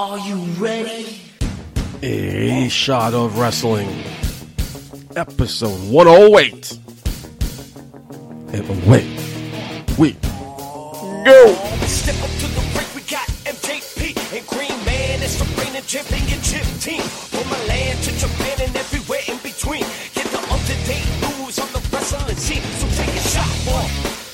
Are 0.00 0.18
you 0.18 0.36
ready? 0.56 1.20
A 2.02 2.70
Shot 2.70 3.12
of 3.12 3.36
Wrestling, 3.36 3.86
episode 5.14 5.76
108. 5.92 6.78
And 8.54 8.64
away 8.64 9.04
we 9.98 10.12
go. 11.28 11.52
Step 11.84 12.16
up 12.24 12.32
to 12.32 12.48
the 12.48 12.64
ring, 12.72 12.88
we 12.96 13.02
got 13.12 13.28
MJP 13.44 14.16
and 14.38 14.46
Green 14.46 14.84
Man. 14.86 15.20
It's 15.20 15.36
the 15.36 15.44
reigning 15.60 15.84
champion 15.84 16.40
chip 16.40 16.64
team. 16.80 17.02
From 17.02 17.46
Milan 17.50 17.96
to 18.00 18.10
Japan 18.16 18.56
and 18.68 18.76
everywhere 18.76 19.20
in 19.28 19.36
between. 19.44 19.84
Get 20.14 20.32
the 20.32 20.40
up-to-date 20.48 21.12
news 21.28 21.58
on 21.58 21.68
the 21.74 21.86
wrestling 21.92 22.36
scene. 22.36 22.62
So 22.80 22.88
take 22.96 23.14
a 23.14 23.20
shot, 23.20 23.52
boy. 23.68 23.84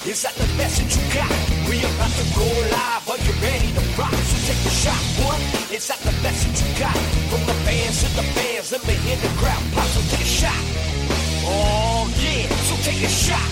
Is 0.09 0.23
that 0.23 0.35
the 0.35 0.47
best 0.57 0.79
that 0.79 0.95
you 0.95 1.03
got? 1.13 1.27
We 1.69 1.81
about 1.83 2.15
to 2.15 2.25
go 2.39 2.47
live. 2.71 3.11
Are 3.11 3.19
you 3.19 3.35
ready 3.43 3.75
to 3.75 3.83
rock? 3.99 4.15
Take 4.47 4.65
a 4.65 4.71
shot, 4.71 5.03
boy. 5.19 5.75
Is 5.75 5.89
that 5.89 5.99
the 6.07 6.15
best 6.23 6.47
that 6.47 6.55
you 6.63 6.79
got? 6.79 6.97
From 7.31 7.43
the 7.47 7.55
fans 7.67 8.05
to 8.05 8.09
the 8.15 8.23
fans, 8.23 8.71
let 8.71 8.87
me 8.87 8.95
hear 8.95 9.17
the 9.17 9.27
crowd 9.41 9.61
pop. 9.75 9.85
So 9.87 10.01
take 10.15 10.23
a 10.23 10.31
shot. 10.39 10.63
Oh 11.43 12.07
yeah, 12.15 12.47
so 12.69 12.77
take 12.87 13.03
a 13.03 13.09
shot. 13.09 13.51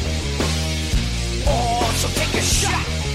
Oh, 1.50 1.82
so 1.98 2.06
take 2.14 2.34
a 2.38 2.42
shot. 2.42 3.13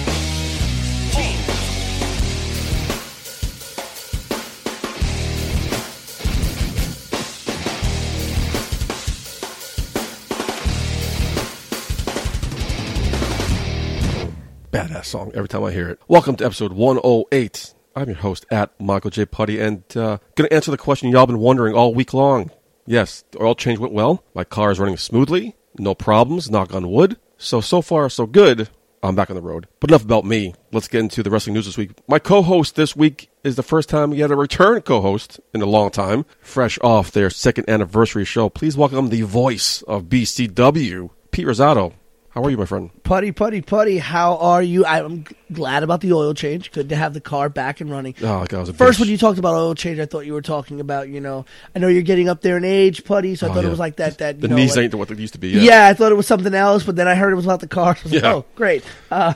Song 15.10 15.32
every 15.34 15.50
time 15.50 15.64
I 15.64 15.72
hear 15.72 15.90
it. 15.90 16.00
Welcome 16.08 16.36
to 16.36 16.46
episode 16.46 16.72
108. 16.72 17.74
I'm 17.96 18.10
your 18.10 18.18
host 18.18 18.46
at 18.52 18.80
Michael 18.80 19.10
J. 19.10 19.26
Putty 19.26 19.60
and 19.60 19.84
uh, 19.98 20.20
going 20.36 20.48
to 20.48 20.54
answer 20.54 20.70
the 20.70 20.78
question 20.78 21.10
y'all 21.10 21.26
been 21.26 21.40
wondering 21.40 21.74
all 21.74 21.96
week 21.96 22.14
long. 22.14 22.52
Yes, 22.86 23.24
the 23.32 23.42
oil 23.42 23.56
change 23.56 23.80
went 23.80 23.92
well. 23.92 24.24
My 24.36 24.44
car 24.44 24.70
is 24.70 24.80
running 24.80 24.98
smoothly. 24.98 25.56
No 25.80 25.96
problems, 25.96 26.52
knock 26.52 26.76
on 26.76 26.92
wood. 26.92 27.18
So, 27.40 27.60
so 27.60 27.82
far, 27.82 28.08
so 28.10 28.28
good. 28.28 28.70
I'm 29.02 29.16
back 29.16 29.32
on 29.32 29.36
the 29.36 29.42
road. 29.42 29.68
But 29.80 29.90
enough 29.90 30.04
about 30.04 30.26
me. 30.26 30.54
Let's 30.72 30.88
get 30.88 31.00
into 31.00 31.24
the 31.24 31.32
wrestling 31.32 31.56
news 31.56 31.66
this 31.66 31.78
week. 31.78 31.92
My 32.08 32.20
co-host 32.20 32.76
this 32.76 32.96
week 32.96 33.32
is 33.44 33.56
the 33.56 33.64
first 33.64 33.90
time 33.90 34.12
we 34.12 34.20
had 34.20 34.30
a 34.30 34.36
return 34.36 34.82
co-host 34.82 35.40
in 35.56 35.62
a 35.64 35.66
long 35.66 35.90
time, 35.90 36.26
fresh 36.40 36.78
off 36.84 37.12
their 37.12 37.32
second 37.32 37.68
anniversary 37.68 38.26
show. 38.26 38.48
Please 38.48 38.78
welcome 38.78 39.10
the 39.10 39.24
voice 39.24 39.82
of 39.84 40.04
BCW, 40.04 41.10
Pete 41.32 41.48
Rosato. 41.48 41.94
How 42.40 42.46
are 42.46 42.50
you, 42.52 42.56
my 42.56 42.64
friend? 42.64 42.90
Putty, 43.04 43.34
putty, 43.34 43.60
putty. 43.62 43.98
How 43.98 44.38
are 44.38 44.64
you? 44.64 44.86
I'm 44.86 45.26
glad 45.52 45.84
about 45.84 46.00
the 46.00 46.14
oil 46.14 46.34
change. 46.34 46.72
Good 46.72 46.88
to 46.88 46.96
have 46.96 47.14
the 47.14 47.20
car 47.20 47.50
back 47.50 47.82
and 47.82 47.92
running. 47.92 48.16
Oh, 48.22 48.46
God, 48.46 48.54
I 48.54 48.60
was 48.62 48.70
a 48.70 48.74
First, 48.74 48.96
bitch. 48.96 49.02
when 49.02 49.10
you 49.10 49.18
talked 49.18 49.40
about 49.40 49.56
oil 49.56 49.76
change, 49.76 50.00
I 50.00 50.06
thought 50.06 50.22
you 50.26 50.32
were 50.32 50.42
talking 50.42 50.80
about, 50.80 51.10
you 51.10 51.20
know, 51.20 51.44
I 51.76 51.80
know 51.80 51.90
you're 51.90 52.02
getting 52.02 52.30
up 52.30 52.40
there 52.40 52.56
in 52.56 52.64
age, 52.64 53.04
putty, 53.04 53.36
so 53.36 53.46
I 53.46 53.50
Oh, 53.50 53.54
thought 53.56 53.64
yeah. 53.64 53.68
it 53.68 53.72
was 53.72 53.80
like 53.80 53.98
that. 53.98 54.20
That 54.20 54.36
you 54.36 54.42
the 54.44 54.48
know, 54.48 54.56
knees 54.56 54.78
like- 54.78 54.86
ain't 54.86 54.96
what 54.96 55.10
they 55.10 55.16
used 55.16 55.34
to 55.34 55.40
be. 55.40 55.50
yeah. 55.50 55.62
Yeah. 55.64 55.88
I 55.88 55.94
thought 55.94 56.14
it 56.14 56.16
was 56.16 56.28
something 56.28 56.54
else, 56.54 56.84
but 56.86 56.96
then 56.96 57.10
I 57.10 57.16
heard 57.16 57.34
it 57.34 57.36
was 57.36 57.44
about 57.44 57.60
the 57.60 57.68
car. 57.68 57.98
So 57.98 58.04
I 58.06 58.06
was 58.06 58.14
like, 58.14 58.24
oh, 58.24 58.46
great. 58.56 58.86
Um, 59.12 59.36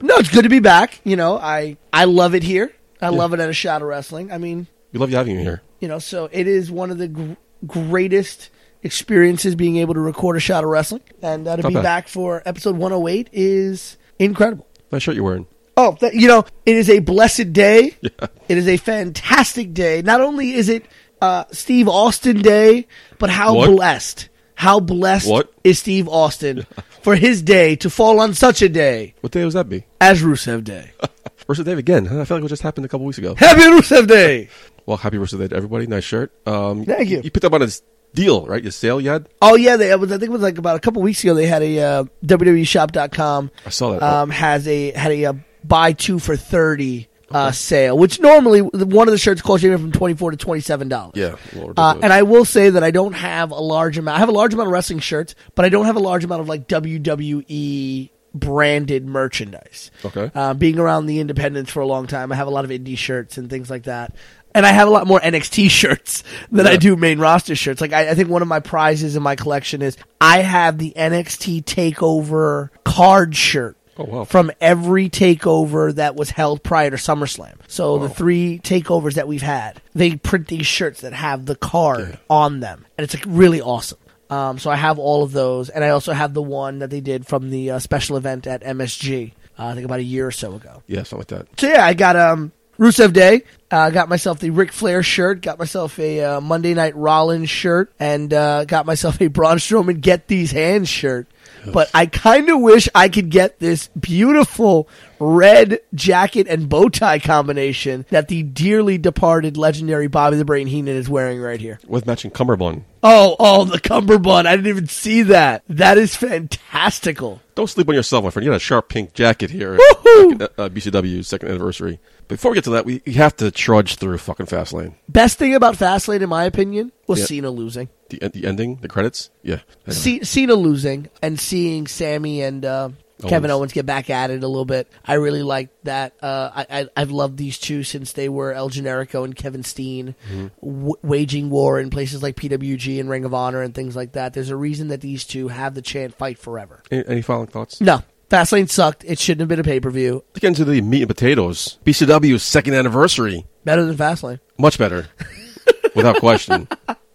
no, 0.00 0.16
it's 0.16 0.30
good 0.30 0.44
to 0.44 0.48
be 0.48 0.60
back. 0.60 0.98
You 1.04 1.16
know, 1.16 1.36
I 1.36 1.76
I 1.92 2.06
love 2.06 2.34
it 2.34 2.42
here. 2.42 2.72
I 3.02 3.10
love 3.10 3.34
it 3.34 3.40
at 3.40 3.50
a 3.50 3.52
Shot 3.52 3.82
of 3.82 3.88
wrestling. 3.88 4.32
I 4.32 4.38
mean, 4.38 4.66
We 4.94 4.98
love 4.98 5.10
you 5.10 5.16
having 5.18 5.36
you 5.36 5.42
here. 5.42 5.60
you 5.78 5.88
know, 5.88 5.98
so 5.98 6.30
it 6.32 6.46
is 6.46 6.70
one 6.70 6.90
of 6.90 6.96
the 6.96 7.08
gr- 7.08 7.32
greatest 7.66 8.48
experiences 8.82 9.54
being 9.54 9.76
able 9.76 9.94
to 9.94 10.00
record 10.00 10.36
a 10.36 10.40
shot 10.40 10.64
of 10.64 10.70
wrestling, 10.70 11.02
and 11.22 11.46
uh, 11.46 11.56
to 11.56 11.62
Not 11.62 11.68
be 11.68 11.74
bad. 11.74 11.82
back 11.82 12.08
for 12.08 12.42
episode 12.44 12.76
108 12.76 13.28
is 13.32 13.96
incredible. 14.18 14.66
Nice 14.92 15.02
shirt 15.02 15.14
you're 15.14 15.24
wearing. 15.24 15.46
Oh, 15.76 15.96
that, 16.00 16.14
you 16.14 16.28
know, 16.28 16.44
it 16.66 16.76
is 16.76 16.90
a 16.90 16.98
blessed 16.98 17.52
day. 17.52 17.96
It 18.48 18.58
is 18.58 18.66
a 18.66 18.78
fantastic 18.78 19.72
day. 19.74 20.02
Not 20.02 20.20
only 20.20 20.54
is 20.54 20.68
it 20.68 20.84
uh, 21.22 21.44
Steve 21.52 21.86
Austin 21.86 22.42
Day, 22.42 22.88
but 23.20 23.30
how 23.30 23.54
What? 23.54 23.70
blessed, 23.70 24.28
how 24.56 24.80
blessed 24.80 25.28
What? 25.30 25.52
is 25.62 25.78
Steve 25.78 26.08
Austin 26.08 26.66
for 27.02 27.14
his 27.14 27.42
day 27.42 27.76
to 27.76 27.88
fall 27.88 28.18
on 28.18 28.34
such 28.34 28.60
a 28.60 28.68
day 28.68 29.14
What 29.20 29.30
day 29.32 29.44
was 29.44 29.54
that 29.54 29.68
be? 29.68 29.84
as 30.00 30.20
Rusev 30.22 30.64
Day. 30.64 30.90
Versus 31.46 31.64
Dave 31.64 31.78
again. 31.78 32.08
I 32.08 32.24
feel 32.24 32.38
like 32.38 32.44
it 32.44 32.48
just 32.48 32.62
happened 32.62 32.86
a 32.86 32.88
couple 32.88 33.06
weeks 33.06 33.18
ago. 33.18 33.36
Happy 33.36 33.62
Rusev 33.62 34.08
Day! 34.08 34.48
Well, 34.86 34.96
happy 34.96 35.18
Versus 35.18 35.38
Day 35.38 35.46
to 35.46 35.54
everybody. 35.54 35.86
Nice 35.86 36.02
shirt. 36.02 36.32
Um, 36.48 36.84
Thank 36.84 37.10
you. 37.10 37.20
You 37.22 37.30
picked 37.30 37.44
up 37.44 37.52
on 37.52 37.60
his 37.60 37.82
deal, 38.14 38.46
right? 38.46 38.62
Your 38.62 38.72
sale 38.72 39.00
you 39.00 39.10
had? 39.10 39.28
Oh 39.42 39.56
yeah, 39.56 39.76
they, 39.76 39.90
it 39.90 40.00
was, 40.00 40.10
I 40.12 40.18
think 40.18 40.30
it 40.30 40.32
was 40.32 40.42
like 40.42 40.58
about 40.58 40.76
a 40.76 40.80
couple 40.80 41.02
weeks 41.02 41.22
ago. 41.22 41.34
They 41.34 41.46
had 41.46 41.62
a 41.62 41.78
uh, 41.80 42.04
WWEshop.com. 42.24 43.50
I 43.66 43.70
saw 43.70 43.92
that. 43.92 44.02
Um, 44.02 44.30
has 44.30 44.66
a 44.68 44.92
had 44.92 45.12
a, 45.12 45.24
uh 45.26 45.32
buy 45.64 45.92
two 45.92 46.18
for 46.18 46.36
thirty 46.36 47.08
uh, 47.30 47.52
sale, 47.52 47.96
which 47.96 48.18
normally 48.18 48.60
one 48.60 49.06
of 49.06 49.12
the 49.12 49.18
shirts 49.18 49.42
costs 49.42 49.62
you 49.62 49.76
from 49.76 49.92
twenty 49.92 50.14
four 50.14 50.30
to 50.30 50.36
twenty 50.36 50.60
seven 50.60 50.88
dollars. 50.88 51.12
yeah. 51.14 51.36
Uh, 51.76 51.98
and 52.02 52.12
I 52.12 52.22
will 52.22 52.44
say 52.44 52.70
that 52.70 52.82
I 52.82 52.90
don't 52.90 53.12
have 53.12 53.50
a 53.50 53.60
large 53.60 53.98
amount. 53.98 54.16
I 54.16 54.20
have 54.20 54.28
a 54.28 54.32
large 54.32 54.52
amount 54.54 54.68
of 54.68 54.72
wrestling 54.72 55.00
shirts, 55.00 55.34
but 55.54 55.64
I 55.64 55.68
don't 55.68 55.86
have 55.86 55.96
a 55.96 56.00
large 56.00 56.24
amount 56.24 56.40
of 56.40 56.48
like 56.48 56.66
WWE 56.68 58.10
branded 58.34 59.06
merchandise. 59.06 59.90
Okay. 60.04 60.30
Uh, 60.34 60.54
being 60.54 60.78
around 60.78 61.06
the 61.06 61.20
independents 61.20 61.70
for 61.70 61.80
a 61.80 61.86
long 61.86 62.06
time, 62.06 62.32
I 62.32 62.36
have 62.36 62.46
a 62.46 62.50
lot 62.50 62.64
of 62.64 62.70
indie 62.70 62.96
shirts 62.96 63.38
and 63.38 63.50
things 63.50 63.68
like 63.70 63.84
that. 63.84 64.14
And 64.54 64.66
I 64.66 64.70
have 64.72 64.88
a 64.88 64.90
lot 64.90 65.06
more 65.06 65.20
NXT 65.20 65.70
shirts 65.70 66.24
than 66.50 66.66
I 66.66 66.76
do 66.76 66.96
main 66.96 67.18
roster 67.18 67.54
shirts. 67.54 67.80
Like 67.80 67.92
I, 67.92 68.10
I 68.10 68.14
think 68.14 68.28
one 68.28 68.42
of 68.42 68.48
my 68.48 68.60
prizes 68.60 69.14
in 69.16 69.22
my 69.22 69.36
collection 69.36 69.82
is 69.82 69.96
I 70.20 70.38
have 70.42 70.78
the 70.78 70.92
NXT 70.96 71.64
Takeover 71.64 72.70
card 72.84 73.36
shirt 73.36 73.76
Oh, 73.98 74.04
wow. 74.04 74.24
from 74.24 74.50
every 74.62 75.10
takeover 75.10 75.94
that 75.96 76.16
was 76.16 76.30
held 76.30 76.62
prior 76.62 76.88
to 76.90 76.96
SummerSlam. 76.96 77.56
So 77.68 77.98
the 77.98 78.08
three 78.08 78.58
takeovers 78.62 79.14
that 79.14 79.28
we've 79.28 79.42
had, 79.42 79.82
they 79.94 80.16
print 80.16 80.48
these 80.48 80.66
shirts 80.66 81.02
that 81.02 81.12
have 81.12 81.44
the 81.44 81.54
card 81.56 82.18
on 82.30 82.60
them, 82.60 82.86
and 82.96 83.04
it's 83.04 83.12
like 83.14 83.24
really 83.26 83.60
awesome. 83.60 83.98
Um, 84.30 84.58
so 84.58 84.70
I 84.70 84.76
have 84.76 84.98
all 84.98 85.22
of 85.22 85.32
those, 85.32 85.68
and 85.68 85.84
I 85.84 85.90
also 85.90 86.12
have 86.14 86.32
the 86.32 86.40
one 86.42 86.78
that 86.78 86.88
they 86.88 87.00
did 87.02 87.26
from 87.26 87.50
the 87.50 87.72
uh, 87.72 87.78
special 87.78 88.16
event 88.16 88.46
at 88.46 88.62
MSG. 88.62 89.32
Uh, 89.58 89.66
I 89.66 89.74
think 89.74 89.84
about 89.84 89.98
a 89.98 90.04
year 90.04 90.26
or 90.28 90.30
so 90.32 90.54
ago. 90.54 90.82
yeah, 90.86 91.02
something 91.02 91.18
like 91.36 91.46
that. 91.48 91.60
So 91.60 91.68
yeah, 91.68 91.84
I 91.84 91.92
got 91.92 92.16
um 92.16 92.52
Rusev 92.80 93.12
Day. 93.12 93.42
Uh, 93.70 93.90
got 93.90 94.08
myself 94.08 94.40
the 94.40 94.50
Ric 94.50 94.72
Flair 94.72 95.02
shirt. 95.02 95.42
Got 95.42 95.58
myself 95.58 95.98
a 95.98 96.24
uh, 96.24 96.40
Monday 96.40 96.72
Night 96.72 96.96
Rollins 96.96 97.50
shirt, 97.50 97.92
and 98.00 98.32
uh, 98.32 98.64
got 98.64 98.86
myself 98.86 99.20
a 99.20 99.28
Braun 99.28 99.58
Strowman 99.58 100.00
Get 100.00 100.26
These 100.28 100.50
Hands 100.50 100.88
shirt. 100.88 101.28
But 101.72 101.90
I 101.94 102.06
kind 102.06 102.48
of 102.50 102.60
wish 102.60 102.88
I 102.94 103.08
could 103.08 103.30
get 103.30 103.58
this 103.58 103.88
beautiful 103.88 104.88
red 105.18 105.80
jacket 105.94 106.46
and 106.48 106.68
bow 106.68 106.88
tie 106.88 107.18
combination 107.18 108.06
that 108.10 108.28
the 108.28 108.42
dearly 108.42 108.98
departed 108.98 109.56
legendary 109.56 110.06
Bobby 110.06 110.36
the 110.36 110.44
Brain 110.44 110.66
Heenan 110.66 110.96
is 110.96 111.08
wearing 111.08 111.40
right 111.40 111.60
here. 111.60 111.78
With 111.86 112.06
matching 112.06 112.30
cummerbund. 112.30 112.84
Oh, 113.02 113.36
oh, 113.38 113.64
the 113.64 113.80
cummerbund! 113.80 114.46
I 114.46 114.56
didn't 114.56 114.68
even 114.68 114.86
see 114.86 115.22
that. 115.24 115.62
That 115.68 115.96
is 115.96 116.14
fantastical. 116.16 117.40
Don't 117.54 117.68
sleep 117.68 117.88
on 117.88 117.94
yourself, 117.94 118.24
my 118.24 118.30
friend. 118.30 118.44
You 118.44 118.50
got 118.50 118.56
a 118.56 118.60
sharp 118.60 118.88
pink 118.88 119.14
jacket 119.14 119.50
here. 119.50 119.76
Woohoo! 119.78 120.42
at, 120.42 120.52
uh, 120.58 120.68
BCW's 120.68 121.28
second 121.28 121.48
anniversary. 121.48 121.98
Before 122.28 122.50
we 122.50 122.56
get 122.56 122.64
to 122.64 122.70
that, 122.70 122.84
we, 122.84 123.02
we 123.06 123.14
have 123.14 123.36
to 123.36 123.50
trudge 123.50 123.96
through 123.96 124.18
fucking 124.18 124.46
Fastlane. 124.46 124.94
Best 125.08 125.38
thing 125.38 125.54
about 125.54 125.76
Fastlane, 125.76 126.20
in 126.22 126.28
my 126.28 126.44
opinion, 126.44 126.92
was 127.06 127.20
Yeah. 127.20 127.26
Cena 127.26 127.50
losing. 127.50 127.88
The, 128.10 128.28
the 128.28 128.46
ending, 128.46 128.76
the 128.76 128.88
credits. 128.88 129.30
Yeah. 129.42 129.60
C- 129.88 130.24
Cena 130.24 130.54
losing 130.54 131.08
and 131.22 131.38
seeing 131.40 131.86
Sami 131.86 132.42
and 132.42 132.64
uh, 132.64 132.90
Kevin 133.26 133.50
Owens. 133.50 133.72
Get 133.72 133.86
back 133.86 134.10
at 134.10 134.30
it 134.30 134.42
a 134.42 134.48
little 134.48 134.64
bit. 134.64 134.88
I 135.04 135.14
really 135.14 135.42
liked 135.42 135.84
that. 135.84 136.14
Uh, 136.22 136.50
I, 136.54 136.66
I 136.80 136.88
I've 136.96 137.10
loved 137.10 137.36
these 137.36 137.58
two 137.58 137.82
since 137.84 138.12
they 138.14 138.28
were 138.28 138.52
El 138.52 138.70
Generico 138.70 139.24
and 139.24 139.34
Kevin 139.36 139.62
Steen, 139.62 140.14
Mm-hmm. 140.30 140.46
w- 140.60 140.94
waging 141.02 141.50
war 141.50 141.78
in 141.80 141.90
places 141.90 142.22
like 142.22 142.36
PWG 142.36 142.98
and 143.00 143.08
Ring 143.10 143.24
of 143.24 143.32
Honor 143.34 143.62
and 143.62 143.74
things 143.74 143.94
like 143.96 144.12
that. 144.12 144.32
There's 144.34 144.50
a 144.50 144.56
reason 144.56 144.88
that 144.88 145.00
these 145.00 145.24
two 145.24 145.48
have 145.48 145.74
the 145.74 145.82
chant 145.82 146.14
"Fight 146.16 146.38
Forever." 146.38 146.82
Any, 146.90 147.06
any 147.06 147.22
final 147.22 147.46
thoughts? 147.46 147.80
No, 147.80 148.02
Fastlane 148.30 148.68
sucked. 148.70 149.04
It 149.04 149.18
shouldn't 149.18 149.40
have 149.40 149.48
been 149.48 149.60
a 149.60 149.64
pay 149.64 149.80
per 149.80 149.90
view. 149.90 150.24
Let's 150.30 150.40
get 150.40 150.48
into 150.48 150.64
the 150.64 150.80
meat 150.80 151.02
and 151.02 151.08
potatoes. 151.08 151.78
BCW's 151.84 152.42
second 152.42 152.74
anniversary. 152.74 153.46
Better 153.64 153.84
than 153.84 153.96
Fastlane. 153.96 154.40
Much 154.58 154.78
better. 154.78 155.08
Without 155.94 156.16
question. 156.20 156.68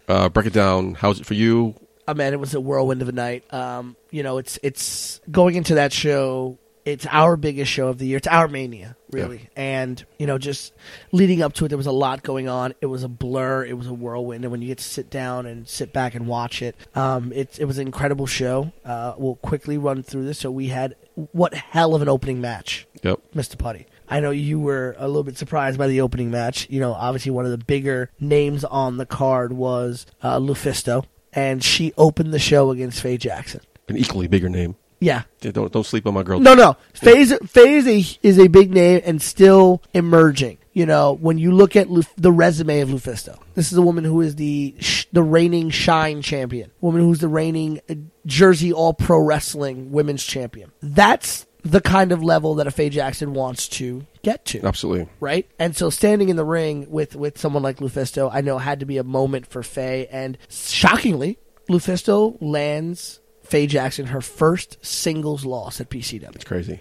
Uh, 0.08 0.28
break 0.28 0.46
it 0.46 0.52
down. 0.52 0.94
How's 0.94 1.20
it 1.20 1.26
for 1.26 1.34
you? 1.34 1.74
oh 2.08 2.14
man, 2.14 2.32
it 2.32 2.40
was 2.40 2.54
a 2.54 2.60
whirlwind 2.60 3.02
of 3.02 3.08
a 3.08 3.12
night. 3.12 3.52
Um, 3.52 3.96
you 4.10 4.22
know, 4.22 4.38
it's 4.38 4.58
it's 4.62 5.20
going 5.30 5.54
into 5.54 5.74
that 5.74 5.92
show. 5.92 6.58
It's 6.84 7.04
our 7.10 7.36
biggest 7.36 7.72
show 7.72 7.88
of 7.88 7.98
the 7.98 8.06
year. 8.06 8.18
It's 8.18 8.28
our 8.28 8.46
mania, 8.46 8.96
really. 9.10 9.48
And 9.56 10.04
you 10.20 10.26
know, 10.28 10.38
just 10.38 10.72
leading 11.10 11.42
up 11.42 11.52
to 11.54 11.64
it, 11.64 11.68
there 11.68 11.76
was 11.76 11.88
a 11.88 11.92
lot 11.92 12.22
going 12.22 12.48
on. 12.48 12.74
It 12.80 12.86
was 12.86 13.02
a 13.02 13.08
blur. 13.08 13.64
It 13.64 13.76
was 13.76 13.88
a 13.88 13.92
whirlwind. 13.92 14.44
And 14.44 14.52
when 14.52 14.62
you 14.62 14.68
get 14.68 14.78
to 14.78 14.84
sit 14.84 15.10
down 15.10 15.46
and 15.46 15.68
sit 15.68 15.92
back 15.92 16.14
and 16.14 16.28
watch 16.28 16.62
it, 16.62 16.76
um, 16.94 17.32
it 17.32 17.58
it 17.58 17.64
was 17.64 17.78
an 17.78 17.88
incredible 17.88 18.26
show. 18.26 18.72
Uh, 18.84 19.14
we'll 19.18 19.34
quickly 19.36 19.78
run 19.78 20.04
through 20.04 20.26
this. 20.26 20.38
So 20.38 20.52
we 20.52 20.68
had 20.68 20.94
what 21.32 21.54
hell 21.54 21.96
of 21.96 22.02
an 22.02 22.08
opening 22.08 22.40
match. 22.40 22.86
Yep. 23.02 23.18
Mr. 23.34 23.58
Putty. 23.58 23.86
I 24.08 24.20
know 24.20 24.30
you 24.30 24.60
were 24.60 24.94
a 24.98 25.06
little 25.06 25.24
bit 25.24 25.36
surprised 25.36 25.78
by 25.78 25.86
the 25.88 26.00
opening 26.00 26.30
match. 26.30 26.68
You 26.70 26.80
know, 26.80 26.92
obviously 26.92 27.32
one 27.32 27.44
of 27.44 27.50
the 27.50 27.58
bigger 27.64 28.10
names 28.20 28.64
on 28.64 28.96
the 28.96 29.06
card 29.06 29.52
was 29.52 30.06
uh, 30.22 30.38
Lufisto, 30.38 31.04
and 31.32 31.62
she 31.62 31.92
opened 31.96 32.32
the 32.32 32.38
show 32.38 32.70
against 32.70 33.00
Faye 33.00 33.16
Jackson. 33.16 33.60
An 33.88 33.96
equally 33.96 34.26
bigger 34.28 34.48
name. 34.48 34.76
Yeah. 35.00 35.22
Yeah, 35.42 35.50
don't 35.50 35.70
don't 35.72 35.84
sleep 35.84 36.06
on 36.06 36.14
my 36.14 36.22
girl. 36.22 36.40
No, 36.40 36.54
no. 36.54 36.76
Faye 36.94 37.18
is, 37.18 37.38
Faye 37.46 37.74
is 37.74 37.86
a 37.86 38.18
is 38.26 38.38
a 38.38 38.48
big 38.48 38.72
name 38.72 39.02
and 39.04 39.20
still 39.20 39.82
emerging. 39.92 40.58
You 40.72 40.84
know, 40.86 41.12
when 41.12 41.38
you 41.38 41.52
look 41.52 41.74
at 41.76 41.88
Luf- 41.90 42.12
the 42.16 42.32
resume 42.32 42.80
of 42.80 42.88
Lufisto, 42.90 43.38
this 43.54 43.72
is 43.72 43.78
a 43.78 43.82
woman 43.82 44.04
who 44.04 44.20
is 44.20 44.36
the 44.36 44.74
sh- 44.78 45.06
the 45.12 45.22
reigning 45.22 45.70
Shine 45.70 46.22
champion, 46.22 46.70
woman 46.80 47.00
who's 47.02 47.18
the 47.18 47.28
reigning 47.28 47.80
uh, 47.88 47.94
Jersey 48.26 48.72
All 48.72 48.92
Pro 48.94 49.18
Wrestling 49.18 49.90
Women's 49.92 50.24
Champion. 50.24 50.72
That's 50.82 51.46
the 51.66 51.80
kind 51.80 52.12
of 52.12 52.22
level 52.22 52.54
that 52.56 52.66
a 52.66 52.70
Faye 52.70 52.90
Jackson 52.90 53.34
wants 53.34 53.68
to 53.68 54.06
get 54.22 54.44
to 54.46 54.60
Absolutely. 54.64 55.08
right? 55.20 55.48
And 55.58 55.76
so 55.76 55.90
standing 55.90 56.28
in 56.28 56.36
the 56.36 56.44
ring 56.44 56.90
with 56.90 57.16
with 57.16 57.38
someone 57.38 57.62
like 57.62 57.78
Lufisto, 57.78 58.30
I 58.32 58.40
know 58.40 58.58
had 58.58 58.80
to 58.80 58.86
be 58.86 58.98
a 58.98 59.04
moment 59.04 59.46
for 59.46 59.62
Faye. 59.62 60.06
And 60.06 60.38
shockingly, 60.48 61.38
Lufisto 61.68 62.36
lands 62.40 63.20
Faye 63.42 63.66
Jackson 63.66 64.06
her 64.06 64.20
first 64.20 64.84
singles 64.84 65.44
loss 65.44 65.80
at 65.80 65.90
BCW. 65.90 66.34
It's 66.34 66.44
crazy. 66.44 66.80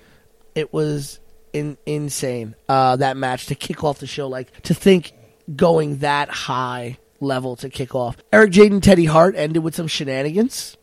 It 0.54 0.72
was 0.72 1.20
in, 1.54 1.78
insane 1.86 2.56
uh, 2.70 2.96
that 2.98 3.18
match 3.18 3.48
to 3.48 3.56
kick 3.56 3.84
off 3.84 4.00
the 4.00 4.08
show. 4.08 4.28
Like 4.28 4.62
to 4.64 4.74
think 4.74 5.14
going 5.56 5.98
that 5.98 6.30
high 6.30 6.98
level 7.20 7.56
to 7.58 7.70
kick 7.70 7.96
off. 7.96 8.18
Eric 8.32 8.52
Jaden 8.52 8.82
Teddy 8.82 9.06
Hart 9.06 9.36
ended 9.36 9.64
with 9.64 9.76
some 9.76 9.88
shenanigans. 9.88 10.78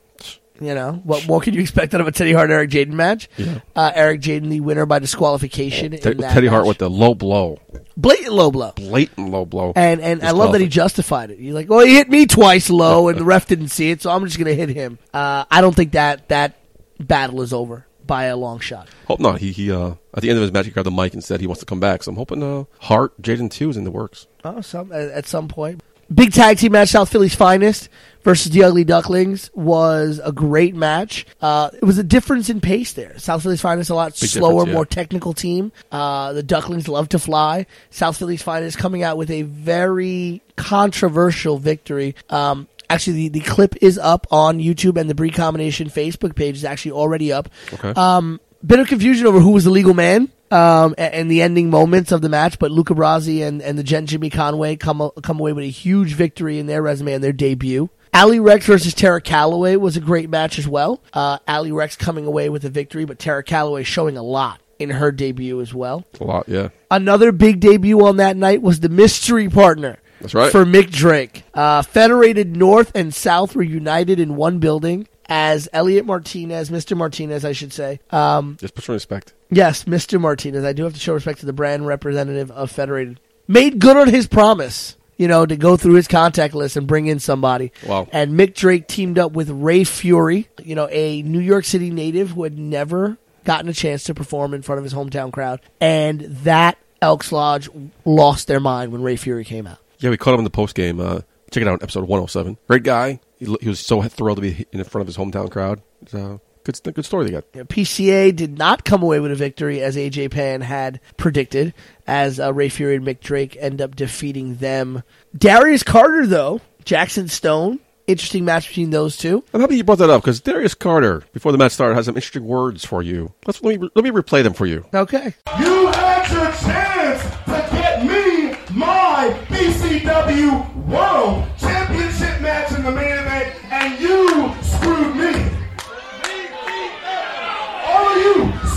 You 0.60 0.74
know 0.74 1.00
what 1.04 1.26
more 1.26 1.40
can 1.40 1.54
you 1.54 1.60
expect 1.60 1.94
out 1.94 2.00
of 2.00 2.06
a 2.06 2.12
Teddy 2.12 2.32
Hart 2.32 2.50
Eric 2.50 2.70
Jaden 2.70 2.92
match? 2.92 3.28
Yeah. 3.36 3.60
Uh, 3.74 3.90
Eric 3.94 4.20
Jaden 4.20 4.48
the 4.48 4.60
winner 4.60 4.86
by 4.86 4.98
disqualification. 5.00 5.92
Te- 5.92 6.10
in 6.10 6.18
that 6.18 6.34
Teddy 6.34 6.46
Hart 6.46 6.66
with 6.66 6.78
the 6.78 6.88
low 6.90 7.14
blow, 7.14 7.58
blatant 7.96 8.32
low 8.32 8.50
blow. 8.50 8.72
blatant 8.72 9.30
low 9.30 9.44
blow. 9.44 9.72
And 9.74 10.00
and 10.00 10.22
I 10.22 10.30
love 10.30 10.52
that 10.52 10.60
he 10.60 10.68
justified 10.68 11.30
it. 11.30 11.38
He's 11.38 11.54
like, 11.54 11.68
well, 11.68 11.84
he 11.84 11.94
hit 11.94 12.08
me 12.08 12.26
twice 12.26 12.70
low, 12.70 13.08
and 13.08 13.18
the 13.18 13.24
ref 13.24 13.48
didn't 13.48 13.68
see 13.68 13.90
it, 13.90 14.02
so 14.02 14.10
I'm 14.10 14.24
just 14.24 14.38
gonna 14.38 14.54
hit 14.54 14.68
him. 14.68 14.98
Uh, 15.12 15.44
I 15.50 15.60
don't 15.60 15.74
think 15.74 15.92
that 15.92 16.28
that 16.28 16.56
battle 17.00 17.42
is 17.42 17.52
over 17.52 17.86
by 18.06 18.24
a 18.24 18.36
long 18.36 18.60
shot. 18.60 18.88
Hope 19.06 19.20
not. 19.20 19.40
He 19.40 19.52
he. 19.52 19.72
Uh, 19.72 19.94
at 20.14 20.22
the 20.22 20.28
end 20.28 20.36
of 20.36 20.42
his 20.42 20.52
match, 20.52 20.66
he 20.66 20.70
grabbed 20.70 20.86
the 20.86 20.90
mic 20.90 21.14
and 21.14 21.24
said 21.24 21.40
he 21.40 21.46
wants 21.46 21.60
to 21.60 21.66
come 21.66 21.80
back. 21.80 22.02
So 22.02 22.10
I'm 22.10 22.16
hoping 22.16 22.42
uh, 22.42 22.64
Hart, 22.80 23.20
Jaden 23.22 23.50
two 23.50 23.70
is 23.70 23.76
in 23.76 23.84
the 23.84 23.90
works. 23.90 24.26
Oh, 24.44 24.60
some 24.60 24.92
at, 24.92 25.08
at 25.10 25.26
some 25.26 25.48
point. 25.48 25.82
Big 26.12 26.32
tag 26.32 26.58
team 26.58 26.72
match, 26.72 26.90
South 26.90 27.10
Philly's 27.10 27.34
finest 27.34 27.88
versus 28.22 28.52
the 28.52 28.64
Ugly 28.64 28.84
Ducklings 28.84 29.50
was 29.54 30.20
a 30.22 30.32
great 30.32 30.74
match. 30.74 31.26
Uh, 31.40 31.70
it 31.74 31.84
was 31.84 31.98
a 31.98 32.02
difference 32.02 32.48
in 32.48 32.60
pace 32.60 32.92
there. 32.92 33.18
South 33.18 33.42
Philly's 33.42 33.60
finest 33.60 33.90
a 33.90 33.94
lot 33.94 34.18
Big 34.20 34.30
slower, 34.30 34.66
yeah. 34.66 34.72
more 34.72 34.86
technical 34.86 35.32
team. 35.32 35.72
Uh, 35.90 36.32
the 36.32 36.42
Ducklings 36.42 36.88
love 36.88 37.08
to 37.10 37.18
fly. 37.18 37.66
South 37.90 38.16
Philly's 38.16 38.42
finest 38.42 38.78
coming 38.78 39.02
out 39.02 39.16
with 39.16 39.30
a 39.30 39.42
very 39.42 40.42
controversial 40.56 41.58
victory. 41.58 42.14
Um, 42.30 42.68
actually, 42.90 43.28
the, 43.28 43.40
the 43.40 43.40
clip 43.40 43.74
is 43.80 43.98
up 43.98 44.26
on 44.30 44.58
YouTube, 44.58 44.98
and 45.00 45.08
the 45.08 45.14
Brii 45.14 45.34
Combination 45.34 45.88
Facebook 45.88 46.34
page 46.34 46.56
is 46.56 46.64
actually 46.64 46.92
already 46.92 47.32
up. 47.32 47.48
Okay. 47.72 47.90
Um, 47.90 48.40
bit 48.64 48.78
of 48.78 48.86
confusion 48.86 49.26
over 49.26 49.40
who 49.40 49.50
was 49.50 49.64
the 49.64 49.70
legal 49.70 49.94
man 49.94 50.30
um, 50.52 50.94
the 50.96 51.42
ending 51.42 51.70
moments 51.70 52.12
of 52.12 52.20
the 52.20 52.28
match, 52.28 52.58
but 52.58 52.70
Luca 52.70 52.94
Brasi 52.94 53.46
and, 53.46 53.62
and 53.62 53.78
the 53.78 53.82
Gent 53.82 54.08
Jimmy 54.08 54.30
Conway 54.30 54.76
come 54.76 55.10
come 55.22 55.40
away 55.40 55.52
with 55.52 55.64
a 55.64 55.70
huge 55.70 56.14
victory 56.14 56.58
in 56.58 56.66
their 56.66 56.82
resume 56.82 57.14
and 57.14 57.24
their 57.24 57.32
debut. 57.32 57.90
Ali 58.14 58.40
Rex 58.40 58.66
versus 58.66 58.92
Tara 58.92 59.22
Calloway 59.22 59.76
was 59.76 59.96
a 59.96 60.00
great 60.00 60.28
match 60.28 60.58
as 60.58 60.68
well. 60.68 61.02
Uh, 61.14 61.38
Ali 61.48 61.72
Rex 61.72 61.96
coming 61.96 62.26
away 62.26 62.50
with 62.50 62.64
a 62.64 62.68
victory, 62.68 63.06
but 63.06 63.18
Tara 63.18 63.42
Calloway 63.42 63.84
showing 63.84 64.18
a 64.18 64.22
lot 64.22 64.60
in 64.78 64.90
her 64.90 65.10
debut 65.10 65.60
as 65.60 65.72
well. 65.72 66.04
a 66.20 66.24
lot. 66.24 66.48
Yeah. 66.48 66.68
Another 66.90 67.32
big 67.32 67.60
debut 67.60 68.04
on 68.04 68.18
that 68.18 68.36
night 68.36 68.60
was 68.60 68.80
the 68.80 68.90
mystery 68.90 69.48
partner. 69.48 69.98
That's 70.20 70.34
right. 70.34 70.52
For 70.52 70.64
Mick 70.64 70.90
Drake. 70.90 71.44
Uh, 71.54 71.82
Federated 71.82 72.54
North 72.54 72.92
and 72.94 73.14
South 73.14 73.56
were 73.56 73.62
united 73.62 74.20
in 74.20 74.36
one 74.36 74.58
building 74.58 75.08
as 75.26 75.68
Elliot 75.72 76.04
Martinez, 76.06 76.70
Mr. 76.70 76.96
Martinez, 76.96 77.44
I 77.44 77.52
should 77.52 77.72
say. 77.72 78.00
Um, 78.10 78.56
Just 78.60 78.74
put 78.74 78.84
some 78.84 78.94
respect. 78.94 79.32
yes, 79.50 79.84
Mr. 79.84 80.20
Martinez. 80.20 80.64
I 80.64 80.72
do 80.72 80.84
have 80.84 80.94
to 80.94 81.00
show 81.00 81.14
respect 81.14 81.40
to 81.40 81.46
the 81.46 81.52
brand 81.52 81.86
representative 81.86 82.50
of 82.50 82.70
Federated. 82.70 83.20
Made 83.48 83.78
good 83.80 83.96
on 83.96 84.08
his 84.08 84.26
promise, 84.26 84.96
you 85.16 85.28
know, 85.28 85.44
to 85.46 85.56
go 85.56 85.76
through 85.76 85.94
his 85.94 86.08
contact 86.08 86.54
list 86.54 86.76
and 86.76 86.86
bring 86.86 87.06
in 87.06 87.18
somebody. 87.18 87.72
Wow. 87.86 88.08
And 88.12 88.38
Mick 88.38 88.54
Drake 88.54 88.86
teamed 88.88 89.18
up 89.18 89.32
with 89.32 89.50
Ray 89.50 89.84
Fury, 89.84 90.48
you 90.62 90.74
know, 90.74 90.88
a 90.90 91.22
New 91.22 91.40
York 91.40 91.64
City 91.64 91.90
native 91.90 92.30
who 92.30 92.44
had 92.44 92.58
never 92.58 93.18
gotten 93.44 93.68
a 93.68 93.72
chance 93.72 94.04
to 94.04 94.14
perform 94.14 94.54
in 94.54 94.62
front 94.62 94.78
of 94.78 94.84
his 94.84 94.94
hometown 94.94 95.32
crowd. 95.32 95.60
And 95.80 96.20
that 96.44 96.78
Elks 97.00 97.32
Lodge 97.32 97.68
lost 98.04 98.46
their 98.46 98.60
mind 98.60 98.92
when 98.92 99.02
Ray 99.02 99.16
Fury 99.16 99.44
came 99.44 99.66
out. 99.66 99.78
Yeah, 99.98 100.10
we 100.10 100.16
caught 100.16 100.34
him 100.34 100.40
in 100.40 100.44
the 100.44 100.50
post 100.50 100.76
game. 100.76 101.00
Uh, 101.00 101.20
check 101.50 101.62
it 101.62 101.68
out, 101.68 101.82
episode 101.82 102.02
107. 102.02 102.56
Great 102.68 102.84
guy. 102.84 103.18
He, 103.42 103.56
he 103.60 103.68
was 103.68 103.80
so 103.80 104.00
thrilled 104.02 104.36
to 104.38 104.42
be 104.42 104.66
in 104.72 104.84
front 104.84 105.02
of 105.02 105.06
his 105.06 105.16
hometown 105.16 105.50
crowd. 105.50 105.82
It's, 106.02 106.14
uh, 106.14 106.38
good, 106.64 106.94
good 106.94 107.04
story 107.04 107.24
they 107.26 107.32
got. 107.32 107.44
You 107.54 107.60
know, 107.60 107.66
PCA 107.66 108.34
did 108.34 108.56
not 108.56 108.84
come 108.84 109.02
away 109.02 109.20
with 109.20 109.32
a 109.32 109.36
victory 109.36 109.80
as 109.80 109.96
AJ 109.96 110.30
Pan 110.30 110.60
had 110.60 111.00
predicted, 111.16 111.74
as 112.06 112.38
uh, 112.38 112.52
Ray 112.52 112.68
Fury 112.68 112.96
and 112.96 113.04
Mick 113.04 113.20
Drake 113.20 113.56
end 113.58 113.80
up 113.82 113.96
defeating 113.96 114.56
them. 114.56 115.02
Darius 115.36 115.82
Carter, 115.82 116.26
though, 116.26 116.60
Jackson 116.84 117.28
Stone, 117.28 117.80
interesting 118.06 118.44
match 118.44 118.68
between 118.68 118.90
those 118.90 119.16
two. 119.16 119.42
I'm 119.52 119.60
happy 119.60 119.76
you 119.76 119.84
brought 119.84 119.98
that 119.98 120.10
up 120.10 120.22
because 120.22 120.40
Darius 120.40 120.74
Carter, 120.74 121.24
before 121.32 121.52
the 121.52 121.58
match 121.58 121.72
started, 121.72 121.94
has 121.94 122.06
some 122.06 122.16
interesting 122.16 122.44
words 122.44 122.84
for 122.84 123.02
you. 123.02 123.32
Let's 123.46 123.62
let 123.62 123.80
me 123.80 123.88
let 123.94 124.04
me 124.04 124.10
replay 124.10 124.42
them 124.42 124.54
for 124.54 124.66
you. 124.66 124.84
Okay. 124.94 125.34
You 125.58 125.86
had 125.88 126.30
your 126.30 126.52
chance 126.52 127.22
to 127.46 127.68
get 127.76 128.04
me 128.04 128.56
my 128.76 129.36
BCW 129.48 130.86
World 130.86 131.48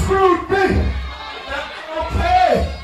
screwed 0.06 0.48
me. 0.52 0.66
Okay. 1.98 2.80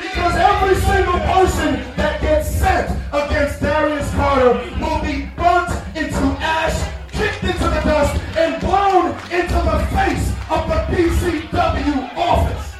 Because 0.00 0.34
every 0.34 0.74
single 0.74 1.20
person 1.20 1.74
that 1.94 2.20
gets 2.20 2.50
sent 2.50 2.90
against 3.12 3.60
Darius 3.60 4.10
Carter 4.14 4.54
will 4.80 5.00
be 5.02 5.30
burnt 5.36 5.70
into 5.94 6.24
ash, 6.42 6.74
kicked 7.12 7.44
into 7.44 7.62
the 7.62 7.80
dust, 7.86 8.20
and 8.36 8.60
blown 8.60 9.10
into 9.30 9.58
the 9.70 9.78
face 9.94 10.26
of 10.50 10.66
the 10.66 10.80
BCW 10.90 12.16
office. 12.16 12.74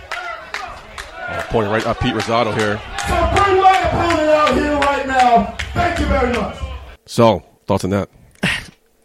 Uh, 1.22 1.42
pointing 1.50 1.70
right 1.70 1.86
at 1.86 2.00
Pete 2.00 2.14
Rosado 2.14 2.52
here. 2.58 2.80
So 3.06 3.14
bring 3.36 3.62
my 3.62 3.78
opponent 3.78 4.28
out 4.28 4.54
here 4.54 4.76
right 4.76 5.06
now. 5.06 5.56
Thank 5.72 6.00
you 6.00 6.06
very 6.06 6.32
much. 6.32 6.56
So, 7.06 7.44
thoughts 7.64 7.84
on 7.84 7.90
that? 7.90 8.10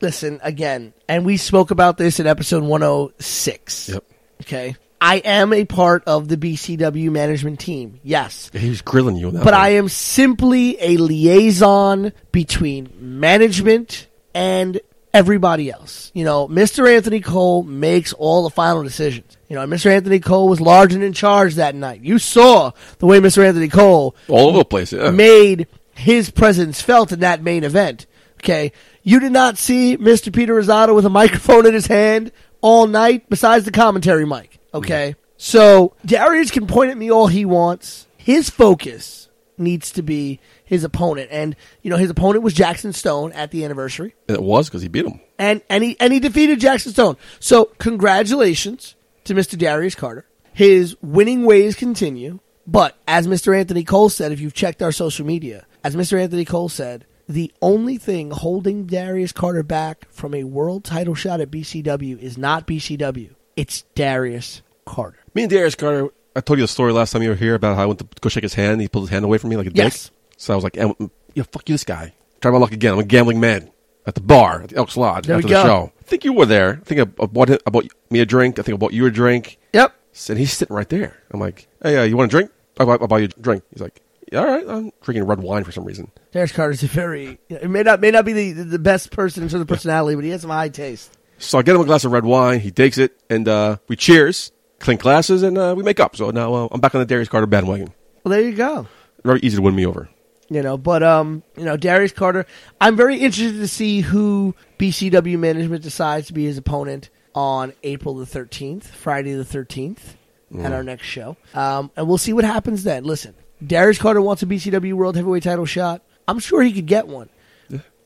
Listen, 0.03 0.41
again, 0.43 0.93
and 1.07 1.23
we 1.23 1.37
spoke 1.37 1.71
about 1.71 1.97
this 1.97 2.19
in 2.19 2.27
episode 2.27 2.61
106. 2.61 3.87
Yep. 3.87 4.03
Okay. 4.41 4.75
I 4.99 5.15
am 5.19 5.53
a 5.53 5.63
part 5.63 6.03
of 6.07 6.27
the 6.27 6.35
BCW 6.35 7.09
management 7.09 7.61
team. 7.61 8.01
Yes. 8.03 8.51
He 8.51 8.67
was 8.67 8.81
grilling 8.81 9.15
you 9.15 9.27
on 9.29 9.35
that. 9.35 9.45
But 9.45 9.53
one. 9.53 9.61
I 9.61 9.69
am 9.69 9.87
simply 9.87 10.75
a 10.81 10.97
liaison 10.97 12.11
between 12.33 12.89
management 12.99 14.07
and 14.33 14.81
everybody 15.13 15.71
else. 15.71 16.11
You 16.13 16.25
know, 16.25 16.49
Mr. 16.49 16.85
Anthony 16.93 17.21
Cole 17.21 17.63
makes 17.63 18.11
all 18.11 18.43
the 18.43 18.49
final 18.49 18.83
decisions. 18.83 19.37
You 19.47 19.55
know, 19.55 19.65
Mr. 19.65 19.85
Anthony 19.85 20.19
Cole 20.19 20.49
was 20.49 20.59
large 20.59 20.93
and 20.93 21.01
in 21.01 21.13
charge 21.13 21.55
that 21.55 21.75
night. 21.75 22.01
You 22.01 22.19
saw 22.19 22.71
the 22.97 23.05
way 23.05 23.21
Mr. 23.21 23.41
Anthony 23.45 23.69
Cole 23.69 24.17
all 24.27 24.49
over 24.49 24.57
the 24.57 24.65
place. 24.65 24.91
Yeah. 24.91 25.11
made 25.11 25.67
his 25.95 26.29
presence 26.29 26.81
felt 26.81 27.13
in 27.13 27.21
that 27.21 27.41
main 27.41 27.63
event. 27.63 28.05
Okay. 28.43 28.73
You 29.03 29.21
did 29.21 29.31
not 29.31 29.57
see 29.57 29.97
Mr. 29.97 30.33
Peter 30.33 30.53
Rosado 30.53 30.93
with 30.93 31.05
a 31.05 31.09
microphone 31.09 31.65
in 31.65 31.73
his 31.73 31.87
hand 31.87 32.31
all 32.59 32.87
night 32.87 33.29
besides 33.29 33.63
the 33.63 33.71
commentary 33.71 34.25
mic. 34.25 34.59
Okay. 34.73 35.15
So 35.37 35.95
Darius 36.05 36.51
can 36.51 36.67
point 36.67 36.91
at 36.91 36.97
me 36.97 37.09
all 37.09 37.27
he 37.27 37.45
wants. 37.45 38.05
His 38.17 38.49
focus 38.49 39.29
needs 39.57 39.91
to 39.93 40.01
be 40.01 40.41
his 40.65 40.83
opponent. 40.83 41.29
And, 41.31 41.55
you 41.81 41.89
know, 41.89 41.95
his 41.97 42.09
opponent 42.09 42.43
was 42.43 42.53
Jackson 42.53 42.91
Stone 42.91 43.31
at 43.31 43.51
the 43.51 43.63
anniversary. 43.63 44.13
And 44.27 44.35
it 44.35 44.43
was 44.43 44.67
because 44.67 44.81
he 44.81 44.89
beat 44.89 45.05
him. 45.05 45.21
And 45.39 45.61
and 45.69 45.83
he 45.83 45.97
and 45.99 46.11
he 46.11 46.19
defeated 46.19 46.59
Jackson 46.59 46.91
Stone. 46.91 47.17
So 47.39 47.65
congratulations 47.77 48.95
to 49.23 49.33
Mr. 49.33 49.57
Darius 49.57 49.95
Carter. 49.95 50.25
His 50.53 50.97
winning 51.01 51.45
ways 51.45 51.75
continue. 51.75 52.39
But 52.67 52.97
as 53.07 53.27
Mr. 53.27 53.57
Anthony 53.57 53.83
Cole 53.83 54.09
said, 54.09 54.31
if 54.31 54.39
you've 54.39 54.53
checked 54.53 54.81
our 54.81 54.91
social 54.91 55.25
media, 55.25 55.65
as 55.83 55.95
Mr. 55.95 56.21
Anthony 56.21 56.45
Cole 56.45 56.69
said, 56.69 57.05
the 57.27 57.51
only 57.61 57.97
thing 57.97 58.31
holding 58.31 58.85
Darius 58.85 59.31
Carter 59.31 59.63
back 59.63 60.05
from 60.11 60.33
a 60.33 60.43
world 60.43 60.83
title 60.83 61.15
shot 61.15 61.39
at 61.41 61.49
BCW 61.51 62.19
is 62.19 62.37
not 62.37 62.67
BCW. 62.67 63.31
It's 63.55 63.83
Darius 63.95 64.61
Carter. 64.85 65.19
Me 65.33 65.43
and 65.43 65.51
Darius 65.51 65.75
Carter, 65.75 66.09
I 66.35 66.41
told 66.41 66.59
you 66.59 66.63
the 66.63 66.67
story 66.67 66.91
last 66.91 67.11
time 67.11 67.21
you 67.23 67.29
were 67.29 67.35
here 67.35 67.55
about 67.55 67.75
how 67.77 67.83
I 67.83 67.85
went 67.85 67.99
to 67.99 68.07
go 68.21 68.29
shake 68.29 68.43
his 68.43 68.55
hand. 68.55 68.81
He 68.81 68.87
pulled 68.87 69.05
his 69.05 69.09
hand 69.11 69.23
away 69.25 69.37
from 69.37 69.49
me 69.51 69.57
like 69.57 69.67
a 69.67 69.71
Yes. 69.73 70.05
dick. 70.09 70.13
So 70.37 70.53
I 70.53 70.55
was 70.55 70.63
like, 70.63 70.77
"Eh, 70.77 70.91
yeah, 71.35 71.43
fuck 71.51 71.67
you, 71.69 71.73
this 71.73 71.83
guy. 71.83 72.13
Try 72.41 72.51
my 72.51 72.57
luck 72.57 72.71
again. 72.73 72.93
I'm 72.93 72.99
a 72.99 73.03
gambling 73.03 73.39
man. 73.39 73.69
At 74.05 74.15
the 74.15 74.21
bar, 74.21 74.63
at 74.63 74.69
the 74.69 74.75
Elks 74.75 74.97
Lodge, 74.97 75.27
There 75.27 75.37
after 75.37 75.47
the 75.47 75.63
show. 75.63 75.93
I 75.97 76.03
think 76.03 76.25
you 76.25 76.33
were 76.33 76.45
there. 76.45 76.79
I 76.81 76.83
think 76.83 76.99
I, 76.99 77.25
bought, 77.25 77.47
him, 77.47 77.57
I 77.65 77.69
bought 77.69 77.87
me 78.09 78.19
a 78.19 78.25
drink. 78.25 78.59
I 78.59 78.61
think 78.63 78.75
I 78.75 78.77
bought 78.77 78.91
you 78.91 79.05
a 79.05 79.11
drink. 79.11 79.57
Yep. 79.71 79.95
And 80.27 80.37
he's 80.37 80.51
sitting 80.51 80.75
right 80.75 80.89
there. 80.89 81.15
I'm 81.31 81.39
like, 81.39 81.67
hey, 81.81 81.95
uh, 81.97 82.03
you 82.03 82.17
want 82.17 82.29
a 82.29 82.35
drink? 82.35 82.51
I'll, 82.77 82.85
buy- 82.85 82.97
I'll 82.99 83.07
buy 83.07 83.19
you 83.19 83.25
a 83.25 83.41
drink. 83.41 83.63
He's 83.71 83.81
like, 83.81 84.01
all 84.35 84.45
right. 84.45 84.65
I'm 84.67 84.91
drinking 85.01 85.25
red 85.25 85.39
wine 85.39 85.63
for 85.63 85.71
some 85.71 85.85
reason. 85.85 86.11
Darius 86.31 86.51
Carter's 86.51 86.83
a 86.83 86.87
very 86.87 87.39
it 87.49 87.69
may 87.69 87.83
not 87.83 88.01
may 88.01 88.11
not 88.11 88.25
be 88.25 88.33
the, 88.33 88.63
the 88.63 88.79
best 88.79 89.11
person 89.11 89.43
in 89.43 89.49
terms 89.49 89.61
of 89.61 89.67
personality, 89.67 90.15
but 90.15 90.23
he 90.23 90.31
has 90.31 90.41
some 90.41 90.49
high 90.49 90.69
taste. 90.69 91.17
So 91.37 91.57
I 91.57 91.61
get 91.61 91.75
him 91.75 91.81
a 91.81 91.85
glass 91.85 92.05
of 92.05 92.11
red 92.11 92.25
wine. 92.25 92.59
He 92.59 92.71
takes 92.71 92.97
it, 92.97 93.19
and 93.29 93.47
uh, 93.47 93.77
we 93.87 93.95
cheers, 93.95 94.51
clink 94.79 95.01
glasses, 95.01 95.43
and 95.43 95.57
uh, 95.57 95.73
we 95.75 95.83
make 95.83 95.99
up. 95.99 96.15
So 96.15 96.31
now 96.31 96.53
uh, 96.53 96.67
I'm 96.71 96.79
back 96.79 96.95
on 96.95 96.99
the 96.99 97.05
Darius 97.05 97.29
Carter 97.29 97.47
bandwagon. 97.47 97.93
Well, 98.23 98.31
there 98.31 98.41
you 98.41 98.55
go. 98.55 98.87
Very 99.23 99.39
easy 99.41 99.57
to 99.57 99.61
win 99.61 99.75
me 99.75 99.85
over. 99.85 100.09
You 100.49 100.61
know, 100.61 100.77
but 100.77 101.03
um, 101.03 101.43
you 101.57 101.65
know, 101.65 101.77
Darius 101.77 102.11
Carter. 102.11 102.45
I'm 102.79 102.95
very 102.95 103.17
interested 103.17 103.57
to 103.59 103.67
see 103.67 104.01
who 104.01 104.55
BCW 104.77 105.37
management 105.39 105.83
decides 105.83 106.27
to 106.27 106.33
be 106.33 106.45
his 106.45 106.57
opponent 106.57 107.09
on 107.35 107.73
April 107.83 108.15
the 108.15 108.25
13th, 108.25 108.83
Friday 108.83 109.33
the 109.33 109.43
13th, 109.43 110.15
at 110.59 110.71
our 110.71 110.83
next 110.83 111.07
show. 111.07 111.35
Um, 111.55 111.89
and 111.95 112.07
we'll 112.07 112.19
see 112.19 112.33
what 112.33 112.45
happens 112.45 112.83
then. 112.83 113.03
Listen, 113.03 113.33
Darius 113.65 113.97
Carter 113.97 114.21
wants 114.21 114.43
a 114.43 114.45
BCW 114.45 114.93
World 114.93 115.15
Heavyweight 115.15 115.43
Title 115.43 115.65
shot. 115.65 116.01
I'm 116.27 116.39
sure 116.39 116.61
he 116.61 116.71
could 116.73 116.85
get 116.85 117.07
one, 117.07 117.29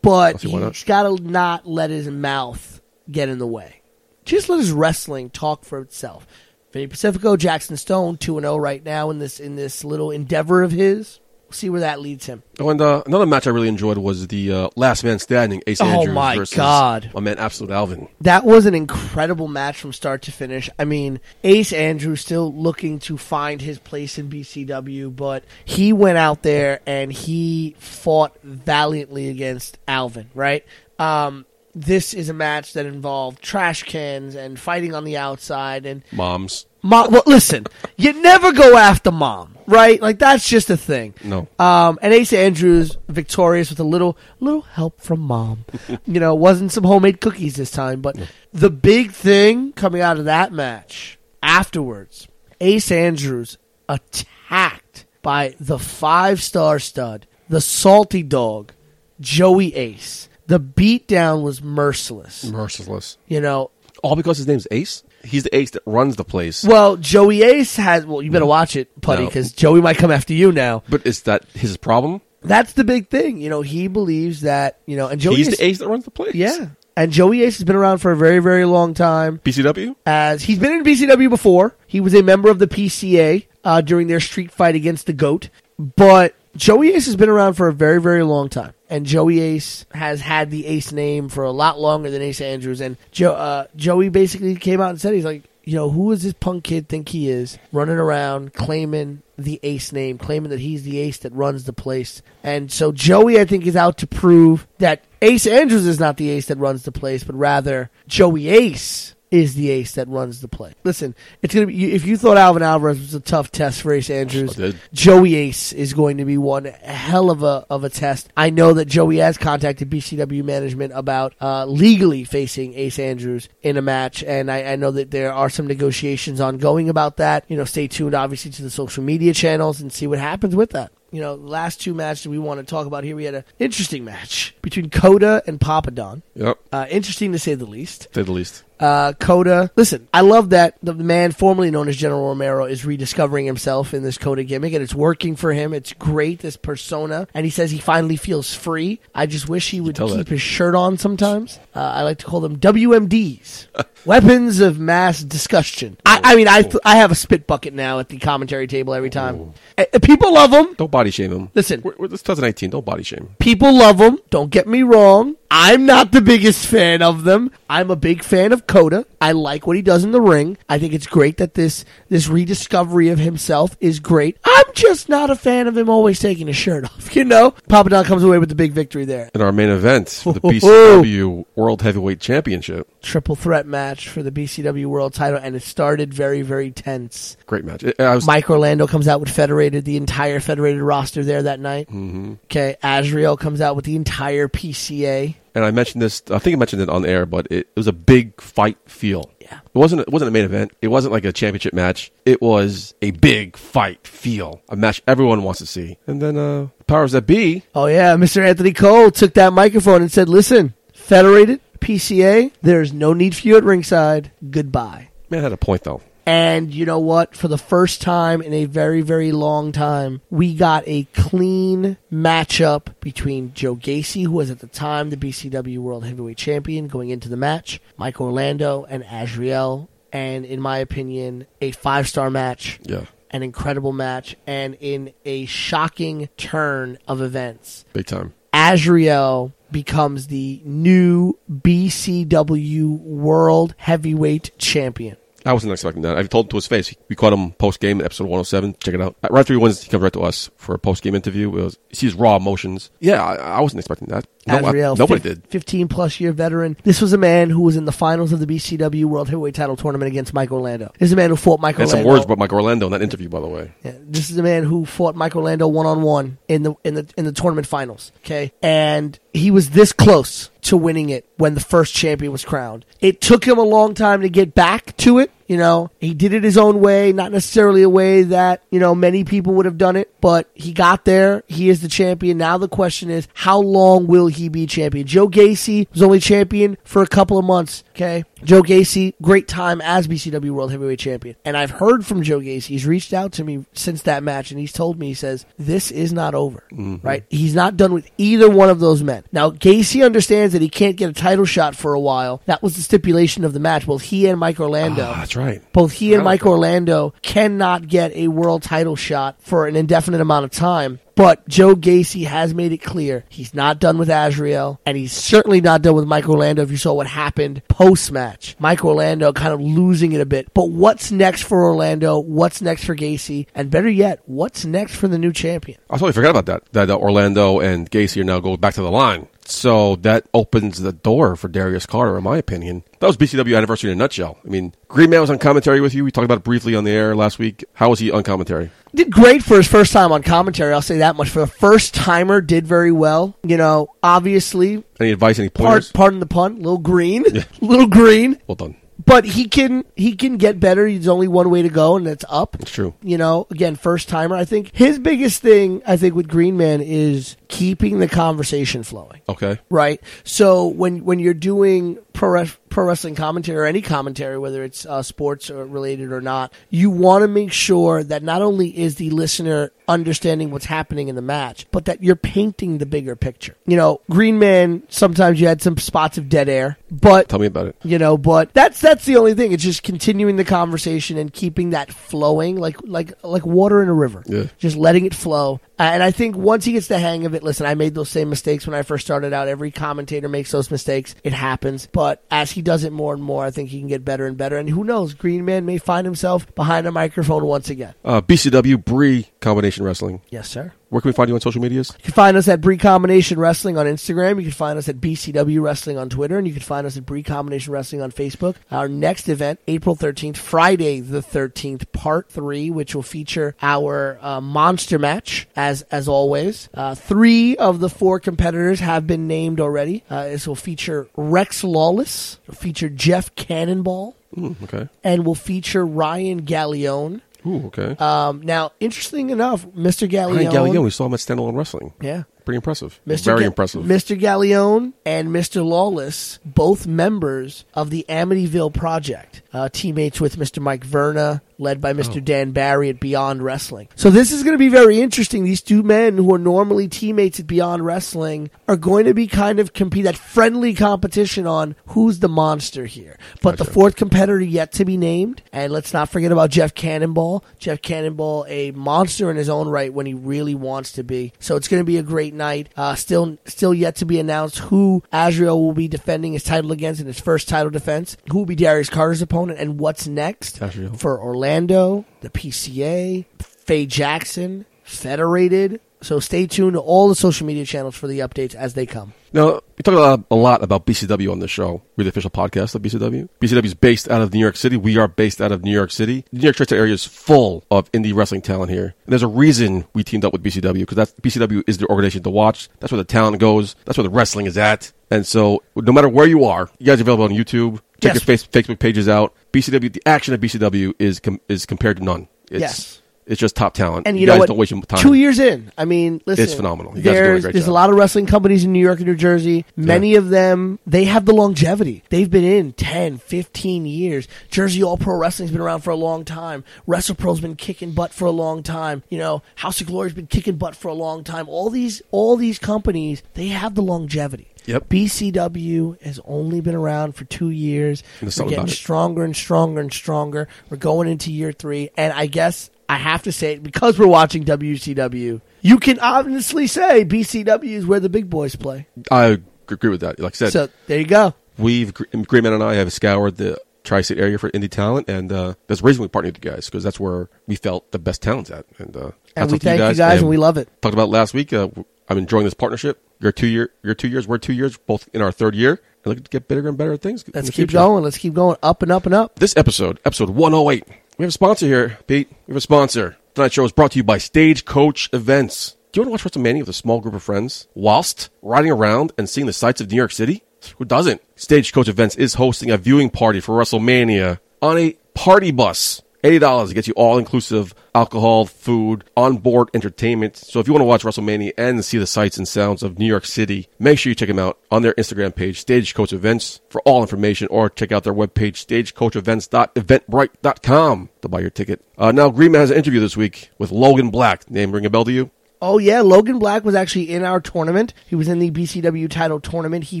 but 0.02 0.42
why 0.44 0.60
not. 0.60 0.74
he's 0.74 0.84
got 0.84 1.04
to 1.04 1.22
not 1.22 1.66
let 1.66 1.90
his 1.90 2.08
mouth 2.08 2.80
get 3.10 3.28
in 3.28 3.38
the 3.38 3.46
way. 3.46 3.82
Just 4.24 4.48
let 4.48 4.58
his 4.58 4.72
wrestling 4.72 5.30
talk 5.30 5.64
for 5.64 5.80
itself. 5.80 6.26
Vinny 6.72 6.86
Pacifico, 6.86 7.36
Jackson 7.36 7.76
Stone, 7.76 8.18
two 8.18 8.36
and 8.36 8.44
zero 8.44 8.56
right 8.56 8.84
now 8.84 9.10
in 9.10 9.18
this 9.18 9.40
in 9.40 9.56
this 9.56 9.84
little 9.84 10.10
endeavor 10.10 10.62
of 10.62 10.72
his. 10.72 11.19
See 11.50 11.68
where 11.70 11.80
that 11.80 12.00
leads 12.00 12.26
him. 12.26 12.42
Oh, 12.58 12.68
and 12.70 12.80
uh, 12.80 13.02
another 13.06 13.26
match 13.26 13.46
I 13.46 13.50
really 13.50 13.68
enjoyed 13.68 13.98
was 13.98 14.26
the 14.28 14.52
uh, 14.52 14.68
Last 14.76 15.02
Man 15.04 15.18
Standing, 15.18 15.62
Ace 15.66 15.80
Oh, 15.80 15.86
Andrews 15.86 16.14
my 16.14 16.36
versus 16.36 16.56
God. 16.56 17.10
my 17.14 17.20
man 17.20 17.38
Absolute 17.38 17.70
Alvin. 17.72 18.08
That 18.20 18.44
was 18.44 18.66
an 18.66 18.74
incredible 18.74 19.48
match 19.48 19.78
from 19.78 19.92
start 19.92 20.22
to 20.22 20.32
finish. 20.32 20.70
I 20.78 20.84
mean, 20.84 21.20
Ace 21.44 21.72
Andrews 21.72 22.20
still 22.20 22.52
looking 22.54 22.98
to 23.00 23.16
find 23.16 23.60
his 23.60 23.78
place 23.78 24.18
in 24.18 24.30
BCW, 24.30 25.14
but 25.14 25.44
he 25.64 25.92
went 25.92 26.18
out 26.18 26.42
there 26.42 26.80
and 26.86 27.12
he 27.12 27.74
fought 27.78 28.36
valiantly 28.42 29.28
against 29.28 29.78
Alvin, 29.88 30.30
right? 30.34 30.64
Um, 30.98 31.46
this 31.74 32.14
is 32.14 32.28
a 32.28 32.34
match 32.34 32.72
that 32.72 32.84
involved 32.86 33.40
trash 33.42 33.84
cans 33.84 34.34
and 34.34 34.58
fighting 34.58 34.94
on 34.94 35.04
the 35.04 35.16
outside 35.16 35.86
and 35.86 36.02
Moms. 36.12 36.66
Mom. 36.82 37.10
Well, 37.12 37.22
listen, 37.26 37.66
you 37.96 38.20
never 38.22 38.52
go 38.52 38.76
after 38.76 39.10
mom, 39.10 39.56
right? 39.66 40.00
Like 40.00 40.18
that's 40.18 40.48
just 40.48 40.70
a 40.70 40.76
thing. 40.76 41.14
No. 41.24 41.48
Um, 41.58 41.98
and 42.02 42.12
Ace 42.12 42.32
Andrews 42.32 42.96
victorious 43.08 43.70
with 43.70 43.80
a 43.80 43.84
little 43.84 44.16
little 44.40 44.62
help 44.62 45.00
from 45.00 45.20
mom. 45.20 45.64
you 46.06 46.20
know, 46.20 46.34
it 46.34 46.40
wasn't 46.40 46.72
some 46.72 46.84
homemade 46.84 47.20
cookies 47.20 47.56
this 47.56 47.70
time, 47.70 48.00
but 48.00 48.16
the 48.52 48.70
big 48.70 49.12
thing 49.12 49.72
coming 49.72 50.00
out 50.02 50.18
of 50.18 50.24
that 50.26 50.52
match 50.52 51.18
afterwards, 51.42 52.28
Ace 52.60 52.90
Andrews 52.90 53.58
attacked 53.88 55.04
by 55.22 55.54
the 55.60 55.78
five 55.78 56.42
star 56.42 56.78
stud, 56.78 57.26
the 57.48 57.60
salty 57.60 58.22
dog, 58.22 58.72
Joey 59.20 59.74
Ace. 59.74 60.28
The 60.46 60.58
beatdown 60.60 61.42
was 61.42 61.62
merciless. 61.62 62.44
Merciless. 62.44 63.18
You 63.28 63.40
know, 63.40 63.70
All 64.02 64.16
because 64.16 64.38
his 64.38 64.48
name's 64.48 64.66
Ace? 64.72 65.04
He's 65.24 65.42
the 65.44 65.54
ace 65.54 65.70
that 65.72 65.82
runs 65.86 66.16
the 66.16 66.24
place. 66.24 66.64
well, 66.64 66.96
Joey 66.96 67.42
Ace 67.42 67.76
has. 67.76 68.06
Well, 68.06 68.22
you 68.22 68.30
better 68.30 68.46
watch 68.46 68.76
it, 68.76 69.00
Putty, 69.00 69.22
No. 69.24 69.28
because 69.28 69.52
Joey 69.52 69.80
might 69.80 69.98
come 69.98 70.10
after 70.10 70.32
you 70.32 70.52
now. 70.52 70.82
But 70.88 71.06
is 71.06 71.22
that 71.22 71.44
his 71.54 71.76
problem? 71.76 72.20
That's 72.42 72.72
the 72.72 72.84
big 72.84 73.08
thing. 73.08 73.38
You 73.40 73.50
know, 73.50 73.60
he 73.60 73.86
believes 73.88 74.40
that. 74.42 74.78
You 74.86 74.96
know, 74.96 75.08
and 75.08 75.20
Joey 75.20 75.36
He's 75.36 75.48
Ace, 75.48 75.58
the 75.58 75.64
ace 75.64 75.78
that 75.78 75.88
runs 75.88 76.04
the 76.04 76.10
place. 76.10 76.34
Yeah. 76.34 76.68
And 76.96 77.12
Joey 77.12 77.42
Ace 77.42 77.58
has 77.58 77.64
been 77.64 77.76
around 77.76 77.98
for 77.98 78.10
a 78.12 78.16
very, 78.16 78.40
very 78.40 78.64
long 78.64 78.94
time. 78.94 79.38
BCW? 79.44 79.94
As 80.06 80.42
he's 80.42 80.58
been 80.58 80.72
in 80.72 80.82
BCW 80.84 81.30
before, 81.30 81.76
he 81.86 82.00
was 82.00 82.14
a 82.14 82.22
member 82.22 82.50
of 82.50 82.58
the 82.58 82.66
PCA 82.66 83.46
uh, 83.64 83.80
during 83.80 84.06
their 84.08 84.20
street 84.20 84.50
fight 84.50 84.74
against 84.74 85.06
the 85.06 85.12
Goat. 85.12 85.48
But 85.78 86.34
Joey 86.56 86.94
Ace 86.94 87.06
has 87.06 87.16
been 87.16 87.28
around 87.28 87.54
for 87.54 87.68
a 87.68 87.72
very, 87.72 88.00
very 88.00 88.22
long 88.22 88.48
time. 88.48 88.74
And 88.88 89.06
Joey 89.06 89.40
Ace 89.40 89.86
has 89.92 90.20
had 90.20 90.50
the 90.50 90.66
Ace 90.66 90.92
name 90.92 91.28
for 91.28 91.44
a 91.44 91.52
lot 91.52 91.78
longer 91.78 92.10
than 92.10 92.22
Ace 92.22 92.40
Andrews. 92.40 92.80
And 92.80 92.96
jo- 93.12 93.34
uh, 93.34 93.66
Joey 93.76 94.08
basically 94.08 94.56
came 94.56 94.80
out 94.80 94.90
and 94.90 95.00
said, 95.00 95.14
he's 95.14 95.24
like, 95.24 95.44
you 95.64 95.74
know, 95.76 95.90
who 95.90 96.10
does 96.10 96.22
this 96.22 96.32
punk 96.32 96.64
kid 96.64 96.88
think 96.88 97.08
he 97.08 97.28
is 97.28 97.58
running 97.70 97.98
around 97.98 98.54
claiming 98.54 99.22
the 99.38 99.60
ace 99.62 99.92
name, 99.92 100.18
claiming 100.18 100.50
that 100.50 100.58
he's 100.58 100.82
the 100.82 100.98
ace 100.98 101.18
that 101.18 101.32
runs 101.32 101.64
the 101.64 101.72
place? 101.72 102.22
And 102.42 102.72
so 102.72 102.90
Joey, 102.92 103.38
I 103.38 103.44
think, 103.44 103.66
is 103.66 103.76
out 103.76 103.98
to 103.98 104.06
prove 104.06 104.66
that 104.78 105.04
Ace 105.22 105.46
Andrews 105.46 105.86
is 105.86 106.00
not 106.00 106.16
the 106.16 106.30
ace 106.30 106.46
that 106.46 106.58
runs 106.58 106.82
the 106.82 106.92
place, 106.92 107.22
but 107.22 107.36
rather 107.36 107.90
Joey 108.08 108.48
Ace 108.48 109.14
is 109.30 109.54
the 109.54 109.70
ace 109.70 109.92
that 109.92 110.08
runs 110.08 110.40
the 110.40 110.48
play. 110.48 110.72
Listen, 110.84 111.14
it's 111.42 111.54
gonna 111.54 111.66
be 111.66 111.92
if 111.92 112.04
you 112.04 112.16
thought 112.16 112.36
Alvin 112.36 112.62
Alvarez 112.62 112.98
was 112.98 113.14
a 113.14 113.20
tough 113.20 113.50
test 113.50 113.82
for 113.82 113.92
Ace 113.92 114.10
Andrews, 114.10 114.58
Joey 114.92 115.34
Ace 115.36 115.72
is 115.72 115.94
going 115.94 116.18
to 116.18 116.24
be 116.24 116.36
one 116.36 116.64
hell 116.64 117.30
of 117.30 117.42
a 117.42 117.64
of 117.70 117.84
a 117.84 117.90
test. 117.90 118.28
I 118.36 118.50
know 118.50 118.74
that 118.74 118.86
Joey 118.86 119.18
has 119.18 119.38
contacted 119.38 119.90
BCW 119.90 120.42
management 120.42 120.92
about 120.94 121.34
uh, 121.40 121.64
legally 121.66 122.24
facing 122.24 122.74
Ace 122.74 122.98
Andrews 122.98 123.48
in 123.62 123.76
a 123.76 123.82
match, 123.82 124.24
and 124.24 124.50
I, 124.50 124.72
I 124.72 124.76
know 124.76 124.90
that 124.90 125.10
there 125.10 125.32
are 125.32 125.50
some 125.50 125.66
negotiations 125.66 126.40
ongoing 126.40 126.88
about 126.88 127.18
that. 127.18 127.44
You 127.48 127.56
know, 127.56 127.64
stay 127.64 127.86
tuned, 127.88 128.14
obviously, 128.14 128.50
to 128.52 128.62
the 128.62 128.70
social 128.70 129.02
media 129.02 129.32
channels 129.32 129.80
and 129.80 129.92
see 129.92 130.06
what 130.06 130.18
happens 130.18 130.56
with 130.56 130.70
that. 130.70 130.92
You 131.12 131.20
know, 131.20 131.34
last 131.34 131.80
two 131.80 131.92
matches 131.92 132.28
we 132.28 132.38
want 132.38 132.60
to 132.60 132.66
talk 132.66 132.86
about 132.86 133.02
here, 133.02 133.16
we 133.16 133.24
had 133.24 133.34
an 133.34 133.44
interesting 133.58 134.04
match 134.04 134.54
between 134.62 134.90
Coda 134.90 135.42
and 135.46 135.58
Papadon. 135.58 136.22
Yep. 136.34 136.58
Uh, 136.70 136.86
interesting 136.88 137.32
to 137.32 137.38
say 137.38 137.54
the 137.54 137.66
least. 137.66 138.02
To 138.12 138.20
say 138.20 138.22
the 138.22 138.32
least. 138.32 138.62
Uh, 138.80 139.12
Coda, 139.12 139.70
listen, 139.76 140.08
I 140.12 140.22
love 140.22 140.50
that 140.50 140.78
the 140.82 140.94
man 140.94 141.32
formerly 141.32 141.70
known 141.70 141.88
as 141.88 141.96
General 141.96 142.28
Romero 142.28 142.64
is 142.64 142.86
rediscovering 142.86 143.44
himself 143.44 143.92
in 143.92 144.02
this 144.02 144.16
Coda 144.16 144.42
gimmick, 144.42 144.72
and 144.72 144.82
it's 144.82 144.94
working 144.94 145.36
for 145.36 145.52
him. 145.52 145.74
It's 145.74 145.92
great, 145.92 146.38
this 146.38 146.56
persona, 146.56 147.28
and 147.34 147.44
he 147.44 147.50
says 147.50 147.70
he 147.70 147.78
finally 147.78 148.16
feels 148.16 148.54
free. 148.54 148.98
I 149.14 149.26
just 149.26 149.50
wish 149.50 149.70
he 149.70 149.82
would 149.82 149.96
keep 149.98 150.08
that. 150.08 150.28
his 150.28 150.40
shirt 150.40 150.74
on 150.74 150.96
sometimes. 150.96 151.60
Uh, 151.74 151.80
I 151.80 152.02
like 152.02 152.18
to 152.18 152.24
call 152.26 152.40
them 152.40 152.56
WMDs, 152.56 153.66
weapons 154.06 154.60
of 154.60 154.78
mass 154.78 155.22
discussion. 155.22 155.98
I, 156.06 156.20
I 156.24 156.36
mean, 156.36 156.48
I 156.48 156.62
th- 156.62 156.82
I 156.82 156.96
have 156.96 157.12
a 157.12 157.14
spit 157.14 157.46
bucket 157.46 157.74
now 157.74 157.98
at 157.98 158.08
the 158.08 158.18
commentary 158.18 158.66
table 158.66 158.94
every 158.94 159.10
time. 159.10 159.52
Uh, 159.76 159.84
people 160.02 160.32
love 160.32 160.52
them. 160.52 160.72
Don't 160.74 160.90
body 160.90 161.10
shame 161.10 161.30
them. 161.30 161.50
Listen. 161.54 161.82
We're, 161.82 161.96
we're, 161.98 162.06
it's 162.06 162.22
2019. 162.22 162.70
Don't 162.70 162.86
body 162.86 163.02
shame. 163.02 163.36
People 163.38 163.74
love 163.74 163.98
them. 163.98 164.18
Don't 164.30 164.50
get 164.50 164.66
me 164.66 164.82
wrong. 164.82 165.36
I'm 165.50 165.84
not 165.84 166.12
the 166.12 166.20
biggest 166.20 166.66
fan 166.66 167.02
of 167.02 167.24
them. 167.24 167.50
I'm 167.68 167.90
a 167.90 167.96
big 167.96 168.22
fan 168.22 168.52
of 168.52 168.68
Coda. 168.70 169.04
I 169.20 169.32
like 169.32 169.66
what 169.66 169.74
he 169.74 169.82
does 169.82 170.04
in 170.04 170.12
the 170.12 170.20
ring. 170.20 170.56
I 170.68 170.78
think 170.78 170.94
it's 170.94 171.08
great 171.08 171.38
that 171.38 171.54
this 171.54 171.84
this 172.08 172.28
rediscovery 172.28 173.08
of 173.08 173.18
himself 173.18 173.76
is 173.80 173.98
great. 173.98 174.38
I'm 174.44 174.69
just 174.80 175.08
not 175.08 175.30
a 175.30 175.36
fan 175.36 175.66
of 175.66 175.76
him 175.76 175.88
always 175.88 176.18
taking 176.18 176.46
his 176.46 176.56
shirt 176.56 176.84
off. 176.84 177.14
You 177.16 177.24
know, 177.24 177.50
Papadon 177.68 178.04
comes 178.04 178.22
away 178.22 178.38
with 178.38 178.48
the 178.50 178.54
big 178.54 178.70
victory 178.72 179.04
there. 179.04 179.30
In 179.34 179.42
our 179.42 179.50
main 179.52 179.68
event 179.68 180.08
for 180.08 180.32
the. 180.32 180.40
BCW 180.60 181.44
World 181.56 181.82
Heavyweight 181.82 182.20
Championship. 182.20 182.88
Triple 183.02 183.34
threat 183.34 183.66
match 183.66 184.08
for 184.08 184.22
the 184.22 184.30
BCW 184.30 184.86
World 184.86 185.12
Title, 185.12 185.38
and 185.42 185.56
it 185.56 185.62
started 185.62 186.14
very 186.14 186.42
very 186.42 186.70
tense. 186.70 187.36
Great 187.46 187.64
match. 187.64 187.84
I- 187.84 187.94
I 188.10 188.14
was, 188.14 188.26
Mike 188.26 188.48
Orlando 188.48 188.86
comes 188.86 189.08
out 189.08 189.20
with 189.20 189.28
Federated, 189.28 189.84
the 189.84 189.96
entire 189.96 190.38
Federated 190.40 190.80
roster 190.82 191.24
there 191.24 191.42
that 191.42 191.58
night. 191.60 191.88
Mm-hmm. 191.88 192.34
Okay, 192.44 192.76
Azrael 192.82 193.36
comes 193.36 193.60
out 193.60 193.74
with 193.76 193.84
the 193.84 193.96
entire 193.96 194.48
PCA. 194.48 195.34
and 195.54 195.64
I 195.64 195.70
mentioned 195.72 196.00
this. 196.02 196.22
I 196.30 196.38
think 196.38 196.56
I 196.56 196.58
mentioned 196.58 196.82
it 196.82 196.88
on 196.88 197.04
air, 197.04 197.26
but 197.26 197.46
it, 197.50 197.58
it 197.66 197.76
was 197.76 197.86
a 197.88 197.92
big 197.92 198.40
fight 198.40 198.78
feel. 198.86 199.30
Yeah. 199.50 199.58
It 199.64 199.78
wasn't. 199.78 200.02
It 200.02 200.10
wasn't 200.10 200.28
a 200.28 200.32
main 200.32 200.44
event. 200.44 200.72
It 200.80 200.88
wasn't 200.88 201.12
like 201.12 201.24
a 201.24 201.32
championship 201.32 201.74
match. 201.74 202.12
It 202.24 202.40
was 202.40 202.94
a 203.02 203.10
big 203.10 203.56
fight 203.56 204.06
feel. 204.06 204.62
A 204.68 204.76
match 204.76 205.02
everyone 205.08 205.42
wants 205.42 205.58
to 205.60 205.66
see. 205.66 205.98
And 206.06 206.22
then 206.22 206.36
uh 206.36 206.68
powers 206.86 207.12
that 207.12 207.26
be. 207.26 207.64
Oh 207.74 207.86
yeah, 207.86 208.14
Mr. 208.16 208.44
Anthony 208.46 208.72
Cole 208.72 209.10
took 209.10 209.34
that 209.34 209.52
microphone 209.52 210.02
and 210.02 210.12
said, 210.12 210.28
"Listen, 210.28 210.74
Federated 210.92 211.60
PCA, 211.80 212.52
there's 212.62 212.92
no 212.92 213.12
need 213.12 213.34
for 213.34 213.48
you 213.48 213.56
at 213.56 213.64
ringside. 213.64 214.30
Goodbye." 214.50 215.08
Man 215.28 215.42
had 215.42 215.52
a 215.52 215.56
point 215.56 215.82
though. 215.82 216.02
And 216.26 216.72
you 216.72 216.84
know 216.86 216.98
what? 216.98 217.34
For 217.34 217.48
the 217.48 217.58
first 217.58 218.00
time 218.02 218.40
in 218.42 218.52
a 218.52 218.66
very, 218.66 219.00
very 219.00 219.32
long 219.32 219.72
time, 219.72 220.20
we 220.30 220.54
got 220.54 220.84
a 220.86 221.04
clean 221.14 221.96
matchup 222.12 222.94
between 223.00 223.52
Joe 223.54 223.74
Gacy, 223.76 224.24
who 224.24 224.32
was 224.32 224.50
at 224.50 224.60
the 224.60 224.66
time 224.66 225.10
the 225.10 225.16
BCW 225.16 225.78
World 225.78 226.04
Heavyweight 226.04 226.36
Champion, 226.36 226.86
going 226.88 227.10
into 227.10 227.28
the 227.28 227.36
match, 227.36 227.80
Mike 227.96 228.20
Orlando, 228.20 228.86
and 228.88 229.02
Azriel. 229.04 229.88
And 230.12 230.44
in 230.44 230.60
my 230.60 230.78
opinion, 230.78 231.46
a 231.60 231.70
five 231.72 232.08
star 232.08 232.30
match 232.30 232.80
Yeah. 232.84 233.04
an 233.30 233.42
incredible 233.42 233.92
match, 233.92 234.36
and 234.46 234.76
in 234.80 235.12
a 235.24 235.46
shocking 235.46 236.28
turn 236.36 236.98
of 237.08 237.20
events, 237.22 237.84
Big 237.92 238.06
time. 238.06 238.34
Azriel 238.52 239.52
becomes 239.70 240.26
the 240.26 240.60
new 240.64 241.38
BCW 241.50 242.98
World 243.00 243.74
Heavyweight 243.78 244.50
Champion. 244.58 245.16
I 245.46 245.52
wasn't 245.52 245.72
expecting 245.72 246.02
that. 246.02 246.16
I 246.18 246.22
told 246.24 246.46
him 246.46 246.50
to 246.50 246.56
his 246.56 246.66
face. 246.66 246.94
We 247.08 247.16
caught 247.16 247.32
him 247.32 247.52
post 247.52 247.80
game 247.80 248.00
episode 248.00 248.24
107. 248.24 248.76
Check 248.80 248.94
it 248.94 249.00
out. 249.00 249.16
Uh, 249.22 249.28
right 249.30 249.40
after 249.40 249.54
he 249.54 249.58
wins, 249.58 249.82
he 249.82 249.88
comes 249.90 250.02
right 250.02 250.12
to 250.12 250.22
us 250.22 250.50
for 250.56 250.74
a 250.74 250.78
post 250.78 251.02
game 251.02 251.14
interview. 251.14 251.48
It 251.48 251.62
was, 251.62 251.78
he 251.88 251.96
sees 251.96 252.14
raw 252.14 252.36
emotions. 252.36 252.90
Yeah, 253.00 253.22
I, 253.22 253.34
I 253.36 253.60
wasn't 253.60 253.80
expecting 253.80 254.08
that. 254.08 254.26
No, 254.46 254.54
I- 254.56 254.60
nobody 254.94 255.20
fif- 255.20 255.22
did. 255.22 255.46
15 255.48 255.88
plus 255.88 256.18
year 256.18 256.32
veteran. 256.32 256.76
This 256.82 257.00
was 257.02 257.12
a 257.12 257.18
man 257.18 257.50
who 257.50 257.60
was 257.60 257.76
in 257.76 257.84
the 257.84 257.92
finals 257.92 258.32
of 258.32 258.40
the 258.40 258.46
BCW 258.46 259.04
World 259.04 259.28
Heavyweight 259.28 259.54
Title 259.54 259.76
Tournament 259.76 260.08
against 260.10 260.32
Mike 260.32 260.50
Orlando. 260.50 260.90
This 260.98 261.08
is 261.08 261.12
a 261.12 261.16
man 261.16 261.28
who 261.30 261.36
fought 261.36 261.60
Mike 261.60 261.78
And 261.78 261.88
some 261.88 261.98
Orlando. 261.98 262.12
words 262.14 262.24
about 262.24 262.38
Mike 262.38 262.52
Orlando 262.52 262.86
in 262.86 262.92
that 262.92 263.02
interview, 263.02 263.28
by 263.28 263.40
the 263.40 263.46
way. 263.46 263.70
Yeah, 263.84 263.92
this 264.08 264.30
is 264.30 264.38
a 264.38 264.42
man 264.42 264.64
who 264.64 264.86
fought 264.86 265.14
Mike 265.14 265.36
Orlando 265.36 265.68
one 265.68 265.86
on 265.86 266.00
one 266.02 266.38
in 266.48 266.62
the 266.62 266.74
in 266.84 266.94
the 266.94 267.06
in 267.18 267.26
the 267.26 267.32
tournament 267.32 267.66
finals. 267.66 268.12
Okay, 268.24 268.52
and 268.62 269.18
he 269.34 269.50
was 269.50 269.70
this 269.70 269.92
close 269.92 270.50
to 270.62 270.76
winning 270.76 271.10
it 271.10 271.26
when 271.36 271.54
the 271.54 271.60
first 271.60 271.94
champion 271.94 272.32
was 272.32 272.44
crowned. 272.44 272.84
It 273.00 273.20
took 273.20 273.44
him 273.46 273.58
a 273.58 273.62
long 273.62 273.94
time 273.94 274.22
to 274.22 274.28
get 274.28 274.54
back 274.54 274.96
to 274.98 275.18
it. 275.18 275.30
You 275.50 275.56
know, 275.56 275.90
he 275.98 276.14
did 276.14 276.32
it 276.32 276.44
his 276.44 276.56
own 276.56 276.78
way, 276.78 277.12
not 277.12 277.32
necessarily 277.32 277.82
a 277.82 277.88
way 277.88 278.22
that 278.22 278.62
you 278.70 278.78
know 278.78 278.94
many 278.94 279.24
people 279.24 279.54
would 279.54 279.66
have 279.66 279.78
done 279.78 279.96
it, 279.96 280.14
but 280.20 280.48
he 280.54 280.72
got 280.72 281.04
there. 281.04 281.42
He 281.48 281.68
is 281.68 281.82
the 281.82 281.88
champion. 281.88 282.38
Now 282.38 282.56
the 282.56 282.68
question 282.68 283.10
is, 283.10 283.26
how 283.34 283.58
long 283.58 284.06
will 284.06 284.28
he 284.28 284.48
be 284.48 284.68
champion? 284.68 285.08
Joe 285.08 285.28
Gacy 285.28 285.90
was 285.90 286.02
only 286.02 286.20
champion 286.20 286.78
for 286.84 287.02
a 287.02 287.06
couple 287.08 287.36
of 287.36 287.44
months. 287.44 287.82
Okay, 287.96 288.22
Joe 288.42 288.62
Gacy, 288.62 289.14
great 289.22 289.48
time 289.48 289.80
as 289.80 290.08
BCW 290.08 290.50
World 290.50 290.70
Heavyweight 290.70 290.98
Champion. 290.98 291.36
And 291.44 291.56
I've 291.56 291.70
heard 291.70 292.04
from 292.04 292.22
Joe 292.22 292.40
Gacy. 292.40 292.66
He's 292.68 292.86
reached 292.86 293.12
out 293.12 293.32
to 293.32 293.44
me 293.44 293.64
since 293.72 294.02
that 294.02 294.22
match, 294.22 294.50
and 294.50 294.58
he's 294.58 294.72
told 294.72 294.98
me, 294.98 295.08
he 295.08 295.14
says, 295.14 295.46
this 295.58 295.90
is 295.90 296.12
not 296.12 296.34
over, 296.34 296.64
right? 297.02 297.24
He's 297.30 297.54
not 297.54 297.76
done 297.76 297.92
with 297.92 298.10
either 298.18 298.50
one 298.50 298.70
of 298.70 298.80
those 298.80 299.02
men. 299.02 299.24
Now, 299.32 299.50
Gacy 299.50 300.04
understands 300.04 300.52
that 300.52 300.62
he 300.62 300.68
can't 300.68 300.96
get 300.96 301.10
a 301.10 301.12
title 301.12 301.44
shot 301.44 301.76
for 301.76 301.94
a 301.94 302.00
while. 302.00 302.42
That 302.46 302.62
was 302.62 302.76
the 302.76 302.82
stipulation 302.82 303.44
of 303.44 303.52
the 303.52 303.60
match. 303.60 303.86
Both 303.86 304.02
he 304.02 304.26
and 304.26 304.40
Mike 304.40 304.58
Orlando. 304.60 305.04
Ah, 305.04 305.16
that's 305.18 305.36
right. 305.36 305.62
Both 305.72 305.92
he 305.92 306.14
and 306.14 306.24
Mike. 306.24 306.40
Orlando 306.46 307.12
cannot 307.22 307.86
get 307.86 308.12
a 308.16 308.28
world 308.28 308.62
title 308.62 308.96
shot 308.96 309.36
for 309.42 309.66
an 309.66 309.76
indefinite 309.76 310.20
amount 310.22 310.46
of 310.46 310.50
time. 310.50 310.98
But 311.14 311.46
Joe 311.48 311.74
Gacy 311.74 312.26
has 312.26 312.54
made 312.54 312.72
it 312.72 312.78
clear 312.78 313.24
he's 313.28 313.54
not 313.54 313.78
done 313.78 313.98
with 313.98 314.08
Azrael, 314.08 314.80
and 314.86 314.96
he's 314.96 315.12
certainly 315.12 315.60
not 315.60 315.82
done 315.82 315.94
with 315.94 316.06
Mike 316.06 316.28
Orlando. 316.28 316.62
If 316.62 316.70
you 316.70 316.76
saw 316.76 316.94
what 316.94 317.06
happened 317.06 317.62
post 317.68 318.12
match, 318.12 318.56
Mike 318.58 318.84
Orlando 318.84 319.32
kind 319.32 319.52
of 319.52 319.60
losing 319.60 320.12
it 320.12 320.20
a 320.20 320.26
bit. 320.26 320.52
But 320.54 320.70
what's 320.70 321.10
next 321.10 321.42
for 321.42 321.64
Orlando? 321.64 322.18
What's 322.18 322.62
next 322.62 322.84
for 322.84 322.96
Gacy? 322.96 323.46
And 323.54 323.70
better 323.70 323.90
yet, 323.90 324.20
what's 324.26 324.64
next 324.64 324.96
for 324.96 325.08
the 325.08 325.18
new 325.18 325.32
champion? 325.32 325.78
I 325.88 325.94
totally 325.94 326.12
forgot 326.12 326.30
about 326.30 326.46
that. 326.46 326.72
That 326.72 326.90
uh, 326.90 326.96
Orlando 326.96 327.60
and 327.60 327.90
Gacy 327.90 328.20
are 328.20 328.24
now 328.24 328.40
going 328.40 328.60
back 328.60 328.74
to 328.74 328.82
the 328.82 328.90
line. 328.90 329.28
So 329.44 329.96
that 329.96 330.26
opens 330.32 330.80
the 330.80 330.92
door 330.92 331.34
for 331.34 331.48
Darius 331.48 331.84
Carter, 331.84 332.16
in 332.16 332.22
my 332.22 332.36
opinion. 332.36 332.84
That 333.00 333.08
was 333.08 333.16
BCW 333.16 333.56
anniversary 333.56 333.90
in 333.90 333.98
a 333.98 333.98
nutshell. 333.98 334.38
I 334.44 334.48
mean, 334.48 334.74
Green 334.86 335.10
Man 335.10 335.20
was 335.20 335.30
on 335.30 335.38
commentary 335.38 335.80
with 335.80 335.92
you. 335.92 336.04
We 336.04 336.12
talked 336.12 336.24
about 336.24 336.38
it 336.38 336.44
briefly 336.44 336.76
on 336.76 336.84
the 336.84 336.92
air 336.92 337.16
last 337.16 337.38
week. 337.38 337.64
How 337.74 337.90
was 337.90 337.98
he 337.98 338.12
on 338.12 338.22
commentary? 338.22 338.70
Did 338.94 339.10
great 339.10 339.42
for 339.42 339.56
his 339.56 339.68
first 339.68 339.92
time 339.92 340.12
on 340.12 340.22
commentary. 340.22 340.72
I'll 340.72 340.82
say 340.82 340.98
that 340.98 341.16
much. 341.16 341.28
For 341.30 341.42
a 341.42 341.46
first 341.46 341.94
timer, 341.94 342.40
did 342.40 342.66
very 342.66 342.92
well. 342.92 343.36
You 343.42 343.56
know, 343.56 343.88
obviously, 344.02 344.82
Any 344.98 345.12
advice? 345.12 345.38
Any 345.38 345.48
part, 345.48 345.68
pointers? 345.68 345.92
pardon 345.92 346.20
the 346.20 346.26
pun, 346.26 346.56
little 346.56 346.78
green, 346.78 347.24
little 347.60 347.86
green. 347.86 348.38
well 348.46 348.56
done. 348.56 348.76
But 349.06 349.24
he 349.24 349.48
can 349.48 349.84
he 349.96 350.14
can 350.14 350.36
get 350.36 350.60
better. 350.60 350.84
There's 350.88 351.08
only 351.08 351.26
one 351.26 351.48
way 351.48 351.62
to 351.62 351.70
go, 351.70 351.96
and 351.96 352.06
that's 352.06 352.24
up. 352.28 352.54
It's 352.60 352.70
true. 352.70 352.94
You 353.02 353.16
know, 353.16 353.46
again, 353.50 353.74
first 353.76 354.08
timer. 354.10 354.36
I 354.36 354.44
think 354.44 354.72
his 354.74 354.98
biggest 354.98 355.40
thing, 355.40 355.82
I 355.86 355.96
think, 355.96 356.14
with 356.14 356.28
Green 356.28 356.58
Man 356.58 356.82
is 356.82 357.36
keeping 357.48 357.98
the 357.98 358.06
conversation 358.08 358.82
flowing. 358.82 359.22
Okay. 359.28 359.58
Right. 359.70 360.00
So 360.22 360.66
when 360.66 361.02
when 361.06 361.18
you're 361.18 361.32
doing 361.34 361.98
pro, 362.20 362.44
pro 362.68 362.84
wrestling 362.84 363.14
commentary 363.14 363.56
or 363.58 363.64
any 363.64 363.80
commentary, 363.80 364.38
whether 364.38 364.62
it's 364.62 364.84
uh, 364.84 365.02
sports 365.02 365.50
or 365.50 365.64
related 365.64 366.12
or 366.12 366.20
not, 366.20 366.52
you 366.68 366.90
want 366.90 367.22
to 367.22 367.28
make 367.28 367.50
sure 367.50 368.04
that 368.04 368.22
not 368.22 368.42
only 368.42 368.76
is 368.78 368.96
the 368.96 369.08
listener 369.10 369.72
understanding 369.88 370.50
what's 370.50 370.66
happening 370.66 371.08
in 371.08 371.16
the 371.16 371.22
match, 371.22 371.66
but 371.72 371.86
that 371.86 372.02
you're 372.02 372.14
painting 372.16 372.76
the 372.78 372.84
bigger 372.86 373.16
picture. 373.16 373.56
You 373.66 373.76
know, 373.76 374.00
Green 374.10 374.38
Man. 374.38 374.82
Sometimes 374.90 375.40
you 375.40 375.46
had 375.46 375.62
some 375.62 375.78
spots 375.78 376.18
of 376.18 376.28
dead 376.28 376.48
air, 376.50 376.76
but 376.90 377.28
Tell 377.30 377.38
me 377.38 377.46
about 377.46 377.66
it. 377.68 377.76
you 377.82 377.98
know 377.98 378.18
but 378.18 378.52
that's 378.52 378.80
that's 378.80 379.04
the 379.06 379.16
only 379.16 379.32
thing 379.34 379.52
it's 379.52 379.62
just 379.64 379.82
continuing 379.82 380.36
the 380.36 380.44
conversation 380.44 381.16
and 381.16 381.32
keeping 381.32 381.70
that 381.70 381.90
flowing 381.92 382.56
like 382.56 382.76
like 382.82 383.12
like 383.22 383.46
water 383.46 383.82
in 383.82 383.88
a 383.88 383.94
river 383.94 384.22
Yeah. 384.26 384.44
just 384.58 384.76
letting 384.76 385.06
it 385.06 385.14
flow 385.14 385.60
and 385.80 386.02
i 386.02 386.10
think 386.10 386.36
once 386.36 386.64
he 386.64 386.72
gets 386.72 386.86
the 386.88 386.98
hang 386.98 387.26
of 387.26 387.34
it 387.34 387.42
listen 387.42 387.66
i 387.66 387.74
made 387.74 387.94
those 387.94 388.08
same 388.08 388.28
mistakes 388.28 388.66
when 388.66 388.74
i 388.74 388.82
first 388.82 389.06
started 389.06 389.32
out. 389.32 389.48
Every 389.48 389.70
commentator 389.70 390.28
makes 390.28 390.50
those 390.50 390.70
mistakes. 390.70 391.14
It 391.24 391.32
happens. 391.32 391.88
But 391.92 392.22
as 392.30 392.50
he 392.52 392.62
does 392.62 392.84
it 392.84 392.92
more 392.92 393.14
and 393.14 393.22
more 393.22 393.44
i 393.44 393.50
think 393.50 393.70
he 393.70 393.78
can 393.78 393.88
get 393.88 394.04
better 394.04 394.26
and 394.26 394.36
better. 394.36 394.56
And 394.56 394.68
who 394.68 394.84
knows? 394.84 395.14
Green 395.14 395.44
man 395.44 395.64
may 395.66 395.78
find 395.78 396.04
himself 396.04 396.52
behind 396.54 396.86
a 396.86 396.92
microphone 396.92 397.44
once 397.44 397.70
again. 397.70 397.94
Uh, 398.04 398.20
BCW 398.20 398.76
Brii 398.76 399.30
Combination 399.40 399.84
Wrestling. 399.84 400.20
yes 400.30 400.48
sir 400.48 400.72
Where 400.90 401.00
can 401.00 401.08
we 401.08 401.12
find 401.12 401.28
you 401.28 401.36
on 401.36 401.40
social 401.40 401.62
medias? 401.62 401.92
You 401.98 402.04
can 402.06 402.12
find 402.14 402.36
us 402.36 402.48
at 402.48 402.60
Brii 402.60 402.78
Combination 402.78 403.38
Wrestling 403.38 403.78
on 403.78 403.86
Instagram. 403.86 404.38
You 404.38 404.42
can 404.42 404.50
find 404.50 404.76
us 404.76 404.88
at 404.88 404.96
BCW 404.96 405.62
Wrestling 405.62 405.96
on 405.98 406.08
Twitter, 406.08 406.36
and 406.36 406.48
you 406.48 406.52
can 406.52 406.62
find 406.62 406.84
us 406.84 406.96
at 406.96 407.06
Brii 407.06 407.24
Combination 407.24 407.72
Wrestling 407.72 408.02
on 408.02 408.10
Facebook. 408.10 408.56
Our 408.72 408.88
next 408.88 409.28
event, 409.28 409.60
April 409.68 409.94
13th, 409.94 410.36
Friday 410.36 410.98
the 410.98 411.20
13th, 411.20 411.92
part 411.92 412.28
three, 412.28 412.70
which 412.70 412.92
will 412.92 413.04
feature 413.04 413.54
our 413.62 414.18
uh, 414.20 414.40
monster 414.40 414.98
match, 414.98 415.46
as 415.54 415.82
as 415.92 416.08
always. 416.08 416.68
Uh, 416.74 416.96
three 416.96 417.56
of 417.56 417.78
the 417.78 417.88
four 417.88 418.18
competitors 418.18 418.80
have 418.80 419.06
been 419.06 419.28
named 419.28 419.60
already. 419.60 420.02
Uh, 420.10 420.24
this 420.24 420.48
will 420.48 420.56
feature 420.56 421.06
Rex 421.16 421.62
Lawless, 421.62 422.40
it'll 422.48 422.56
feature 422.60 422.88
Jeff 422.88 423.32
Cannonball, 423.36 424.16
Ooh, 424.36 424.56
okay. 424.64 424.88
and 425.04 425.24
will 425.24 425.36
feature 425.36 425.86
Ryan 425.86 426.42
Galeone. 426.42 427.20
Ooh, 427.46 427.66
okay. 427.66 427.96
Um, 427.98 428.42
now, 428.42 428.72
interesting 428.80 429.30
enough, 429.30 429.66
Mr. 429.68 430.08
Galeone. 430.08 430.36
Ryan 430.36 430.52
Galeone, 430.52 430.84
we 430.84 430.90
saw 430.90 431.06
him 431.06 431.14
at 431.14 431.20
Standalone 431.20 431.56
Wrestling. 431.56 431.92
Yeah. 432.00 432.24
Pretty 432.44 432.56
impressive. 432.56 433.00
Mr. 433.06 433.24
Very 433.26 433.40
Ga- 433.40 433.46
impressive. 433.46 433.84
Mr. 433.84 434.18
Galeone 434.18 434.92
and 435.04 435.28
Mr. 435.28 435.64
Lawless, 435.64 436.38
both 436.44 436.86
members 436.86 437.64
of 437.74 437.90
the 437.90 438.04
Amityville 438.08 438.72
Project, 438.74 439.42
uh, 439.52 439.68
teammates 439.72 440.20
with 440.20 440.36
Mr. 440.36 440.60
Mike 440.60 440.84
Verna, 440.84 441.42
led 441.60 441.80
by 441.80 441.92
Mr. 441.92 442.24
Dan 442.24 442.52
Barry 442.52 442.88
at 442.88 443.00
Beyond 443.00 443.42
Wrestling. 443.42 443.88
So 443.94 444.10
this 444.10 444.32
is 444.32 444.42
going 444.42 444.54
to 444.54 444.58
be 444.58 444.68
very 444.68 445.00
interesting. 445.00 445.44
These 445.44 445.62
two 445.62 445.82
men 445.82 446.16
who 446.16 446.34
are 446.34 446.38
normally 446.38 446.88
teammates 446.88 447.38
at 447.38 447.46
Beyond 447.46 447.84
Wrestling 447.84 448.50
are 448.66 448.76
going 448.76 449.04
to 449.04 449.14
be 449.14 449.26
kind 449.26 449.60
of 449.60 449.72
compete 449.72 450.04
that 450.04 450.16
friendly 450.16 450.74
competition 450.74 451.46
on 451.46 451.76
who's 451.88 452.20
the 452.20 452.28
monster 452.28 452.86
here. 452.86 453.18
But 453.42 453.58
the 453.58 453.64
fourth 453.64 453.96
competitor 453.96 454.40
yet 454.40 454.72
to 454.72 454.84
be 454.84 454.96
named, 454.96 455.42
and 455.52 455.72
let's 455.72 455.92
not 455.92 456.08
forget 456.08 456.32
about 456.32 456.50
Jeff 456.50 456.74
Cannonball. 456.74 457.44
Jeff 457.58 457.82
Cannonball, 457.82 458.46
a 458.48 458.70
monster 458.72 459.30
in 459.30 459.36
his 459.36 459.48
own 459.48 459.68
right 459.68 459.92
when 459.92 460.06
he 460.06 460.14
really 460.14 460.54
wants 460.54 460.92
to 460.92 461.04
be. 461.04 461.32
So 461.38 461.56
it's 461.56 461.68
going 461.68 461.80
to 461.80 461.84
be 461.84 461.98
a 461.98 462.02
great 462.02 462.34
night. 462.34 462.70
Uh, 462.76 462.94
still, 462.94 463.38
still 463.44 463.74
yet 463.74 463.96
to 463.96 464.04
be 464.04 464.18
announced 464.18 464.58
who 464.58 465.02
Azrael 465.12 465.60
will 465.60 465.74
be 465.74 465.88
defending 465.88 466.32
his 466.32 466.44
title 466.44 466.72
against 466.72 467.00
in 467.00 467.06
his 467.06 467.20
first 467.20 467.48
title 467.48 467.70
defense. 467.70 468.16
Who 468.30 468.38
will 468.38 468.46
be 468.46 468.56
Darius 468.56 468.90
Carter's 468.90 469.22
opponent, 469.22 469.58
and 469.58 469.78
what's 469.78 470.06
next 470.06 470.60
Azrael. 470.62 470.94
for 470.94 471.20
Orlando, 471.20 471.49
the 471.58 472.30
PCA, 472.30 473.24
Faye 473.38 473.86
Jackson, 473.86 474.66
Federated. 474.84 475.80
So 476.02 476.18
stay 476.18 476.46
tuned 476.46 476.72
to 476.74 476.80
all 476.80 477.08
the 477.08 477.14
social 477.14 477.46
media 477.46 477.64
channels 477.66 477.94
for 477.94 478.06
the 478.06 478.20
updates 478.20 478.54
as 478.54 478.74
they 478.74 478.86
come. 478.86 479.12
Now, 479.32 479.60
we 479.76 479.82
talk 479.84 479.94
a 479.94 479.98
lot, 479.98 480.24
a 480.30 480.34
lot 480.34 480.62
about 480.62 480.86
BCW 480.86 481.30
on 481.30 481.38
this 481.40 481.50
show. 481.50 481.82
We're 481.96 482.04
the 482.04 482.10
official 482.10 482.30
podcast 482.30 482.74
of 482.74 482.82
BCW. 482.82 483.28
BCW 483.40 483.64
is 483.64 483.74
based 483.74 484.08
out 484.08 484.22
of 484.22 484.32
New 484.32 484.40
York 484.40 484.56
City. 484.56 484.76
We 484.76 484.96
are 484.96 485.06
based 485.06 485.40
out 485.40 485.52
of 485.52 485.62
New 485.62 485.72
York 485.72 485.90
City. 485.90 486.24
The 486.32 486.38
New 486.38 486.44
York 486.44 486.56
Tri 486.56 486.66
area 486.76 486.94
is 486.94 487.04
full 487.04 487.64
of 487.70 487.90
indie 487.92 488.14
wrestling 488.14 488.42
talent 488.42 488.70
here. 488.70 488.94
And 489.04 489.12
there's 489.12 489.22
a 489.22 489.28
reason 489.28 489.84
we 489.92 490.02
teamed 490.02 490.24
up 490.24 490.32
with 490.32 490.42
BCW 490.42 490.80
because 490.80 490.96
that's 490.96 491.12
BCW 491.12 491.62
is 491.66 491.78
the 491.78 491.86
organization 491.88 492.22
to 492.22 492.30
watch. 492.30 492.68
That's 492.80 492.92
where 492.92 492.96
the 492.96 493.04
talent 493.04 493.38
goes. 493.38 493.76
That's 493.84 493.98
where 493.98 494.04
the 494.04 494.10
wrestling 494.10 494.46
is 494.46 494.56
at. 494.56 494.92
And 495.10 495.26
so, 495.26 495.62
no 495.76 495.92
matter 495.92 496.08
where 496.08 496.26
you 496.26 496.44
are, 496.44 496.70
you 496.78 496.86
guys 496.86 497.00
are 497.00 497.02
available 497.02 497.24
on 497.24 497.30
YouTube. 497.30 497.80
Check 498.00 498.14
Yes. 498.14 498.26
your 498.26 498.36
face, 498.36 498.46
Facebook 498.46 498.78
pages 498.78 499.08
out. 499.08 499.34
BCW, 499.52 499.92
the 499.92 500.02
action 500.06 500.34
at 500.34 500.40
BCW 500.40 500.94
is 500.98 501.20
com- 501.20 501.40
is 501.48 501.66
compared 501.66 501.98
to 501.98 502.04
none. 502.04 502.28
It's, 502.50 502.60
Yes. 502.60 502.96
It's 503.26 503.38
just 503.38 503.54
top 503.54 503.74
talent. 503.74 504.08
And 504.08 504.18
you, 504.18 504.26
guys 504.26 504.34
know 504.34 504.38
what? 504.40 504.48
don't 504.48 504.56
waste 504.56 504.72
your 504.72 504.82
time. 504.82 504.98
Two 504.98 505.14
years 505.14 505.38
in, 505.38 505.70
I 505.78 505.84
mean, 505.84 506.20
listen, 506.26 506.42
It's 506.42 506.52
phenomenal. 506.54 506.96
You 506.96 507.02
guys 507.02 507.12
are 507.12 507.14
doing 507.14 507.20
a 507.20 507.32
there's 507.34 507.42
great 507.44 507.52
there's 507.52 507.68
a 507.68 507.72
lot 507.72 507.88
of 507.88 507.94
wrestling 507.94 508.26
companies 508.26 508.64
in 508.64 508.72
New 508.72 508.80
York 508.80 508.98
and 508.98 509.06
New 509.06 509.14
Jersey. 509.14 509.64
Many 509.76 510.16
of 510.16 510.30
them 510.30 510.80
they 510.84 511.04
have 511.04 511.26
the 511.26 511.32
longevity. 511.32 512.02
They've 512.08 512.28
been 512.30 512.42
in 512.42 512.72
10, 512.72 513.18
15 513.18 513.86
years. 513.86 514.26
Jersey 514.50 514.82
All 514.82 514.96
Pro 514.96 515.16
Wrestling's 515.16 515.52
been 515.52 515.60
around 515.60 515.82
for 515.82 515.90
a 515.90 515.96
long 515.96 516.24
time. 516.24 516.64
WrestlePro's 516.88 517.40
been 517.40 517.54
kicking 517.54 517.92
butt 517.92 518.12
for 518.12 518.24
a 518.24 518.32
long 518.32 518.64
time. 518.64 519.04
You 519.10 519.18
know, 519.18 519.42
House 519.56 519.80
of 519.80 519.86
Glory's 519.86 520.14
been 520.14 520.26
kicking 520.26 520.56
butt 520.56 520.74
for 520.74 520.88
a 520.88 520.94
long 520.94 521.22
time. 521.22 521.48
All 521.48 521.70
these 521.70 522.02
all 522.10 522.36
these 522.36 522.58
companies 522.58 523.22
they 523.34 523.48
have 523.48 523.76
the 523.76 523.82
longevity. 523.82 524.48
Yep. 524.70 524.88
BCW 524.88 526.00
has 526.02 526.20
only 526.24 526.60
been 526.60 526.74
around 526.74 527.16
for 527.16 527.24
two 527.24 527.50
years. 527.50 528.02
And 528.20 528.34
We're 528.38 528.48
getting 528.48 528.66
stronger 528.68 529.24
and 529.24 529.34
stronger 529.34 529.80
and 529.80 529.92
stronger. 529.92 530.48
We're 530.68 530.76
going 530.76 531.08
into 531.08 531.32
year 531.32 531.52
three, 531.52 531.90
and 531.96 532.12
I 532.12 532.26
guess 532.26 532.70
I 532.88 532.96
have 532.96 533.24
to 533.24 533.32
say 533.32 533.54
it 533.54 533.62
because 533.62 533.98
we're 533.98 534.06
watching 534.06 534.44
WCW. 534.44 535.40
You 535.62 535.78
can 535.78 535.98
honestly 535.98 536.66
say 536.66 537.04
BCW 537.04 537.64
is 537.64 537.86
where 537.86 538.00
the 538.00 538.08
big 538.08 538.30
boys 538.30 538.56
play. 538.56 538.86
I 539.10 539.38
agree 539.68 539.90
with 539.90 540.00
that. 540.00 540.18
Like 540.18 540.34
I 540.34 540.36
said, 540.36 540.52
So 540.52 540.68
there 540.86 540.98
you 540.98 541.06
go. 541.06 541.34
we've 541.58 541.92
Green 541.94 542.42
Man 542.42 542.52
and 542.52 542.62
I 542.62 542.74
have 542.74 542.92
scoured 542.92 543.36
the 543.36 543.60
tri-state 543.82 544.18
area 544.18 544.38
for 544.38 544.50
indie 544.50 544.70
talent, 544.70 545.08
and 545.08 545.32
uh, 545.32 545.54
that's 545.66 545.80
the 545.80 545.86
reason 545.86 546.02
we 546.02 546.08
partnered 546.08 546.36
with 546.36 546.44
you 546.44 546.50
guys 546.50 546.66
because 546.66 546.84
that's 546.84 547.00
where 547.00 547.28
we 547.46 547.56
felt 547.56 547.92
the 547.92 547.98
best 547.98 548.22
talents 548.22 548.50
at. 548.50 548.66
And 548.78 548.96
uh, 548.96 549.10
And 549.36 549.50
we 549.50 549.58
to 549.58 549.70
you 549.70 549.78
thank 549.78 549.92
you 549.92 549.98
guys, 549.98 550.20
and 550.20 550.28
we 550.28 550.36
love 550.36 550.56
it. 550.56 550.68
Talked 550.82 550.94
about 550.94 551.08
last 551.08 551.34
week. 551.34 551.52
Uh, 551.52 551.68
I'm 552.08 552.18
enjoying 552.18 552.44
this 552.44 552.54
partnership. 552.54 553.02
You're 553.20 553.32
two 553.32 553.46
year. 553.46 553.70
You're 553.82 553.94
two 553.94 554.08
years. 554.08 554.26
We're 554.26 554.38
two 554.38 554.52
years. 554.52 554.76
Both 554.78 555.08
in 555.12 555.20
our 555.20 555.30
third 555.30 555.54
year. 555.54 555.80
And 556.04 556.06
look 556.06 556.24
to 556.24 556.30
get 556.30 556.48
bigger 556.48 556.68
and 556.68 556.78
better 556.78 556.96
things. 556.96 557.24
Let's 557.34 557.48
keep 557.48 557.54
future. 557.56 557.74
going. 557.74 558.02
Let's 558.02 558.18
keep 558.18 558.34
going 558.34 558.56
up 558.62 558.82
and 558.82 558.90
up 558.90 559.04
and 559.06 559.14
up. 559.14 559.38
This 559.38 559.56
episode, 559.56 560.00
episode 560.04 560.30
108, 560.30 560.84
we 561.18 561.24
have 561.24 561.28
a 561.28 561.32
sponsor 561.32 561.66
here, 561.66 561.98
Pete. 562.06 562.28
We 562.46 562.52
have 562.52 562.56
a 562.56 562.60
sponsor. 562.62 563.18
Tonight's 563.34 563.54
show 563.54 563.64
is 563.64 563.72
brought 563.72 563.92
to 563.92 563.98
you 563.98 564.04
by 564.04 564.16
Stagecoach 564.18 565.10
Events. 565.12 565.76
Do 565.92 566.00
you 566.00 566.06
want 566.08 566.20
to 566.20 566.28
watch 566.28 566.32
WrestleMania 566.32 566.60
with 566.60 566.68
a 566.70 566.72
small 566.72 567.00
group 567.00 567.14
of 567.14 567.22
friends 567.22 567.68
whilst 567.74 568.30
riding 568.42 568.70
around 568.70 569.12
and 569.18 569.28
seeing 569.28 569.46
the 569.46 569.52
sights 569.52 569.80
of 569.80 569.90
New 569.90 569.96
York 569.96 570.12
City? 570.12 570.42
Who 570.78 570.84
doesn't? 570.84 571.20
Stagecoach 571.36 571.88
Events 571.88 572.16
is 572.16 572.34
hosting 572.34 572.70
a 572.70 572.78
viewing 572.78 573.10
party 573.10 573.40
for 573.40 573.58
WrestleMania 573.58 574.38
on 574.62 574.78
a 574.78 574.92
party 575.14 575.50
bus. 575.50 576.00
$80 576.22 576.68
to 576.68 576.74
get 576.74 576.86
you 576.86 576.94
all 576.94 577.18
inclusive 577.18 577.74
alcohol, 577.94 578.46
food, 578.46 579.04
onboard 579.16 579.70
entertainment. 579.74 580.36
So 580.36 580.60
if 580.60 580.66
you 580.66 580.72
want 580.72 580.82
to 580.82 580.86
watch 580.86 581.02
WrestleMania 581.02 581.52
and 581.56 581.84
see 581.84 581.98
the 581.98 582.06
sights 582.06 582.36
and 582.36 582.46
sounds 582.46 582.82
of 582.82 582.98
New 582.98 583.06
York 583.06 583.24
City, 583.24 583.68
make 583.78 583.98
sure 583.98 584.10
you 584.10 584.14
check 584.14 584.28
them 584.28 584.38
out 584.38 584.58
on 584.70 584.82
their 584.82 584.92
Instagram 584.94 585.34
page, 585.34 585.60
Stagecoach 585.60 586.12
Events, 586.12 586.60
for 586.68 586.80
all 586.82 587.00
information, 587.02 587.48
or 587.50 587.70
check 587.70 587.92
out 587.92 588.04
their 588.04 588.14
webpage, 588.14 588.64
stagecoachevents.eventbrite.com 588.64 591.08
to 591.22 591.28
buy 591.28 591.40
your 591.40 591.50
ticket. 591.50 591.84
Uh, 591.98 592.12
now, 592.12 592.30
Green 592.30 592.52
Man 592.52 592.60
has 592.60 592.70
an 592.70 592.76
interview 592.76 593.00
this 593.00 593.16
week 593.16 593.50
with 593.58 593.70
Logan 593.70 594.10
Black. 594.10 594.50
Name 594.50 594.72
ring 594.72 594.86
a 594.86 594.90
bell 594.90 595.04
to 595.04 595.12
you? 595.12 595.30
Oh 595.62 595.76
yeah, 595.76 596.00
Logan 596.00 596.38
Black 596.38 596.64
was 596.64 596.74
actually 596.74 597.10
in 597.10 597.22
our 597.22 597.38
tournament. 597.38 597.92
He 598.06 598.14
was 598.14 598.28
in 598.28 598.38
the 598.38 598.50
BCW 598.50 599.10
title 599.10 599.40
tournament. 599.40 599.84
He 599.84 600.00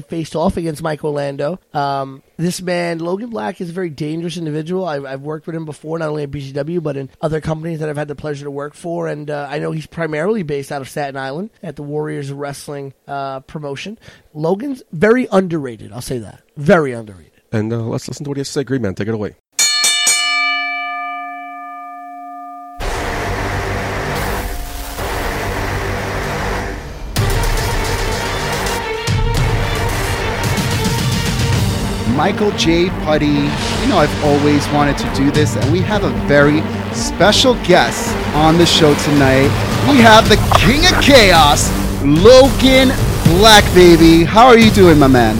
faced 0.00 0.34
off 0.34 0.56
against 0.56 0.82
Mike 0.82 1.04
Orlando. 1.04 1.60
Um, 1.74 2.22
this 2.38 2.62
man, 2.62 2.98
Logan 2.98 3.28
Black, 3.28 3.60
is 3.60 3.68
a 3.68 3.72
very 3.72 3.90
dangerous 3.90 4.38
individual. 4.38 4.86
I've, 4.86 5.04
I've 5.04 5.20
worked 5.20 5.46
with 5.46 5.54
him 5.54 5.66
before, 5.66 5.98
not 5.98 6.08
only 6.08 6.22
at 6.22 6.30
BCW 6.30 6.82
but 6.82 6.96
in 6.96 7.10
other 7.20 7.42
companies 7.42 7.80
that 7.80 7.90
I've 7.90 7.98
had 7.98 8.08
the 8.08 8.14
pleasure 8.14 8.44
to 8.44 8.50
work 8.50 8.72
for. 8.72 9.06
And 9.06 9.30
uh, 9.30 9.48
I 9.50 9.58
know 9.58 9.70
he's 9.70 9.86
primarily 9.86 10.42
based 10.42 10.72
out 10.72 10.80
of 10.80 10.88
Staten 10.88 11.18
Island 11.18 11.50
at 11.62 11.76
the 11.76 11.82
Warriors 11.82 12.32
Wrestling 12.32 12.94
uh, 13.06 13.40
promotion. 13.40 13.98
Logan's 14.32 14.82
very 14.92 15.28
underrated. 15.30 15.92
I'll 15.92 16.00
say 16.00 16.18
that. 16.18 16.42
Very 16.56 16.92
underrated. 16.92 17.32
And 17.52 17.70
uh, 17.70 17.82
let's 17.82 18.08
listen 18.08 18.24
to 18.24 18.30
what 18.30 18.36
he 18.36 18.40
has 18.40 18.48
to 18.48 18.52
say. 18.54 18.64
Green 18.64 18.80
Man, 18.80 18.94
take 18.94 19.08
it 19.08 19.14
away. 19.14 19.36
Michael 32.20 32.50
J. 32.50 32.90
Putty. 33.06 33.24
You 33.24 33.86
know, 33.88 33.96
I've 33.96 34.24
always 34.24 34.68
wanted 34.72 34.98
to 34.98 35.10
do 35.14 35.30
this, 35.30 35.56
and 35.56 35.72
we 35.72 35.80
have 35.80 36.04
a 36.04 36.10
very 36.28 36.60
special 36.92 37.54
guest 37.64 38.14
on 38.34 38.58
the 38.58 38.66
show 38.66 38.94
tonight. 38.96 39.48
We 39.90 40.02
have 40.02 40.28
the 40.28 40.36
King 40.58 40.84
of 40.84 41.02
Chaos, 41.02 41.70
Logan 42.04 42.88
Black, 43.24 43.64
baby. 43.74 44.24
How 44.24 44.48
are 44.48 44.58
you 44.58 44.70
doing, 44.70 44.98
my 44.98 45.06
man? 45.06 45.34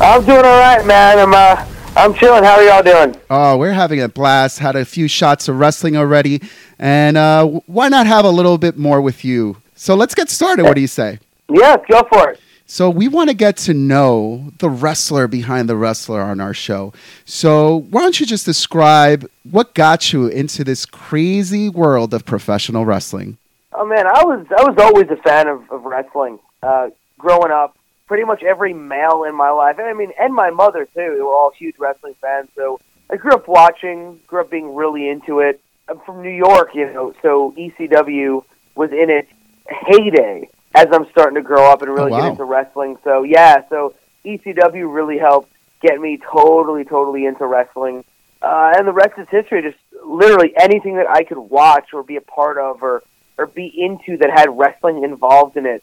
I'm 0.00 0.24
doing 0.24 0.38
all 0.38 0.58
right, 0.58 0.84
man. 0.84 1.20
I'm 1.20 1.32
uh, 1.32 1.64
I'm 1.94 2.12
chilling. 2.14 2.42
How 2.42 2.56
are 2.56 2.64
y'all 2.64 2.82
doing? 2.82 3.14
Oh, 3.30 3.56
we're 3.56 3.70
having 3.70 4.02
a 4.02 4.08
blast. 4.08 4.58
Had 4.58 4.74
a 4.74 4.84
few 4.84 5.06
shots 5.06 5.46
of 5.46 5.60
wrestling 5.60 5.96
already, 5.96 6.42
and 6.80 7.16
uh, 7.16 7.46
why 7.46 7.88
not 7.88 8.08
have 8.08 8.24
a 8.24 8.30
little 8.30 8.58
bit 8.58 8.76
more 8.76 9.00
with 9.00 9.24
you? 9.24 9.58
So 9.76 9.94
let's 9.94 10.16
get 10.16 10.30
started. 10.30 10.64
What 10.64 10.74
do 10.74 10.80
you 10.80 10.88
say? 10.88 11.20
Yeah, 11.48 11.76
go 11.88 12.02
for 12.10 12.30
it. 12.30 12.40
So 12.70 12.90
we 12.90 13.08
want 13.08 13.30
to 13.30 13.34
get 13.34 13.56
to 13.56 13.72
know 13.72 14.52
the 14.58 14.68
wrestler 14.68 15.26
behind 15.26 15.70
the 15.70 15.74
wrestler 15.74 16.20
on 16.20 16.38
our 16.38 16.52
show. 16.52 16.92
So 17.24 17.76
why 17.90 18.02
don't 18.02 18.20
you 18.20 18.26
just 18.26 18.44
describe 18.44 19.26
what 19.50 19.72
got 19.72 20.12
you 20.12 20.26
into 20.26 20.64
this 20.64 20.84
crazy 20.84 21.70
world 21.70 22.12
of 22.12 22.26
professional 22.26 22.84
wrestling? 22.84 23.38
Oh 23.72 23.86
man, 23.86 24.06
I 24.06 24.22
was 24.22 24.46
I 24.50 24.62
was 24.68 24.76
always 24.78 25.08
a 25.08 25.16
fan 25.16 25.48
of, 25.48 25.62
of 25.70 25.84
wrestling. 25.84 26.38
Uh, 26.62 26.90
growing 27.16 27.50
up, 27.50 27.74
pretty 28.06 28.24
much 28.24 28.42
every 28.42 28.74
male 28.74 29.24
in 29.24 29.34
my 29.34 29.48
life, 29.48 29.78
and 29.78 29.86
I 29.86 29.94
mean, 29.94 30.12
and 30.20 30.34
my 30.34 30.50
mother 30.50 30.84
too. 30.84 31.14
They 31.16 31.22
were 31.22 31.34
all 31.34 31.50
huge 31.58 31.76
wrestling 31.78 32.16
fans. 32.20 32.50
So 32.54 32.80
I 33.10 33.16
grew 33.16 33.32
up 33.32 33.48
watching, 33.48 34.20
grew 34.26 34.42
up 34.42 34.50
being 34.50 34.74
really 34.74 35.08
into 35.08 35.40
it. 35.40 35.62
I'm 35.88 36.00
from 36.00 36.20
New 36.20 36.28
York, 36.28 36.74
you 36.74 36.92
know, 36.92 37.14
so 37.22 37.54
ECW 37.56 38.44
was 38.74 38.90
in 38.92 39.08
its 39.08 39.30
heyday 39.66 40.50
as 40.74 40.86
I'm 40.92 41.08
starting 41.10 41.34
to 41.36 41.42
grow 41.42 41.70
up 41.70 41.82
and 41.82 41.90
really 41.92 42.12
Oh, 42.12 42.16
wow. 42.16 42.20
get 42.22 42.30
into 42.32 42.44
wrestling. 42.44 42.98
So 43.04 43.22
yeah, 43.22 43.62
so 43.68 43.94
ECW 44.24 44.92
really 44.92 45.18
helped 45.18 45.50
get 45.80 46.00
me 46.00 46.18
totally, 46.32 46.84
totally 46.84 47.24
into 47.26 47.46
wrestling. 47.46 48.04
Uh, 48.42 48.72
and 48.76 48.86
the 48.86 48.92
rest 48.92 49.18
is 49.18 49.26
history. 49.30 49.62
Just 49.62 49.78
literally 50.04 50.52
anything 50.56 50.96
that 50.96 51.08
I 51.10 51.24
could 51.24 51.38
watch 51.38 51.88
or 51.92 52.02
be 52.02 52.16
a 52.16 52.20
part 52.20 52.58
of 52.58 52.82
or 52.82 53.02
or 53.36 53.46
be 53.46 53.66
into 53.66 54.16
that 54.18 54.30
had 54.30 54.56
wrestling 54.58 55.04
involved 55.04 55.56
in 55.56 55.64
it. 55.66 55.82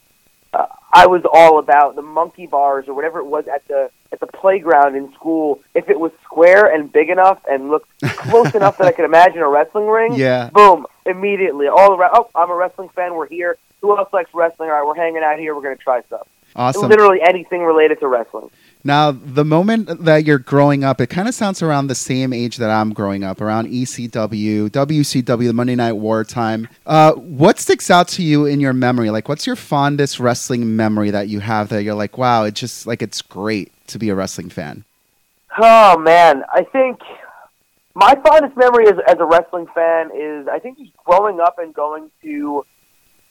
Uh, 0.53 0.65
I 0.93 1.07
was 1.07 1.23
all 1.31 1.59
about 1.59 1.95
the 1.95 2.01
monkey 2.01 2.47
bars 2.47 2.87
or 2.87 2.93
whatever 2.93 3.19
it 3.19 3.25
was 3.25 3.47
at 3.47 3.67
the 3.67 3.89
at 4.13 4.19
the 4.19 4.27
playground 4.27 4.95
in 4.95 5.11
school. 5.13 5.61
If 5.73 5.89
it 5.89 5.99
was 5.99 6.11
square 6.23 6.65
and 6.73 6.91
big 6.91 7.09
enough 7.09 7.41
and 7.49 7.69
looked 7.69 7.89
close 8.17 8.53
enough 8.55 8.77
that 8.77 8.87
I 8.87 8.91
could 8.91 9.05
imagine 9.05 9.39
a 9.39 9.49
wrestling 9.49 9.87
ring, 9.87 10.13
Yeah. 10.15 10.49
boom, 10.53 10.85
immediately 11.05 11.67
all 11.67 11.93
around. 11.93 12.11
Oh, 12.13 12.29
I'm 12.35 12.49
a 12.49 12.55
wrestling 12.55 12.89
fan. 12.89 13.15
We're 13.15 13.27
here. 13.27 13.57
Who 13.85 13.95
else 13.95 14.11
likes 14.11 14.31
wrestling? 14.33 14.69
All 14.69 14.75
right, 14.77 14.85
we're 14.85 14.95
hanging 14.95 15.21
out 15.21 15.37
here. 15.37 15.53
We're 15.53 15.61
gonna 15.61 15.75
try 15.75 16.01
stuff. 16.07 16.27
Awesome. 16.55 16.89
Literally 16.89 17.21
anything 17.21 17.63
related 17.63 17.99
to 17.99 18.07
wrestling. 18.07 18.49
Now, 18.83 19.11
the 19.11 19.45
moment 19.45 20.05
that 20.05 20.25
you're 20.25 20.39
growing 20.39 20.83
up, 20.83 20.99
it 21.01 21.07
kind 21.07 21.27
of 21.27 21.35
sounds 21.35 21.61
around 21.61 21.87
the 21.87 21.95
same 21.95 22.33
age 22.33 22.57
that 22.57 22.71
I'm 22.71 22.93
growing 22.93 23.23
up, 23.23 23.41
around 23.41 23.67
ECW, 23.67 24.69
WCW, 24.69 25.47
the 25.47 25.53
Monday 25.53 25.75
Night 25.75 25.93
War 25.93 26.23
time. 26.23 26.67
Uh, 26.85 27.13
what 27.13 27.59
sticks 27.59 27.91
out 27.91 28.07
to 28.09 28.23
you 28.23 28.45
in 28.45 28.59
your 28.59 28.73
memory? 28.73 29.11
Like, 29.11 29.29
what's 29.29 29.45
your 29.45 29.55
fondest 29.55 30.19
wrestling 30.19 30.75
memory 30.75 31.11
that 31.11 31.27
you 31.27 31.41
have 31.41 31.69
that 31.69 31.83
you're 31.83 31.93
like, 31.93 32.17
wow, 32.17 32.43
it's 32.43 32.59
just 32.59 32.87
like 32.87 33.03
it's 33.03 33.21
great 33.21 33.71
to 33.87 33.99
be 33.99 34.09
a 34.09 34.15
wrestling 34.15 34.49
fan? 34.49 34.83
Oh 35.61 35.97
man, 35.99 36.43
I 36.53 36.63
think 36.63 36.99
my 37.93 38.15
fondest 38.25 38.57
memory 38.57 38.87
as, 38.87 38.95
as 39.07 39.17
a 39.19 39.25
wrestling 39.25 39.67
fan 39.75 40.09
is 40.15 40.47
I 40.47 40.59
think 40.59 40.79
just 40.79 40.91
growing 41.05 41.39
up 41.39 41.59
and 41.59 41.73
going 41.73 42.09
to 42.23 42.65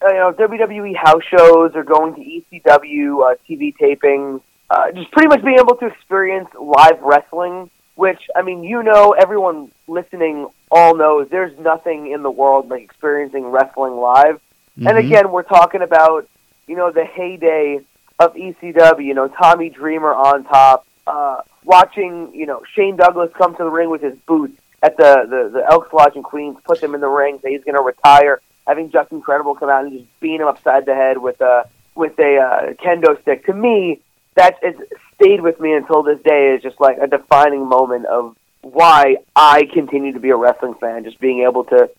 you 0.03 0.13
know 0.13 0.31
WWE 0.33 0.95
house 0.95 1.23
shows 1.23 1.71
or 1.75 1.83
going 1.83 2.15
to 2.15 2.21
ECW 2.21 3.31
uh, 3.31 3.35
TV 3.49 3.75
tapings, 3.75 4.41
uh, 4.69 4.91
just 4.91 5.11
pretty 5.11 5.27
much 5.27 5.43
being 5.43 5.57
able 5.59 5.75
to 5.77 5.87
experience 5.87 6.49
live 6.59 7.01
wrestling. 7.01 7.69
Which 7.95 8.27
I 8.35 8.41
mean, 8.41 8.63
you 8.63 8.83
know, 8.83 9.11
everyone 9.13 9.71
listening 9.87 10.47
all 10.69 10.95
knows 10.95 11.29
there's 11.29 11.57
nothing 11.59 12.11
in 12.11 12.23
the 12.23 12.31
world 12.31 12.69
like 12.69 12.83
experiencing 12.83 13.45
wrestling 13.45 13.95
live. 13.95 14.41
And 14.77 14.87
Mhm. 14.87 15.05
again, 15.05 15.31
we're 15.31 15.43
talking 15.43 15.81
about 15.81 16.27
you 16.67 16.75
know 16.75 16.91
the 16.91 17.05
heyday 17.05 17.79
of 18.19 18.35
ECW. 18.35 19.05
You 19.05 19.13
know, 19.13 19.27
Tommy 19.29 19.69
Dreamer 19.69 20.13
on 20.13 20.43
top. 20.43 20.85
Uh, 21.07 21.41
watching 21.63 22.33
you 22.33 22.45
know 22.45 22.61
Shane 22.73 22.95
Douglas 22.97 23.31
come 23.37 23.55
to 23.55 23.63
the 23.63 23.69
ring 23.69 23.89
with 23.89 24.01
his 24.01 24.17
boots 24.27 24.59
at 24.83 24.97
the 24.97 25.25
the, 25.29 25.49
the 25.59 25.71
Elks 25.71 25.93
Lodge 25.93 26.15
in 26.15 26.23
Queens, 26.23 26.57
put 26.65 26.81
them 26.81 26.93
in 26.95 27.01
the 27.01 27.07
ring, 27.07 27.39
say 27.41 27.51
he's 27.51 27.63
going 27.63 27.75
to 27.75 27.81
retire. 27.81 28.41
Having 28.67 28.91
Justin 28.91 29.21
Credible 29.21 29.55
come 29.55 29.69
out 29.69 29.85
and 29.85 29.93
just 29.93 30.19
beat 30.19 30.39
him 30.39 30.47
upside 30.47 30.85
the 30.85 30.95
head 30.95 31.17
with 31.19 31.39
a 31.41 31.69
with 31.95 32.17
a 32.19 32.37
uh, 32.37 32.73
kendo 32.73 33.21
stick. 33.21 33.45
To 33.45 33.53
me, 33.53 34.01
that 34.35 34.55
has 34.63 34.75
stayed 35.15 35.41
with 35.41 35.59
me 35.59 35.73
until 35.73 36.03
this 36.03 36.19
day. 36.23 36.55
Is 36.55 36.63
just 36.63 36.79
like 36.79 36.97
a 37.01 37.07
defining 37.07 37.67
moment 37.67 38.05
of 38.05 38.35
why 38.61 39.17
I 39.35 39.67
continue 39.73 40.13
to 40.13 40.19
be 40.19 40.29
a 40.29 40.35
wrestling 40.35 40.75
fan. 40.75 41.03
Just 41.03 41.19
being 41.19 41.43
able 41.43 41.63
to 41.65 41.89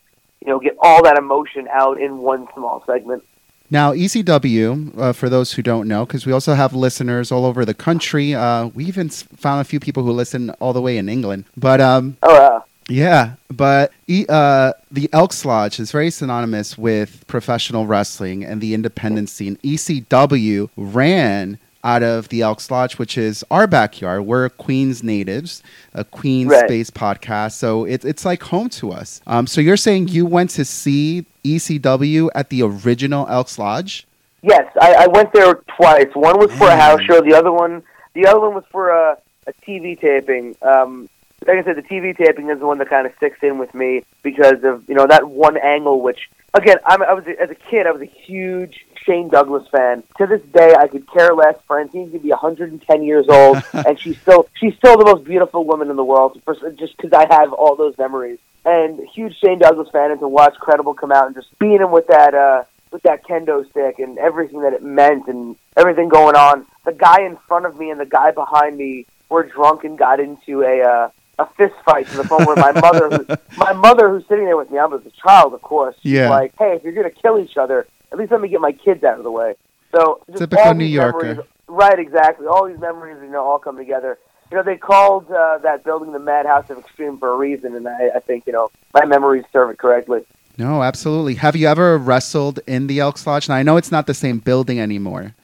you 0.40 0.48
know 0.48 0.58
get 0.58 0.76
all 0.80 1.02
that 1.04 1.18
emotion 1.18 1.68
out 1.70 2.00
in 2.00 2.18
one 2.18 2.46
small 2.54 2.82
segment. 2.86 3.22
Now, 3.68 3.92
ECW, 3.92 4.96
uh, 4.96 5.12
for 5.12 5.28
those 5.28 5.52
who 5.52 5.62
don't 5.62 5.88
know, 5.88 6.06
because 6.06 6.24
we 6.24 6.32
also 6.32 6.54
have 6.54 6.72
listeners 6.72 7.32
all 7.32 7.44
over 7.44 7.64
the 7.64 7.74
country. 7.74 8.32
Uh, 8.32 8.66
we 8.68 8.84
even 8.84 9.08
found 9.08 9.60
a 9.60 9.64
few 9.64 9.80
people 9.80 10.04
who 10.04 10.12
listen 10.12 10.50
all 10.60 10.72
the 10.72 10.80
way 10.80 10.96
in 10.98 11.08
England. 11.08 11.46
But 11.56 11.80
um, 11.80 12.16
Oh 12.22 12.32
yeah. 12.32 12.60
Yeah, 12.88 13.34
but 13.48 13.90
uh, 14.28 14.72
the 14.92 15.08
Elks 15.12 15.44
Lodge 15.44 15.80
is 15.80 15.90
very 15.90 16.10
synonymous 16.10 16.78
with 16.78 17.26
professional 17.26 17.86
wrestling 17.86 18.44
and 18.44 18.60
the 18.60 18.74
independent 18.74 19.28
scene. 19.28 19.56
ECW 19.64 20.70
ran 20.76 21.58
out 21.82 22.02
of 22.02 22.28
the 22.28 22.42
Elks 22.42 22.70
Lodge, 22.70 22.98
which 22.98 23.18
is 23.18 23.44
our 23.50 23.66
backyard. 23.66 24.24
We're 24.26 24.48
Queens 24.50 25.02
natives, 25.02 25.62
a 25.94 26.04
Queens 26.04 26.50
Right. 26.50 26.68
based 26.68 26.94
podcast, 26.94 27.52
so 27.52 27.84
it, 27.84 28.04
it's 28.04 28.24
like 28.24 28.42
home 28.42 28.68
to 28.70 28.92
us. 28.92 29.20
Um, 29.26 29.46
so 29.46 29.60
you're 29.60 29.76
saying 29.76 30.08
you 30.08 30.26
went 30.26 30.50
to 30.50 30.64
see 30.64 31.26
ECW 31.44 32.28
at 32.34 32.50
the 32.50 32.62
original 32.62 33.26
Elks 33.28 33.58
Lodge? 33.58 34.06
Yes, 34.42 34.64
I, 34.80 34.94
I 34.94 35.06
went 35.08 35.32
there 35.32 35.54
twice. 35.76 36.08
One 36.14 36.38
was 36.38 36.52
for 36.52 36.68
a 36.68 36.76
house 36.76 37.00
show. 37.02 37.20
The 37.20 37.34
other 37.34 37.52
one, 37.52 37.82
the 38.14 38.26
other 38.26 38.38
one 38.40 38.54
was 38.54 38.64
for 38.70 38.90
a, 38.90 39.16
a 39.46 39.52
TV 39.66 39.98
taping. 40.00 40.54
Um, 40.62 41.08
like 41.46 41.58
I 41.58 41.64
said, 41.64 41.76
the 41.76 41.82
TV 41.82 42.16
taping 42.16 42.50
is 42.50 42.58
the 42.58 42.66
one 42.66 42.78
that 42.78 42.88
kind 42.88 43.06
of 43.06 43.14
sticks 43.16 43.38
in 43.42 43.58
with 43.58 43.74
me 43.74 44.04
because 44.22 44.64
of 44.64 44.88
you 44.88 44.94
know 44.94 45.06
that 45.06 45.28
one 45.28 45.56
angle. 45.56 46.00
Which 46.00 46.28
again, 46.54 46.76
I'm, 46.84 47.02
I 47.02 47.12
was 47.12 47.24
as 47.40 47.50
a 47.50 47.54
kid, 47.54 47.86
I 47.86 47.92
was 47.92 48.02
a 48.02 48.06
huge 48.06 48.86
Shane 49.04 49.28
Douglas 49.28 49.66
fan. 49.68 50.02
To 50.18 50.26
this 50.26 50.42
day, 50.52 50.74
I 50.78 50.88
could 50.88 51.10
care 51.10 51.34
less. 51.34 51.56
Francine 51.66 52.10
could 52.10 52.22
be 52.22 52.30
110 52.30 53.02
years 53.02 53.26
old, 53.28 53.62
and 53.72 53.98
she's 53.98 54.18
still 54.20 54.48
she's 54.54 54.74
still 54.76 54.96
the 54.96 55.04
most 55.04 55.24
beautiful 55.24 55.64
woman 55.64 55.90
in 55.90 55.96
the 55.96 56.04
world. 56.04 56.40
For, 56.44 56.54
just 56.72 56.96
because 56.96 57.12
I 57.12 57.26
have 57.32 57.52
all 57.52 57.76
those 57.76 57.96
memories. 57.98 58.38
And 58.64 58.98
huge 59.14 59.38
Shane 59.38 59.60
Douglas 59.60 59.88
fan, 59.92 60.10
and 60.10 60.18
to 60.20 60.28
watch 60.28 60.54
Credible 60.54 60.94
come 60.94 61.12
out 61.12 61.26
and 61.26 61.34
just 61.36 61.56
beat 61.58 61.80
him 61.80 61.92
with 61.92 62.06
that. 62.08 62.34
uh 62.34 62.64
with 62.92 63.02
that 63.02 63.26
kendo 63.26 63.68
stick 63.70 63.98
and 63.98 64.16
everything 64.16 64.60
that 64.62 64.72
it 64.72 64.82
meant 64.82 65.26
and 65.26 65.56
everything 65.76 66.08
going 66.08 66.36
on. 66.36 66.64
The 66.84 66.92
guy 66.92 67.22
in 67.22 67.36
front 67.48 67.66
of 67.66 67.76
me 67.76 67.90
and 67.90 67.98
the 68.00 68.06
guy 68.06 68.30
behind 68.30 68.76
me 68.76 69.06
were 69.28 69.42
drunk 69.42 69.84
and 69.84 69.98
got 69.98 70.20
into 70.20 70.62
a 70.62 70.82
uh, 70.82 71.10
a 71.38 71.46
fist 71.56 71.74
fight 71.84 72.06
to 72.08 72.16
the 72.16 72.24
point 72.24 72.46
where 72.46 72.56
my 72.56 72.72
mother, 72.72 73.10
who, 73.10 73.26
my 73.58 73.72
mother 73.72 74.08
who's 74.08 74.26
sitting 74.28 74.44
there 74.46 74.56
with 74.56 74.70
me, 74.70 74.78
I 74.78 74.86
was 74.86 75.04
a 75.06 75.10
child, 75.10 75.54
of 75.54 75.62
course. 75.62 75.96
Yeah. 76.02 76.30
Like, 76.30 76.54
hey, 76.58 76.74
if 76.74 76.82
you're 76.84 76.92
gonna 76.94 77.10
kill 77.10 77.38
each 77.38 77.56
other, 77.56 77.86
at 78.12 78.18
least 78.18 78.32
let 78.32 78.40
me 78.40 78.48
get 78.48 78.60
my 78.60 78.72
kids 78.72 79.04
out 79.04 79.18
of 79.18 79.24
the 79.24 79.30
way. 79.30 79.54
So 79.94 80.20
just 80.28 80.38
Typical 80.38 80.74
New 80.74 80.84
Yorker. 80.84 81.18
memories- 81.26 81.46
right? 81.68 81.98
Exactly. 81.98 82.46
All 82.46 82.66
these 82.66 82.78
memories, 82.78 83.18
you 83.22 83.28
know, 83.30 83.44
all 83.44 83.58
come 83.58 83.76
together. 83.76 84.18
You 84.50 84.56
know, 84.56 84.62
they 84.62 84.76
called 84.76 85.30
uh, 85.30 85.58
that 85.58 85.82
building 85.84 86.12
the 86.12 86.20
Madhouse 86.20 86.70
of 86.70 86.78
Extreme 86.78 87.18
for 87.18 87.32
a 87.32 87.36
reason, 87.36 87.74
and 87.74 87.88
I, 87.88 88.10
I 88.16 88.20
think 88.20 88.46
you 88.46 88.52
know 88.52 88.70
my 88.94 89.04
memories 89.04 89.44
serve 89.52 89.70
it 89.70 89.78
correctly. 89.78 90.24
No, 90.56 90.82
absolutely. 90.82 91.34
Have 91.34 91.56
you 91.56 91.66
ever 91.66 91.98
wrestled 91.98 92.60
in 92.66 92.86
the 92.86 93.00
Elks 93.00 93.26
Lodge? 93.26 93.48
Now 93.48 93.56
I 93.56 93.62
know 93.62 93.76
it's 93.76 93.90
not 93.92 94.06
the 94.06 94.14
same 94.14 94.38
building 94.38 94.78
anymore. 94.80 95.34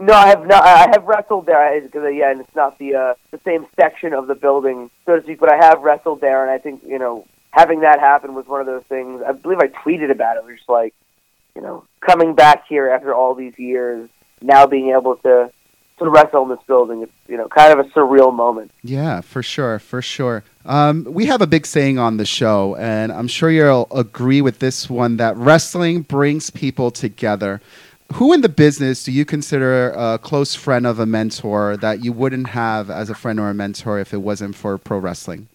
No, 0.00 0.14
I 0.14 0.28
have 0.28 0.46
not. 0.46 0.64
I 0.64 0.88
have 0.92 1.04
wrestled 1.04 1.46
there 1.46 1.80
because 1.80 2.14
yeah, 2.14 2.30
and 2.30 2.40
it's 2.40 2.54
not 2.54 2.78
the 2.78 2.94
uh, 2.94 3.14
the 3.30 3.40
same 3.44 3.66
section 3.76 4.12
of 4.12 4.26
the 4.26 4.34
building, 4.34 4.90
so 5.06 5.16
to 5.16 5.22
speak. 5.22 5.40
But 5.40 5.52
I 5.52 5.56
have 5.56 5.80
wrestled 5.82 6.20
there, 6.20 6.42
and 6.42 6.50
I 6.50 6.58
think 6.58 6.82
you 6.86 6.98
know 6.98 7.26
having 7.50 7.80
that 7.80 8.00
happen 8.00 8.34
was 8.34 8.46
one 8.46 8.60
of 8.60 8.66
those 8.66 8.84
things. 8.88 9.22
I 9.26 9.32
believe 9.32 9.58
I 9.58 9.68
tweeted 9.68 10.10
about 10.10 10.36
it. 10.36 10.40
It 10.40 10.46
was 10.46 10.56
just 10.56 10.68
like, 10.68 10.94
you 11.56 11.62
know, 11.62 11.84
coming 12.00 12.34
back 12.34 12.66
here 12.68 12.88
after 12.88 13.14
all 13.14 13.34
these 13.34 13.58
years, 13.58 14.08
now 14.40 14.66
being 14.66 14.90
able 14.90 15.16
to 15.16 15.50
to 15.98 16.08
wrestle 16.08 16.44
in 16.44 16.50
this 16.50 16.64
building, 16.66 17.02
it's 17.02 17.12
you 17.26 17.36
know 17.36 17.48
kind 17.48 17.78
of 17.78 17.84
a 17.84 17.88
surreal 17.90 18.32
moment. 18.32 18.70
Yeah, 18.82 19.20
for 19.20 19.42
sure, 19.42 19.78
for 19.78 20.00
sure. 20.02 20.44
Um, 20.64 21.06
we 21.08 21.26
have 21.26 21.42
a 21.42 21.46
big 21.46 21.66
saying 21.66 21.98
on 21.98 22.18
the 22.18 22.26
show, 22.26 22.76
and 22.76 23.10
I'm 23.10 23.26
sure 23.26 23.50
you'll 23.50 23.88
agree 23.90 24.40
with 24.40 24.58
this 24.58 24.88
one 24.88 25.16
that 25.16 25.36
wrestling 25.36 26.02
brings 26.02 26.50
people 26.50 26.90
together. 26.90 27.60
Who 28.14 28.32
in 28.32 28.40
the 28.40 28.48
business 28.48 29.04
do 29.04 29.12
you 29.12 29.24
consider 29.24 29.90
a 29.90 30.18
close 30.18 30.54
friend 30.54 30.86
of 30.86 30.98
a 30.98 31.06
mentor 31.06 31.76
that 31.76 32.02
you 32.02 32.12
wouldn't 32.12 32.48
have 32.48 32.88
as 32.88 33.10
a 33.10 33.14
friend 33.14 33.38
or 33.38 33.50
a 33.50 33.54
mentor 33.54 33.98
if 33.98 34.14
it 34.14 34.18
wasn't 34.18 34.56
for 34.56 34.78
pro 34.78 34.98
wrestling? 34.98 35.48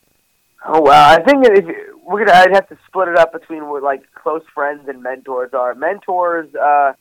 Oh 0.66 0.82
well, 0.82 1.20
I 1.20 1.22
think 1.24 1.46
if 1.46 1.66
we're 2.06 2.26
gonna, 2.26 2.38
I'd 2.38 2.54
have 2.54 2.70
to 2.70 2.78
split 2.88 3.08
it 3.08 3.18
up 3.18 3.34
between 3.34 3.68
what 3.70 3.82
like 3.82 4.04
close 4.13 4.44
friends 4.54 4.88
and 4.88 5.02
mentors 5.02 5.54
are. 5.54 5.74
Mentors, 5.74 6.54
uh, 6.56 6.94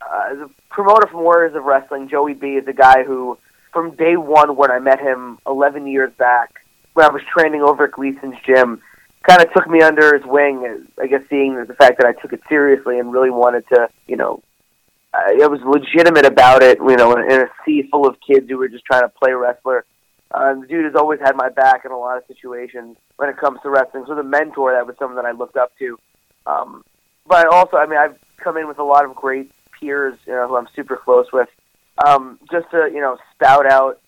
uh, 0.00 0.34
the 0.34 0.50
promoter 0.70 1.06
from 1.08 1.22
Warriors 1.22 1.54
of 1.56 1.64
Wrestling, 1.64 2.08
Joey 2.08 2.34
B, 2.34 2.50
is 2.54 2.66
a 2.68 2.72
guy 2.72 3.02
who, 3.02 3.38
from 3.72 3.96
day 3.96 4.16
one 4.16 4.56
when 4.56 4.70
I 4.70 4.78
met 4.78 5.00
him 5.00 5.38
11 5.46 5.88
years 5.88 6.12
back, 6.16 6.64
when 6.94 7.04
I 7.04 7.12
was 7.12 7.22
training 7.22 7.62
over 7.62 7.84
at 7.84 7.92
Gleason's 7.92 8.36
gym, 8.46 8.80
kind 9.28 9.42
of 9.42 9.52
took 9.52 9.68
me 9.68 9.82
under 9.82 10.16
his 10.16 10.24
wing. 10.24 10.86
I 11.00 11.06
guess 11.06 11.22
seeing 11.28 11.56
the 11.56 11.74
fact 11.74 11.98
that 11.98 12.06
I 12.06 12.12
took 12.12 12.32
it 12.32 12.40
seriously 12.48 12.98
and 12.98 13.12
really 13.12 13.30
wanted 13.30 13.66
to, 13.68 13.88
you 14.06 14.16
know, 14.16 14.42
I, 15.12 15.46
was 15.46 15.60
legitimate 15.64 16.26
about 16.26 16.62
it. 16.62 16.78
You 16.78 16.96
know, 16.96 17.12
in, 17.16 17.30
in 17.30 17.40
a 17.42 17.48
sea 17.64 17.88
full 17.90 18.06
of 18.06 18.16
kids 18.26 18.48
who 18.48 18.58
were 18.58 18.68
just 18.68 18.84
trying 18.84 19.02
to 19.02 19.08
play 19.08 19.32
wrestler. 19.32 19.84
Uh, 20.32 20.54
the 20.54 20.66
dude 20.66 20.84
has 20.84 20.94
always 20.94 21.18
had 21.18 21.34
my 21.34 21.48
back 21.48 21.84
in 21.84 21.90
a 21.90 21.98
lot 21.98 22.16
of 22.16 22.22
situations 22.28 22.96
when 23.16 23.28
it 23.28 23.36
comes 23.36 23.58
to 23.62 23.70
wrestling. 23.70 24.04
So 24.06 24.14
the 24.14 24.22
mentor, 24.22 24.72
that 24.72 24.86
was 24.86 24.94
someone 24.98 25.16
that 25.16 25.24
I 25.24 25.32
looked 25.32 25.56
up 25.56 25.72
to. 25.80 25.98
Um, 26.46 26.84
but 27.26 27.48
also, 27.48 27.76
I 27.76 27.86
mean, 27.86 27.98
I've 27.98 28.16
come 28.42 28.56
in 28.56 28.68
with 28.68 28.78
a 28.78 28.84
lot 28.84 29.04
of 29.04 29.14
great 29.14 29.50
peers 29.78 30.16
you 30.26 30.32
know, 30.32 30.46
who 30.46 30.56
I'm 30.56 30.68
super 30.76 30.96
close 30.96 31.26
with. 31.32 31.48
Um, 32.06 32.38
just 32.50 32.70
to 32.70 32.88
you 32.92 33.00
know, 33.00 33.18
spout 33.34 33.70
out 33.70 34.00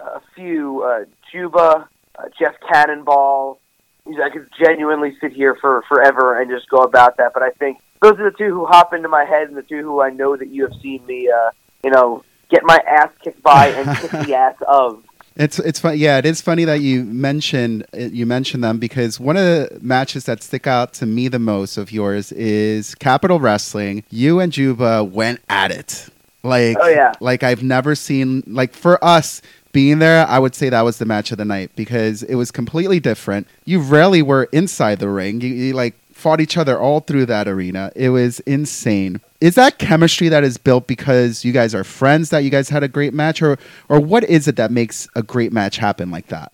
a 0.00 0.20
few: 0.34 0.82
uh, 0.82 1.04
Juba, 1.32 1.88
uh, 2.18 2.22
Jeff 2.38 2.54
Cannonball. 2.70 3.60
I 4.06 4.30
could 4.30 4.48
genuinely 4.58 5.16
sit 5.20 5.32
here 5.32 5.56
for 5.60 5.84
forever 5.86 6.40
and 6.40 6.50
just 6.50 6.68
go 6.70 6.78
about 6.78 7.18
that. 7.18 7.32
But 7.34 7.42
I 7.42 7.50
think 7.50 7.78
those 8.02 8.18
are 8.18 8.30
the 8.30 8.36
two 8.36 8.52
who 8.54 8.66
hop 8.66 8.92
into 8.92 9.08
my 9.08 9.24
head, 9.24 9.48
and 9.48 9.56
the 9.56 9.62
two 9.62 9.82
who 9.82 10.00
I 10.02 10.10
know 10.10 10.36
that 10.36 10.48
you 10.48 10.62
have 10.66 10.74
seen 10.80 11.04
me, 11.06 11.30
uh, 11.30 11.50
you 11.84 11.90
know, 11.90 12.24
get 12.50 12.62
my 12.64 12.78
ass 12.88 13.10
kicked 13.22 13.42
by 13.42 13.68
and 13.68 13.96
kick 14.00 14.10
the 14.10 14.34
ass 14.34 14.56
of. 14.66 15.02
It's 15.36 15.60
it's 15.60 15.78
fun. 15.78 15.96
Yeah, 15.96 16.18
it 16.18 16.26
is 16.26 16.40
funny 16.40 16.64
that 16.64 16.80
you 16.80 17.04
mentioned 17.04 17.86
you 17.94 18.26
mentioned 18.26 18.64
them 18.64 18.78
because 18.78 19.20
one 19.20 19.36
of 19.36 19.44
the 19.44 19.78
matches 19.80 20.24
that 20.24 20.42
stick 20.42 20.66
out 20.66 20.92
to 20.94 21.06
me 21.06 21.28
the 21.28 21.38
most 21.38 21.76
of 21.76 21.92
yours 21.92 22.32
is 22.32 22.96
Capital 22.96 23.38
Wrestling. 23.38 24.02
You 24.10 24.40
and 24.40 24.52
Juba 24.52 25.04
went 25.04 25.40
at 25.48 25.70
it. 25.70 26.08
Like 26.42 26.76
Oh, 26.80 26.88
yeah. 26.88 27.12
like 27.20 27.44
I've 27.44 27.62
never 27.62 27.94
seen 27.94 28.42
like 28.48 28.72
for 28.74 29.02
us 29.04 29.40
being 29.70 30.00
there, 30.00 30.26
I 30.26 30.40
would 30.40 30.56
say 30.56 30.70
that 30.70 30.82
was 30.82 30.98
the 30.98 31.04
match 31.04 31.30
of 31.30 31.38
the 31.38 31.44
night 31.44 31.70
because 31.76 32.24
it 32.24 32.34
was 32.34 32.50
completely 32.50 32.98
different. 32.98 33.46
You 33.64 33.80
rarely 33.80 34.22
were 34.22 34.44
inside 34.50 34.98
the 34.98 35.08
ring. 35.08 35.40
You, 35.40 35.48
you 35.50 35.72
like 35.72 35.94
fought 36.18 36.40
each 36.40 36.56
other 36.56 36.78
all 36.78 36.98
through 36.98 37.26
that 37.26 37.46
arena. 37.46 37.92
It 37.94 38.08
was 38.08 38.40
insane. 38.40 39.20
Is 39.40 39.54
that 39.54 39.78
chemistry 39.78 40.28
that 40.28 40.42
is 40.42 40.58
built 40.58 40.88
because 40.88 41.44
you 41.44 41.52
guys 41.52 41.74
are 41.76 41.84
friends 41.84 42.30
that 42.30 42.40
you 42.40 42.50
guys 42.50 42.68
had 42.68 42.82
a 42.82 42.88
great 42.88 43.14
match 43.14 43.40
or 43.40 43.56
or 43.88 44.00
what 44.00 44.24
is 44.24 44.48
it 44.48 44.56
that 44.56 44.72
makes 44.72 45.08
a 45.14 45.22
great 45.22 45.52
match 45.52 45.76
happen 45.76 46.10
like 46.10 46.26
that? 46.26 46.50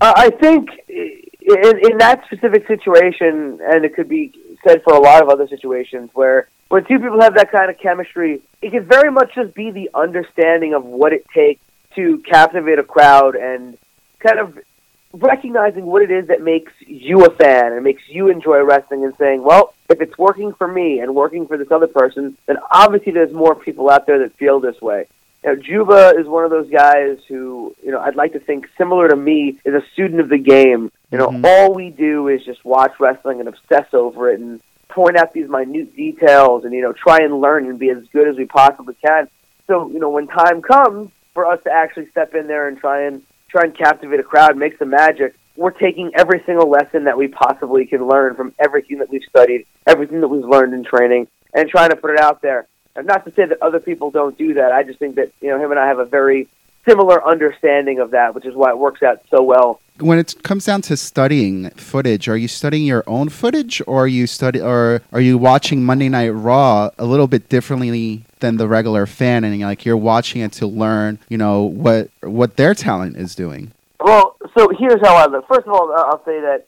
Uh, 0.00 0.12
I 0.16 0.30
think 0.30 0.70
in, 0.88 1.90
in 1.90 1.98
that 1.98 2.24
specific 2.26 2.66
situation, 2.68 3.58
and 3.62 3.84
it 3.84 3.94
could 3.94 4.08
be 4.08 4.32
said 4.66 4.82
for 4.84 4.94
a 4.94 5.00
lot 5.00 5.20
of 5.20 5.28
other 5.28 5.48
situations, 5.48 6.10
where 6.14 6.48
when 6.68 6.84
two 6.84 7.00
people 7.00 7.20
have 7.20 7.34
that 7.34 7.50
kind 7.50 7.70
of 7.70 7.78
chemistry, 7.78 8.40
it 8.62 8.70
can 8.70 8.84
very 8.84 9.10
much 9.10 9.34
just 9.34 9.52
be 9.52 9.72
the 9.72 9.90
understanding 9.94 10.74
of 10.74 10.84
what 10.84 11.12
it 11.12 11.26
takes 11.34 11.60
to 11.96 12.18
captivate 12.18 12.78
a 12.78 12.84
crowd 12.84 13.34
and 13.34 13.76
kind 14.20 14.38
of 14.38 14.58
recognizing 15.12 15.86
what 15.86 16.02
it 16.02 16.10
is 16.10 16.28
that 16.28 16.40
makes 16.42 16.72
you 16.80 17.24
a 17.24 17.30
fan 17.30 17.72
and 17.72 17.84
makes 17.84 18.02
you 18.08 18.28
enjoy 18.28 18.60
wrestling 18.62 19.04
and 19.04 19.14
saying, 19.16 19.42
well, 19.42 19.74
if 19.88 20.00
it's 20.00 20.16
working 20.16 20.52
for 20.54 20.66
me 20.66 21.00
and 21.00 21.14
working 21.14 21.46
for 21.46 21.56
this 21.56 21.70
other 21.70 21.86
person, 21.86 22.36
then 22.46 22.56
obviously 22.70 23.12
there's 23.12 23.32
more 23.32 23.54
people 23.54 23.90
out 23.90 24.06
there 24.06 24.18
that 24.20 24.34
feel 24.36 24.60
this 24.60 24.80
way. 24.80 25.06
Know, 25.44 25.56
Juba 25.56 26.14
is 26.16 26.26
one 26.26 26.44
of 26.44 26.50
those 26.50 26.70
guys 26.70 27.18
who, 27.28 27.74
you 27.84 27.90
know, 27.90 28.00
I'd 28.00 28.14
like 28.14 28.32
to 28.34 28.38
think 28.38 28.68
similar 28.78 29.08
to 29.08 29.16
me 29.16 29.58
is 29.64 29.74
a 29.74 29.82
student 29.92 30.20
of 30.20 30.28
the 30.28 30.38
game. 30.38 30.92
You 31.10 31.18
know, 31.18 31.28
Mhm. 31.28 31.44
all 31.44 31.74
we 31.74 31.90
do 31.90 32.28
is 32.28 32.44
just 32.44 32.64
watch 32.64 32.92
wrestling 33.00 33.40
and 33.40 33.48
obsess 33.48 33.92
over 33.92 34.30
it 34.30 34.38
and 34.38 34.60
point 34.88 35.16
out 35.16 35.32
these 35.32 35.48
minute 35.48 35.96
details 35.96 36.64
and, 36.64 36.72
you 36.72 36.80
know, 36.80 36.92
try 36.92 37.18
and 37.18 37.40
learn 37.40 37.66
and 37.66 37.78
be 37.78 37.90
as 37.90 38.06
good 38.08 38.28
as 38.28 38.36
we 38.36 38.44
possibly 38.44 38.94
can. 39.04 39.28
So, 39.66 39.88
you 39.88 39.98
know, 39.98 40.10
when 40.10 40.28
time 40.28 40.62
comes 40.62 41.10
for 41.34 41.46
us 41.46 41.60
to 41.64 41.72
actually 41.72 42.06
step 42.06 42.34
in 42.34 42.46
there 42.46 42.68
and 42.68 42.78
try 42.78 43.02
and 43.02 43.22
try 43.52 43.64
and 43.64 43.76
captivate 43.76 44.18
a 44.18 44.24
crowd, 44.24 44.56
make 44.56 44.78
some 44.78 44.90
magic, 44.90 45.36
we're 45.56 45.70
taking 45.70 46.10
every 46.16 46.42
single 46.46 46.70
lesson 46.70 47.04
that 47.04 47.16
we 47.16 47.28
possibly 47.28 47.84
can 47.86 48.08
learn 48.08 48.34
from 48.34 48.54
everything 48.58 48.98
that 48.98 49.10
we've 49.10 49.22
studied, 49.28 49.66
everything 49.86 50.20
that 50.22 50.28
we've 50.28 50.44
learned 50.44 50.72
in 50.72 50.82
training, 50.82 51.28
and 51.52 51.68
trying 51.68 51.90
to 51.90 51.96
put 51.96 52.10
it 52.10 52.18
out 52.18 52.40
there. 52.40 52.66
And 52.96 53.06
not 53.06 53.24
to 53.26 53.32
say 53.34 53.46
that 53.46 53.60
other 53.62 53.80
people 53.80 54.10
don't 54.10 54.36
do 54.36 54.54
that. 54.54 54.72
I 54.72 54.82
just 54.82 54.98
think 54.98 55.16
that 55.16 55.32
you 55.40 55.48
know 55.48 55.62
him 55.62 55.70
and 55.70 55.78
I 55.78 55.86
have 55.86 55.98
a 55.98 56.04
very 56.04 56.48
similar 56.88 57.26
understanding 57.26 57.98
of 58.00 58.10
that, 58.10 58.34
which 58.34 58.44
is 58.44 58.54
why 58.54 58.70
it 58.70 58.78
works 58.78 59.02
out 59.02 59.22
so 59.30 59.42
well. 59.42 59.80
When 59.98 60.18
it 60.18 60.42
comes 60.42 60.64
down 60.64 60.82
to 60.82 60.96
studying 60.96 61.70
footage, 61.70 62.28
are 62.28 62.36
you 62.36 62.48
studying 62.48 62.86
your 62.86 63.04
own 63.06 63.28
footage 63.28 63.82
or 63.86 64.04
are 64.04 64.08
you 64.08 64.26
study 64.26 64.60
or 64.60 65.02
are 65.12 65.20
you 65.20 65.38
watching 65.38 65.84
Monday 65.84 66.08
Night 66.08 66.30
Raw 66.30 66.90
a 66.98 67.04
little 67.04 67.26
bit 67.26 67.48
differently 67.48 68.24
than 68.40 68.56
the 68.56 68.66
regular 68.66 69.06
fan 69.06 69.44
and 69.44 69.60
like 69.60 69.84
you're 69.84 69.96
watching 69.96 70.40
it 70.40 70.52
to 70.52 70.66
learn, 70.66 71.18
you 71.28 71.38
know, 71.38 71.62
what 71.62 72.10
what 72.22 72.56
their 72.56 72.74
talent 72.74 73.16
is 73.16 73.34
doing? 73.34 73.72
Well, 74.00 74.36
so 74.56 74.68
here's 74.76 75.00
how 75.02 75.14
I 75.14 75.26
look. 75.26 75.46
First 75.46 75.66
of 75.66 75.72
all, 75.72 75.92
I'll 75.94 76.24
say 76.24 76.40
that 76.40 76.66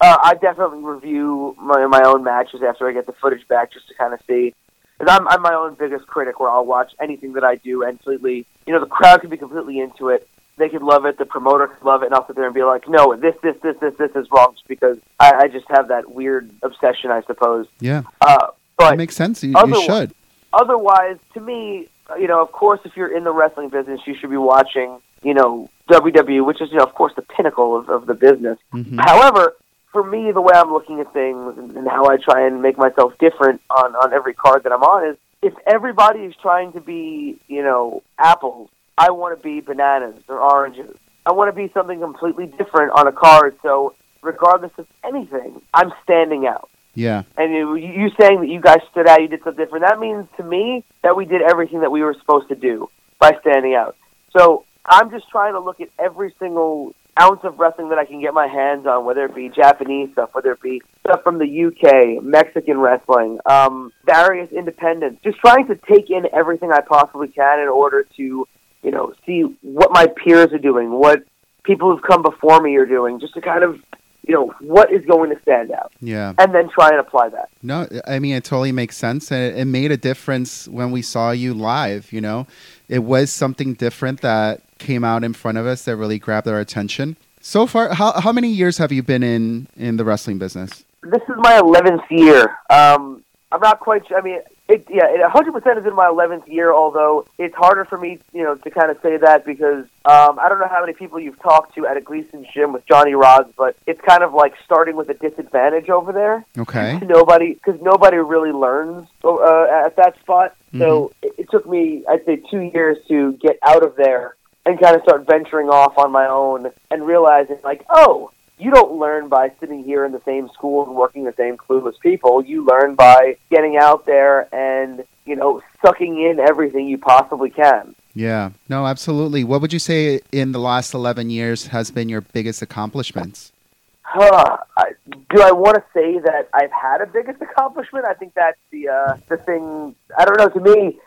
uh, 0.00 0.18
I 0.22 0.34
definitely 0.34 0.82
review 0.82 1.54
my 1.58 1.86
my 1.86 2.02
own 2.04 2.24
matches 2.24 2.60
after 2.66 2.88
I 2.88 2.92
get 2.92 3.06
the 3.06 3.12
footage 3.12 3.46
back, 3.48 3.72
just 3.72 3.88
to 3.88 3.94
kind 3.94 4.12
of 4.12 4.20
see. 4.26 4.54
Because 4.98 5.14
I'm 5.14 5.28
I'm 5.28 5.42
my 5.42 5.54
own 5.54 5.74
biggest 5.74 6.06
critic, 6.06 6.40
where 6.40 6.50
I'll 6.50 6.66
watch 6.66 6.92
anything 7.00 7.34
that 7.34 7.44
I 7.44 7.56
do 7.56 7.82
and 7.82 7.98
completely, 7.98 8.46
you 8.66 8.72
know, 8.72 8.80
the 8.80 8.86
crowd 8.86 9.20
could 9.20 9.30
be 9.30 9.36
completely 9.36 9.78
into 9.80 10.08
it. 10.08 10.28
They 10.58 10.68
could 10.70 10.82
love 10.82 11.04
it. 11.04 11.18
The 11.18 11.26
promoter 11.26 11.66
could 11.68 11.84
love 11.84 12.02
it, 12.02 12.06
and 12.06 12.14
I'll 12.14 12.26
sit 12.26 12.34
there 12.36 12.46
and 12.46 12.54
be 12.54 12.62
like, 12.64 12.88
"No, 12.88 13.14
this, 13.14 13.34
this, 13.42 13.56
this, 13.62 13.76
this, 13.80 13.94
this 13.98 14.10
is 14.16 14.26
wrong," 14.30 14.52
just 14.54 14.66
because 14.68 14.98
I, 15.20 15.32
I 15.42 15.48
just 15.48 15.66
have 15.68 15.88
that 15.88 16.10
weird 16.12 16.50
obsession, 16.62 17.10
I 17.10 17.20
suppose. 17.22 17.66
Yeah. 17.80 18.02
Uh, 18.20 18.48
but 18.78 18.90
That 18.90 18.96
makes 18.96 19.14
sense. 19.16 19.42
You, 19.44 19.54
you 19.66 19.82
should. 19.84 20.14
otherwise, 20.52 21.18
to 21.34 21.40
me, 21.40 21.88
uh, 22.10 22.14
you 22.16 22.26
know, 22.26 22.40
of 22.40 22.52
course, 22.52 22.80
if 22.84 22.96
you're 22.96 23.14
in 23.14 23.24
the 23.24 23.32
wrestling 23.32 23.68
business, 23.68 24.00
you 24.06 24.14
should 24.18 24.30
be 24.30 24.36
watching, 24.36 24.98
you 25.22 25.34
know, 25.34 25.68
WWE, 25.90 26.44
which 26.44 26.60
is, 26.60 26.70
you 26.70 26.78
know, 26.78 26.84
of 26.84 26.94
course, 26.94 27.12
the 27.16 27.22
pinnacle 27.22 27.76
of, 27.76 27.88
of 27.88 28.06
the 28.06 28.14
business. 28.14 28.58
Mhm. 28.74 28.98
However, 29.00 29.54
for 29.92 30.02
me, 30.04 30.30
the 30.32 30.40
way 30.40 30.52
I'm 30.54 30.72
looking 30.72 31.00
at 31.00 31.12
things 31.12 31.56
and, 31.58 31.76
and 31.76 31.88
how 31.88 32.06
I 32.06 32.16
try 32.16 32.46
and 32.46 32.60
make 32.62 32.76
myself 32.76 33.12
different 33.18 33.60
on, 33.70 33.94
on 33.96 34.12
every 34.12 34.34
card 34.34 34.62
that 34.64 34.72
I'm 34.72 34.82
on 34.82 35.08
is 35.10 35.16
if 35.42 35.54
everybody 35.66 36.20
is 36.20 36.34
trying 36.40 36.72
to 36.72 36.80
be, 36.80 37.38
you 37.48 37.62
know, 37.62 38.02
apples, 38.18 38.70
I 38.98 39.10
want 39.10 39.38
to 39.38 39.42
be 39.42 39.60
bananas 39.60 40.20
or 40.28 40.40
oranges. 40.40 40.96
I 41.24 41.32
want 41.32 41.48
to 41.48 41.56
be 41.56 41.72
something 41.72 42.00
completely 42.00 42.46
different 42.46 42.92
on 42.92 43.06
a 43.06 43.12
card. 43.12 43.56
So, 43.62 43.94
regardless 44.22 44.72
of 44.78 44.86
anything, 45.04 45.60
I'm 45.74 45.92
standing 46.02 46.46
out. 46.46 46.70
Yeah. 46.94 47.24
And 47.36 47.52
you, 47.52 47.74
you 47.76 48.10
saying 48.18 48.40
that 48.40 48.48
you 48.48 48.60
guys 48.60 48.78
stood 48.90 49.06
out, 49.06 49.20
you 49.20 49.28
did 49.28 49.42
something 49.44 49.62
different, 49.62 49.84
that 49.86 50.00
means 50.00 50.26
to 50.38 50.42
me 50.42 50.82
that 51.02 51.14
we 51.14 51.26
did 51.26 51.42
everything 51.42 51.80
that 51.80 51.90
we 51.90 52.02
were 52.02 52.14
supposed 52.14 52.48
to 52.48 52.54
do 52.54 52.88
by 53.18 53.36
standing 53.40 53.74
out. 53.74 53.96
So 54.36 54.64
I'm 54.84 55.10
just 55.10 55.28
trying 55.28 55.52
to 55.52 55.60
look 55.60 55.80
at 55.80 55.90
every 55.98 56.34
single 56.38 56.94
ounce 57.20 57.40
of 57.44 57.58
wrestling 57.58 57.88
that 57.90 57.98
I 57.98 58.04
can 58.04 58.20
get 58.20 58.34
my 58.34 58.46
hands 58.46 58.86
on, 58.86 59.04
whether 59.04 59.24
it 59.24 59.34
be 59.34 59.48
Japanese 59.48 60.10
stuff, 60.12 60.30
whether 60.32 60.52
it 60.52 60.60
be 60.62 60.82
stuff 61.00 61.22
from 61.22 61.38
the 61.38 61.66
UK, 61.66 62.22
Mexican 62.22 62.78
wrestling, 62.78 63.38
um, 63.46 63.92
various 64.04 64.50
independents, 64.52 65.20
just 65.24 65.38
trying 65.38 65.66
to 65.68 65.76
take 65.90 66.10
in 66.10 66.26
everything 66.32 66.72
I 66.72 66.80
possibly 66.80 67.28
can 67.28 67.60
in 67.60 67.68
order 67.68 68.04
to, 68.16 68.46
you 68.82 68.90
know, 68.90 69.14
see 69.24 69.42
what 69.62 69.90
my 69.92 70.06
peers 70.06 70.52
are 70.52 70.58
doing, 70.58 70.90
what 70.90 71.22
people 71.64 71.90
who've 71.90 72.02
come 72.02 72.22
before 72.22 72.60
me 72.60 72.76
are 72.76 72.86
doing, 72.86 73.18
just 73.18 73.34
to 73.34 73.40
kind 73.40 73.64
of, 73.64 73.80
you 74.26 74.34
know, 74.34 74.52
what 74.60 74.92
is 74.92 75.04
going 75.06 75.30
to 75.34 75.40
stand 75.42 75.70
out, 75.70 75.92
Yeah. 76.00 76.32
and 76.38 76.54
then 76.54 76.68
try 76.68 76.88
and 76.90 76.98
apply 76.98 77.28
that. 77.30 77.48
No, 77.62 77.86
I 78.06 78.18
mean 78.18 78.34
it 78.34 78.44
totally 78.44 78.72
makes 78.72 78.96
sense, 78.96 79.30
and 79.30 79.40
it, 79.40 79.58
it 79.60 79.64
made 79.64 79.90
a 79.90 79.96
difference 79.96 80.68
when 80.68 80.90
we 80.90 81.00
saw 81.02 81.30
you 81.30 81.54
live. 81.54 82.12
You 82.12 82.20
know, 82.20 82.46
it 82.88 83.00
was 83.04 83.30
something 83.30 83.74
different 83.74 84.20
that 84.22 84.62
came 84.78 85.04
out 85.04 85.24
in 85.24 85.32
front 85.32 85.58
of 85.58 85.66
us 85.66 85.84
that 85.84 85.96
really 85.96 86.18
grabbed 86.18 86.48
our 86.48 86.60
attention. 86.60 87.16
So 87.40 87.66
far, 87.66 87.94
how 87.94 88.20
how 88.20 88.32
many 88.32 88.48
years 88.48 88.78
have 88.78 88.92
you 88.92 89.02
been 89.02 89.22
in 89.22 89.68
in 89.76 89.96
the 89.96 90.04
wrestling 90.04 90.38
business? 90.38 90.84
this 91.02 91.22
is 91.22 91.34
my 91.36 91.58
eleventh 91.58 92.02
year. 92.10 92.58
Um, 92.70 93.22
I'm 93.52 93.60
not 93.60 93.80
quite 93.80 94.06
sure. 94.08 94.18
I 94.18 94.22
mean, 94.22 94.40
it, 94.68 94.86
yeah, 94.90 95.06
it 95.06 95.20
100% 95.20 95.78
is 95.78 95.86
in 95.86 95.94
my 95.94 96.06
11th 96.06 96.48
year. 96.48 96.72
Although 96.72 97.26
it's 97.38 97.54
harder 97.54 97.84
for 97.84 97.96
me, 97.96 98.18
you 98.32 98.42
know, 98.42 98.56
to 98.56 98.70
kind 98.70 98.90
of 98.90 98.98
say 99.00 99.16
that 99.16 99.44
because 99.44 99.84
um, 100.04 100.38
I 100.40 100.48
don't 100.48 100.58
know 100.58 100.66
how 100.68 100.80
many 100.80 100.92
people 100.92 101.20
you've 101.20 101.40
talked 101.40 101.76
to 101.76 101.86
at 101.86 101.96
a 101.96 102.00
Gleason 102.00 102.44
gym 102.52 102.72
with 102.72 102.84
Johnny 102.86 103.12
Rodz, 103.12 103.52
but 103.56 103.76
it's 103.86 104.00
kind 104.00 104.24
of 104.24 104.34
like 104.34 104.54
starting 104.64 104.96
with 104.96 105.08
a 105.08 105.14
disadvantage 105.14 105.88
over 105.88 106.12
there. 106.12 106.44
Okay. 106.58 106.98
Nobody, 106.98 107.54
because 107.54 107.80
nobody 107.80 108.16
really 108.16 108.50
learns 108.52 109.06
uh, 109.22 109.84
at 109.86 109.94
that 109.96 110.18
spot. 110.20 110.56
So 110.76 111.12
it, 111.22 111.34
it 111.38 111.50
took 111.50 111.66
me, 111.66 112.04
I'd 112.06 112.26
say, 112.26 112.36
two 112.50 112.60
years 112.60 112.98
to 113.08 113.32
get 113.34 113.58
out 113.62 113.82
of 113.82 113.96
there 113.96 114.36
and 114.66 114.78
kind 114.78 114.94
of 114.96 115.02
start 115.02 115.26
venturing 115.26 115.68
off 115.68 115.96
on 115.96 116.12
my 116.12 116.26
own 116.26 116.70
and 116.90 117.06
realizing, 117.06 117.56
like, 117.64 117.86
oh, 117.88 118.32
you 118.58 118.70
don't 118.70 118.98
learn 118.98 119.28
by 119.28 119.52
sitting 119.60 119.84
here 119.84 120.04
in 120.04 120.12
the 120.12 120.20
same 120.24 120.48
school 120.48 120.84
and 120.84 120.94
working 120.94 121.24
with 121.24 121.36
the 121.36 121.42
same 121.42 121.56
clueless 121.56 121.98
people. 122.00 122.44
You 122.44 122.64
learn 122.64 122.94
by 122.94 123.36
getting 123.50 123.76
out 123.76 124.06
there 124.06 124.52
and, 124.54 125.04
you 125.24 125.36
know, 125.36 125.62
sucking 125.84 126.20
in 126.20 126.40
everything 126.40 126.88
you 126.88 126.98
possibly 126.98 127.50
can. 127.50 127.94
Yeah. 128.14 128.50
No, 128.68 128.86
absolutely. 128.86 129.44
What 129.44 129.60
would 129.60 129.74
you 129.74 129.78
say 129.78 130.20
in 130.32 130.52
the 130.52 130.58
last 130.58 130.94
eleven 130.94 131.28
years 131.28 131.66
has 131.66 131.90
been 131.90 132.08
your 132.08 132.22
biggest 132.22 132.62
accomplishments? 132.62 133.52
Huh. 134.00 134.56
I, 134.78 134.92
do 135.28 135.42
I 135.42 135.52
want 135.52 135.74
to 135.76 135.84
say 135.92 136.18
that 136.20 136.48
I've 136.54 136.72
had 136.72 137.02
a 137.02 137.06
biggest 137.06 137.42
accomplishment? 137.42 138.06
I 138.06 138.14
think 138.14 138.32
that's 138.32 138.56
the 138.70 138.88
uh, 138.88 139.16
the 139.28 139.36
thing. 139.36 139.94
I 140.16 140.24
don't 140.24 140.38
know. 140.38 140.48
To 140.48 140.60
me, 140.60 140.98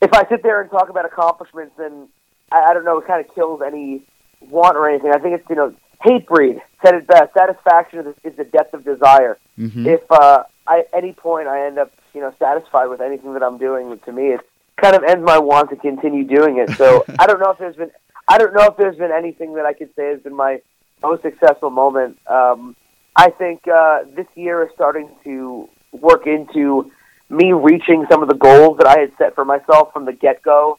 if 0.00 0.12
I 0.12 0.28
sit 0.28 0.44
there 0.44 0.60
and 0.60 0.70
talk 0.70 0.88
about 0.88 1.04
accomplishments, 1.04 1.72
then 1.76 2.08
I, 2.52 2.70
I 2.70 2.74
don't 2.74 2.84
know. 2.84 2.98
It 2.98 3.06
kind 3.06 3.24
of 3.24 3.34
kills 3.34 3.60
any 3.66 4.02
want 4.40 4.76
or 4.76 4.88
anything. 4.88 5.12
I 5.14 5.18
think 5.18 5.40
it's 5.40 5.48
you 5.48 5.56
know 5.56 5.74
Hatebreed 6.04 6.60
said 6.84 6.94
it 6.94 7.06
best. 7.06 7.32
Satisfaction 7.34 8.00
is, 8.00 8.14
is 8.24 8.36
the 8.36 8.44
depth 8.44 8.74
of 8.74 8.84
desire. 8.84 9.38
hmm 9.56 9.86
If 9.86 10.00
uh, 10.10 10.44
I 10.66 10.80
at 10.80 10.88
any 10.92 11.12
point 11.12 11.48
I 11.48 11.66
end 11.66 11.78
up 11.78 11.92
you 12.14 12.20
know 12.20 12.34
satisfied 12.38 12.86
with 12.86 13.00
anything 13.00 13.34
that 13.34 13.42
I'm 13.42 13.58
doing, 13.58 13.98
to 13.98 14.12
me 14.12 14.28
it 14.28 14.40
kind 14.80 14.96
of 14.96 15.02
ends 15.04 15.24
my 15.24 15.38
want 15.38 15.70
to 15.70 15.76
continue 15.76 16.24
doing 16.24 16.58
it. 16.58 16.70
So 16.76 17.04
I 17.18 17.26
don't 17.26 17.40
know 17.40 17.50
if 17.50 17.58
there's 17.58 17.76
been 17.76 17.90
I 18.28 18.38
don't 18.38 18.54
know 18.54 18.66
if 18.66 18.76
there's 18.76 18.96
been 18.96 19.12
anything 19.12 19.54
that 19.54 19.66
I 19.66 19.72
could 19.72 19.90
say 19.96 20.08
has 20.08 20.20
been 20.20 20.36
my 20.36 20.60
most 21.02 21.22
successful 21.22 21.70
moment. 21.70 22.18
Um, 22.26 22.76
I 23.16 23.30
think 23.30 23.66
uh, 23.68 24.04
this 24.14 24.26
year 24.34 24.62
is 24.62 24.70
starting 24.74 25.10
to 25.24 25.68
work 25.92 26.26
into 26.26 26.90
me 27.28 27.52
reaching 27.52 28.06
some 28.10 28.22
of 28.22 28.28
the 28.28 28.34
goals 28.34 28.78
that 28.78 28.86
I 28.86 29.00
had 29.00 29.12
set 29.18 29.34
for 29.34 29.44
myself 29.44 29.92
from 29.92 30.04
the 30.04 30.12
get 30.12 30.42
go. 30.42 30.78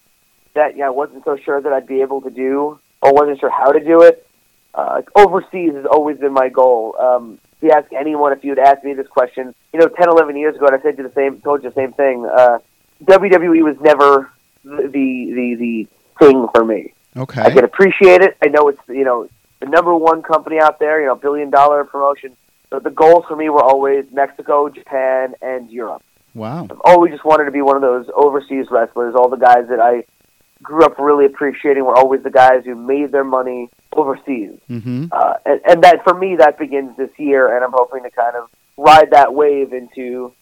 That 0.55 0.77
yeah, 0.77 0.87
I 0.87 0.89
wasn't 0.91 1.23
so 1.25 1.37
sure 1.37 1.61
that 1.61 1.73
I'd 1.73 1.87
be 1.87 2.01
able 2.01 2.21
to 2.21 2.29
do, 2.29 2.79
or 3.01 3.13
wasn't 3.13 3.39
sure 3.39 3.49
how 3.49 3.71
to 3.71 3.83
do 3.83 4.01
it. 4.01 4.27
Uh, 4.73 5.01
overseas 5.15 5.73
has 5.73 5.85
always 5.85 6.17
been 6.17 6.33
my 6.33 6.49
goal. 6.49 6.95
Um, 6.99 7.39
if 7.57 7.63
you 7.63 7.71
ask 7.71 7.91
anyone, 7.93 8.33
if 8.33 8.43
you'd 8.43 8.59
asked 8.59 8.83
me 8.83 8.93
this 8.93 9.07
question, 9.07 9.53
you 9.71 9.79
know, 9.79 9.87
10, 9.87 10.09
11 10.09 10.35
years 10.35 10.55
ago, 10.55 10.65
and 10.65 10.75
I 10.75 10.81
said 10.81 10.97
you 10.97 11.03
the 11.03 11.13
same, 11.13 11.39
told 11.41 11.63
you 11.63 11.69
the 11.69 11.75
same 11.75 11.93
thing. 11.93 12.25
Uh, 12.25 12.59
WWE 13.03 13.63
was 13.63 13.77
never 13.81 14.31
the 14.63 14.89
the 14.89 15.55
the, 15.59 15.87
thing 16.19 16.47
for 16.53 16.63
me. 16.63 16.93
Okay, 17.17 17.41
I 17.41 17.49
can 17.51 17.63
appreciate 17.63 18.21
it. 18.21 18.37
I 18.41 18.47
know 18.47 18.69
it's 18.69 18.81
you 18.87 19.03
know 19.03 19.27
the 19.59 19.67
number 19.67 19.95
one 19.95 20.21
company 20.21 20.59
out 20.59 20.79
there. 20.79 21.01
You 21.01 21.07
know, 21.07 21.15
billion 21.15 21.49
dollar 21.49 21.83
promotion. 21.83 22.35
But 22.69 22.83
the 22.83 22.89
goals 22.89 23.25
for 23.27 23.35
me 23.35 23.49
were 23.49 23.61
always 23.61 24.05
Mexico, 24.11 24.67
Japan, 24.67 25.35
and 25.43 25.69
Europe. 25.69 26.01
Wow. 26.33 26.63
I've 26.71 26.81
always 26.85 27.11
just 27.11 27.23
wanted 27.23 27.45
to 27.45 27.51
be 27.51 27.61
one 27.61 27.75
of 27.75 27.83
those 27.83 28.07
overseas 28.15 28.65
wrestlers. 28.71 29.13
All 29.15 29.29
the 29.29 29.37
guys 29.37 29.67
that 29.69 29.79
I 29.79 30.05
grew 30.63 30.83
up 30.83 30.97
really 30.97 31.25
appreciating 31.25 31.83
were 31.83 31.95
always 31.95 32.23
the 32.23 32.31
guys 32.31 32.63
who 32.65 32.75
made 32.75 33.11
their 33.11 33.23
money 33.23 33.69
overseas. 33.95 34.57
hmm 34.67 35.05
Uh, 35.11 35.35
and, 35.45 35.61
and 35.65 35.83
that 35.83 36.03
for 36.03 36.13
me, 36.13 36.35
that 36.37 36.57
begins 36.57 36.95
this 36.97 37.11
year, 37.17 37.55
and 37.55 37.63
I'm 37.63 37.73
hoping 37.73 38.03
to 38.03 38.09
kind 38.09 38.35
of 38.35 38.49
ride 38.77 39.11
that 39.11 39.33
wave 39.33 39.73
into, 39.73 40.33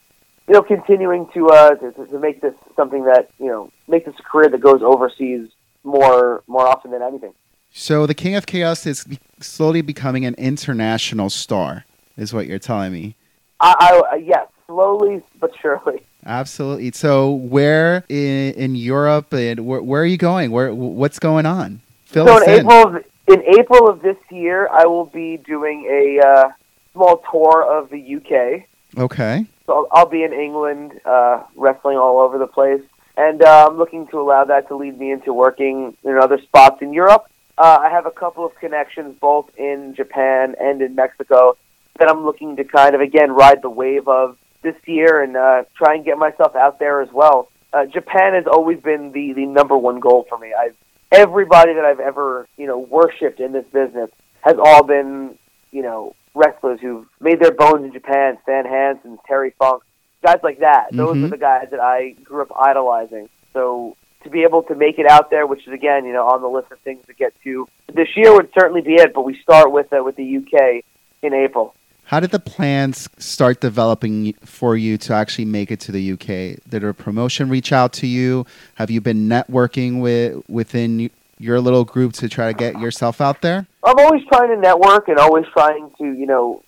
you 0.47 0.53
know, 0.53 0.61
continuing 0.61 1.27
to 1.33 1.49
uh 1.49 1.75
to, 1.75 2.05
to 2.05 2.19
make 2.19 2.41
this 2.41 2.53
something 2.75 3.03
that 3.05 3.29
you 3.39 3.47
know 3.47 3.71
make 3.87 4.05
this 4.05 4.15
a 4.19 4.23
career 4.23 4.49
that 4.49 4.61
goes 4.61 4.81
overseas 4.81 5.49
more 5.83 6.43
more 6.47 6.67
often 6.67 6.91
than 6.91 7.01
anything. 7.01 7.33
So 7.73 8.05
the 8.05 8.13
King 8.13 8.35
of 8.35 8.45
Chaos 8.45 8.85
is 8.85 9.05
slowly 9.39 9.81
becoming 9.81 10.25
an 10.25 10.35
international 10.35 11.29
star, 11.29 11.85
is 12.17 12.33
what 12.33 12.45
you're 12.47 12.59
telling 12.59 12.91
me. 12.91 13.15
I, 13.59 13.75
I 13.79 14.15
uh, 14.15 14.15
yes, 14.17 14.47
slowly 14.67 15.23
but 15.39 15.51
surely. 15.61 16.05
Absolutely. 16.25 16.91
So 16.91 17.31
where 17.31 18.03
in, 18.09 18.53
in 18.53 18.75
Europe 18.75 19.33
and 19.33 19.65
where, 19.65 19.81
where 19.81 20.01
are 20.01 20.05
you 20.05 20.17
going? 20.17 20.51
Where 20.51 20.73
what's 20.73 21.19
going 21.19 21.45
on? 21.45 21.81
Fill 22.05 22.27
so 22.27 22.37
in 22.43 22.49
in. 22.49 22.59
April 22.59 22.87
of, 22.87 23.03
in 23.27 23.43
April 23.59 23.89
of 23.89 24.01
this 24.01 24.17
year, 24.29 24.67
I 24.69 24.85
will 24.85 25.05
be 25.05 25.37
doing 25.37 25.87
a 25.89 26.25
uh, 26.25 26.51
small 26.93 27.23
tour 27.31 27.63
of 27.63 27.89
the 27.89 28.15
UK. 28.15 28.67
Okay. 28.97 29.45
So 29.65 29.73
I'll, 29.73 29.87
I'll 29.91 30.09
be 30.09 30.23
in 30.23 30.33
England, 30.33 30.99
uh, 31.05 31.43
wrestling 31.55 31.97
all 31.97 32.19
over 32.19 32.37
the 32.37 32.47
place, 32.47 32.81
and 33.17 33.41
uh, 33.41 33.67
I'm 33.69 33.77
looking 33.77 34.07
to 34.07 34.19
allow 34.19 34.43
that 34.45 34.67
to 34.67 34.75
lead 34.75 34.99
me 34.99 35.11
into 35.11 35.33
working 35.33 35.95
in 36.03 36.17
other 36.17 36.39
spots 36.39 36.81
in 36.81 36.93
Europe. 36.93 37.25
Uh, 37.57 37.79
I 37.81 37.89
have 37.89 38.05
a 38.05 38.11
couple 38.11 38.45
of 38.45 38.55
connections 38.55 39.15
both 39.19 39.49
in 39.57 39.93
Japan 39.95 40.55
and 40.59 40.81
in 40.81 40.95
Mexico 40.95 41.57
that 41.99 42.09
I'm 42.09 42.25
looking 42.25 42.55
to 42.55 42.63
kind 42.63 42.95
of 42.95 43.01
again 43.01 43.31
ride 43.31 43.61
the 43.61 43.69
wave 43.69 44.07
of 44.07 44.37
this 44.61 44.75
year 44.85 45.21
and 45.21 45.35
uh, 45.35 45.63
try 45.75 45.95
and 45.95 46.05
get 46.05 46.17
myself 46.17 46.55
out 46.55 46.79
there 46.79 47.01
as 47.01 47.11
well. 47.11 47.49
Uh, 47.73 47.85
Japan 47.85 48.33
has 48.33 48.45
always 48.47 48.79
been 48.79 49.11
the 49.11 49.33
the 49.33 49.45
number 49.45 49.77
one 49.77 49.99
goal 49.99 50.25
for 50.27 50.37
me. 50.37 50.53
I've 50.53 50.75
everybody 51.11 51.73
that 51.73 51.85
I've 51.85 51.99
ever 51.99 52.47
you 52.57 52.67
know 52.67 52.79
worshipped 52.79 53.39
in 53.39 53.51
this 53.53 53.65
business 53.71 54.09
has 54.41 54.55
all 54.63 54.83
been 54.83 55.37
you 55.71 55.81
know 55.81 56.15
wrestlers 56.33 56.79
who've 56.81 57.05
made 57.19 57.39
their 57.39 57.51
bones 57.51 57.83
in 57.85 57.93
Japan. 57.93 58.37
Stan 58.43 58.65
Hansen, 58.65 59.17
Terry 59.27 59.53
Funk, 59.59 59.83
guys 60.23 60.39
like 60.43 60.59
that. 60.59 60.87
Those 60.91 61.17
Mhm. 61.17 61.25
are 61.25 61.29
the 61.29 61.37
guys 61.37 61.67
that 61.71 61.79
I 61.79 62.11
grew 62.23 62.41
up 62.41 62.51
idolizing. 62.57 63.29
So 63.53 63.95
to 64.23 64.29
be 64.29 64.43
able 64.43 64.63
to 64.63 64.75
make 64.75 64.99
it 64.99 65.09
out 65.09 65.29
there, 65.29 65.47
which 65.47 65.65
is 65.67 65.73
again 65.73 66.05
you 66.05 66.13
know 66.13 66.27
on 66.27 66.41
the 66.41 66.49
list 66.49 66.71
of 66.71 66.79
things 66.79 67.05
to 67.07 67.13
get 67.13 67.33
to 67.43 67.67
this 67.93 68.15
year, 68.17 68.33
would 68.33 68.49
certainly 68.53 68.81
be 68.81 68.95
it. 68.95 69.13
But 69.13 69.21
we 69.23 69.37
start 69.39 69.71
with 69.71 69.91
uh, 69.93 70.03
with 70.03 70.15
the 70.17 70.37
UK 70.37 70.83
in 71.21 71.33
April. 71.33 71.73
How 72.11 72.19
did 72.19 72.31
the 72.31 72.41
plans 72.41 73.07
start 73.19 73.61
developing 73.61 74.33
for 74.43 74.75
you 74.75 74.97
to 74.97 75.13
actually 75.13 75.45
make 75.45 75.71
it 75.71 75.79
to 75.79 75.93
the 75.93 76.11
UK? 76.11 76.61
Did 76.67 76.83
a 76.83 76.93
promotion 76.93 77.47
reach 77.47 77.71
out 77.71 77.93
to 77.93 78.05
you? 78.05 78.45
Have 78.75 78.91
you 78.91 78.99
been 78.99 79.29
networking 79.29 80.01
with 80.01 80.43
within 80.49 81.09
your 81.39 81.61
little 81.61 81.85
group 81.85 82.11
to 82.15 82.27
try 82.27 82.51
to 82.51 82.53
get 82.53 82.81
yourself 82.81 83.21
out 83.21 83.41
there? 83.41 83.65
I'm 83.81 83.97
always 83.97 84.23
trying 84.27 84.49
to 84.49 84.57
network 84.57 85.07
and 85.07 85.19
always 85.19 85.45
trying 85.53 85.89
to, 85.99 86.03
you 86.03 86.25
know, 86.25 86.61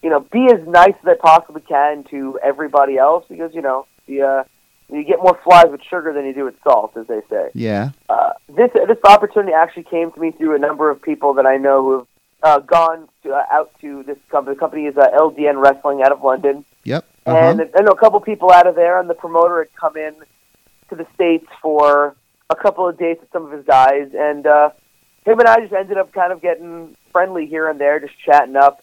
you 0.00 0.10
know, 0.10 0.20
be 0.20 0.46
as 0.46 0.64
nice 0.68 0.94
as 1.02 1.08
I 1.08 1.14
possibly 1.20 1.62
can 1.62 2.04
to 2.10 2.38
everybody 2.40 2.96
else 2.96 3.24
because 3.28 3.52
you 3.52 3.62
know, 3.62 3.88
the 4.06 4.22
uh, 4.22 4.44
you 4.92 5.02
get 5.02 5.18
more 5.18 5.36
flies 5.42 5.72
with 5.72 5.80
sugar 5.90 6.12
than 6.12 6.24
you 6.24 6.34
do 6.34 6.44
with 6.44 6.54
salt, 6.62 6.96
as 6.96 7.08
they 7.08 7.20
say. 7.28 7.50
Yeah. 7.52 7.90
Uh, 8.08 8.34
this 8.48 8.70
this 8.86 8.98
opportunity 9.08 9.54
actually 9.54 9.86
came 9.90 10.12
to 10.12 10.20
me 10.20 10.30
through 10.30 10.54
a 10.54 10.60
number 10.60 10.88
of 10.88 11.02
people 11.02 11.34
that 11.34 11.46
I 11.46 11.56
know 11.56 11.82
who 11.82 11.98
have 11.98 12.06
uh, 12.44 12.58
gone 12.60 13.08
to, 13.22 13.32
uh, 13.32 13.42
out 13.50 13.72
to 13.80 14.02
this 14.04 14.18
company. 14.30 14.54
The 14.54 14.60
company 14.60 14.84
is 14.86 14.96
uh, 14.96 15.08
LDN 15.08 15.60
Wrestling 15.60 16.02
out 16.02 16.12
of 16.12 16.22
London, 16.22 16.64
Yep. 16.84 17.04
Uh-huh. 17.26 17.36
and 17.38 17.60
I 17.74 17.80
know 17.80 17.92
a 17.92 17.98
couple 17.98 18.20
people 18.20 18.52
out 18.52 18.66
of 18.66 18.74
there, 18.74 19.00
and 19.00 19.08
the 19.08 19.14
promoter 19.14 19.58
had 19.60 19.74
come 19.74 19.96
in 19.96 20.14
to 20.90 20.94
the 20.94 21.06
states 21.14 21.46
for 21.62 22.14
a 22.50 22.54
couple 22.54 22.86
of 22.86 22.98
dates 22.98 23.22
with 23.22 23.30
some 23.32 23.46
of 23.46 23.52
his 23.52 23.64
guys, 23.64 24.10
and 24.14 24.46
uh, 24.46 24.68
him 25.24 25.40
and 25.40 25.48
I 25.48 25.60
just 25.60 25.72
ended 25.72 25.96
up 25.96 26.12
kind 26.12 26.32
of 26.32 26.42
getting 26.42 26.94
friendly 27.10 27.46
here 27.46 27.66
and 27.68 27.80
there, 27.80 27.98
just 27.98 28.18
chatting 28.18 28.56
up 28.56 28.82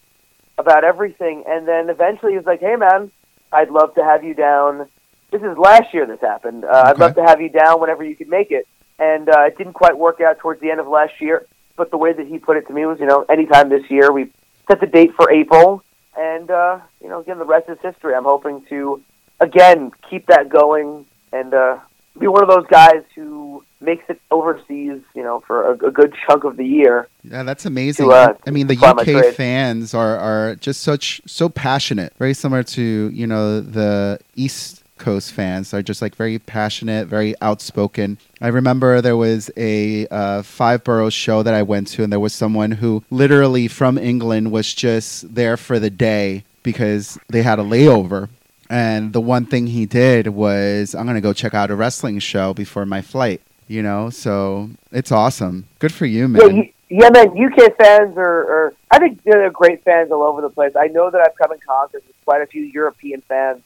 about 0.58 0.84
everything, 0.84 1.44
and 1.48 1.68
then 1.68 1.90
eventually 1.92 2.32
he 2.32 2.38
was 2.38 2.48
like, 2.48 2.60
"Hey, 2.62 2.76
man, 2.76 3.12
I'd 3.52 3.70
love 3.70 3.94
to 3.96 4.04
have 4.04 4.24
you 4.24 4.34
down." 4.34 4.88
This 5.30 5.44
is 5.44 5.56
last 5.58 5.94
year 5.94 6.08
this 6.08 6.20
happened. 6.20 6.66
Uh, 6.66 6.84
I'd 6.88 6.98
love 7.00 7.16
to 7.16 7.24
have 7.24 7.40
you 7.40 7.50
down 7.50 7.80
whenever 7.80 8.04
you 8.04 8.16
could 8.16 8.28
make 8.28 8.50
it, 8.50 8.68
and 8.98 9.30
uh, 9.30 9.42
it 9.44 9.58
didn't 9.60 9.74
quite 9.74 9.98
work 9.98 10.20
out 10.20 10.40
towards 10.40 10.60
the 10.62 10.72
end 10.72 10.80
of 10.80 10.88
last 10.88 11.22
year. 11.22 11.46
But 11.76 11.92
the 11.92 11.98
way 11.98 12.14
that 12.14 12.28
he 12.28 12.40
put 12.40 12.58
it 12.58 12.68
to 12.68 12.74
me 12.74 12.86
was, 12.86 13.00
you 13.00 13.06
know, 13.06 13.26
anytime 13.30 13.70
this 13.70 13.90
year, 13.90 14.12
we 14.12 14.32
set 14.68 14.80
the 14.80 14.88
date 14.88 15.14
for 15.16 15.32
April, 15.32 15.84
and 16.18 16.50
uh, 16.50 16.80
you 17.02 17.10
know, 17.10 17.20
again, 17.20 17.40
the 17.40 17.46
rest 17.46 17.70
is 17.70 17.78
history. 17.82 18.14
I'm 18.14 18.24
hoping 18.24 18.64
to 18.70 19.02
again 19.40 19.92
keep 20.10 20.28
that 20.28 20.50
going 20.50 21.06
and 21.34 21.54
uh, 21.54 21.80
be 22.20 22.28
one 22.28 22.44
of 22.44 22.50
those 22.50 22.68
guys 22.68 23.04
who 23.16 23.64
makes 23.80 24.04
it 24.10 24.22
overseas, 24.30 25.02
you 25.16 25.24
know, 25.24 25.42
for 25.48 25.72
a, 25.72 25.88
a 25.88 25.92
good 25.92 26.14
chunk 26.28 26.44
of 26.44 26.58
the 26.58 26.66
year. 26.66 27.08
Yeah, 27.24 27.44
that's 27.44 27.66
amazing. 27.66 28.08
To, 28.08 28.14
uh, 28.14 28.34
I 28.46 28.52
mean, 28.52 28.68
the 28.68 28.78
UK 28.78 29.34
fans 29.34 29.94
are, 29.94 30.18
are 30.18 30.56
just 30.56 30.82
such 30.82 31.22
so 31.26 31.50
passionate, 31.50 32.14
very 32.18 32.34
similar 32.34 32.64
to 32.64 33.10
you 33.10 33.28
know 33.28 33.62
the 33.62 34.20
East 34.36 34.81
Coast 35.02 35.34
fans 35.34 35.74
are 35.74 35.82
just 35.82 36.02
like 36.02 36.16
very 36.16 36.40
passionate, 36.40 37.08
very 37.08 37.34
outspoken. 37.42 38.20
I 38.40 38.48
remember 38.48 39.02
there 39.02 39.18
was 39.18 39.52
a 39.58 40.08
uh, 40.08 40.44
five 40.44 40.84
borough 40.84 41.10
show 41.10 41.44
that 41.44 41.54
I 41.54 41.64
went 41.64 41.88
to, 41.90 42.04
and 42.04 42.14
there 42.14 42.20
was 42.20 42.34
someone 42.34 42.72
who 42.72 43.04
literally 43.10 43.68
from 43.68 43.98
England 43.98 44.52
was 44.52 44.74
just 44.74 45.36
there 45.36 45.58
for 45.58 45.80
the 45.80 45.90
day 45.90 46.44
because 46.64 47.20
they 47.28 47.42
had 47.42 47.60
a 47.60 47.64
layover. 47.64 48.30
And 48.70 49.12
the 49.12 49.20
one 49.20 49.46
thing 49.46 49.68
he 49.68 49.86
did 49.86 50.28
was, 50.28 50.96
I'm 50.96 51.06
going 51.06 51.16
to 51.16 51.22
go 51.22 51.34
check 51.34 51.54
out 51.54 51.72
a 51.72 51.76
wrestling 51.76 52.20
show 52.20 52.54
before 52.54 52.86
my 52.86 53.02
flight, 53.02 53.42
you 53.68 53.84
know? 53.84 54.10
So 54.10 54.70
it's 54.92 55.12
awesome. 55.12 55.66
Good 55.80 55.92
for 55.92 56.06
you, 56.06 56.30
man. 56.30 56.42
Yeah, 56.42 56.62
you, 56.62 56.70
yeah, 56.90 57.10
man. 57.10 57.30
UK 57.30 57.76
fans 57.76 58.18
are, 58.18 58.24
are, 58.24 58.74
I 58.90 59.00
think 59.00 59.24
they're 59.24 59.50
great 59.50 59.84
fans 59.84 60.12
all 60.12 60.24
over 60.24 60.42
the 60.42 60.50
place. 60.50 60.74
I 60.80 60.88
know 60.88 61.10
that 61.10 61.20
I've 61.20 61.36
come 61.36 61.52
in 61.52 61.60
contact 61.60 62.06
with 62.08 62.16
quite 62.24 62.42
a 62.42 62.46
few 62.46 62.64
European 62.64 63.22
fans, 63.22 63.62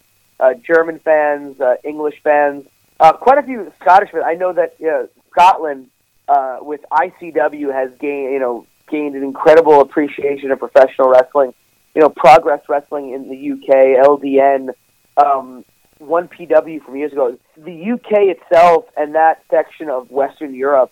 uh, 0.45 0.53
German 0.55 0.99
fans, 0.99 1.59
uh, 1.59 1.75
English 1.83 2.15
fans, 2.23 2.65
uh, 2.99 3.13
quite 3.13 3.37
a 3.37 3.43
few 3.43 3.71
Scottish 3.81 4.11
fans. 4.11 4.23
I 4.25 4.35
know 4.35 4.53
that 4.53 4.75
uh, 4.81 5.07
Scotland 5.31 5.87
uh, 6.27 6.57
with 6.61 6.81
ICW 6.91 7.73
has 7.73 7.91
gained, 7.99 8.33
you 8.33 8.39
know, 8.39 8.65
gained 8.89 9.15
an 9.15 9.23
incredible 9.23 9.81
appreciation 9.81 10.51
of 10.51 10.59
professional 10.59 11.09
wrestling. 11.09 11.53
You 11.93 12.01
know, 12.01 12.09
Progress 12.09 12.61
Wrestling 12.67 13.13
in 13.13 13.29
the 13.29 13.51
UK, 13.53 14.05
LDN, 14.05 14.69
um, 15.17 15.63
one 15.97 16.27
PW 16.27 16.83
from 16.83 16.97
years 16.97 17.13
ago. 17.13 17.37
The 17.57 17.91
UK 17.93 18.37
itself 18.37 18.85
and 18.97 19.15
that 19.15 19.43
section 19.49 19.89
of 19.89 20.11
Western 20.11 20.53
Europe 20.53 20.91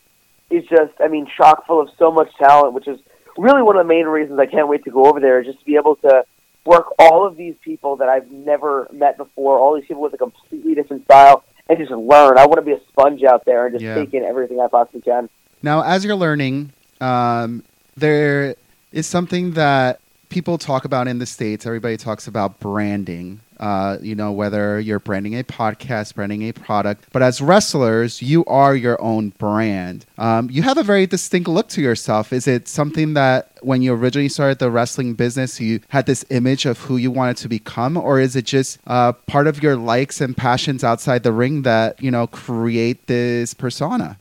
is 0.49 0.63
just, 0.69 0.93
I 1.01 1.09
mean, 1.09 1.27
chock 1.37 1.67
full 1.67 1.81
of 1.81 1.89
so 1.99 2.11
much 2.11 2.29
talent, 2.37 2.73
which 2.73 2.87
is 2.87 2.99
really 3.37 3.61
one 3.61 3.75
of 3.75 3.85
the 3.85 3.93
main 3.93 4.05
reasons 4.05 4.39
I 4.39 4.45
can't 4.45 4.69
wait 4.69 4.85
to 4.85 4.91
go 4.91 5.05
over 5.05 5.19
there, 5.19 5.43
just 5.43 5.59
to 5.59 5.65
be 5.65 5.75
able 5.75 5.97
to 5.97 6.23
work 6.65 6.87
all 6.99 7.25
of 7.27 7.35
these 7.37 7.55
people 7.61 7.97
that 7.97 8.09
I've 8.09 8.31
never 8.31 8.87
met 8.91 9.17
before, 9.17 9.57
all 9.59 9.75
these 9.75 9.85
people 9.85 10.01
with 10.01 10.13
a 10.13 10.17
completely 10.17 10.75
different 10.75 11.03
style, 11.05 11.43
and 11.69 11.77
just 11.77 11.91
learn. 11.91 12.37
I 12.37 12.45
want 12.45 12.55
to 12.55 12.61
be 12.61 12.71
a 12.73 12.79
sponge 12.89 13.23
out 13.23 13.45
there 13.45 13.65
and 13.65 13.73
just 13.75 13.83
Yeah. 13.83 13.95
take 13.95 14.13
in 14.13 14.23
everything 14.23 14.59
I 14.59 14.67
possibly 14.67 15.01
can. 15.01 15.29
Now, 15.61 15.81
as 15.83 16.03
you're 16.03 16.15
learning, 16.15 16.71
um, 16.99 17.63
there 17.95 18.55
is 18.91 19.07
something 19.07 19.51
that 19.53 19.99
people 20.29 20.57
talk 20.57 20.83
about 20.85 21.07
in 21.07 21.19
the 21.19 21.25
States. 21.25 21.65
Everybody 21.65 21.97
talks 21.97 22.27
about 22.27 22.59
branding. 22.59 23.39
Uh, 23.59 23.97
you 24.01 24.15
know, 24.15 24.31
whether 24.31 24.79
you're 24.79 24.99
branding 24.99 25.37
a 25.37 25.43
podcast, 25.43 26.15
branding 26.15 26.41
a 26.43 26.51
product, 26.51 27.05
but 27.11 27.21
as 27.21 27.41
wrestlers, 27.41 28.21
you 28.21 28.43
are 28.45 28.75
your 28.75 29.01
own 29.01 29.29
brand. 29.37 30.05
Um, 30.17 30.49
you 30.49 30.61
have 30.63 30.77
a 30.77 30.83
very 30.83 31.05
distinct 31.05 31.47
look 31.47 31.67
to 31.69 31.81
yourself. 31.81 32.33
Is 32.33 32.47
it 32.47 32.67
something 32.67 33.13
that 33.13 33.51
when 33.61 33.81
you 33.81 33.93
originally 33.93 34.29
started 34.29 34.59
the 34.59 34.69
wrestling 34.71 35.13
business, 35.13 35.59
you 35.61 35.79
had 35.89 36.05
this 36.05 36.25
image 36.29 36.65
of 36.65 36.79
who 36.79 36.97
you 36.97 37.11
wanted 37.11 37.37
to 37.37 37.47
become, 37.47 37.95
or 37.97 38.19
is 38.19 38.35
it 38.35 38.45
just 38.45 38.79
uh, 38.87 39.13
part 39.13 39.47
of 39.47 39.63
your 39.63 39.75
likes 39.75 40.19
and 40.21 40.35
passions 40.35 40.83
outside 40.83 41.23
the 41.23 41.31
ring 41.31 41.61
that 41.61 42.01
you 42.01 42.11
know 42.11 42.27
create 42.27 43.07
this 43.07 43.53
persona? 43.53 44.17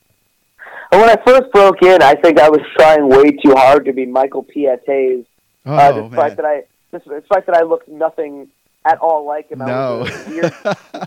When 0.91 1.09
I 1.09 1.15
first 1.25 1.51
broke 1.51 1.81
in, 1.81 2.03
I 2.03 2.13
think 2.13 2.39
I 2.39 2.49
was 2.49 2.61
trying 2.77 3.09
way 3.09 3.31
too 3.31 3.55
hard 3.55 3.85
to 3.85 3.93
be 3.93 4.05
Michael 4.05 4.43
Piates, 4.45 5.25
Oh, 5.65 5.75
uh, 5.75 5.91
despite 6.07 6.31
man. 6.31 6.35
that 6.37 6.45
I 6.45 6.63
despite 6.91 7.45
that 7.47 7.55
I 7.55 7.63
looked 7.63 7.87
nothing 7.87 8.47
at 8.85 8.97
all 8.99 9.25
like 9.25 9.49
him. 9.49 9.61
I 9.61 9.65
No. 9.65 9.99
was 9.99 10.09
a 10.27 10.29
weird, 10.29 10.53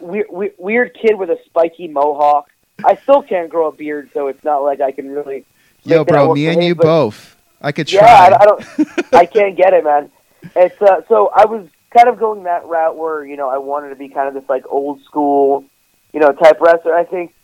weird, 0.02 0.26
weird, 0.30 0.52
weird 0.58 0.94
kid 1.00 1.16
with 1.18 1.30
a 1.30 1.38
spiky 1.46 1.88
mohawk. 1.88 2.48
I 2.84 2.96
still 2.96 3.22
can't 3.22 3.48
grow 3.48 3.68
a 3.68 3.72
beard, 3.72 4.10
so 4.12 4.28
it's 4.28 4.42
not 4.44 4.58
like 4.62 4.80
I 4.80 4.92
can 4.92 5.08
really. 5.10 5.44
Yo, 5.84 6.04
bro, 6.04 6.34
me 6.34 6.48
and 6.48 6.58
me, 6.58 6.68
you 6.68 6.74
both. 6.74 7.36
I 7.62 7.72
could 7.72 7.88
try. 7.88 8.00
Yeah, 8.02 8.36
I, 8.38 8.42
I 8.42 8.44
don't. 8.44 9.14
I 9.14 9.26
can't 9.36 9.56
get 9.56 9.72
it, 9.72 9.84
man. 9.84 10.10
It's 10.54 10.80
uh, 10.82 11.00
so 11.08 11.28
I 11.34 11.46
was 11.46 11.66
kind 11.96 12.08
of 12.08 12.18
going 12.18 12.42
that 12.44 12.66
route 12.66 12.96
where 12.96 13.24
you 13.24 13.36
know 13.36 13.48
I 13.48 13.58
wanted 13.58 13.88
to 13.90 13.96
be 13.96 14.08
kind 14.08 14.28
of 14.28 14.34
this 14.34 14.48
like 14.48 14.64
old 14.68 15.02
school, 15.04 15.64
you 16.12 16.20
know, 16.20 16.32
type 16.32 16.60
wrestler. 16.60 16.94
I 16.94 17.04
think 17.04 17.34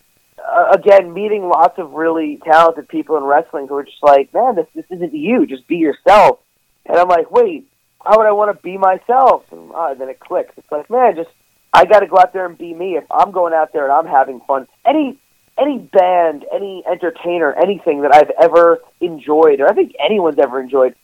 uh, 0.44 0.72
again 0.72 1.14
meeting 1.14 1.48
lots 1.48 1.78
of 1.78 1.92
really 1.92 2.38
talented 2.44 2.88
people 2.88 3.16
in 3.16 3.24
wrestling 3.24 3.68
who 3.68 3.76
are 3.76 3.84
just 3.84 4.02
like, 4.02 4.32
man, 4.34 4.56
this 4.56 4.66
this 4.74 4.84
isn't 4.90 5.14
you. 5.14 5.46
Just 5.46 5.66
be 5.66 5.76
yourself. 5.76 6.40
And 6.84 6.98
I'm 6.98 7.08
like, 7.08 7.30
wait, 7.30 7.66
how 8.05 8.18
would 8.18 8.26
I 8.26 8.32
want 8.32 8.57
to 8.57 8.62
be 8.62 8.76
myself? 8.76 9.44
And 9.50 9.70
uh, 9.72 9.94
then 9.94 10.09
it 10.09 10.20
clicks. 10.20 10.53
It's 10.57 10.70
like, 10.70 10.88
man, 10.90 11.16
just 11.16 11.30
I 11.72 11.84
got 11.84 12.00
to 12.00 12.07
go 12.07 12.18
out 12.18 12.32
there 12.32 12.46
and 12.46 12.57
be 12.57 12.74
me. 12.74 12.96
If 12.96 13.05
I'm 13.11 13.30
going 13.30 13.55
out 13.55 13.72
there 13.72 13.84
and 13.84 13.92
I'm 13.92 14.07
having 14.07 14.40
fun, 14.40 14.66
any 14.84 15.18
any 15.59 15.78
band, 15.78 16.44
any 16.53 16.82
entertainer, 16.90 17.53
anything 17.53 18.03
that 18.03 18.14
I've 18.14 18.30
ever 18.42 18.80
enjoyed, 19.00 19.61
or 19.61 19.68
I 19.68 19.74
think 19.74 19.94
anyone's 20.03 20.38
ever 20.38 20.61
enjoyed, 20.61 20.94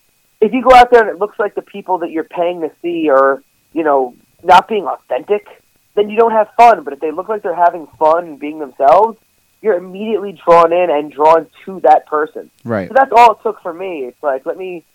if 0.41 0.53
you 0.53 0.63
go 0.63 0.75
out 0.75 0.91
there 0.91 1.01
and 1.01 1.09
it 1.09 1.19
looks 1.19 1.37
like 1.37 1.55
the 1.55 1.61
people 1.61 1.99
that 1.99 2.11
you're 2.11 2.23
paying 2.23 2.61
to 2.61 2.71
see 2.81 3.09
are, 3.09 3.43
you 3.73 3.83
know, 3.83 4.15
not 4.43 4.67
being 4.67 4.85
authentic, 4.85 5.47
then 5.95 6.09
you 6.09 6.17
don't 6.17 6.31
have 6.31 6.49
fun. 6.55 6.83
But 6.83 6.93
if 6.93 6.99
they 6.99 7.11
look 7.11 7.29
like 7.29 7.43
they're 7.43 7.53
having 7.53 7.87
fun 7.99 8.25
and 8.25 8.39
being 8.39 8.59
themselves, 8.59 9.19
you're 9.61 9.75
immediately 9.75 10.39
drawn 10.45 10.71
in 10.71 10.89
and 10.89 11.11
drawn 11.11 11.47
to 11.65 11.79
that 11.81 12.07
person. 12.07 12.49
right. 12.63 12.87
So 12.87 12.93
that's 12.93 13.11
all 13.11 13.33
it 13.33 13.39
took 13.43 13.61
for 13.61 13.73
me. 13.73 14.05
It's 14.05 14.23
like, 14.23 14.45
let 14.45 14.57
me 14.57 14.85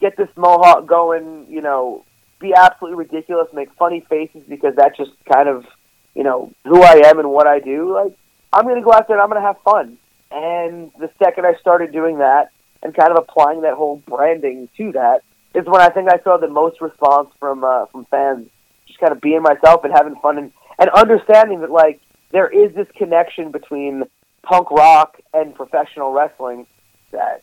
get 0.00 0.16
this 0.16 0.28
mohawk 0.36 0.86
going, 0.86 1.46
you 1.48 1.60
know, 1.60 2.04
be 2.40 2.54
absolutely 2.54 2.98
ridiculous, 2.98 3.48
make 3.52 3.72
funny 3.74 4.00
faces 4.08 4.42
because 4.48 4.74
that's 4.74 4.96
just 4.96 5.12
kind 5.30 5.48
of, 5.48 5.66
you 6.14 6.24
know, 6.24 6.52
who 6.64 6.82
I 6.82 7.02
am 7.06 7.18
and 7.18 7.30
what 7.30 7.46
I 7.46 7.60
do. 7.60 7.92
Like, 7.94 8.16
I'm 8.52 8.64
going 8.64 8.76
to 8.76 8.82
go 8.82 8.92
out 8.92 9.06
there 9.06 9.16
and 9.16 9.22
I'm 9.22 9.30
going 9.30 9.40
to 9.40 9.46
have 9.46 9.60
fun. 9.62 9.98
And 10.30 10.90
the 10.98 11.10
second 11.22 11.46
I 11.46 11.54
started 11.60 11.92
doing 11.92 12.18
that 12.18 12.50
and 12.82 12.94
kind 12.94 13.10
of 13.10 13.18
applying 13.18 13.62
that 13.62 13.74
whole 13.74 14.02
branding 14.06 14.68
to 14.76 14.92
that 14.92 15.22
is 15.54 15.66
when 15.66 15.80
I 15.80 15.90
think 15.90 16.08
I 16.10 16.22
saw 16.22 16.38
the 16.38 16.48
most 16.48 16.80
response 16.80 17.30
from 17.38 17.64
uh, 17.64 17.86
from 17.86 18.06
fans. 18.06 18.48
Just 18.86 19.00
kind 19.00 19.12
of 19.12 19.20
being 19.20 19.42
myself 19.42 19.84
and 19.84 19.92
having 19.92 20.16
fun 20.16 20.38
and, 20.38 20.52
and 20.78 20.90
understanding 20.90 21.60
that 21.60 21.70
like 21.70 22.00
there 22.30 22.48
is 22.48 22.74
this 22.74 22.88
connection 22.96 23.50
between 23.50 24.04
punk 24.42 24.70
rock 24.70 25.18
and 25.34 25.54
professional 25.54 26.12
wrestling 26.12 26.66
that 27.12 27.42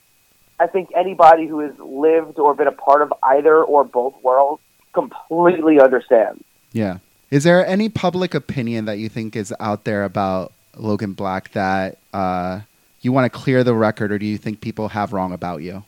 I 0.59 0.67
think 0.67 0.89
anybody 0.95 1.47
who 1.47 1.59
has 1.59 1.77
lived 1.79 2.39
or 2.39 2.53
been 2.53 2.67
a 2.67 2.71
part 2.71 3.01
of 3.01 3.13
either 3.21 3.63
or 3.63 3.83
both 3.83 4.15
worlds 4.23 4.61
completely 4.93 5.79
understands. 5.79 6.43
Yeah. 6.71 6.99
Is 7.29 7.43
there 7.43 7.65
any 7.65 7.89
public 7.89 8.33
opinion 8.33 8.85
that 8.85 8.97
you 8.97 9.09
think 9.09 9.35
is 9.35 9.53
out 9.59 9.83
there 9.83 10.03
about 10.03 10.53
Logan 10.75 11.13
Black 11.13 11.51
that 11.51 11.97
uh, 12.13 12.61
you 13.01 13.11
want 13.11 13.31
to 13.31 13.37
clear 13.37 13.63
the 13.63 13.73
record, 13.73 14.11
or 14.11 14.17
do 14.17 14.25
you 14.25 14.37
think 14.37 14.61
people 14.61 14.89
have 14.89 15.13
wrong 15.13 15.33
about 15.33 15.61
you? 15.61 15.83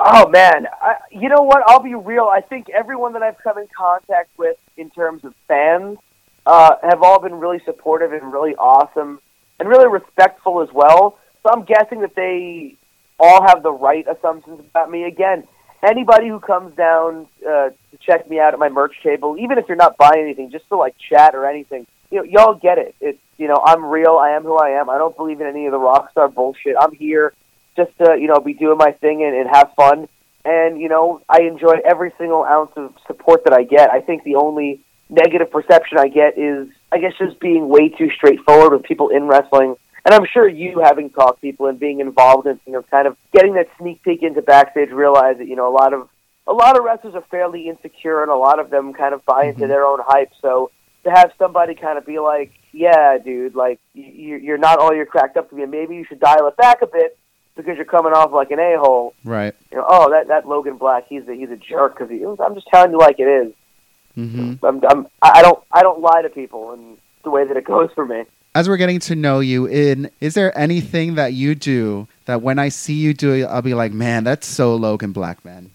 Oh 0.00 0.28
man, 0.28 0.66
I, 0.80 0.94
you 1.10 1.28
know 1.28 1.42
what? 1.42 1.62
I'll 1.66 1.82
be 1.82 1.94
real. 1.94 2.24
I 2.24 2.40
think 2.40 2.70
everyone 2.70 3.12
that 3.12 3.22
I've 3.22 3.38
come 3.38 3.58
in 3.58 3.68
contact 3.76 4.30
with 4.38 4.56
in 4.76 4.90
terms 4.90 5.24
of 5.24 5.34
fans 5.46 5.98
uh, 6.46 6.76
have 6.82 7.02
all 7.02 7.20
been 7.20 7.34
really 7.34 7.60
supportive 7.64 8.12
and 8.12 8.32
really 8.32 8.54
awesome 8.56 9.20
and 9.58 9.68
really 9.68 9.88
respectful 9.88 10.62
as 10.62 10.70
well. 10.72 11.18
So 11.42 11.50
I'm 11.52 11.64
guessing 11.64 12.00
that 12.00 12.14
they 12.14 12.76
all 13.20 13.42
have 13.46 13.62
the 13.62 13.72
right 13.72 14.06
assumptions 14.08 14.60
about 14.60 14.90
me. 14.90 15.04
Again, 15.04 15.44
anybody 15.82 16.28
who 16.28 16.40
comes 16.40 16.74
down 16.76 17.26
uh, 17.46 17.70
to 17.70 17.96
check 18.00 18.28
me 18.28 18.40
out 18.40 18.52
at 18.52 18.58
my 18.58 18.68
merch 18.68 18.94
table, 19.02 19.36
even 19.38 19.58
if 19.58 19.66
you're 19.68 19.76
not 19.76 19.96
buying 19.96 20.22
anything, 20.22 20.50
just 20.50 20.68
to 20.68 20.76
like 20.76 20.96
chat 20.98 21.34
or 21.34 21.46
anything, 21.46 21.86
you 22.10 22.18
know, 22.18 22.24
y'all 22.24 22.54
get 22.54 22.78
it. 22.78 22.94
It's 23.00 23.20
you 23.38 23.48
know, 23.48 23.62
I'm 23.64 23.84
real. 23.84 24.16
I 24.16 24.30
am 24.30 24.42
who 24.42 24.56
I 24.56 24.70
am. 24.80 24.90
I 24.90 24.98
don't 24.98 25.16
believe 25.16 25.40
in 25.40 25.46
any 25.46 25.66
of 25.66 25.72
the 25.72 25.78
rock 25.78 26.10
star 26.10 26.28
bullshit. 26.28 26.76
I'm 26.78 26.92
here 26.92 27.32
just 27.76 27.96
to 27.98 28.16
you 28.18 28.26
know 28.26 28.40
be 28.40 28.54
doing 28.54 28.78
my 28.78 28.92
thing 28.92 29.22
and, 29.22 29.34
and 29.34 29.48
have 29.48 29.72
fun. 29.74 30.08
And 30.44 30.80
you 30.80 30.88
know, 30.88 31.22
I 31.28 31.42
enjoy 31.42 31.76
every 31.84 32.12
single 32.18 32.44
ounce 32.44 32.72
of 32.76 32.94
support 33.06 33.44
that 33.44 33.52
I 33.52 33.62
get. 33.62 33.90
I 33.90 34.00
think 34.00 34.24
the 34.24 34.36
only 34.36 34.80
negative 35.10 35.50
perception 35.50 35.98
I 35.98 36.08
get 36.08 36.38
is, 36.38 36.68
I 36.92 36.98
guess, 36.98 37.12
just 37.18 37.40
being 37.40 37.68
way 37.68 37.88
too 37.88 38.10
straightforward 38.10 38.72
with 38.72 38.82
people 38.84 39.08
in 39.08 39.26
wrestling. 39.26 39.76
And 40.04 40.14
I'm 40.14 40.26
sure 40.32 40.48
you, 40.48 40.80
having 40.80 41.10
talked 41.10 41.38
to 41.38 41.40
people 41.42 41.66
and 41.66 41.78
being 41.78 42.00
involved 42.00 42.46
in, 42.46 42.58
you 42.66 42.72
know, 42.72 42.82
kind 42.82 43.06
of 43.06 43.16
getting 43.32 43.54
that 43.54 43.68
sneak 43.78 44.02
peek 44.02 44.22
into 44.22 44.42
backstage, 44.42 44.90
realize 44.90 45.38
that 45.38 45.46
you 45.46 45.56
know 45.56 45.68
a 45.68 45.74
lot 45.74 45.92
of 45.92 46.08
a 46.46 46.52
lot 46.52 46.76
of 46.78 46.84
wrestlers 46.84 47.14
are 47.14 47.24
fairly 47.30 47.68
insecure, 47.68 48.22
and 48.22 48.30
a 48.30 48.36
lot 48.36 48.58
of 48.58 48.70
them 48.70 48.92
kind 48.92 49.14
of 49.14 49.24
buy 49.24 49.44
into 49.44 49.66
their 49.66 49.84
own 49.84 50.00
hype. 50.02 50.32
So 50.40 50.70
to 51.04 51.10
have 51.10 51.32
somebody 51.38 51.74
kind 51.74 51.98
of 51.98 52.06
be 52.06 52.18
like, 52.18 52.52
"Yeah, 52.72 53.18
dude, 53.18 53.54
like 53.54 53.78
you, 53.94 54.36
you're 54.36 54.58
not 54.58 54.78
all 54.78 54.94
you're 54.94 55.06
cracked 55.06 55.36
up 55.36 55.50
to 55.50 55.56
be, 55.56 55.62
and 55.62 55.70
maybe 55.70 55.96
you 55.96 56.04
should 56.04 56.20
dial 56.20 56.46
it 56.48 56.56
back 56.56 56.82
a 56.82 56.86
bit 56.86 57.18
because 57.56 57.76
you're 57.76 57.84
coming 57.84 58.12
off 58.12 58.32
like 58.32 58.50
an 58.50 58.58
a 58.58 58.78
hole." 58.78 59.14
Right. 59.24 59.54
You 59.70 59.78
know, 59.78 59.86
oh, 59.88 60.10
that 60.10 60.28
that 60.28 60.48
Logan 60.48 60.76
Black, 60.76 61.06
he's 61.08 61.28
a 61.28 61.34
he's 61.34 61.50
a 61.50 61.56
jerk 61.56 61.98
because. 61.98 62.10
I'm 62.40 62.54
just 62.54 62.68
telling 62.68 62.92
you 62.92 62.98
like 62.98 63.20
it 63.20 63.28
is. 63.28 63.52
hmm 64.14 64.54
I'm, 64.64 64.82
I'm 64.88 65.06
I 65.22 65.40
I 65.40 65.42
don't 65.42 65.62
I 65.70 65.82
don't 65.82 66.00
lie 66.00 66.22
to 66.22 66.30
people, 66.30 66.72
and 66.72 66.96
the 67.22 67.30
way 67.30 67.46
that 67.46 67.56
it 67.56 67.64
goes 67.64 67.90
for 67.94 68.06
me. 68.06 68.24
As 68.54 68.68
we're 68.68 68.78
getting 68.78 68.98
to 69.00 69.14
know 69.14 69.38
you, 69.38 69.66
in 69.66 70.10
is 70.20 70.34
there 70.34 70.56
anything 70.58 71.14
that 71.14 71.32
you 71.34 71.54
do 71.54 72.08
that 72.24 72.42
when 72.42 72.58
I 72.58 72.68
see 72.68 72.94
you 72.94 73.14
do 73.14 73.32
it, 73.32 73.44
I'll 73.44 73.62
be 73.62 73.74
like, 73.74 73.92
man, 73.92 74.24
that's 74.24 74.46
so 74.46 74.74
Logan 74.74 75.12
blackman. 75.12 75.70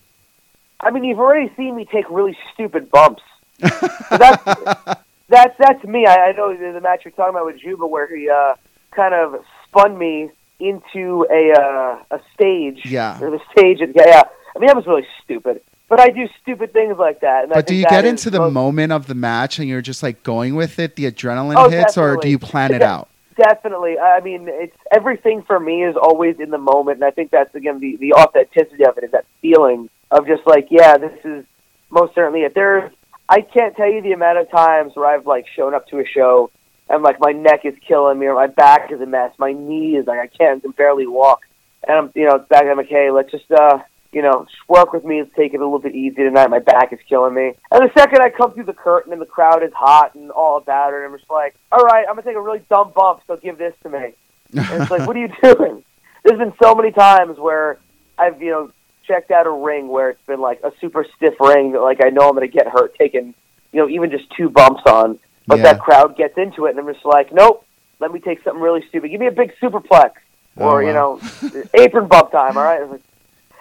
I 0.82 0.91
mean, 0.91 1.05
you've 1.05 1.19
already 1.19 1.51
seen 1.55 1.76
me 1.76 1.86
take 1.86 2.05
really 2.09 2.38
stupid 2.53 2.91
bumps. 2.91 3.23
So 3.61 3.88
that's 4.17 4.43
that's 5.30 5.55
that's 5.57 5.84
me. 5.86 6.05
I, 6.05 6.28
I 6.28 6.32
know 6.34 6.55
the, 6.55 6.82
match 6.82 7.05
you're 7.05 7.11
talking 7.11 7.30
about 7.30 7.45
with 7.45 7.59
Juba, 7.59 7.88
where 7.88 8.13
he 8.13 8.30
uh, 8.30 8.55
kind 8.91 9.13
of 9.13 9.43
spun 9.67 9.97
me 9.97 10.30
into 10.59 11.26
a 11.32 11.53
uh, 11.53 12.17
a 12.17 12.19
stage. 12.34 12.82
Yeah. 12.86 13.19
Or 13.21 13.32
the 13.32 13.39
stage. 13.51 13.80
And, 13.80 13.95
yeah, 13.95 14.07
yeah. 14.07 14.23
I 14.55 14.59
mean, 14.59 14.67
that 14.67 14.76
was 14.76 14.86
really 14.86 15.07
stupid. 15.23 15.61
But 15.88 15.99
I 15.99 16.09
do 16.09 16.27
stupid 16.41 16.73
things 16.73 16.97
like 16.97 17.19
that. 17.21 17.43
And 17.43 17.53
I 17.53 17.57
But 17.57 17.67
do 17.67 17.75
you 17.75 17.86
get 17.86 18.05
into 18.05 18.29
the 18.31 18.39
most- 18.39 18.53
moment 18.53 18.91
of 18.91 19.05
the 19.07 19.13
match 19.15 19.59
and 19.59 19.67
you're 19.67 19.81
just 19.81 20.01
like 20.01 20.23
going 20.23 20.55
with 20.55 20.79
it, 20.79 20.95
the 20.95 21.09
adrenaline 21.11 21.55
Oh, 21.57 21.69
hits, 21.69 21.97
or 21.97 22.17
do 22.17 22.27
you 22.27 22.39
plan 22.39 22.73
it 22.73 22.81
out? 22.93 23.07
Definitely. 23.38 23.99
I 23.99 24.19
mean, 24.21 24.47
it's 24.47 24.75
everything 24.91 25.43
for 25.43 25.59
me 25.59 25.83
is 25.83 25.95
always 25.95 26.39
in 26.39 26.49
the 26.51 26.57
moment, 26.57 26.97
and 26.97 27.03
I 27.03 27.11
think 27.11 27.31
that's 27.31 27.53
again 27.53 27.79
the 27.79 27.97
the 27.97 28.13
authenticity 28.13 28.86
of 28.86 28.97
it 28.97 29.03
is 29.03 29.11
that 29.11 29.25
feeling 29.41 29.89
of 30.09 30.25
just 30.25 30.47
like, 30.47 30.67
yeah, 30.71 30.97
this 30.97 31.19
is 31.25 31.45
most 31.89 32.15
certainly 32.15 32.41
it. 32.43 32.53
There's, 32.55 32.89
I 33.27 33.41
can't 33.41 33.75
tell 33.75 33.91
you 33.91 34.01
the 34.01 34.13
amount 34.13 34.38
of 34.38 34.49
times 34.49 34.95
where 34.95 35.05
I've 35.07 35.27
like 35.27 35.45
shown 35.55 35.73
up 35.73 35.88
to 35.89 35.99
a 35.99 36.05
show 36.05 36.49
and 36.89 37.03
like 37.03 37.19
my 37.19 37.31
neck 37.33 37.65
is 37.65 37.73
killing 37.86 38.17
me 38.19 38.27
or 38.27 38.36
my 38.36 38.47
back 38.47 38.91
is 38.91 39.01
a 39.01 39.05
mess, 39.05 39.33
my 39.38 39.51
knee 39.51 39.97
is 39.97 40.07
like 40.07 40.19
I 40.19 40.27
can't 40.27 40.59
I 40.59 40.61
can 40.61 40.71
barely 40.71 41.05
walk, 41.05 41.41
and 41.88 41.97
I'm 41.97 42.11
you 42.15 42.25
know 42.25 42.39
back 42.39 42.63
I'm 42.65 42.77
like, 42.77 42.88
hey, 42.88 43.11
let's 43.11 43.31
just 43.31 43.51
uh 43.51 43.79
you 44.16 44.22
know 44.22 44.47
work 44.70 44.93
with 44.93 45.03
me, 45.03 45.22
let's 45.22 45.36
take 45.36 45.53
it 45.53 45.57
a 45.57 45.63
little 45.63 45.78
bit 45.78 45.93
easy 45.93 46.16
tonight. 46.16 46.49
My 46.49 46.59
back 46.59 46.93
is 46.93 46.99
killing 47.07 47.36
me, 47.36 47.53
and 47.70 47.82
the 47.84 47.91
second 47.95 48.22
I 48.22 48.30
come 48.30 48.53
through 48.53 48.63
the 48.63 48.74
curtain 48.74 49.11
and 49.13 49.22
the 49.22 49.26
crowd 49.28 49.61
is 49.61 49.74
hot 49.74 50.16
and 50.16 50.32
all 50.32 50.57
about 50.57 50.93
it, 50.93 51.05
I'm 51.05 51.16
just 51.16 51.30
like, 51.30 51.53
all 51.72 51.84
right, 51.84 52.05
I'm 52.07 52.16
gonna 52.16 52.24
take 52.24 52.38
a 52.38 52.41
really 52.41 52.61
dumb 52.70 52.93
bump, 52.95 53.22
so 53.28 53.36
give 53.36 53.57
this 53.57 53.74
to 53.84 53.89
me. 53.89 54.13
And 54.53 54.82
it's 54.82 54.89
like, 54.89 55.01
what 55.07 55.16
are 55.18 55.20
you 55.20 55.30
doing? 55.43 55.84
There's 56.24 56.39
been 56.39 56.53
so 56.63 56.74
many 56.74 56.91
times 56.91 57.38
where 57.38 57.78
I've, 58.18 58.41
you 58.41 58.51
know, 58.51 58.72
checked 59.05 59.30
out 59.30 59.45
a 59.45 59.51
ring 59.51 59.89
where 59.89 60.09
it's 60.09 60.26
been 60.26 60.41
like 60.41 60.61
a 60.63 60.72
super 60.82 61.05
stiff 61.16 61.36
ring 61.39 61.74
that 61.74 61.82
like 61.82 62.03
I 62.03 62.09
know 62.09 62.28
I'm 62.30 62.34
gonna 62.36 62.47
get 62.47 62.68
hurt 62.68 62.95
taking, 62.97 63.36
you 63.74 63.82
know, 63.82 63.89
even 63.89 64.09
just 64.09 64.26
two 64.36 64.49
bumps 64.49 64.82
on. 64.88 65.20
But 65.45 65.57
Yeah. 65.57 65.63
that 65.74 65.82
crowd 65.82 66.16
gets 66.18 66.38
into 66.38 66.66
it 66.66 66.72
and 66.72 66.80
I'm 66.80 66.91
just 66.91 67.05
like, 67.05 67.32
Nope, 67.34 67.66
let 67.99 68.11
me 68.11 68.20
take 68.20 68.41
something 68.43 68.61
really 68.61 68.84
stupid. 68.88 69.11
Give 69.11 69.20
me 69.20 69.28
a 69.28 69.32
big 69.32 69.53
superplex. 69.61 70.11
Oh, 70.57 70.70
Or, 70.70 70.84
you 70.84 70.93
know, 70.93 71.20
apron 71.74 72.07
bump 72.07 72.32
time, 72.32 72.57
all 72.57 72.63
right? 72.63 72.80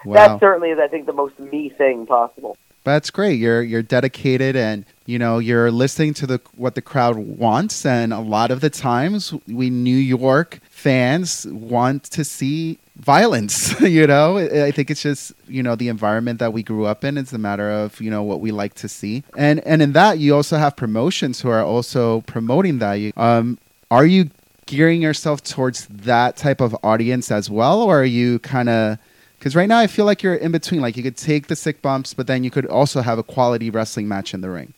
Wow. 0.05 0.13
That 0.15 0.39
certainly 0.39 0.69
is 0.69 0.79
I 0.79 0.87
think 0.87 1.05
the 1.05 1.13
most 1.13 1.37
me 1.39 1.69
thing 1.69 2.05
possible. 2.05 2.57
That's 2.83 3.09
great. 3.09 3.39
You're 3.39 3.63
you're 3.63 3.81
dedicated 3.81 4.55
and 4.55 4.85
you 5.07 5.17
know 5.17 5.39
you're 5.39 5.71
listening 5.71 6.13
to 6.15 6.27
the 6.27 6.41
what 6.55 6.75
the 6.75 6.81
crowd 6.81 7.17
wants 7.17 7.85
and 7.85 8.13
a 8.13 8.19
lot 8.19 8.51
of 8.51 8.61
the 8.61 8.69
times 8.69 9.33
we 9.47 9.71
New 9.71 9.97
York 9.97 10.59
fans 10.69 11.47
want 11.47 12.03
to 12.03 12.23
see 12.23 12.77
violence, 12.95 13.79
you 13.81 14.05
know? 14.07 14.37
I 14.37 14.71
think 14.71 14.89
it's 14.91 15.01
just, 15.01 15.33
you 15.47 15.63
know, 15.63 15.75
the 15.75 15.89
environment 15.89 16.39
that 16.39 16.53
we 16.53 16.63
grew 16.63 16.85
up 16.85 17.03
in. 17.03 17.17
It's 17.17 17.33
a 17.33 17.37
matter 17.37 17.71
of, 17.71 17.99
you 17.99 18.09
know, 18.09 18.23
what 18.23 18.39
we 18.39 18.51
like 18.51 18.75
to 18.75 18.87
see. 18.87 19.23
And 19.35 19.59
and 19.65 19.81
in 19.81 19.93
that 19.93 20.19
you 20.19 20.35
also 20.35 20.57
have 20.57 20.75
promotions 20.75 21.41
who 21.41 21.49
are 21.49 21.63
also 21.63 22.21
promoting 22.21 22.79
that. 22.79 22.93
You 22.93 23.13
um 23.17 23.57
are 23.89 24.05
you 24.05 24.29
gearing 24.67 25.01
yourself 25.01 25.43
towards 25.43 25.87
that 25.87 26.37
type 26.37 26.61
of 26.61 26.75
audience 26.83 27.31
as 27.31 27.49
well 27.49 27.83
or 27.83 28.01
are 28.01 28.05
you 28.05 28.39
kind 28.39 28.67
of 28.67 28.97
because 29.39 29.55
right 29.55 29.67
now 29.67 29.79
I 29.79 29.87
feel 29.87 30.05
like 30.05 30.23
you're 30.23 30.35
in 30.35 30.51
between. 30.51 30.81
Like 30.81 30.97
you 30.97 31.03
could 31.03 31.17
take 31.17 31.47
the 31.47 31.55
sick 31.55 31.81
bumps, 31.81 32.13
but 32.13 32.27
then 32.27 32.43
you 32.43 32.51
could 32.51 32.65
also 32.65 33.01
have 33.01 33.17
a 33.17 33.23
quality 33.23 33.69
wrestling 33.69 34.07
match 34.07 34.33
in 34.33 34.41
the 34.41 34.49
ring. 34.49 34.73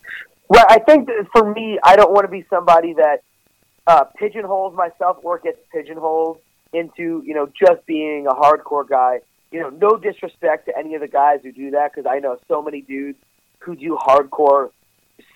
Well, 0.49 0.66
I 0.70 0.80
think 0.80 1.10
for 1.34 1.53
me, 1.53 1.78
I 1.84 1.95
don't 1.95 2.12
want 2.12 2.26
to 2.26 2.32
be 2.32 2.45
somebody 2.49 2.93
that 2.93 3.24
uh, 3.86 4.05
pigeonholes 4.18 4.76
myself 4.76 5.18
or 5.24 5.39
gets 5.39 5.60
pigeonholed 5.74 6.39
into, 6.74 7.24
you 7.26 7.34
know, 7.34 7.47
just 7.47 7.86
being 7.86 8.28
a 8.28 8.34
hardcore 8.34 8.88
guy. 8.88 9.20
You 9.51 9.62
know, 9.62 9.70
no 9.70 9.97
disrespect 9.97 10.66
to 10.66 10.78
any 10.78 10.95
of 10.95 11.01
the 11.01 11.08
guys 11.08 11.39
who 11.43 11.51
do 11.51 11.72
that 11.72 11.93
because 11.93 12.10
I 12.10 12.20
know 12.20 12.38
so 12.47 12.62
many 12.62 12.82
dudes 12.82 13.18
who 13.60 13.76
do 13.76 13.97
hardcore 14.01 14.72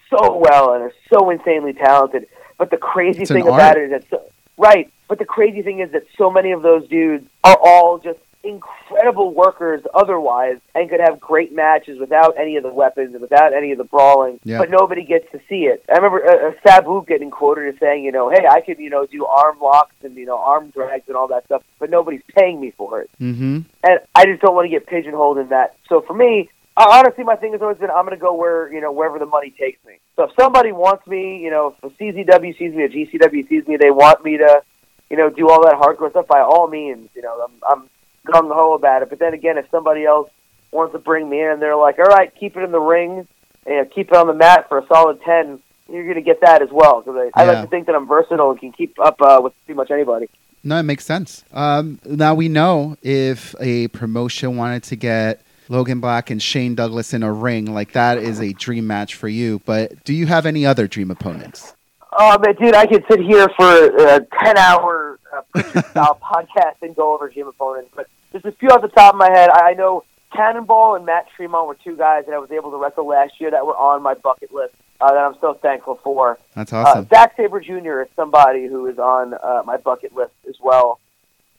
so 0.09 0.37
well 0.37 0.73
and 0.73 0.83
are 0.83 0.93
so 1.11 1.29
insanely 1.29 1.73
talented. 1.73 2.27
But 2.57 2.71
the 2.71 2.77
crazy 2.77 3.21
It's 3.21 3.31
thing 3.31 3.43
about 3.43 3.61
art. 3.61 3.77
it 3.77 3.83
is 3.85 3.91
that, 3.91 4.09
so, 4.09 4.23
right. 4.57 4.91
But 5.07 5.19
the 5.19 5.25
crazy 5.25 5.61
thing 5.61 5.79
is 5.79 5.91
that 5.91 6.03
so 6.17 6.29
many 6.29 6.51
of 6.51 6.61
those 6.61 6.87
dudes 6.87 7.25
are 7.43 7.57
all 7.61 7.97
just 7.97 8.19
incredible 8.43 9.33
workers 9.33 9.81
otherwise 9.93 10.57
and 10.73 10.89
could 10.89 10.99
have 10.99 11.19
great 11.19 11.53
matches 11.53 11.99
without 11.99 12.35
any 12.37 12.55
of 12.55 12.63
the 12.63 12.73
weapons 12.73 13.13
and 13.13 13.21
without 13.21 13.53
any 13.53 13.71
of 13.71 13.77
the 13.77 13.83
brawling, 13.83 14.39
Yeah. 14.43 14.57
but 14.57 14.69
nobody 14.69 15.03
gets 15.03 15.31
to 15.31 15.39
see 15.47 15.65
it. 15.65 15.83
I 15.89 15.97
remember 15.97 16.25
uh, 16.25 16.49
uh, 16.49 16.51
Sabu 16.65 17.05
getting 17.05 17.29
quoted 17.29 17.73
as 17.73 17.79
saying, 17.79 18.03
you 18.03 18.11
know, 18.11 18.29
hey, 18.29 18.45
I 18.49 18.61
could, 18.61 18.79
you 18.79 18.89
know, 18.89 19.05
do 19.05 19.25
arm 19.25 19.59
locks 19.59 19.95
and, 20.03 20.15
you 20.15 20.25
know, 20.25 20.37
arm 20.37 20.69
drags 20.71 21.07
and 21.07 21.15
all 21.15 21.27
that 21.27 21.45
stuff, 21.45 21.63
but 21.79 21.89
nobody's 21.89 22.23
paying 22.35 22.59
me 22.59 22.71
for 22.77 23.01
it. 23.01 23.09
Mm-hmm. 23.21 23.59
And 23.83 23.99
I 24.15 24.25
just 24.25 24.41
don't 24.41 24.55
want 24.55 24.65
to 24.65 24.69
get 24.69 24.87
pigeonholed 24.87 25.37
in 25.37 25.49
that. 25.49 25.77
So 25.87 26.01
for 26.01 26.13
me, 26.13 26.49
honestly, 26.77 27.23
my 27.23 27.35
thing 27.35 27.51
has 27.53 27.61
always 27.61 27.77
been 27.77 27.89
I'm 27.89 28.05
going 28.05 28.17
to 28.17 28.21
go 28.21 28.33
where, 28.33 28.71
you 28.73 28.81
know, 28.81 28.91
wherever 28.91 29.19
the 29.19 29.25
money 29.25 29.53
takes 29.57 29.83
me. 29.85 29.99
So 30.15 30.23
if 30.23 30.31
somebody 30.39 30.71
wants 30.71 31.05
me, 31.07 31.39
you 31.39 31.51
know, 31.51 31.75
if 31.83 31.91
a 31.91 31.95
CZW 32.03 32.57
sees 32.57 32.73
me, 32.73 32.83
a 32.83 32.89
GCW 32.89 33.47
sees 33.49 33.67
me, 33.67 33.77
they 33.77 33.91
want 33.91 34.23
me 34.23 34.37
to, 34.37 34.61
you 35.09 35.17
know, 35.17 35.29
do 35.29 35.49
all 35.49 35.61
that 35.63 35.75
hardcore 35.75 36.09
stuff, 36.11 36.27
by 36.27 36.39
all 36.39 36.67
means, 36.67 37.09
you 37.15 37.21
know, 37.21 37.45
I'm, 37.45 37.51
I'm 37.69 37.89
gung 38.27 38.53
ho 38.53 38.73
about 38.73 39.01
it. 39.01 39.09
But 39.09 39.19
then 39.19 39.33
again, 39.33 39.57
if 39.57 39.65
somebody 39.71 40.05
else 40.05 40.29
wants 40.71 40.93
to 40.93 40.99
bring 40.99 41.29
me 41.29 41.41
in, 41.41 41.59
they're 41.59 41.75
like, 41.75 41.99
all 41.99 42.05
right, 42.05 42.33
keep 42.39 42.55
it 42.57 42.63
in 42.63 42.71
the 42.71 42.79
ring, 42.79 43.27
and 43.65 43.91
keep 43.91 44.09
it 44.11 44.15
on 44.17 44.27
the 44.27 44.33
mat 44.33 44.67
for 44.69 44.79
a 44.79 44.87
solid 44.87 45.21
ten. 45.23 45.59
You're 45.89 46.03
going 46.03 46.15
to 46.15 46.21
get 46.21 46.39
that 46.41 46.61
as 46.61 46.69
well 46.71 47.01
because 47.01 47.29
I, 47.35 47.41
I 47.41 47.43
Yeah. 47.45 47.51
like 47.51 47.61
to 47.63 47.67
think 47.69 47.87
that 47.87 47.95
I'm 47.95 48.07
versatile 48.07 48.51
and 48.51 48.59
can 48.59 48.71
keep 48.71 48.97
up 48.99 49.21
uh, 49.21 49.39
with 49.43 49.53
pretty 49.65 49.75
much 49.75 49.91
anybody. 49.91 50.29
No, 50.63 50.77
it 50.77 50.83
makes 50.83 51.05
sense. 51.05 51.43
Um, 51.51 51.99
now 52.05 52.33
we 52.35 52.47
know 52.47 52.95
if 53.01 53.53
a 53.59 53.87
promotion 53.89 54.55
wanted 54.55 54.83
to 54.83 54.95
get 54.95 55.41
Logan 55.67 55.99
Black 55.99 56.29
and 56.29 56.41
Shane 56.41 56.75
Douglas 56.75 57.13
in 57.13 57.23
a 57.23 57.33
ring, 57.33 57.73
like 57.73 57.91
that 57.93 58.19
is 58.19 58.39
a 58.39 58.53
dream 58.53 58.87
match 58.87 59.15
for 59.15 59.27
you. 59.27 59.59
But 59.65 60.03
do 60.05 60.13
you 60.13 60.27
have 60.27 60.45
any 60.45 60.65
other 60.65 60.87
dream 60.87 61.11
opponents? 61.11 61.73
Oh 62.13 62.37
man, 62.39 62.55
dude, 62.55 62.75
I 62.75 62.85
could 62.85 63.03
sit 63.09 63.19
here 63.21 63.47
for 63.57 63.85
a 63.85 64.19
ten-hour 64.43 65.10
uh, 65.33 65.81
style 65.91 66.19
podcast 66.23 66.75
and 66.81 66.95
go 66.95 67.13
over 67.13 67.29
gym 67.29 67.47
opponents, 67.47 67.91
but 67.95 68.07
just 68.31 68.45
a 68.45 68.51
few 68.53 68.69
off 68.69 68.81
the 68.81 68.87
top 68.87 69.13
of 69.13 69.17
my 69.17 69.29
head. 69.31 69.49
I 69.49 69.71
I 69.71 69.73
know 69.73 70.03
Cannonball 70.33 70.95
and 70.95 71.05
Matt 71.05 71.27
Tremont 71.35 71.67
were 71.67 71.75
two 71.75 71.95
guys 71.97 72.25
that 72.25 72.33
I 72.33 72.39
was 72.39 72.51
able 72.51 72.71
to 72.71 72.77
wrestle 72.77 73.05
last 73.07 73.33
year 73.39 73.51
that 73.51 73.65
were 73.65 73.75
on 73.75 74.01
my 74.01 74.13
bucket 74.13 74.53
list 74.53 74.73
uh, 75.01 75.11
that 75.11 75.17
I'm 75.17 75.35
so 75.41 75.53
thankful 75.55 75.99
for. 76.03 76.37
That's 76.55 76.71
Uh, 76.71 76.77
awesome. 76.77 77.07
Zack 77.09 77.35
Sabre 77.35 77.59
Jr. 77.59 78.01
is 78.01 78.07
somebody 78.15 78.67
who 78.67 78.85
is 78.87 78.97
on 78.97 79.33
uh, 79.33 79.63
my 79.65 79.77
bucket 79.77 80.15
list 80.15 80.31
as 80.47 80.55
well, 80.61 80.99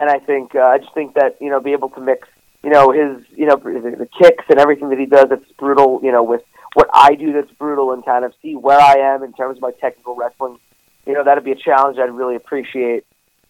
and 0.01 0.09
I 0.11 0.19
think 0.19 0.55
uh, 0.55 0.61
I 0.61 0.79
just 0.79 0.95
think 0.95 1.15
that 1.15 1.37
you 1.41 1.51
know 1.51 1.61
be 1.61 1.73
able 1.73 1.91
to 1.91 2.01
mix 2.01 2.29
you 2.63 2.71
know 2.71 2.91
his 2.93 3.25
you 3.37 3.47
know 3.47 3.57
the, 3.57 3.97
the 3.99 4.09
kicks 4.19 4.45
and 4.49 4.59
everything 4.59 4.89
that 4.91 4.99
he 4.99 5.07
does 5.07 5.29
that's 5.29 5.45
brutal 5.59 6.01
you 6.03 6.13
know 6.13 6.23
with 6.23 6.43
what 6.75 6.89
I 6.95 7.15
do 7.17 7.33
that's 7.35 7.51
brutal 7.53 7.93
and 7.93 8.03
kind 8.05 8.25
of 8.25 8.33
see 8.41 8.55
where 8.57 8.81
I 8.81 8.95
am 9.15 9.23
in 9.23 9.35
terms 9.35 9.59
of 9.59 9.63
my 9.63 9.73
technical 9.73 10.15
wrestling. 10.17 10.59
You 11.07 11.13
know 11.13 11.25
that'd 11.25 11.45
be 11.45 11.53
a 11.53 11.57
challenge 11.57 11.99
I'd 11.99 12.11
really 12.11 12.37
appreciate. 12.37 13.05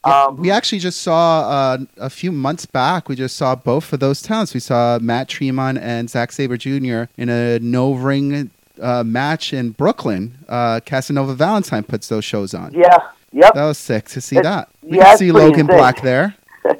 Um, 0.04 0.36
we 0.36 0.50
actually 0.50 0.80
just 0.80 1.00
saw 1.02 1.42
uh, 1.48 1.78
a 1.98 2.10
few 2.10 2.32
months 2.32 2.66
back. 2.66 3.08
We 3.08 3.14
just 3.16 3.36
saw 3.36 3.54
both 3.54 3.92
of 3.92 4.00
those 4.00 4.20
talents. 4.20 4.52
We 4.54 4.60
saw 4.60 4.98
Matt 5.00 5.28
Tremont 5.28 5.78
and 5.78 6.10
Zack 6.10 6.32
Sabre 6.32 6.56
Jr. 6.56 7.04
in 7.16 7.28
a 7.28 7.58
no 7.60 7.92
ring 7.94 8.50
uh, 8.80 9.04
match 9.04 9.52
in 9.52 9.70
Brooklyn. 9.70 10.38
Uh, 10.48 10.80
Casanova 10.84 11.34
Valentine 11.34 11.84
puts 11.84 12.08
those 12.08 12.24
shows 12.24 12.52
on. 12.52 12.72
yeah, 12.74 12.96
yep. 13.32 13.54
That 13.54 13.64
was 13.64 13.78
sick 13.78 14.06
to 14.08 14.20
see 14.20 14.38
It's- 14.38 14.52
that. 14.52 14.68
We 14.82 14.98
yeah, 14.98 15.14
see 15.14 15.30
Logan 15.30 15.60
insane. 15.60 15.76
Black 15.76 16.02
there. 16.02 16.34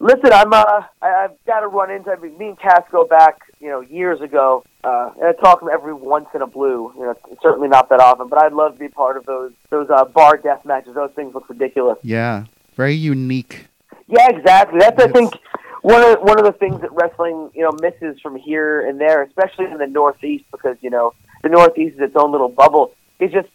Listen, 0.00 0.30
I'm 0.32 0.52
uh, 0.52 0.82
I, 1.00 1.24
I've 1.24 1.44
got 1.46 1.60
to 1.60 1.68
run 1.68 1.90
into. 1.90 2.10
I 2.10 2.16
mean, 2.16 2.36
me 2.36 2.48
and 2.48 2.58
Cass 2.60 2.82
go 2.92 3.06
back, 3.06 3.40
you 3.60 3.68
know, 3.68 3.80
years 3.80 4.20
ago, 4.20 4.62
uh, 4.84 5.12
and 5.18 5.28
I 5.28 5.32
talk 5.32 5.62
every 5.72 5.94
once 5.94 6.26
in 6.34 6.42
a 6.42 6.46
blue. 6.46 6.92
You 6.98 7.04
know, 7.04 7.14
certainly 7.42 7.68
not 7.68 7.88
that 7.88 8.00
often, 8.00 8.28
but 8.28 8.42
I'd 8.42 8.52
love 8.52 8.74
to 8.74 8.78
be 8.78 8.88
part 8.88 9.16
of 9.16 9.24
those 9.24 9.52
those 9.70 9.88
uh, 9.88 10.04
bar 10.04 10.36
death 10.36 10.66
matches. 10.66 10.94
Those 10.94 11.12
things 11.12 11.34
look 11.34 11.48
ridiculous. 11.48 11.96
Yeah, 12.02 12.44
very 12.76 12.94
unique. 12.94 13.66
Yeah, 14.06 14.28
exactly. 14.28 14.78
That's 14.78 15.02
I 15.02 15.08
think 15.08 15.34
one 15.82 16.02
of 16.02 16.20
one 16.20 16.38
of 16.38 16.44
the 16.44 16.52
things 16.52 16.80
that 16.80 16.92
wrestling 16.92 17.50
you 17.54 17.62
know 17.62 17.72
misses 17.80 18.20
from 18.20 18.36
here 18.36 18.86
and 18.86 19.00
there, 19.00 19.22
especially 19.22 19.66
in 19.66 19.78
the 19.78 19.86
Northeast, 19.86 20.44
because 20.52 20.76
you 20.80 20.90
know 20.90 21.14
the 21.42 21.48
Northeast 21.48 21.96
is 21.96 22.00
its 22.02 22.16
own 22.16 22.32
little 22.32 22.48
bubble. 22.48 22.92
Is 23.18 23.32
just 23.32 23.48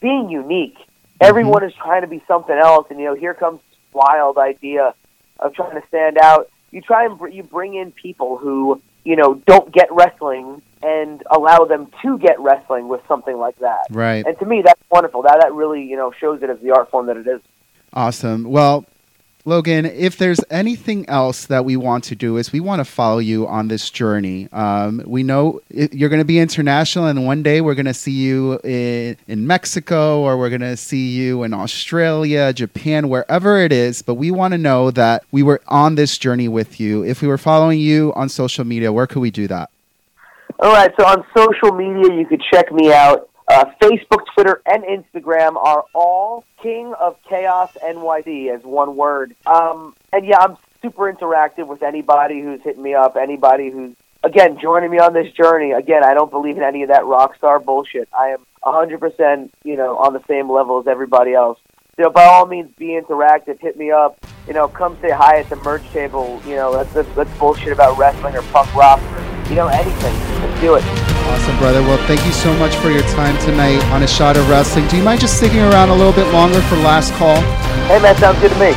being 0.00 0.28
unique. 0.28 0.74
Mm-hmm. 0.74 1.22
Everyone 1.22 1.64
is 1.64 1.72
trying 1.74 2.02
to 2.02 2.06
be 2.06 2.22
something 2.28 2.56
else, 2.56 2.86
and 2.90 2.98
you 2.98 3.06
know 3.06 3.14
here 3.14 3.34
comes 3.34 3.60
this 3.70 3.78
wild 3.92 4.38
idea 4.38 4.94
of 5.40 5.54
trying 5.54 5.80
to 5.80 5.86
stand 5.88 6.18
out. 6.18 6.50
You 6.70 6.82
try 6.82 7.06
and 7.06 7.18
br- 7.18 7.28
you 7.28 7.42
bring 7.42 7.74
in 7.74 7.92
people 7.92 8.36
who 8.36 8.80
you 9.04 9.16
know 9.16 9.34
don't 9.46 9.72
get 9.72 9.88
wrestling 9.90 10.62
and 10.82 11.22
allow 11.30 11.64
them 11.64 11.90
to 12.02 12.18
get 12.18 12.38
wrestling 12.38 12.88
with 12.88 13.00
something 13.08 13.36
like 13.38 13.58
that. 13.60 13.86
Right. 13.90 14.24
And 14.26 14.38
to 14.38 14.44
me, 14.44 14.62
that's 14.64 14.80
wonderful. 14.90 15.22
That 15.22 15.38
that 15.40 15.54
really 15.54 15.82
you 15.84 15.96
know 15.96 16.12
shows 16.12 16.42
it 16.42 16.50
as 16.50 16.58
the 16.60 16.72
art 16.72 16.90
form 16.90 17.06
that 17.06 17.16
it 17.16 17.26
is. 17.26 17.40
Awesome. 17.96 18.44
Well, 18.44 18.84
Logan, 19.46 19.86
if 19.86 20.18
there's 20.18 20.40
anything 20.50 21.08
else 21.08 21.46
that 21.46 21.64
we 21.64 21.78
want 21.78 22.04
to 22.04 22.14
do 22.14 22.36
is 22.36 22.52
we 22.52 22.60
want 22.60 22.80
to 22.80 22.84
follow 22.84 23.18
you 23.18 23.46
on 23.46 23.68
this 23.68 23.88
journey. 23.88 24.50
Um, 24.52 25.02
we 25.06 25.22
know 25.22 25.62
you're 25.70 26.10
going 26.10 26.20
to 26.20 26.26
be 26.26 26.38
international, 26.38 27.06
and 27.06 27.24
one 27.24 27.42
day 27.42 27.62
we're 27.62 27.74
going 27.74 27.86
to 27.86 27.94
see 27.94 28.10
you 28.10 28.58
in, 28.64 29.16
in 29.28 29.46
Mexico 29.46 30.20
or 30.20 30.36
we're 30.36 30.50
going 30.50 30.60
to 30.60 30.76
see 30.76 31.08
you 31.08 31.42
in 31.42 31.54
Australia, 31.54 32.52
Japan, 32.52 33.08
wherever 33.08 33.58
it 33.60 33.72
is. 33.72 34.02
But 34.02 34.14
we 34.14 34.30
want 34.30 34.52
to 34.52 34.58
know 34.58 34.90
that 34.90 35.24
we 35.30 35.42
were 35.42 35.62
on 35.68 35.94
this 35.94 36.18
journey 36.18 36.48
with 36.48 36.78
you. 36.78 37.02
If 37.02 37.22
we 37.22 37.28
were 37.28 37.38
following 37.38 37.80
you 37.80 38.12
on 38.14 38.28
social 38.28 38.66
media, 38.66 38.92
where 38.92 39.06
could 39.06 39.20
we 39.20 39.30
do 39.30 39.48
that? 39.48 39.70
All 40.58 40.72
right, 40.72 40.92
so 41.00 41.06
on 41.06 41.24
social 41.34 41.74
media, 41.74 42.12
you 42.14 42.26
could 42.26 42.42
check 42.52 42.70
me 42.72 42.92
out 42.92 43.30
Uh, 43.48 43.64
Facebook, 43.80 44.24
Twitter, 44.34 44.60
and 44.66 44.82
Instagram 44.84 45.56
are 45.56 45.84
all 45.94 46.44
King 46.62 46.92
of 46.98 47.16
Chaos 47.28 47.70
NYC 47.82 48.52
as 48.52 48.62
one 48.64 48.96
word. 48.96 49.36
Um, 49.46 49.94
and 50.12 50.26
yeah, 50.26 50.38
I'm 50.40 50.56
super 50.82 51.12
interactive 51.12 51.68
with 51.68 51.82
anybody 51.82 52.40
who's 52.40 52.60
hitting 52.62 52.82
me 52.82 52.94
up, 52.94 53.16
anybody 53.16 53.70
who's 53.70 53.94
again 54.24 54.58
joining 54.60 54.90
me 54.90 54.98
on 54.98 55.12
this 55.12 55.32
journey. 55.32 55.70
Again, 55.70 56.02
I 56.02 56.12
don't 56.14 56.30
believe 56.30 56.56
in 56.56 56.64
any 56.64 56.82
of 56.82 56.88
that 56.88 57.04
rock 57.06 57.36
star 57.36 57.60
bullshit. 57.60 58.08
I 58.12 58.30
am 58.30 58.44
100%, 58.64 59.50
you 59.62 59.76
know, 59.76 59.96
on 59.96 60.12
the 60.12 60.22
same 60.26 60.50
level 60.50 60.80
as 60.80 60.88
everybody 60.88 61.32
else. 61.32 61.58
Know, 61.98 62.10
by 62.10 62.24
all 62.24 62.44
means, 62.46 62.70
be 62.76 62.88
interactive. 62.88 63.58
Hit 63.58 63.78
me 63.78 63.90
up. 63.90 64.18
You 64.46 64.52
know, 64.52 64.68
come 64.68 64.98
say 65.00 65.10
hi 65.10 65.38
at 65.38 65.48
the 65.48 65.56
merch 65.56 65.88
table. 65.92 66.42
You 66.46 66.56
know, 66.56 66.70
let's 66.70 66.94
let's, 66.94 67.16
let's 67.16 67.38
bullshit 67.38 67.72
about 67.72 67.96
wrestling 67.96 68.36
or 68.36 68.42
punk 68.42 68.74
rock. 68.74 69.00
Or, 69.00 69.48
you 69.48 69.54
know, 69.54 69.68
anything. 69.68 70.45
Do 70.60 70.76
it. 70.76 70.84
Awesome, 71.28 71.58
brother. 71.58 71.82
Well, 71.82 71.98
thank 72.06 72.24
you 72.24 72.32
so 72.32 72.54
much 72.54 72.76
for 72.76 72.90
your 72.90 73.02
time 73.12 73.36
tonight 73.44 73.84
on 73.92 74.02
a 74.02 74.06
shot 74.06 74.36
of 74.36 74.48
wrestling. 74.48 74.88
Do 74.88 74.96
you 74.96 75.02
mind 75.02 75.20
just 75.20 75.36
sticking 75.36 75.60
around 75.60 75.90
a 75.90 75.94
little 75.94 76.12
bit 76.12 76.32
longer 76.32 76.60
for 76.62 76.76
last 76.76 77.12
call? 77.14 77.36
Hey, 77.88 78.00
man, 78.00 78.16
sounds 78.16 78.40
good 78.40 78.52
to 78.52 78.58
me. 78.58 78.72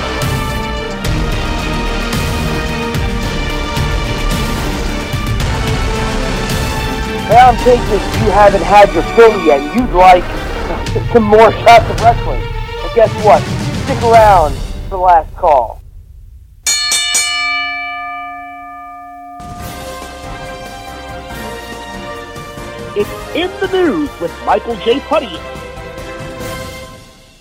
Now 7.29 7.49
I'm 7.49 7.57
thinking 7.57 8.01
you 8.25 8.31
haven't 8.31 8.63
had 8.63 8.91
your 8.91 9.03
fill 9.15 9.45
yet, 9.45 9.61
you'd 9.75 9.91
like 9.91 10.23
some 11.13 11.23
more 11.23 11.51
shots 11.51 11.89
of 11.89 12.01
wrestling. 12.01 12.41
But 12.81 12.95
guess 12.95 13.13
what? 13.23 13.41
Stick 13.85 14.01
around 14.03 14.55
for 14.83 14.89
the 14.89 14.97
last 14.97 15.35
call. 15.35 15.79
It's 23.01 23.33
in 23.33 23.49
the 23.61 23.67
news 23.71 24.09
with 24.19 24.29
Michael 24.45 24.75
J. 24.75 24.99
Putty. 24.99 25.27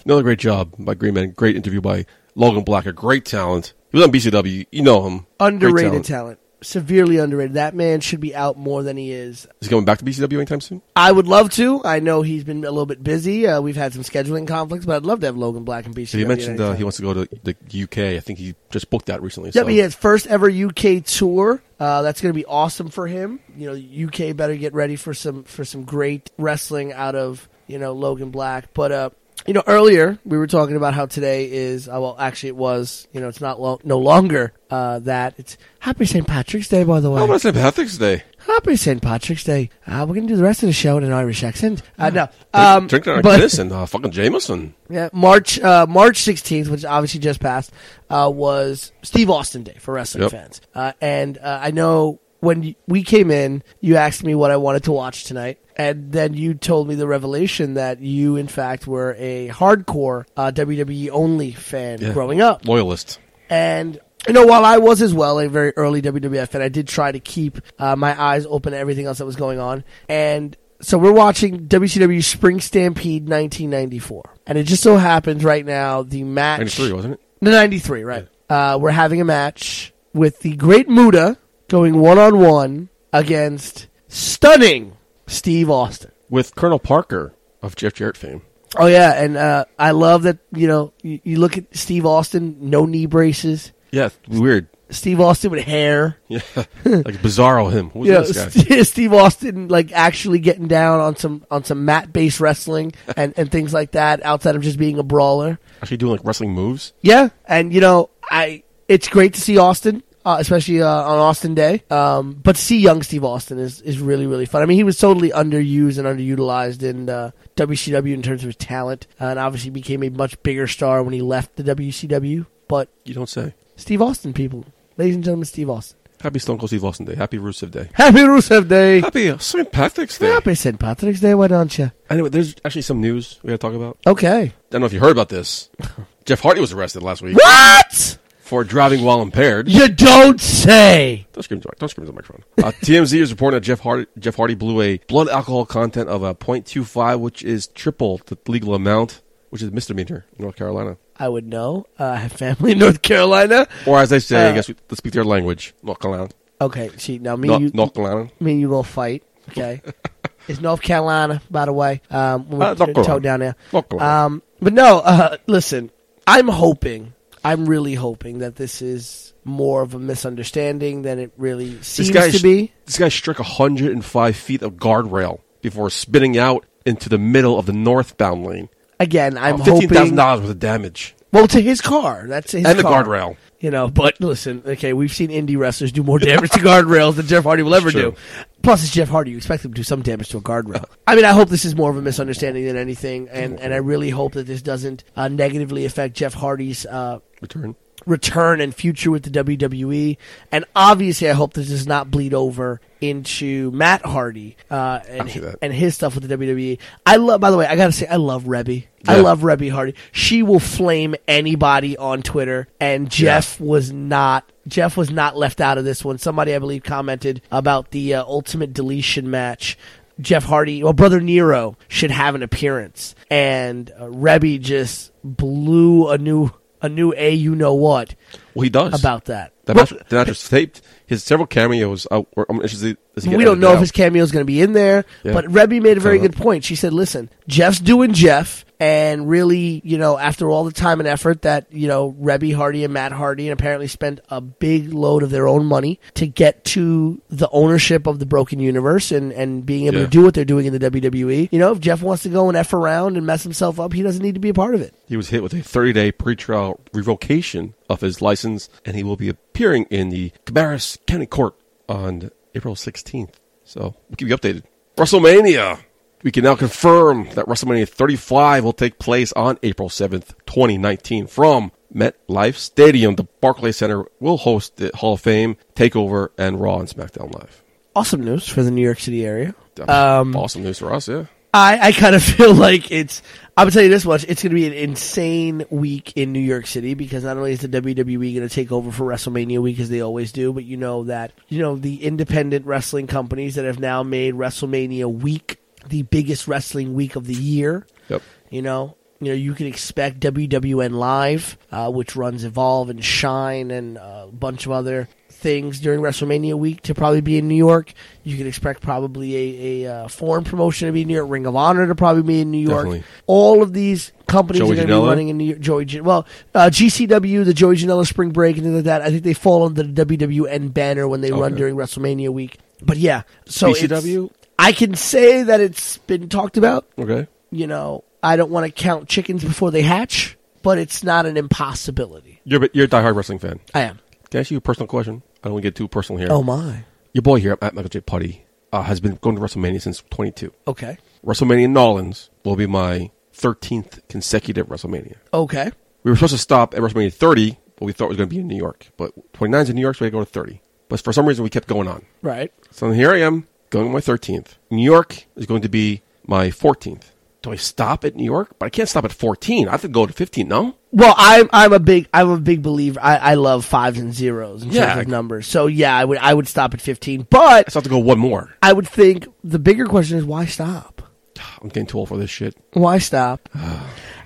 Another 0.04 0.22
great 0.22 0.38
job 0.38 0.72
by 0.78 0.94
Green 0.94 1.14
Man. 1.14 1.32
Great 1.32 1.56
interview 1.56 1.80
by 1.80 2.06
Logan 2.36 2.62
Black. 2.62 2.86
A 2.86 2.92
great 2.92 3.24
talent. 3.24 3.74
He 3.90 3.98
was 3.98 4.06
on 4.06 4.12
BCW. 4.12 4.66
You 4.70 4.82
know 4.82 5.04
him. 5.04 5.26
Underrated 5.40 6.04
talent. 6.04 6.38
talent. 6.38 6.38
Severely 6.60 7.18
underrated. 7.18 7.54
That 7.54 7.74
man 7.74 8.00
should 8.00 8.20
be 8.20 8.34
out 8.34 8.58
more 8.58 8.82
than 8.82 8.96
he 8.96 9.12
is. 9.12 9.46
Is 9.60 9.68
he 9.68 9.70
going 9.70 9.84
back 9.84 9.98
to 9.98 10.04
BCW 10.04 10.34
anytime 10.34 10.60
soon? 10.60 10.82
I 10.96 11.12
would 11.12 11.28
love 11.28 11.50
to. 11.50 11.80
I 11.84 12.00
know 12.00 12.22
he's 12.22 12.44
been 12.44 12.64
a 12.64 12.70
little 12.70 12.86
bit 12.86 13.02
busy. 13.02 13.46
Uh, 13.46 13.60
we've 13.60 13.76
had 13.76 13.92
some 13.92 14.02
scheduling 14.02 14.46
conflicts, 14.46 14.84
but 14.84 14.96
I'd 14.96 15.06
love 15.06 15.20
to 15.20 15.26
have 15.26 15.36
Logan 15.36 15.64
Black 15.64 15.86
and 15.86 15.94
BCW. 15.94 16.18
He 16.18 16.24
mentioned 16.24 16.60
uh, 16.60 16.72
he 16.72 16.82
wants 16.82 16.96
to 16.96 17.02
go 17.02 17.14
to 17.14 17.28
the 17.44 17.82
UK. 17.82 18.16
I 18.16 18.20
think 18.20 18.38
he 18.38 18.54
just 18.70 18.90
booked 18.90 19.06
that 19.06 19.22
recently. 19.22 19.50
Yep, 19.50 19.64
so. 19.64 19.66
he 19.66 19.78
has 19.78 19.94
first 19.94 20.26
ever 20.26 20.50
UK 20.50 21.04
tour. 21.04 21.62
Uh, 21.78 22.02
that's 22.02 22.20
going 22.20 22.32
to 22.32 22.36
be 22.36 22.44
awesome 22.44 22.88
for 22.88 23.06
him. 23.06 23.38
You 23.56 23.72
know, 23.72 24.06
UK 24.06 24.36
better 24.36 24.56
get 24.56 24.74
ready 24.74 24.96
for 24.96 25.14
some 25.14 25.44
for 25.44 25.64
some 25.64 25.84
great 25.84 26.30
wrestling 26.36 26.92
out 26.92 27.14
of 27.14 27.48
you 27.68 27.78
know 27.78 27.92
Logan 27.92 28.30
Black. 28.30 28.74
But 28.74 28.90
uh, 28.90 29.10
you 29.48 29.54
know, 29.54 29.62
earlier 29.66 30.18
we 30.24 30.36
were 30.38 30.46
talking 30.46 30.76
about 30.76 30.92
how 30.94 31.06
today 31.06 31.50
is 31.50 31.88
uh, 31.88 31.92
well, 31.92 32.16
actually 32.18 32.50
it 32.50 32.56
was. 32.56 33.08
You 33.12 33.20
know, 33.20 33.28
it's 33.28 33.40
not 33.40 33.60
lo- 33.60 33.80
no 33.82 33.98
longer 33.98 34.52
uh, 34.70 34.98
that. 35.00 35.34
It's 35.38 35.56
Happy 35.80 36.04
St. 36.04 36.26
Patrick's 36.26 36.68
Day, 36.68 36.84
by 36.84 37.00
the 37.00 37.10
way. 37.10 37.18
How 37.18 37.24
about 37.24 37.40
St. 37.40 37.54
Patrick's 37.54 37.96
Day? 37.98 38.22
Happy 38.46 38.76
St. 38.76 39.00
Patrick's 39.02 39.44
Day. 39.44 39.70
Uh, 39.86 40.04
we're 40.08 40.14
going 40.14 40.26
to 40.26 40.32
do 40.32 40.36
the 40.36 40.42
rest 40.42 40.62
of 40.62 40.68
the 40.68 40.72
show 40.72 40.96
in 40.98 41.04
an 41.04 41.12
Irish 41.12 41.42
accent. 41.42 41.82
Uh, 41.98 42.10
no, 42.10 42.28
um, 42.54 42.86
Drink 42.86 43.06
our 43.08 43.22
but- 43.22 43.36
Guinness 43.36 43.58
and 43.58 43.72
uh, 43.72 43.86
fucking 43.86 44.10
Jameson. 44.10 44.74
yeah, 44.90 45.08
March 45.12 45.58
uh, 45.60 45.86
March 45.88 46.18
sixteenth, 46.18 46.68
which 46.68 46.84
obviously 46.84 47.20
just 47.20 47.40
passed, 47.40 47.72
uh, 48.10 48.30
was 48.32 48.92
Steve 49.02 49.30
Austin 49.30 49.62
Day 49.62 49.76
for 49.80 49.94
wrestling 49.94 50.22
Yep. 50.24 50.30
fans. 50.30 50.60
Uh, 50.74 50.92
and 51.00 51.38
uh, 51.38 51.58
I 51.62 51.70
know 51.70 52.20
when 52.40 52.74
we 52.86 53.02
came 53.02 53.30
in, 53.30 53.62
you 53.80 53.96
asked 53.96 54.22
me 54.22 54.34
what 54.34 54.50
I 54.50 54.56
wanted 54.58 54.84
to 54.84 54.92
watch 54.92 55.24
tonight, 55.24 55.58
and 55.78 56.12
then 56.12 56.34
you 56.34 56.54
told 56.54 56.88
me 56.88 56.94
the 56.96 57.06
revelation 57.06 57.74
that 57.74 58.00
you, 58.00 58.36
in 58.36 58.48
fact, 58.48 58.86
were 58.86 59.14
a 59.18 59.48
hardcore 59.48 60.24
uh, 60.36 60.50
WWE 60.52 61.10
only 61.10 61.52
fan 61.52 62.00
Yeah. 62.00 62.12
growing 62.12 62.40
up. 62.40 62.66
Loyalist. 62.66 63.18
And 63.48 63.98
you 64.26 64.34
know, 64.34 64.44
while 64.46 64.64
I 64.64 64.78
was 64.78 65.00
as 65.00 65.14
well 65.14 65.38
a 65.38 65.48
very 65.48 65.72
early 65.76 66.02
WWF 66.02 66.48
fan, 66.48 66.60
I 66.60 66.68
did 66.68 66.88
try 66.88 67.12
to 67.12 67.20
keep 67.20 67.58
uh, 67.78 67.94
my 67.96 68.20
eyes 68.20 68.44
open 68.46 68.72
to 68.72 68.78
everything 68.78 69.06
else 69.06 69.18
that 69.18 69.24
was 69.26 69.36
going 69.36 69.60
on. 69.60 69.84
And 70.08 70.56
so 70.80 70.98
we're 70.98 71.12
watching 71.12 71.66
WCW 71.68 72.22
Spring 72.22 72.60
Stampede 72.60 73.22
1994, 73.28 74.34
and 74.46 74.58
it 74.58 74.64
just 74.64 74.82
so 74.82 74.96
happens 74.96 75.44
right 75.44 75.64
now 75.64 76.02
the 76.02 76.24
match. 76.24 76.58
93, 76.58 76.92
wasn't 76.92 77.14
it? 77.14 77.20
The 77.40 77.50
93, 77.52 78.02
right? 78.04 78.28
Uh, 78.50 78.78
we're 78.80 78.90
having 78.90 79.20
a 79.20 79.24
match 79.24 79.92
with 80.12 80.40
the 80.40 80.56
Great 80.56 80.88
Muta 80.88 81.38
going 81.68 81.98
one 81.98 82.18
on 82.18 82.38
one 82.40 82.88
against 83.12 83.86
stunning 84.08 84.96
Steve 85.28 85.70
Austin. 85.70 86.10
With 86.28 86.54
Colonel 86.54 86.78
Parker 86.78 87.34
of 87.62 87.76
Jeff 87.76 87.94
Jarrett 87.94 88.16
fame. 88.16 88.42
Oh 88.76 88.86
yeah, 88.86 89.22
and 89.22 89.36
uh, 89.36 89.64
I 89.78 89.92
love 89.92 90.24
that. 90.24 90.38
You 90.52 90.66
know, 90.66 90.92
you, 91.02 91.20
you 91.24 91.38
look 91.38 91.56
at 91.56 91.74
Steve 91.74 92.04
Austin, 92.04 92.56
no 92.60 92.84
knee 92.84 93.06
braces. 93.06 93.72
Yeah, 93.90 94.10
weird. 94.28 94.68
Steve 94.90 95.20
Austin 95.20 95.50
with 95.50 95.64
hair. 95.64 96.16
Yeah, 96.28 96.40
like 96.84 97.16
Bizarro 97.22 97.72
him. 97.72 97.90
Who's 97.90 98.06
you 98.06 98.12
know, 98.12 98.20
guy? 98.20 98.48
St- 98.48 98.86
Steve 98.86 99.12
Austin 99.14 99.68
like 99.68 99.92
actually 99.92 100.38
getting 100.40 100.68
down 100.68 101.00
on 101.00 101.16
some 101.16 101.44
on 101.50 101.64
some 101.64 101.86
mat 101.86 102.12
based 102.12 102.38
wrestling 102.40 102.92
and, 103.16 103.32
and 103.38 103.50
things 103.50 103.72
like 103.72 103.92
that 103.92 104.22
outside 104.22 104.54
of 104.56 104.62
just 104.62 104.78
being 104.78 104.98
a 104.98 105.02
brawler. 105.02 105.58
Actually 105.82 105.96
doing 105.96 106.12
like 106.12 106.24
wrestling 106.24 106.52
moves. 106.52 106.92
Yeah, 107.00 107.30
and 107.46 107.72
you 107.72 107.80
know, 107.80 108.10
I 108.30 108.62
it's 108.88 109.08
great 109.08 109.34
to 109.34 109.40
see 109.40 109.56
Austin, 109.56 110.02
uh, 110.24 110.36
especially 110.40 110.82
uh, 110.82 110.88
on 110.88 111.18
Austin 111.18 111.54
Day. 111.54 111.82
Um, 111.90 112.32
but 112.34 112.56
to 112.56 112.62
see 112.62 112.78
young 112.78 113.02
Steve 113.02 113.24
Austin 113.24 113.58
is 113.58 113.80
is 113.82 113.98
really 114.00 114.26
really 114.26 114.46
fun. 114.46 114.62
I 114.62 114.66
mean, 114.66 114.76
he 114.76 114.84
was 114.84 114.98
totally 114.98 115.30
underused 115.30 115.98
and 115.98 116.06
underutilized 116.06 116.82
in 116.82 117.08
uh, 117.08 117.30
WCW 117.56 118.12
in 118.14 118.22
terms 118.22 118.42
of 118.42 118.48
his 118.48 118.56
talent, 118.56 119.06
and 119.18 119.38
obviously 119.38 119.70
became 119.70 120.02
a 120.02 120.10
much 120.10 120.42
bigger 120.42 120.66
star 120.66 121.02
when 121.02 121.14
he 121.14 121.22
left 121.22 121.56
the 121.56 121.62
WCW. 121.64 122.46
But 122.68 122.88
You 123.04 123.14
don't 123.14 123.28
say. 123.28 123.54
Steve 123.76 124.02
Austin, 124.02 124.32
people, 124.32 124.64
ladies 124.96 125.14
and 125.14 125.24
gentlemen, 125.24 125.46
Steve 125.46 125.70
Austin. 125.70 125.96
Happy 126.20 126.40
Stone 126.40 126.58
Cold 126.58 126.70
Steve 126.70 126.84
Austin 126.84 127.06
Day. 127.06 127.14
Happy 127.14 127.38
Rusev 127.38 127.70
Day. 127.70 127.88
Happy 127.94 128.18
Rusev 128.18 128.66
Day. 128.68 129.00
Happy 129.00 129.38
St. 129.38 129.70
Patrick's 129.70 130.18
Day. 130.18 130.26
Happy 130.26 130.56
St. 130.56 130.76
Patrick's 130.78 131.20
Day. 131.20 131.32
Why 131.32 131.46
don't 131.46 131.78
you? 131.78 131.92
Anyway, 132.10 132.28
there's 132.28 132.56
actually 132.64 132.82
some 132.82 133.00
news 133.00 133.38
we 133.44 133.50
got 133.50 133.52
to 133.52 133.58
talk 133.58 133.74
about. 133.74 133.98
Okay. 134.04 134.42
I 134.42 134.52
don't 134.70 134.80
know 134.80 134.86
if 134.88 134.92
you 134.92 134.98
heard 134.98 135.12
about 135.12 135.28
this. 135.28 135.70
Jeff 136.24 136.40
Hardy 136.40 136.60
was 136.60 136.72
arrested 136.72 137.04
last 137.04 137.22
week 137.22 137.36
What? 137.36 138.18
For 138.48 138.64
driving 138.64 139.04
while 139.04 139.20
impaired. 139.22 139.68
You 139.68 139.88
don't 139.88 140.40
say. 140.40 141.26
Don't 141.32 141.42
scream, 141.42 141.60
don't 141.60 141.88
scream 141.88 142.06
into 142.06 142.12
the 142.12 142.16
microphone. 142.16 142.44
Uh, 142.64 142.72
TMZ 142.72 143.20
is 143.20 143.30
reporting 143.30 143.56
that 143.56 143.60
Jeff 143.64 143.80
Hardy, 143.80 144.06
Jeff 144.18 144.36
Hardy 144.36 144.54
blew 144.54 144.80
a 144.80 144.98
blood 145.06 145.28
alcohol 145.28 145.66
content 145.66 146.08
of 146.08 146.22
a 146.22 146.34
.25, 146.34 147.20
which 147.20 147.42
is 147.44 147.66
triple 147.68 148.20
the 148.26 148.38
legal 148.48 148.74
amount, 148.74 149.20
which 149.50 149.62
is 149.62 149.70
misdemeanor 149.70 150.24
in 150.38 150.42
North 150.44 150.56
Carolina. 150.56 150.96
I 151.18 151.28
would 151.28 151.46
know. 151.46 151.86
Uh, 151.98 152.04
I 152.04 152.16
have 152.16 152.32
family 152.32 152.72
in 152.72 152.78
North 152.78 153.02
Carolina. 153.02 153.68
Or 153.86 153.98
as 153.98 154.08
they 154.10 154.18
say, 154.20 154.46
I 154.46 154.50
Uh, 154.50 154.54
guess 154.54 154.68
we, 154.68 154.74
let's 154.88 154.98
speak 154.98 155.12
their 155.12 155.24
language. 155.24 155.74
North 155.82 155.98
Carolina. 156.00 156.28
Okay, 156.60 156.90
see 156.96 157.18
now 157.18 157.36
me 157.36 157.48
North, 157.48 157.56
and 157.62 157.64
you, 157.66 157.76
North 157.76 157.92
Carolina. 157.94 158.30
me 158.40 158.52
and 158.52 158.60
you 158.60 158.68
gonna 158.70 158.82
fight. 158.82 159.22
Okay, 159.50 159.82
it's 160.48 160.60
North 160.60 160.80
Carolina, 160.80 161.40
by 161.50 161.66
the 161.66 161.72
way. 161.72 162.00
Um, 162.10 162.48
when 162.48 162.58
we 162.60 162.64
Uh, 162.64 162.74
North 162.74 162.78
toe 162.78 162.92
Carolina. 163.04 163.20
down 163.20 163.40
there. 163.40 163.56
North 163.72 163.88
Carolina. 163.88 164.24
Um, 164.26 164.42
but 164.60 164.72
no, 164.72 164.98
uh, 165.00 165.36
listen. 165.46 165.90
I'm 166.26 166.48
hoping. 166.48 167.14
I'm 167.44 167.66
really 167.66 167.94
hoping 167.94 168.38
that 168.38 168.56
this 168.56 168.82
is 168.82 169.32
more 169.44 169.82
of 169.82 169.94
a 169.94 169.98
misunderstanding 169.98 171.02
than 171.02 171.18
it 171.18 171.32
really 171.36 171.80
seems 171.82 172.10
to 172.10 172.42
be. 172.42 172.72
This 172.86 172.98
guy 172.98 173.08
struck 173.08 173.38
105 173.38 174.36
feet 174.36 174.62
of 174.62 174.74
guardrail 174.74 175.40
before 175.62 175.90
spinning 175.90 176.38
out 176.38 176.66
into 176.86 177.08
the 177.08 177.18
middle 177.18 177.58
of 177.58 177.66
the 177.66 177.72
northbound 177.72 178.46
lane. 178.46 178.68
Again, 179.00 179.38
I'm 179.38 179.58
Fifteen 179.58 179.88
thousand 179.88 179.96
hoping. 179.98 180.16
dollars 180.16 180.40
worth 180.42 180.50
of 180.50 180.58
damage 180.58 181.14
Well, 181.32 181.46
to 181.48 181.60
his 181.60 181.80
car. 181.80 182.24
That's 182.26 182.52
his 182.52 182.64
and 182.64 182.78
the 182.78 182.82
guardrail. 182.82 183.36
You 183.60 183.72
know, 183.72 183.88
but 183.88 184.20
listen, 184.20 184.62
okay, 184.64 184.92
we've 184.92 185.12
seen 185.12 185.30
indie 185.30 185.58
wrestlers 185.58 185.90
do 185.90 186.04
more 186.04 186.20
damage 186.20 186.50
to 186.50 186.60
guardrails 186.60 187.16
than 187.16 187.26
Jeff 187.26 187.42
Hardy 187.42 187.64
will 187.64 187.74
ever 187.74 187.90
do. 187.90 188.14
Plus, 188.62 188.84
it's 188.84 188.92
Jeff 188.92 189.08
Hardy. 189.08 189.32
You 189.32 189.36
expect 189.36 189.64
him 189.64 189.72
to 189.72 189.76
do 189.76 189.82
some 189.82 190.00
damage 190.02 190.28
to 190.28 190.38
a 190.38 190.40
guardrail. 190.40 190.84
I 191.08 191.16
mean, 191.16 191.24
I 191.24 191.32
hope 191.32 191.48
this 191.48 191.64
is 191.64 191.74
more 191.74 191.90
of 191.90 191.96
a 191.96 192.02
misunderstanding 192.02 192.66
than 192.66 192.76
anything, 192.76 193.28
and, 193.28 193.58
and 193.58 193.74
I 193.74 193.78
really 193.78 194.10
hope 194.10 194.34
that 194.34 194.46
this 194.46 194.62
doesn't 194.62 195.02
uh, 195.16 195.26
negatively 195.26 195.84
affect 195.86 196.14
Jeff 196.14 196.34
Hardy's 196.34 196.86
uh, 196.86 197.18
Return. 197.40 197.74
Return 198.08 198.60
and 198.60 198.74
future 198.74 199.10
with 199.10 199.22
the 199.22 199.44
WWE. 199.44 200.16
And 200.50 200.64
obviously, 200.74 201.28
I 201.28 201.34
hope 201.34 201.52
this 201.52 201.68
does 201.68 201.86
not 201.86 202.10
bleed 202.10 202.34
over 202.34 202.80
into 203.00 203.70
Matt 203.70 204.04
Hardy 204.04 204.56
uh, 204.70 205.00
and 205.06 205.30
see 205.30 205.42
and 205.62 205.72
his 205.72 205.94
stuff 205.94 206.14
with 206.14 206.28
the 206.28 206.36
WWE. 206.36 206.78
I 207.06 207.16
love. 207.16 207.40
By 207.40 207.50
the 207.50 207.56
way, 207.56 207.66
I 207.66 207.76
gotta 207.76 207.92
say, 207.92 208.06
I 208.06 208.16
love 208.16 208.44
Reby. 208.44 208.86
I 209.06 209.20
love 209.20 209.40
Reby 209.40 209.70
Hardy. 209.70 209.94
She 210.10 210.42
will 210.42 210.58
flame 210.58 211.14
anybody 211.28 211.96
on 211.96 212.22
Twitter, 212.22 212.66
and 212.80 213.10
Jeff 213.10 213.60
was 213.60 213.92
not. 213.92 214.50
Jeff 214.66 214.96
was 214.96 215.10
not 215.10 215.36
left 215.36 215.60
out 215.60 215.78
of 215.78 215.84
this 215.84 216.04
one. 216.04 216.18
Somebody, 216.18 216.54
I 216.54 216.58
believe, 216.58 216.82
commented 216.82 217.40
about 217.50 217.90
the 217.90 218.14
uh, 218.14 218.24
Ultimate 218.24 218.72
Deletion 218.72 219.30
match. 219.30 219.78
Jeff 220.20 220.44
Hardy, 220.44 220.82
well, 220.82 220.92
brother 220.92 221.20
Nero 221.20 221.76
should 221.86 222.10
have 222.10 222.34
an 222.34 222.42
appearance, 222.42 223.14
and 223.30 223.90
uh, 223.90 224.04
Reby 224.06 224.60
just 224.60 225.12
blew 225.22 226.08
a 226.08 226.18
new 226.18 226.50
a 226.80 226.88
new 226.88 227.12
a 227.16 227.32
you 227.34 227.54
know 227.54 227.74
what. 227.74 228.14
Well, 228.54 228.64
he 228.64 228.70
does. 228.70 228.98
about 228.98 229.26
that. 229.26 229.52
That 229.66 229.76
Well, 229.76 229.86
match, 229.90 230.08
the 230.08 230.16
match 230.16 230.28
was 230.28 230.48
taped. 230.48 230.82
His 231.08 231.24
several 231.24 231.46
cameos. 231.46 232.06
Out, 232.12 232.28
or, 232.36 232.46
I'm 232.48 232.56
interested. 232.56 232.96
Does 233.14 233.24
he 233.24 233.34
we 233.36 233.42
don't 233.44 233.58
know 233.58 233.72
if 233.72 233.80
his 233.80 233.90
cameo 233.90 234.22
is 234.22 234.30
going 234.30 234.42
to 234.42 234.46
be 234.46 234.60
in 234.60 234.74
there, 234.74 235.04
Yeah. 235.24 235.32
but 235.32 235.46
Reby 235.46 235.82
made 235.82 235.96
a 235.96 236.00
very 236.00 236.18
Uh-huh. 236.18 236.28
good 236.28 236.36
point. 236.36 236.62
She 236.64 236.76
said, 236.76 236.92
"Listen, 236.92 237.30
Jeff's 237.48 237.80
doing 237.80 238.12
Jeff, 238.12 238.64
and 238.78 239.28
really, 239.28 239.80
you 239.84 239.98
know, 239.98 240.16
after 240.18 240.48
all 240.50 240.62
the 240.64 240.70
time 240.72 241.00
and 241.00 241.08
effort 241.08 241.42
that 241.42 241.66
you 241.72 241.88
know 241.88 242.14
Reby 242.20 242.54
Hardy 242.54 242.84
and 242.84 242.92
Matt 242.94 243.10
Hardy, 243.12 243.48
and 243.48 243.52
apparently 243.58 243.88
spent 243.88 244.20
a 244.28 244.40
big 244.40 244.92
load 244.92 245.22
of 245.24 245.30
their 245.30 245.48
own 245.48 245.64
money 245.64 245.98
to 246.14 246.26
get 246.28 246.62
to 246.66 247.20
the 247.28 247.48
ownership 247.50 248.06
of 248.06 248.18
the 248.20 248.26
Broken 248.26 248.60
Universe 248.60 249.10
and 249.10 249.32
and 249.32 249.66
being 249.66 249.86
able 249.86 249.98
Yeah. 249.98 250.04
to 250.04 250.10
do 250.10 250.22
what 250.22 250.34
they're 250.34 250.44
doing 250.44 250.66
in 250.66 250.72
the 250.72 250.78
WWE. 250.78 251.48
You 251.50 251.58
know, 251.58 251.72
if 251.72 251.80
Jeff 251.80 252.02
wants 252.02 252.22
to 252.24 252.28
go 252.28 252.48
and 252.48 252.56
f 252.56 252.72
around 252.72 253.16
and 253.16 253.26
mess 253.26 253.42
himself 253.42 253.80
up, 253.80 253.94
he 253.94 254.02
doesn't 254.02 254.22
need 254.22 254.34
to 254.34 254.40
be 254.40 254.50
a 254.50 254.54
part 254.54 254.74
of 254.76 254.82
it. 254.82 254.94
He 255.08 255.16
was 255.16 255.30
hit 255.30 255.42
with 255.42 255.54
a 255.54 255.62
30 255.62 255.92
day 255.94 256.12
pretrial 256.12 256.78
revocation 256.92 257.74
of 257.88 258.00
his 258.00 258.20
license, 258.20 258.68
and 258.84 258.96
he 258.96 259.02
will 259.02 259.16
be 259.16 259.28
appearing 259.28 259.84
in 259.90 260.10
the 260.10 260.32
Cabarrus 260.44 260.98
County 261.06 261.26
Court 261.26 261.54
on 261.88 262.30
April 262.54 262.74
16th. 262.74 263.34
So 263.64 263.94
we'll 264.08 264.16
keep 264.16 264.28
you 264.28 264.36
updated. 264.36 264.64
WrestleMania. 264.96 265.80
We 266.24 266.32
can 266.32 266.42
now 266.42 266.56
confirm 266.56 267.28
that 267.34 267.46
WrestleMania 267.46 267.88
35 267.88 268.64
will 268.64 268.72
take 268.72 268.98
place 268.98 269.32
on 269.34 269.58
April 269.62 269.88
7th, 269.88 270.34
2019, 270.46 271.28
from 271.28 271.70
MetLife 271.94 272.56
Stadium. 272.56 273.14
The 273.14 273.24
Barclays 273.40 273.76
Center 273.76 274.04
will 274.18 274.36
host 274.36 274.76
the 274.76 274.90
Hall 274.94 275.14
of 275.14 275.20
Fame, 275.20 275.56
Takeover, 275.76 276.30
and 276.36 276.60
Raw 276.60 276.80
and 276.80 276.88
SmackDown 276.88 277.32
Live. 277.32 277.62
Awesome 277.94 278.24
news 278.24 278.48
for 278.48 278.64
the 278.64 278.70
New 278.72 278.82
York 278.82 278.98
City 278.98 279.24
area. 279.24 279.54
Um, 279.86 280.34
awesome 280.34 280.64
news 280.64 280.78
for 280.78 280.92
us, 280.92 281.08
yeah. 281.08 281.26
I, 281.52 281.88
I 281.88 281.92
kind 281.92 282.14
of 282.14 282.22
feel 282.36 282.54
like 282.54 282.90
it's. 282.90 283.22
I'm 283.56 283.64
gonna 283.64 283.72
tell 283.72 283.82
you 283.82 283.88
this 283.88 284.04
much: 284.04 284.24
it's 284.28 284.42
gonna 284.42 284.54
be 284.54 284.66
an 284.66 284.72
insane 284.72 285.64
week 285.70 286.12
in 286.16 286.32
New 286.32 286.40
York 286.40 286.66
City 286.66 286.94
because 286.94 287.24
not 287.24 287.36
only 287.36 287.52
is 287.52 287.60
the 287.60 287.68
WWE 287.68 288.34
gonna 288.34 288.48
take 288.48 288.70
over 288.70 288.92
for 288.92 289.04
WrestleMania 289.04 289.60
week 289.60 289.80
as 289.80 289.88
they 289.88 290.00
always 290.00 290.30
do, 290.30 290.52
but 290.52 290.64
you 290.64 290.76
know 290.76 291.04
that 291.04 291.32
you 291.48 291.60
know 291.60 291.76
the 291.76 292.04
independent 292.04 292.66
wrestling 292.66 293.06
companies 293.06 293.56
that 293.56 293.64
have 293.64 293.80
now 293.80 294.02
made 294.02 294.34
WrestleMania 294.34 295.12
week 295.12 295.58
the 295.86 296.02
biggest 296.02 296.46
wrestling 296.46 296.94
week 296.94 297.16
of 297.16 297.26
the 297.26 297.34
year. 297.34 297.86
Yep. 298.08 298.22
You 298.50 298.62
know, 298.62 298.96
you 299.20 299.28
know, 299.28 299.34
you 299.34 299.54
can 299.54 299.66
expect 299.66 300.20
WWN 300.20 300.92
Live, 300.92 301.58
uh, 301.72 301.90
which 301.90 302.14
runs 302.14 302.44
Evolve 302.44 302.90
and 302.90 303.04
Shine 303.04 303.70
and 303.70 303.98
uh, 303.98 304.26
a 304.28 304.32
bunch 304.32 304.66
of 304.66 304.72
other 304.72 305.08
things 305.38 305.78
during 305.80 306.00
WrestleMania 306.00 306.54
week 306.54 306.82
to 306.82 306.94
probably 306.94 307.20
be 307.20 307.38
in 307.38 307.48
New 307.48 307.54
York. 307.54 307.94
You 308.24 308.36
can 308.36 308.46
expect 308.46 308.82
probably 308.82 309.36
a, 309.36 309.84
a 309.86 309.94
uh, 309.94 310.08
foreign 310.08 310.44
promotion 310.44 310.86
to 310.88 310.92
be 310.92 311.02
in 311.02 311.08
New 311.08 311.14
York, 311.14 311.30
Ring 311.30 311.46
of 311.46 311.54
Honor 311.54 311.86
to 311.86 311.94
probably 311.94 312.22
be 312.22 312.40
in 312.40 312.50
New 312.50 312.58
York. 312.58 312.84
Definitely. 312.84 313.04
All 313.26 313.62
of 313.62 313.72
these 313.72 314.12
companies 314.26 314.60
Joey 314.60 314.72
are 314.72 314.74
going 314.74 314.88
to 314.88 315.00
be 315.00 315.06
running 315.06 315.28
in 315.28 315.38
New 315.38 315.44
York. 315.44 315.60
Joey, 315.60 316.00
well, 316.00 316.26
uh, 316.54 316.70
GCW, 316.70 317.44
the 317.44 317.54
Joey 317.54 317.76
Janela 317.76 318.06
Spring 318.06 318.30
Break, 318.30 318.56
and 318.56 318.64
things 318.64 318.74
like 318.74 318.84
that. 318.84 319.02
I 319.02 319.10
think 319.10 319.22
they 319.22 319.34
fall 319.34 319.64
under 319.64 319.82
the 319.82 320.04
WWN 320.04 320.74
banner 320.74 321.06
when 321.06 321.20
they 321.20 321.32
run 321.32 321.54
during 321.54 321.76
WrestleMania 321.76 322.30
week. 322.30 322.58
But 322.82 322.96
yeah, 322.98 323.22
so 323.46 323.72
GCW? 323.72 324.30
I 324.58 324.72
can 324.72 324.94
say 324.94 325.44
that 325.44 325.60
it's 325.60 325.98
been 325.98 326.28
talked 326.28 326.56
about 326.56 326.86
Okay. 326.98 327.28
you 327.50 327.66
know, 327.66 328.04
I 328.22 328.36
don't 328.36 328.50
want 328.50 328.66
to 328.66 328.72
count 328.72 329.08
chickens 329.08 329.44
before 329.44 329.70
they 329.70 329.82
hatch, 329.82 330.36
but 330.62 330.78
it's 330.78 331.04
not 331.04 331.26
an 331.26 331.36
impossibility. 331.36 332.40
You're, 332.44 332.68
you're 332.72 332.86
a 332.86 332.88
diehard 332.88 333.14
wrestling 333.14 333.38
fan. 333.38 333.60
I 333.72 333.82
am. 333.82 334.00
Can 334.30 334.38
I 334.38 334.40
ask 334.40 334.50
you 334.50 334.58
a 334.58 334.60
personal 334.60 334.86
question? 334.88 335.22
I 335.42 335.48
don't 335.48 335.54
want 335.54 335.62
to 335.62 335.68
get 335.68 335.74
too 335.76 335.88
personal 335.88 336.18
here. 336.18 336.28
Oh 336.30 336.42
my. 336.42 336.84
Your 337.12 337.22
boy 337.22 337.40
here 337.40 337.56
at 337.60 337.74
Michael 337.74 337.88
J. 337.88 338.00
Putty 338.00 338.44
uh, 338.72 338.82
has 338.82 339.00
been 339.00 339.16
going 339.16 339.36
to 339.36 339.42
WrestleMania 339.42 339.80
since 339.80 340.02
22. 340.10 340.52
Okay. 340.66 340.98
WrestleMania 341.24 341.70
Nolans 341.70 342.30
will 342.44 342.56
be 342.56 342.66
my 342.66 343.10
13th 343.34 344.06
consecutive 344.08 344.66
WrestleMania. 344.66 345.16
Okay. 345.32 345.70
We 346.02 346.10
were 346.10 346.16
supposed 346.16 346.34
to 346.34 346.38
stop 346.38 346.74
at 346.74 346.80
WrestleMania 346.80 347.12
30, 347.12 347.58
but 347.76 347.86
we 347.86 347.92
thought 347.92 348.06
it 348.06 348.08
was 348.08 348.16
going 348.16 348.28
to 348.28 348.34
be 348.34 348.40
in 348.40 348.48
New 348.48 348.56
York. 348.56 348.88
But 348.96 349.12
29 349.34 349.62
is 349.62 349.70
in 349.70 349.76
New 349.76 349.82
York, 349.82 349.96
so 349.96 350.04
we 350.04 350.06
had 350.06 350.12
to 350.12 350.18
go 350.18 350.24
to 350.24 350.30
30. 350.30 350.60
But 350.88 351.00
for 351.00 351.12
some 351.12 351.26
reason, 351.26 351.44
we 351.44 351.50
kept 351.50 351.68
going 351.68 351.86
on. 351.86 352.04
Right. 352.22 352.52
So 352.70 352.90
here 352.90 353.12
I 353.12 353.20
am, 353.20 353.46
going 353.70 353.86
to 353.86 353.92
my 353.92 354.00
13th. 354.00 354.54
New 354.70 354.82
York 354.82 355.26
is 355.36 355.46
going 355.46 355.62
to 355.62 355.68
be 355.68 356.02
my 356.26 356.48
14th. 356.48 357.10
Do 357.42 357.52
I 357.52 357.56
stop 357.56 358.04
at 358.04 358.16
New 358.16 358.24
York? 358.24 358.58
But 358.58 358.66
I 358.66 358.70
can't 358.70 358.88
stop 358.88 359.04
at 359.04 359.12
14. 359.12 359.68
I 359.68 359.70
have 359.70 359.82
to 359.82 359.88
go 359.88 360.06
to 360.06 360.12
15, 360.12 360.48
no? 360.48 360.76
Well, 360.90 361.14
I'm 361.16 361.48
I'm 361.52 361.72
a 361.72 361.78
big 361.78 362.08
I'm 362.14 362.30
a 362.30 362.38
big 362.38 362.62
believer. 362.62 362.98
I, 363.02 363.16
I 363.16 363.34
love 363.34 363.64
fives 363.64 363.98
and 363.98 364.12
zeros 364.14 364.62
in 364.62 364.70
Yeah. 364.70 364.86
terms 364.94 365.02
of 365.02 365.08
numbers. 365.08 365.46
So 365.46 365.66
yeah, 365.66 365.96
I 365.96 366.04
would 366.04 366.18
I 366.18 366.32
would 366.32 366.48
stop 366.48 366.72
at 366.74 366.80
15. 366.80 367.26
But 367.28 367.66
I 367.66 367.70
still 367.70 367.80
have 367.80 367.84
to 367.84 367.90
go 367.90 367.98
one 367.98 368.18
more. 368.18 368.54
I 368.62 368.72
would 368.72 368.88
think 368.88 369.26
the 369.44 369.58
bigger 369.58 369.84
question 369.86 370.16
is 370.18 370.24
why 370.24 370.46
stop? 370.46 371.02
I'm 371.60 371.68
getting 371.68 371.86
too 371.86 371.98
old 371.98 372.08
for 372.08 372.16
this 372.16 372.30
shit. 372.30 372.56
Why 372.72 372.98
stop? 372.98 373.48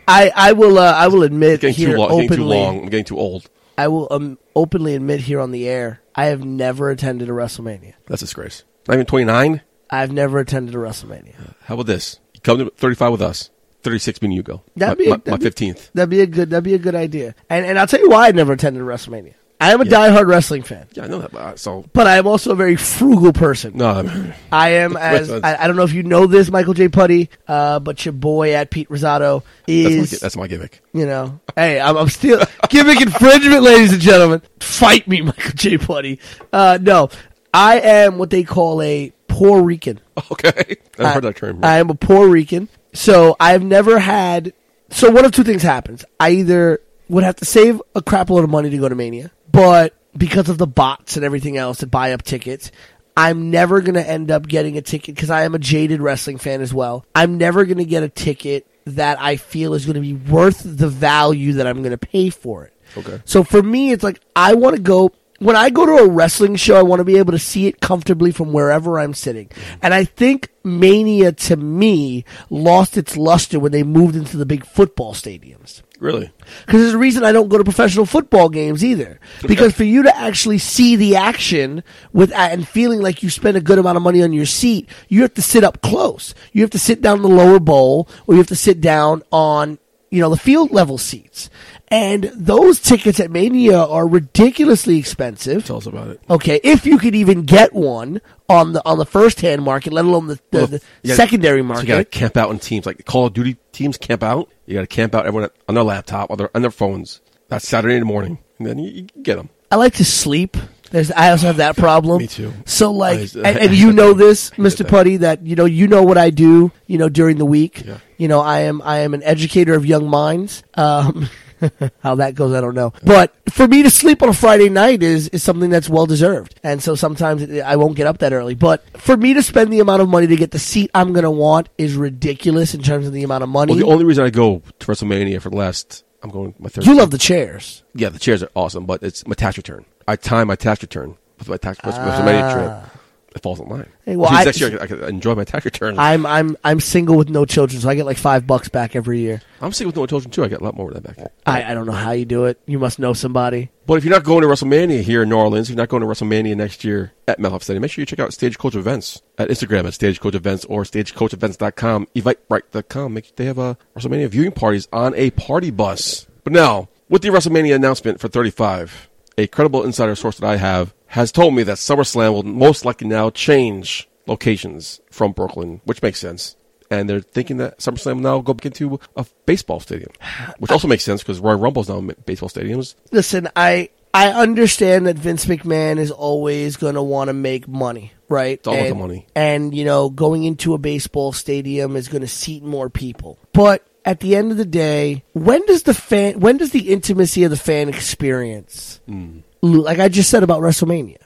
I 0.08 0.30
I 0.34 0.52
will 0.52 0.78
uh, 0.78 0.92
I 0.92 1.08
will 1.08 1.22
admit 1.22 1.60
Getting 1.60 1.74
here 1.76 1.92
too 1.92 1.98
long. 1.98 2.20
Getting 2.20 2.36
too 2.36 2.44
long. 2.44 2.78
I'm 2.80 2.88
getting 2.88 3.04
too 3.04 3.18
old. 3.18 3.48
I 3.78 3.88
will 3.88 4.06
um, 4.10 4.38
openly 4.54 4.94
admit 4.94 5.20
here 5.20 5.40
on 5.40 5.50
the 5.50 5.68
air. 5.68 6.00
I 6.14 6.26
have 6.26 6.44
never 6.44 6.90
attended 6.90 7.28
a 7.28 7.32
WrestleMania. 7.32 7.94
That's 8.06 8.20
a 8.20 8.26
disgrace. 8.26 8.64
Not 8.86 8.94
even 8.94 9.06
29? 9.06 9.62
I've 9.88 10.12
never 10.12 10.38
attended 10.40 10.74
a 10.74 10.78
WrestleMania. 10.78 11.54
How 11.64 11.74
about 11.74 11.86
this? 11.86 12.20
You 12.34 12.40
come 12.40 12.58
to 12.58 12.70
35 12.76 13.12
with 13.12 13.22
us. 13.22 13.48
36 13.82 14.22
mean 14.22 14.32
you 14.32 14.42
go. 14.42 14.62
That'd 14.76 14.98
my, 14.98 15.04
be 15.04 15.06
a- 15.06 15.10
my, 15.10 15.16
my 15.16 15.36
that'd 15.38 15.54
be- 15.56 15.66
15th. 15.72 15.90
That'd 15.92 16.10
be 16.10 16.20
a 16.20 16.26
good. 16.26 16.50
That'd 16.50 16.64
be 16.64 16.74
a 16.74 16.78
good 16.78 16.94
idea. 16.94 17.34
And 17.50 17.64
and 17.66 17.78
I'll 17.78 17.86
tell 17.86 18.00
you 18.00 18.10
why 18.10 18.28
I 18.28 18.32
never 18.32 18.52
attended 18.54 18.82
WrestleMania. 18.82 19.34
I 19.60 19.70
am 19.72 19.80
a 19.80 19.84
diehard 19.84 20.26
wrestling 20.26 20.64
fan, 20.64 20.88
Yeah, 20.94 21.04
I 21.04 21.06
know 21.06 21.20
that. 21.20 21.30
But, 21.30 21.38
uh, 21.40 21.54
so, 21.56 21.84
but 21.92 22.08
I 22.08 22.16
am 22.16 22.26
also 22.26 22.50
a 22.50 22.54
very 22.56 22.74
frugal 22.74 23.32
person. 23.32 23.76
no, 23.76 23.86
I 23.90 24.02
mean, 24.02 24.34
I 24.50 24.68
am 24.70 24.96
as 25.00 25.30
I, 25.30 25.54
I 25.54 25.68
don't 25.68 25.76
know 25.76 25.84
if 25.84 25.92
you 25.92 26.02
know 26.02 26.26
this, 26.26 26.50
Michael 26.50 26.74
J. 26.74 26.88
Putty, 26.88 27.30
uh, 27.46 27.78
but 27.78 28.04
your 28.04 28.12
boy 28.12 28.54
at 28.54 28.70
Pete 28.70 28.88
Rosato 28.88 29.44
that's 29.66 29.68
my, 29.68 29.74
is 29.74 30.10
that's 30.18 30.36
my 30.36 30.48
gimmick. 30.48 30.80
you 30.92 31.06
know. 31.06 31.38
Hey, 31.54 31.78
I'm, 31.80 31.96
I'm 31.96 32.08
still 32.08 32.44
gimmick 32.70 33.00
infringement, 33.02 33.62
ladies 33.62 33.92
and 33.92 34.02
gentlemen. 34.02 34.42
Fight 34.58 35.06
me, 35.06 35.22
Michael 35.22 35.52
J. 35.54 35.78
Putty. 35.78 36.18
Uh, 36.52 36.78
no, 36.82 37.10
I 37.54 37.78
am 37.78 38.18
what 38.18 38.30
they 38.30 38.42
call 38.42 38.82
a 38.82 39.12
Puerto 39.28 39.62
Rican. 39.62 40.00
Okay. 40.32 40.76
I've 40.98 41.06
I- 41.06 41.12
heard 41.12 41.22
that 41.24 41.36
term. 41.36 41.60
I 41.64 41.78
am 41.78 41.88
a 41.88 41.94
Puerto 41.94 42.28
Rican, 42.28 42.68
so 42.93 43.36
I've 43.38 43.62
never 43.62 43.99
had. 43.99 44.53
So 44.90 45.11
one 45.11 45.24
of 45.24 45.32
two 45.32 45.45
things 45.45 45.62
happens. 45.62 46.05
I 46.20 46.30
either 46.30 46.80
would 47.09 47.24
have 47.24 47.36
to 47.36 47.45
save 47.45 47.80
a 47.95 48.03
crap 48.03 48.30
load 48.30 48.45
of 48.45 48.51
money 48.51 48.70
to 48.70 48.78
go 48.78 48.88
to 48.88 48.95
Mania, 48.95 49.30
but 49.51 49.95
because 50.16 50.49
of 50.49 50.59
the 50.59 50.66
bots 50.66 51.16
and 51.16 51.24
everything 51.24 51.57
else 51.57 51.80
that 51.80 51.86
buy 51.86 52.12
up 52.12 52.22
tickets, 52.22 52.70
I'm 53.16 53.51
never 53.51 53.80
going 53.80 53.95
to 53.95 54.09
end 54.09 54.30
up 54.30 54.47
getting 54.47 54.76
a 54.76 54.82
ticket 54.82 55.14
because 55.14 55.30
I 55.30 55.45
am 55.45 55.55
a 55.55 55.59
jaded 55.59 56.01
wrestling 56.01 56.38
fan 56.38 56.61
as 56.61 56.72
well. 56.72 57.05
I'm 57.14 57.38
never 57.38 57.64
going 57.64 57.78
to 57.78 57.84
get 57.84 58.03
a 58.03 58.09
ticket 58.09 58.66
that 58.86 59.20
I 59.20 59.36
feel 59.36 59.74
is 59.74 59.86
going 59.86 59.95
to 59.95 60.01
be 60.01 60.14
worth 60.14 60.62
the 60.64 60.88
value 60.88 61.55
that 61.55 61.66
I'm 61.66 61.78
going 61.78 61.90
to 61.90 61.99
pay 61.99 62.30
for 62.30 62.64
it. 62.64 62.72
Okay. 62.97 63.20
So 63.24 63.45
for 63.45 63.62
me, 63.62 63.93
it's 63.93 64.03
like 64.03 64.20
I 64.36 64.55
want 64.55 64.76
to 64.76 64.82
go. 64.82 65.12
When 65.43 65.57
I 65.57 65.70
go 65.70 65.84
to 65.84 66.05
a 66.05 66.09
wrestling 66.09 66.55
show, 66.55 66.76
I 66.76 66.82
want 66.82 67.01
to 67.01 67.05
be 67.05 67.18
able 67.18 67.32
to 67.32 67.38
see 67.38 67.66
it 67.66 67.80
comfortably 67.80 68.30
from 68.30 68.53
wherever 68.53 69.01
I'm 69.01 69.12
sitting. 69.12 69.51
And 69.82 69.93
I 69.93 70.05
think 70.05 70.51
Mania, 70.62 71.32
to 71.32 71.57
me, 71.57 72.24
lost 72.49 72.97
its 72.97 73.16
luster 73.16 73.59
when 73.59 73.72
they 73.72 73.82
moved 73.82 74.14
into 74.14 74.36
the 74.36 74.47
big 74.47 74.64
football 74.64 75.14
stadiums. 75.14 75.82
Really? 75.99 76.32
Because 76.66 76.82
there's 76.82 76.95
a 76.95 76.99
reason 76.99 77.24
I 77.24 77.32
don't 77.32 77.49
go 77.49 77.59
to 77.59 77.64
professional 77.64 78.07
football 78.07 78.49
games 78.49 78.84
either. 78.84 79.18
Because 79.47 79.74
for 79.74 79.84
you 79.84 80.05
to 80.05 80.16
actually 80.16 80.59
see 80.59 80.95
the 80.95 81.16
action 81.16 81.82
with 82.12 82.30
uh, 82.32 82.49
and 82.51 82.66
feeling 82.66 83.01
like 83.01 83.24
you 83.24 83.30
spend 83.30 83.57
a 83.57 83.61
good 83.61 83.78
amount 83.78 83.97
of 83.97 84.03
money 84.05 84.22
on 84.22 84.32
your 84.32 84.47
seat, 84.47 84.88
you 85.09 85.22
have 85.22 85.34
to 85.34 85.43
sit 85.43 85.64
up 85.64 85.80
close. 85.82 86.34
You 86.53 86.62
have 86.62 86.70
to 86.70 86.78
sit 86.78 87.03
down 87.03 87.16
in 87.16 87.22
the 87.22 87.28
lower 87.28 87.59
bowl, 87.59 88.09
or 88.26 88.34
you 88.34 88.38
have 88.38 88.49
to 88.49 88.57
sit 88.57 88.80
down 88.80 89.22
on 89.32 89.78
you 90.12 90.20
know 90.20 90.30
the 90.30 90.36
field 90.36 90.70
level 90.70 90.98
seats. 90.98 91.50
And 91.88 92.24
those 92.34 92.80
tickets 92.80 93.20
at 93.20 93.30
Mania 93.30 93.76
are 93.78 94.06
ridiculously 94.08 94.96
expensive. 94.98 95.66
Tell 95.66 95.76
us 95.76 95.84
about 95.84 96.08
it. 96.08 96.20
Okay, 96.30 96.58
if 96.64 96.86
you 96.86 96.96
could 96.98 97.14
even 97.14 97.42
get 97.42 97.74
one 97.74 98.22
on 98.48 98.72
the 98.72 98.82
on 98.86 98.96
the 98.96 99.04
first 99.04 99.40
hand 99.42 99.62
market, 99.62 99.92
let 99.92 100.06
alone 100.06 100.28
the, 100.28 100.36
the, 100.52 100.58
Well, 100.58 100.66
the 100.68 100.78
gotta- 101.04 101.14
secondary 101.16 101.60
So 101.60 101.64
market. 101.64 101.82
you 101.82 101.88
got 101.88 101.98
to 101.98 102.04
camp 102.06 102.36
out 102.38 102.50
in 102.50 102.58
teams. 102.60 102.86
Like 102.86 102.96
the 102.96 103.02
Call 103.02 103.26
of 103.26 103.34
Duty 103.34 103.56
teams 103.72 103.98
camp 103.98 104.22
out. 104.22 104.48
You 104.64 104.74
got 104.74 104.80
to 104.82 104.86
camp 104.86 105.14
out 105.14 105.26
everyone 105.26 105.50
on 105.68 105.74
their 105.74 105.84
laptop, 105.84 106.30
on 106.30 106.38
their, 106.38 106.50
on 106.56 106.62
their 106.62 106.70
phones. 106.70 107.20
That's 107.48 107.68
Saturday 107.68 107.94
in 107.96 108.00
the 108.00 108.06
morning. 108.06 108.38
And 108.58 108.66
then 108.66 108.78
you, 108.78 108.90
you 108.90 109.22
get 109.22 109.36
them. 109.36 109.50
I 109.70 109.76
like 109.76 109.94
to 109.94 110.04
sleep. 110.04 110.56
There's, 110.93 111.11
I 111.11 111.30
also 111.30 111.49
have 111.49 111.57
that 111.57 111.76
problem. 111.76 112.18
Me 112.18 112.26
too. 112.28 112.53
So 112.64 112.93
like, 112.93 113.18
I- 113.34 113.49
and, 113.49 113.59
and 113.59 113.74
you 113.74 113.93
know 113.93 114.12
this, 114.24 114.51
Mr. 114.53 114.86
Putty, 114.86 115.16
that 115.18 115.45
you 115.45 115.57
know 115.57 115.64
you 115.64 115.88
know 115.88 116.03
what 116.05 116.18
I 116.18 116.30
do. 116.30 116.70
You 116.86 116.99
know 116.99 117.09
during 117.09 117.38
the 117.38 117.47
week. 117.47 117.82
Yeah. 117.84 117.99
You 118.18 118.28
know 118.28 118.40
I 118.40 118.61
am 118.61 118.80
I 118.82 118.99
am 118.99 119.14
an 119.14 119.22
educator 119.24 119.74
of 119.74 119.84
young 119.84 120.09
minds. 120.09 120.62
Um, 120.74 121.28
how 122.01 122.16
that 122.16 122.34
goes, 122.34 122.53
I 122.55 122.61
don't 122.61 122.74
know. 122.74 122.93
But 123.05 123.32
for 123.51 123.68
me 123.68 123.84
to 123.84 123.90
sleep 123.90 124.20
on 124.22 124.28
a 124.28 124.32
Friday 124.34 124.68
night 124.68 125.03
is 125.03 125.28
is 125.28 125.43
something 125.45 125.70
that's 125.70 125.88
well 125.88 126.07
deserved. 126.07 126.59
And 126.64 126.82
so 126.82 126.95
sometimes 126.97 127.49
I 127.61 127.76
won't 127.76 127.97
get 127.97 128.07
up 128.09 128.18
that 128.18 128.32
early. 128.32 128.55
But 128.55 128.84
for 129.01 129.16
me 129.16 129.34
to 129.34 129.43
spend 129.43 129.72
the 129.72 129.80
amount 129.80 130.03
of 130.03 130.09
money 130.09 130.26
to 130.26 130.36
get 130.36 130.51
the 130.51 130.59
seat 130.59 130.90
I'm 130.95 131.12
going 131.12 131.22
to 131.24 131.30
want 131.30 131.68
is 131.78 131.95
ridiculous 131.95 132.74
in 132.74 132.82
terms 132.82 133.07
of 133.07 133.12
the 133.12 133.22
amount 133.22 133.45
of 133.45 133.49
money. 133.49 133.72
Well, 133.72 133.78
the 133.78 133.86
only 133.93 134.05
reason 134.05 134.24
I 134.24 134.30
go 134.30 134.61
to 134.80 134.86
WrestleMania 134.86 135.40
for 135.40 135.51
the 135.51 135.57
last, 135.57 136.03
I'm 136.22 136.30
going 136.30 136.55
my 136.59 136.68
third. 136.68 136.84
you 136.84 136.97
love 136.97 137.11
the 137.12 137.18
chairs. 137.18 137.82
Yeah, 137.95 138.09
the 138.09 138.18
chairs 138.18 138.43
are 138.43 138.51
awesome, 138.57 138.84
but 138.84 139.03
it's 139.05 139.24
my 139.26 139.34
tax 139.34 139.57
return. 139.57 139.84
I 140.09 140.16
time 140.16 140.48
my 140.48 140.57
tax 140.57 140.82
return 140.82 141.16
with 141.38 141.48
my 141.48 141.57
tax 141.57 141.78
with 141.84 141.94
Ah. 141.94 141.98
WrestleMania 142.20 142.53
trip. 142.53 142.92
it 143.34 143.42
falls 143.42 143.59
in 143.61 143.66
line. 143.68 143.86
Hey, 144.05 144.14
well, 144.16 144.30
I- 144.30 144.44
next 144.44 144.61
year 144.61 144.78
I 144.78 145.09
enjoy 145.09 145.34
my 145.34 145.44
tax 145.44 145.64
return. 145.64 145.98
I'm 145.98 146.26
I'm 146.26 146.57
I'm 146.64 146.80
single 146.80 147.16
with 147.16 147.30
no 147.30 147.44
children, 147.46 147.80
so 147.80 147.88
I 147.88 147.94
get 147.94 148.05
like 148.05 148.18
five 148.18 148.46
bucks 148.46 148.68
back 148.68 148.94
every 148.94 149.20
year. 149.20 149.40
I'm 149.61 149.72
single 149.72 149.88
with 149.90 149.96
no 149.96 150.07
children 150.07 150.30
too. 150.30 150.44
I 150.44 150.48
get 150.48 150.61
a 150.61 150.64
lot 150.64 150.76
more 150.76 150.90
of 150.90 151.03
that 151.03 151.16
back. 151.16 151.32
I, 151.46 151.70
I 151.70 151.74
don't 151.74 151.86
know 151.86 151.92
how 151.92 152.11
you 152.11 152.24
do 152.26 152.44
it. 152.44 152.61
You 152.66 152.78
must 152.78 152.98
know 152.98 153.12
somebody. 153.14 153.70
But 153.86 153.94
if 153.94 154.05
you're 154.05 154.12
not 154.12 154.22
going 154.24 154.42
to 154.42 154.48
WrestleMania 154.48 155.00
here 155.03 155.22
in 155.22 155.28
New 155.30 155.36
Orleans, 155.36 155.68
you're 155.70 155.76
not 155.76 155.88
going 155.88 156.03
to 156.03 156.07
WrestleMania 156.07 156.55
next 156.57 156.84
year 156.84 157.12
at 157.26 157.38
MetLife 157.40 157.62
Stadium, 157.62 157.80
make 157.82 157.90
sure 157.90 158.03
you 158.03 158.07
check 158.07 158.20
out 158.20 158.32
Stagecoach 158.32 158.74
Events 158.76 159.22
at 159.38 159.48
Instagram 159.48 159.86
at 159.86 159.94
Stagecoach 159.94 160.34
Events 160.34 160.64
or 160.66 160.82
StagecoachEvents.com, 160.84 162.07
Eventbrite.com. 162.14 163.14
Make, 163.14 163.34
they 163.36 163.46
have 163.46 163.59
a 163.59 163.76
WrestleMania 163.96 164.28
viewing 164.28 164.53
parties 164.53 164.88
on 164.92 165.14
a 165.14 165.30
party 165.30 165.70
bus. 165.70 166.26
But 166.44 166.53
now, 166.53 166.88
with 167.09 167.22
the 167.22 167.28
WrestleMania 167.30 167.74
announcement 167.74 168.20
for 168.20 168.28
35, 168.28 169.09
a 169.38 169.46
credible 169.46 169.84
insider 169.84 170.14
source 170.14 170.38
that 170.38 170.46
I 170.46 170.56
have 170.56 170.94
has 171.06 171.32
told 171.32 171.54
me 171.54 171.62
that 171.64 171.76
SummerSlam 171.76 172.32
will 172.32 172.42
most 172.42 172.84
likely 172.84 173.08
now 173.08 173.30
change 173.30 174.08
locations 174.26 175.00
from 175.10 175.32
Brooklyn, 175.32 175.80
which 175.84 176.02
makes 176.02 176.18
sense. 176.18 176.56
And 176.90 177.08
they're 177.08 177.20
thinking 177.20 177.56
that 177.56 177.78
SummerSlam 177.78 178.16
will 178.16 178.22
now 178.22 178.40
go 178.40 178.54
back 178.54 178.66
into 178.66 179.00
a 179.16 179.26
baseball 179.46 179.80
stadium, 179.80 180.12
which 180.58 180.70
also 180.70 180.88
makes 180.88 181.04
sense 181.04 181.22
because 181.22 181.40
Royal 181.40 181.58
Rumble's 181.58 181.88
now 181.88 181.98
in 181.98 182.14
baseball 182.26 182.50
stadiums. 182.50 182.94
Listen, 183.10 183.48
I 183.56 183.88
I 184.14 184.28
understand 184.30 185.06
that 185.06 185.16
Vince 185.16 185.46
McMahon 185.46 185.98
is 185.98 186.10
always 186.10 186.76
going 186.76 186.96
to 186.96 187.02
want 187.02 187.28
to 187.28 187.32
make 187.32 187.66
money, 187.66 188.12
right? 188.28 188.58
It's 188.58 188.68
all 188.68 188.74
about 188.74 188.86
and, 188.86 188.94
the 188.94 188.98
money. 188.98 189.26
And 189.34 189.74
you 189.74 189.86
know, 189.86 190.10
going 190.10 190.44
into 190.44 190.74
a 190.74 190.78
baseball 190.78 191.32
stadium 191.32 191.96
is 191.96 192.08
going 192.08 192.20
to 192.20 192.28
seat 192.28 192.62
more 192.62 192.90
people. 192.90 193.38
But 193.54 193.86
at 194.05 194.20
the 194.20 194.36
end 194.36 194.50
of 194.50 194.57
the 194.57 194.64
day, 194.64 195.24
when 195.32 195.64
does 195.66 195.84
the 195.84 195.94
fan 195.94 196.40
when 196.40 196.57
does 196.57 196.70
the 196.70 196.92
intimacy 196.92 197.44
of 197.44 197.50
the 197.50 197.57
fan 197.57 197.88
experience 197.88 199.00
hmm. 199.07 199.40
lo- 199.61 199.82
like 199.82 199.98
I 199.98 200.09
just 200.09 200.30
said 200.30 200.42
about 200.42 200.61
WrestleMania. 200.61 201.18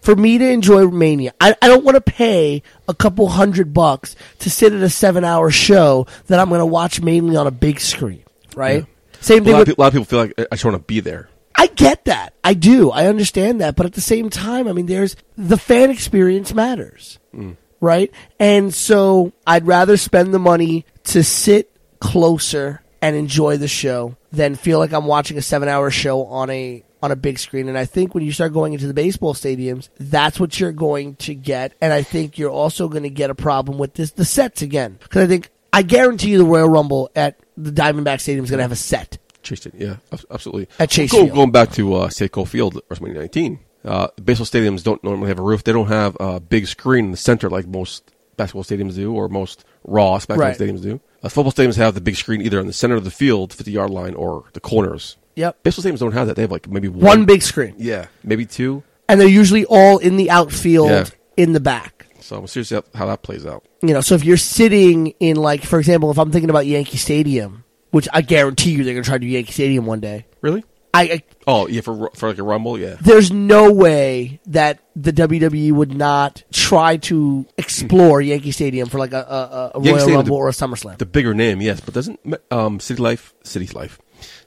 For 0.00 0.16
me 0.16 0.36
to 0.36 0.44
enjoy 0.44 0.88
Mania, 0.88 1.32
I, 1.40 1.54
I 1.62 1.68
don't 1.68 1.84
want 1.84 1.94
to 1.94 2.00
pay 2.00 2.64
a 2.88 2.94
couple 2.94 3.28
hundred 3.28 3.72
bucks 3.72 4.16
to 4.40 4.50
sit 4.50 4.72
at 4.72 4.82
a 4.82 4.90
seven 4.90 5.24
hour 5.24 5.48
show 5.50 6.08
that 6.26 6.40
I'm 6.40 6.48
going 6.48 6.58
to 6.58 6.66
watch 6.66 7.00
mainly 7.00 7.36
on 7.36 7.46
a 7.46 7.52
big 7.52 7.78
screen, 7.78 8.24
right? 8.56 8.84
Same 9.20 9.42
A 9.42 9.44
thing 9.44 9.52
lot, 9.52 9.58
with 9.60 9.68
people, 9.68 9.80
a 9.80 9.84
lot 9.84 9.86
of 9.86 9.92
people 9.92 10.04
feel 10.06 10.18
like 10.18 10.34
I 10.38 10.56
just 10.56 10.64
want 10.64 10.76
to 10.76 10.82
be 10.82 10.98
there. 10.98 11.28
I 11.54 11.68
get 11.68 12.06
that. 12.06 12.34
I 12.42 12.54
do. 12.54 12.90
I 12.90 13.06
understand 13.06 13.60
that. 13.60 13.76
But 13.76 13.86
at 13.86 13.92
the 13.92 14.00
same 14.00 14.28
time, 14.28 14.66
I 14.66 14.72
mean, 14.72 14.86
there's 14.86 15.14
the 15.36 15.56
fan 15.56 15.90
experience 15.90 16.52
matters, 16.52 17.20
hmm. 17.30 17.52
right? 17.80 18.10
And 18.40 18.74
so 18.74 19.32
I'd 19.46 19.68
rather 19.68 19.96
spend 19.96 20.34
the 20.34 20.40
money 20.40 20.84
to 21.04 21.22
sit 21.22 21.71
closer 22.02 22.82
and 23.00 23.14
enjoy 23.14 23.56
the 23.56 23.68
show 23.68 24.16
than 24.32 24.56
feel 24.56 24.78
like 24.80 24.92
I'm 24.92 25.06
watching 25.06 25.38
a 25.38 25.42
seven 25.42 25.68
hour 25.68 25.90
show 25.90 26.26
on 26.26 26.50
a 26.50 26.82
on 27.00 27.12
a 27.12 27.16
big 27.16 27.38
screen. 27.38 27.68
And 27.68 27.78
I 27.78 27.84
think 27.84 28.14
when 28.14 28.24
you 28.24 28.32
start 28.32 28.52
going 28.52 28.72
into 28.72 28.86
the 28.86 28.94
baseball 28.94 29.34
stadiums, 29.34 29.88
that's 29.98 30.38
what 30.38 30.58
you're 30.58 30.72
going 30.72 31.14
to 31.16 31.34
get. 31.34 31.74
And 31.80 31.92
I 31.92 32.02
think 32.02 32.38
you're 32.38 32.50
also 32.50 32.88
going 32.88 33.04
to 33.04 33.10
get 33.10 33.30
a 33.30 33.34
problem 33.34 33.78
with 33.78 33.94
this 33.94 34.10
the 34.10 34.24
sets 34.24 34.62
again. 34.62 34.98
Because 35.00 35.22
I 35.22 35.26
think 35.28 35.50
I 35.72 35.82
guarantee 35.82 36.30
you 36.30 36.38
the 36.38 36.44
Royal 36.44 36.68
Rumble 36.68 37.10
at 37.14 37.38
the 37.56 37.70
Diamondback 37.70 38.20
Stadium 38.20 38.44
is 38.44 38.50
going 38.50 38.58
to 38.58 38.64
have 38.64 38.72
a 38.72 38.76
set. 38.76 39.18
Chase 39.42 39.66
it, 39.66 39.74
yeah, 39.76 39.96
absolutely. 40.30 40.68
At 40.78 40.90
Chase 40.90 41.10
Go- 41.12 41.24
Field. 41.24 41.34
Going 41.34 41.50
back 41.50 41.72
to 41.72 41.94
uh, 41.94 42.08
Safeco 42.08 42.46
Field, 42.46 42.80
WrestleMania 42.88 43.14
19. 43.14 43.58
Uh, 43.84 44.08
baseball 44.22 44.46
stadiums 44.46 44.84
don't 44.84 45.02
normally 45.02 45.28
have 45.28 45.40
a 45.40 45.42
roof. 45.42 45.64
They 45.64 45.72
don't 45.72 45.88
have 45.88 46.16
a 46.20 46.38
big 46.38 46.68
screen 46.68 47.06
in 47.06 47.10
the 47.10 47.16
center 47.16 47.50
like 47.50 47.66
most 47.66 48.11
basketball 48.42 48.64
stadiums 48.64 48.94
do, 48.94 49.12
or 49.12 49.28
most 49.28 49.64
Raw 49.84 50.18
SmackDown 50.18 50.36
Right. 50.38 50.58
stadiums 50.58 50.82
do. 50.82 51.00
Uh, 51.22 51.28
football 51.28 51.52
stadiums 51.52 51.76
have 51.76 51.94
the 51.94 52.00
big 52.00 52.16
screen 52.16 52.40
either 52.42 52.58
in 52.60 52.66
the 52.66 52.72
center 52.72 52.96
of 52.96 53.04
the 53.04 53.10
field, 53.10 53.52
50 53.52 53.70
yard 53.70 53.90
line, 53.90 54.14
or 54.14 54.44
the 54.54 54.60
corners. 54.60 55.16
Yep. 55.36 55.62
Baseball 55.62 55.84
stadiums 55.90 55.98
don't 56.00 56.12
have 56.12 56.26
that. 56.26 56.36
They 56.36 56.42
have 56.42 56.50
like 56.50 56.68
maybe 56.68 56.88
one, 56.88 57.00
One 57.04 57.24
big 57.24 57.42
screen. 57.42 57.74
yeah, 57.78 58.06
maybe 58.24 58.44
two. 58.46 58.82
and 59.08 59.20
they're 59.20 59.28
usually 59.28 59.64
all 59.66 59.98
in 59.98 60.16
the 60.16 60.30
outfield 60.30 60.90
Yeah. 60.90 61.04
in 61.36 61.52
the 61.52 61.60
back. 61.60 62.06
So 62.20 62.36
I'm 62.36 62.46
serious 62.46 62.70
how 62.70 62.82
how 62.94 63.06
that 63.06 63.22
plays 63.22 63.44
out. 63.46 63.64
You 63.82 63.94
know, 63.94 64.00
so 64.00 64.14
if 64.14 64.24
you're 64.24 64.36
sitting 64.36 65.08
in 65.20 65.36
like, 65.36 65.64
for 65.64 65.78
example, 65.78 66.10
if 66.10 66.18
I'm 66.18 66.30
thinking 66.30 66.50
about 66.50 66.66
Yankee 66.66 66.96
Stadium, 66.98 67.64
which 67.90 68.08
I 68.12 68.22
guarantee 68.22 68.70
you 68.72 68.84
they're 68.84 68.94
going 68.94 69.02
to 69.04 69.08
try 69.08 69.16
to 69.18 69.20
do 69.20 69.26
Yankee 69.26 69.52
Stadium 69.52 69.86
one 69.86 70.00
day. 70.00 70.26
Really? 70.40 70.64
I, 70.94 71.02
I 71.02 71.22
Oh 71.46 71.66
yeah, 71.66 71.80
for 71.80 72.10
for 72.14 72.28
like 72.28 72.38
a 72.38 72.42
rumble, 72.42 72.78
yeah. 72.78 72.96
there's 73.00 73.32
no 73.32 73.72
way 73.72 74.40
that 74.46 74.80
the 74.94 75.12
WWE 75.12 75.72
would 75.72 75.94
not 75.94 76.42
try 76.52 76.98
to 76.98 77.46
explore 77.56 78.20
Yankee 78.20 78.52
Stadium 78.52 78.88
for 78.88 78.98
like 78.98 79.12
a, 79.12 79.16
a, 79.16 79.72
a 79.74 79.80
Royal 79.80 79.98
Stadium, 79.98 80.16
Rumble 80.18 80.36
the- 80.36 80.42
or 80.42 80.48
a 80.48 80.52
SummerSlam. 80.52 80.98
The 80.98 81.06
bigger 81.06 81.34
name, 81.34 81.60
yes, 81.60 81.80
but 81.80 81.94
doesn't 81.94 82.20
um, 82.50 82.78
City 82.78 83.02
Life, 83.02 83.34
City 83.42 83.66
Life, 83.68 83.98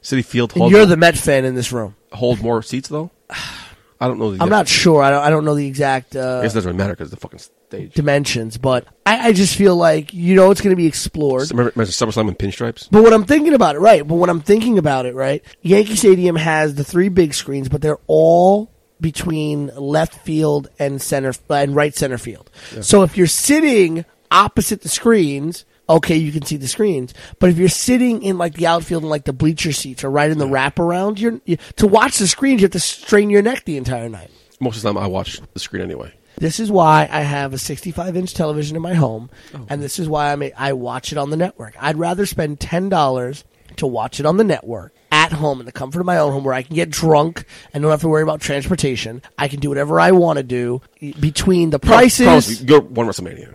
Citi 0.01 0.23
Field 0.23 0.55
and 0.55 0.69
you're 0.69 0.85
the 0.85 0.97
Met 0.97 1.17
fan 1.17 1.45
in 1.45 1.55
this 1.55 1.71
room. 1.71 1.95
hold 2.13 2.41
more 2.41 2.61
seats 2.61 2.89
though? 2.89 3.11
I 3.99 4.07
don't 4.07 4.19
know. 4.19 4.31
The 4.31 4.43
I'm 4.43 4.49
not 4.49 4.67
sure. 4.67 5.01
I 5.01 5.09
don't, 5.09 5.23
I 5.23 5.29
don't 5.29 5.45
know 5.45 5.55
the 5.55 5.67
exact 5.67 6.15
uh, 6.15 6.39
I 6.39 6.41
guess 6.43 6.53
it 6.53 6.55
doesn't 6.55 6.69
really 6.69 6.77
matter 6.77 6.93
because 6.93 7.11
the 7.11 7.17
fucking 7.17 7.39
stage. 7.39 7.93
dimensions, 7.93 8.57
but 8.57 8.87
I, 9.05 9.29
I 9.29 9.33
just 9.33 9.55
feel 9.55 9.75
like 9.75 10.13
you 10.13 10.35
know 10.35 10.51
it's 10.51 10.61
going 10.61 10.75
to 10.75 10.77
be 10.77 10.87
explored. 10.87 11.49
Remember, 11.51 11.71
remember 11.75 11.91
SummerSlam 11.91 12.27
and 12.27 12.37
pinstripes? 12.37 12.87
But 12.91 13.03
what 13.03 13.13
I'm 13.13 13.25
thinking 13.25 13.53
about 13.53 13.75
it, 13.75 13.79
right? 13.79 14.05
But 14.05 14.15
when 14.15 14.29
I'm 14.29 14.41
thinking 14.41 14.77
about 14.77 15.05
it, 15.05 15.15
right? 15.15 15.43
Yankee 15.61 15.95
Stadium 15.95 16.35
has 16.35 16.75
the 16.75 16.83
three 16.83 17.09
big 17.09 17.33
screens, 17.33 17.69
but 17.69 17.81
they're 17.81 17.99
all 18.07 18.71
between 18.99 19.67
left 19.75 20.15
field 20.15 20.69
and 20.79 21.01
center 21.01 21.33
and 21.49 21.75
right 21.75 21.93
center 21.95 22.17
field. 22.17 22.49
So 22.81 23.03
if 23.03 23.17
you're 23.17 23.27
sitting 23.27 24.05
opposite 24.31 24.81
the 24.81 24.89
screens, 24.89 25.65
okay, 25.87 26.15
you 26.15 26.31
can 26.31 26.43
see 26.43 26.57
the 26.57 26.67
screens. 26.67 27.13
But 27.39 27.49
if 27.49 27.57
you're 27.57 27.69
sitting 27.69 28.23
in 28.23 28.37
like 28.37 28.53
the 28.53 28.67
outfield 28.67 29.03
and 29.03 29.09
like 29.09 29.25
the 29.25 29.33
bleacher 29.33 29.71
seats 29.71 30.03
or 30.03 30.09
right 30.09 30.29
in 30.29 30.37
the 30.37 30.47
wraparound, 30.47 31.19
you're 31.19 31.39
you, 31.45 31.57
to 31.77 31.87
watch 31.87 32.17
the 32.17 32.27
screens, 32.27 32.61
you 32.61 32.65
have 32.65 32.71
to 32.71 32.79
strain 32.79 33.29
your 33.29 33.41
neck 33.41 33.65
the 33.65 33.77
entire 33.77 34.09
night. 34.09 34.31
Most 34.59 34.77
of 34.77 34.83
the 34.83 34.89
time, 34.89 34.97
I 34.97 35.07
watch 35.07 35.41
the 35.53 35.59
screen 35.59 35.83
anyway. 35.83 36.13
This 36.37 36.59
is 36.59 36.69
why 36.69 37.07
I 37.09 37.21
have 37.21 37.53
a 37.53 37.57
65 37.57 38.15
inch 38.17 38.33
television 38.33 38.75
in 38.75 38.81
my 38.81 38.93
home, 38.93 39.29
oh. 39.53 39.65
and 39.69 39.81
this 39.81 39.99
is 39.99 40.09
why 40.09 40.31
I 40.31 40.35
may, 40.35 40.51
I 40.53 40.73
watch 40.73 41.11
it 41.11 41.17
on 41.17 41.29
the 41.29 41.37
network. 41.37 41.75
I'd 41.79 41.97
rather 41.97 42.25
spend 42.25 42.59
ten 42.59 42.89
dollars 42.89 43.45
to 43.77 43.87
watch 43.87 44.19
it 44.19 44.25
on 44.25 44.37
the 44.37 44.43
network 44.43 44.93
at 45.11 45.31
home 45.31 45.59
in 45.59 45.65
the 45.65 45.71
comfort 45.71 46.01
of 46.01 46.05
my 46.05 46.17
own 46.17 46.33
home, 46.33 46.43
where 46.43 46.53
I 46.53 46.61
can 46.61 46.75
get 46.75 46.89
drunk 46.89 47.45
and 47.73 47.81
don't 47.81 47.91
have 47.91 48.01
to 48.01 48.07
worry 48.09 48.23
about 48.23 48.41
transportation. 48.41 49.21
I 49.37 49.47
can 49.47 49.59
do 49.59 49.69
whatever 49.69 49.99
I 49.99 50.11
want 50.11 50.37
to 50.37 50.43
do 50.43 50.81
between 51.19 51.69
the 51.69 51.79
Promise 51.79 52.17
prices. 52.17 52.61
me, 52.61 52.67
Go 52.67 52.81
one 52.81 53.07
WrestleMania 53.07 53.53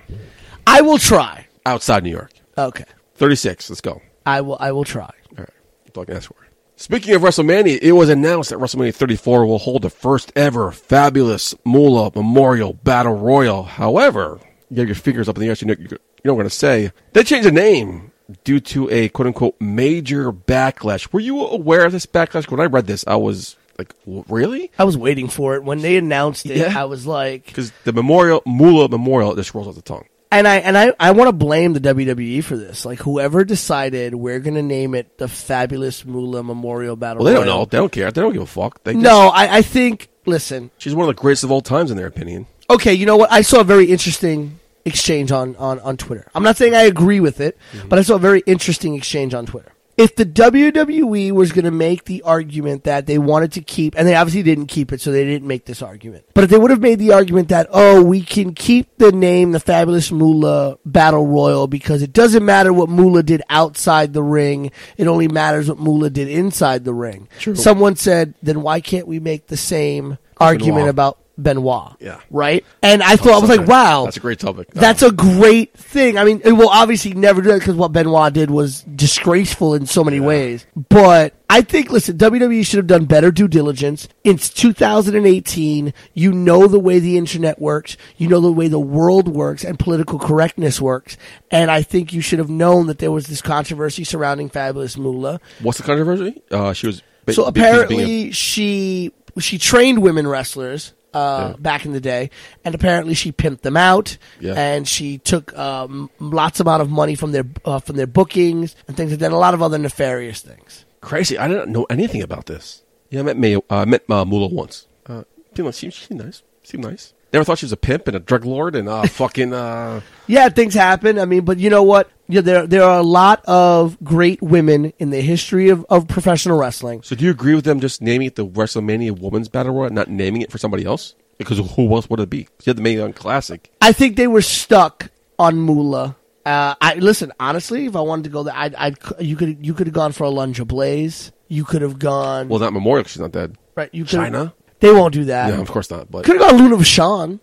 I 0.66 0.81
will 0.81 0.99
try. 0.99 1.47
Outside 1.66 2.02
New 2.04 2.11
York. 2.11 2.32
Okay, 2.58 2.84
36. 3.14 3.70
Let's 3.70 3.80
go. 3.80 4.00
I 4.26 4.40
will. 4.42 4.56
I 4.61 4.72
will 4.72 4.84
try. 4.84 5.11
right. 5.36 5.48
All 5.96 6.02
I 6.02 6.06
can 6.06 6.16
ask 6.16 6.28
for. 6.28 6.36
Speaking 6.76 7.14
of 7.14 7.20
WrestleMania, 7.22 7.78
it 7.82 7.92
was 7.92 8.08
announced 8.08 8.50
that 8.50 8.58
WrestleMania 8.58 8.94
34 8.94 9.44
will 9.44 9.58
hold 9.58 9.82
the 9.82 9.90
first 9.90 10.32
ever 10.34 10.70
fabulous 10.70 11.54
Moolah 11.64 12.11
Memorial 12.14 12.72
Battle 12.72 13.14
Royal. 13.16 13.64
However, 13.64 14.40
you 14.70 14.78
have 14.78 14.88
your 14.88 14.94
fingers 14.94 15.28
up 15.28 15.36
in 15.36 15.42
the 15.42 15.48
air, 15.48 15.54
so 15.54 15.66
you 15.66 15.74
know, 15.74 15.80
you 15.80 15.88
know 15.88 15.98
what 16.22 16.30
I'm 16.32 16.36
going 16.36 16.44
to 16.48 16.50
say. 16.50 16.90
They 17.12 17.22
changed 17.22 17.46
the 17.46 17.52
name 17.52 18.12
due 18.44 18.61
to 18.61 18.88
a 18.90 19.08
quote 19.11 19.26
unquote 19.26 19.61
major 19.61 20.32
backlash. 20.32 21.12
Were 21.12 21.20
you 21.20 21.44
aware 21.44 21.84
of 21.84 21.92
this 21.92 22.06
backlash? 22.06 22.50
When 22.50 22.61
I 22.61 22.64
read 22.66 22.86
this, 22.86 23.04
I 23.06 23.16
was 23.16 23.56
like, 23.78 23.92
"W- 24.06 24.24
really? 24.28 24.70
I 24.78 24.84
was 24.84 24.96
waiting 24.96 25.28
for 25.28 25.56
it 25.56 25.64
when 25.64 25.80
they 25.80 25.96
announced 25.98 26.46
it. 26.46 26.56
Yeah. 26.56 26.72
I 26.80 26.84
was 26.84 27.06
like, 27.06 27.44
Because 27.46 27.72
the 27.84 27.92
Memorial, 27.92 28.42
Moolah 28.46 28.88
Memorial, 28.88 29.34
just 29.34 29.52
rolls 29.54 29.68
off 29.68 29.74
the 29.74 29.82
tongue. 29.82 30.06
And 30.33 30.47
I 30.47 30.57
and 30.59 30.78
I, 30.78 30.93
I 31.01 31.11
want 31.11 31.28
to 31.28 31.33
blame 31.33 31.72
the 31.72 31.81
WWE 31.81 32.45
for 32.45 32.57
this. 32.57 32.85
Like 32.85 33.01
whoever 33.01 33.45
decided 33.45 34.14
we're 34.14 34.39
going 34.39 34.55
to 34.55 34.62
name 34.62 34.95
it 34.95 35.18
the 35.18 35.26
Fabulous 35.26 36.05
Moolah 36.05 36.45
Memorial 36.45 36.95
Battle. 36.95 37.24
Well, 37.24 37.33
they 37.33 37.37
don't 37.37 37.47
Royal. 37.49 37.59
know. 37.61 37.64
They 37.64 37.78
don't 37.78 37.91
care. 37.93 38.11
They 38.12 38.20
don't 38.20 38.33
give 38.33 38.43
a 38.43 38.47
fuck. 38.47 38.83
They 38.85 38.93
just- 38.93 39.03
No, 39.03 39.28
I, 39.28 39.57
I 39.59 39.62
think. 39.62 40.09
Listen, 40.26 40.70
she's 40.78 40.95
one 40.95 41.09
of 41.09 41.16
the 41.16 41.20
greatest 41.20 41.43
of 41.45 41.51
all 41.51 41.62
times 41.62 41.91
in 41.91 41.97
their 41.97 42.07
opinion. 42.07 42.47
okay, 42.68 42.93
you 42.95 43.07
know 43.07 43.16
what? 43.16 43.33
I 43.33 43.41
saw 43.41 43.61
a 43.61 43.64
very 43.64 43.87
interesting 43.87 44.61
exchange 44.85 45.33
on 45.33 45.57
on 45.57 45.81
on 45.81 45.97
Twitter. 45.97 46.28
I'm 46.35 46.43
not 46.45 46.57
saying 46.57 46.74
I 46.74 46.83
agree 46.83 47.20
with 47.20 47.41
it, 47.41 47.59
mm-hmm. 47.72 47.89
but 47.89 47.99
I 47.99 48.03
saw 48.03 48.14
a 48.16 48.18
very 48.18 48.43
interesting 48.47 48.95
exchange 48.95 49.35
on 49.35 49.47
Twitter. 49.47 49.70
If 50.01 50.16
the 50.16 50.24
WWE 50.24 51.32
was 51.32 51.53
going 51.53 51.66
to 51.66 51.70
make 51.70 52.05
the 52.05 52.22
argument 52.22 52.84
that 52.84 53.05
they 53.05 53.18
wanted 53.18 53.53
to 53.53 53.61
keep, 53.61 53.94
and 53.98 54.09
they 54.09 54.14
obviously 54.14 54.42
didn't 54.42 54.68
keep 54.68 54.92
it, 54.92 55.01
so 55.03 55.12
they 55.12 55.24
didn't 55.24 55.46
make 55.46 55.66
this 55.66 55.82
argument. 55.82 56.24
But 56.32 56.44
if 56.44 56.51
they 56.51 56.59
would 56.59 56.70
have 56.70 56.80
made 56.80 56.98
the 56.98 57.12
argument 57.12 57.48
that, 57.48 57.68
oh, 57.70 58.03
we 58.03 58.22
can 58.22 58.55
keep 58.55 58.96
the 58.96 59.12
name, 59.12 59.53
the 59.53 59.61
Fabulous 59.61 60.11
Moolah 60.11 60.78
Battle 60.86 61.26
Royal, 61.26 61.66
because 61.66 62.01
it 62.01 62.14
doesn't 62.14 62.44
matter 62.44 62.72
what 62.72 62.88
Moolah 62.88 63.22
did 63.22 63.42
outside 63.51 64.14
the 64.14 64.22
ring, 64.22 64.70
it 64.96 65.07
only 65.07 65.28
matters 65.28 65.68
what 65.68 65.78
Moolah 65.78 66.09
did 66.09 66.28
inside 66.28 66.84
the 66.84 66.94
ring. 66.94 67.28
Someone 67.55 67.96
said, 67.96 68.32
then 68.42 68.62
why 68.62 68.80
can't 68.80 69.07
we 69.07 69.20
make 69.20 69.48
the 69.48 69.57
same 69.59 70.16
argument 70.38 70.76
Benoit. 70.76 70.88
about 70.88 71.18
Benoit? 71.43 71.97
Yeah. 72.01 72.20
Right? 72.30 72.64
And 72.82 73.03
I 73.03 73.16
thought, 73.16 73.34
I 73.34 73.38
was 73.38 73.51
like, 73.51 73.66
wow. 73.68 74.05
That's 74.05 74.16
a 74.16 74.20
great 74.20 74.38
topic. 74.38 74.70
That's 74.72 75.03
a 75.03 75.11
great 75.12 75.72
thing. 75.74 76.18
I 76.18 76.24
mean, 76.24 76.41
it 76.45 76.53
will 76.53 76.68
obviously 76.68 77.12
never 77.14 77.43
do 77.43 77.49
that 77.49 77.59
because 77.61 77.74
what 77.76 77.93
Benoit 77.93 78.32
did 78.32 78.51
was 78.51 78.82
disgraceful 78.82 79.74
in 79.74 79.86
so 79.86 80.03
many 80.05 80.20
ways. 80.20 80.66
But 80.88 81.34
I 81.49 81.62
think, 81.62 81.91
listen, 81.91 82.16
WWE 82.18 82.64
should 82.64 82.76
have 82.78 82.86
done 82.86 83.05
better 83.07 83.30
due 83.30 83.49
diligence. 83.49 84.09
It's 84.24 84.49
2018. 84.51 85.93
You 86.14 86.32
know 86.32 86.66
the 86.66 86.78
way 86.78 86.99
the 86.99 87.16
internet 87.18 87.61
works. 87.61 87.97
You 88.16 88.28
know 88.28 88.41
the 88.41 88.53
way 88.53 88.68
the 88.68 88.78
world 88.80 89.28
works 89.28 89.64
and 89.64 89.78
political 89.78 90.18
correctness 90.18 90.80
works. 90.80 91.16
And 91.51 91.70
I 91.70 91.82
think 91.82 92.12
you 92.12 92.20
should 92.20 92.38
have 92.38 92.51
known 92.51 92.86
that 92.86 92.99
there 92.99 93.11
was 93.11 93.26
this 93.26 93.43
controversy 93.43 94.05
surrounding 94.05 94.49
Fabulous 94.49 94.97
Moolah. 94.97 95.41
What's 95.61 95.78
the 95.78 95.84
controversy? 95.84 96.41
Uh, 96.51 96.72
she 96.72 96.86
was. 96.86 97.03
ba- 97.26 97.32
So 97.32 97.45
apparently 97.45 98.30
she 98.32 99.12
she 99.38 99.59
trained 99.59 100.01
women 100.03 100.26
wrestlers 100.26 100.93
uh, 101.14 101.54
back 101.58 101.84
in 101.84 101.92
the 101.92 102.00
day, 102.00 102.30
and 102.64 102.74
apparently 102.74 103.14
she 103.14 103.32
pimped 103.32 103.62
them 103.62 103.76
out, 103.76 104.16
Yeah. 104.40 104.54
and 104.54 104.86
she 104.86 105.18
took 105.18 105.56
um, 105.58 106.11
lots 106.18 106.61
amount 106.61 106.82
of 106.82 106.90
money 106.90 107.14
from 107.14 107.32
their 107.32 107.44
uh, 107.64 107.80
from 107.80 107.96
their 107.96 108.06
bookings 108.06 108.76
and 108.88 108.96
things 108.96 109.11
like 109.11 109.20
that. 109.20 109.26
and 109.26 109.34
A 109.34 109.38
lot 109.38 109.54
of 109.54 109.62
other 109.62 109.78
nefarious 109.78 110.40
things. 110.40 110.84
Crazy. 111.00 111.38
I 111.38 111.48
didn't 111.48 111.72
know 111.72 111.86
anything 111.90 112.22
about 112.22 112.46
this. 112.46 112.82
Yeah, 113.11 113.20
I 113.20 113.22
met 113.24 113.36
May, 113.36 113.56
uh, 113.70 113.84
met 113.86 114.04
uh, 114.08 114.24
Moolah 114.24 114.48
once. 114.48 114.86
Uh, 115.06 115.24
she, 115.72 115.90
she 115.90 116.14
nice. 116.14 116.42
Seemed 116.62 116.84
nice. 116.84 117.12
Never 117.33 117.45
thought 117.45 117.59
she 117.59 117.64
was 117.66 117.72
a 117.72 117.76
pimp 117.76 118.09
and 118.09 118.16
a 118.16 118.20
drug 118.20 118.45
lord 118.45 118.74
and 118.74 118.89
uh, 118.89 119.07
fucking. 119.07 119.53
Uh, 119.53 120.01
Yeah, 120.26 120.49
things 120.49 120.74
happen. 120.74 121.18
I 121.18 121.24
mean, 121.24 121.45
but 121.45 121.59
you 121.59 121.70
know 121.70 121.83
what? 121.83 122.11
Yeah, 122.28 122.41
there 122.41 122.66
there 122.66 122.83
are 122.85 122.99
a 122.99 123.05
lot 123.05 123.45
of 123.47 123.97
great 124.03 124.41
women 124.43 124.93
in 124.99 125.11
the 125.11 125.20
history 125.20 125.68
of, 125.68 125.85
of 125.91 126.07
professional 126.09 126.59
wrestling. 126.59 127.03
so, 127.03 127.14
do 127.16 127.24
you 127.24 127.31
agree 127.31 127.55
with 127.55 127.64
them 127.64 127.81
just 127.81 128.01
naming 128.03 128.26
it 128.28 128.37
the 128.37 128.47
WrestleMania 128.47 129.18
Women's 129.18 129.49
Battle 129.49 129.74
Royal, 129.74 129.91
not 129.91 130.09
naming 130.09 130.43
it 130.43 130.51
for 130.51 130.59
somebody 130.59 130.85
else? 130.85 131.14
Because 131.39 131.59
who 131.74 131.93
else 131.95 132.09
would 132.11 132.20
it 132.20 132.28
be? 132.31 132.39
You 132.39 132.47
had 132.66 132.76
the 132.76 132.83
Mae 132.83 132.95
Young 132.97 133.12
Classic. 133.14 133.70
I 133.81 133.93
think 133.93 134.16
they 134.16 134.26
were 134.26 134.43
stuck 134.43 135.11
on 135.39 135.57
Moolah. 135.57 136.16
Uh, 136.45 136.74
I 136.81 136.95
listen 136.97 137.33
honestly. 137.41 137.87
If 137.87 137.97
I 137.97 138.01
wanted 138.01 138.24
to 138.24 138.31
go 138.31 138.43
there, 138.43 138.55
I'd, 138.57 138.74
I'd 138.74 138.97
you 139.20 139.37
could 139.37 139.64
you 139.64 139.74
could 139.74 139.87
have 139.87 139.95
gone 139.95 140.12
for 140.12 140.24
Alundra 140.24 140.66
Blayze. 140.66 141.33
You 141.49 141.64
could 141.64 141.83
have 141.83 141.99
gone 141.99 142.49
Well, 142.49 142.61
not 142.61 142.72
Memorial. 142.72 143.05
she's 143.07 143.18
not 143.20 143.33
dead. 143.33 143.57
right. 143.74 143.93
You 143.93 144.05
Chyna? 144.05 144.53
They 144.81 144.93
won't 144.93 145.12
do 145.14 145.24
that. 145.26 145.55
No, 145.55 145.61
of 145.61 145.70
course 145.70 145.91
not. 145.91 146.11
But 146.11 146.24
Could 146.24 146.41
have 146.41 146.51
gone 146.51 146.59
Luna 146.59 146.76
Vachon. 146.76 147.41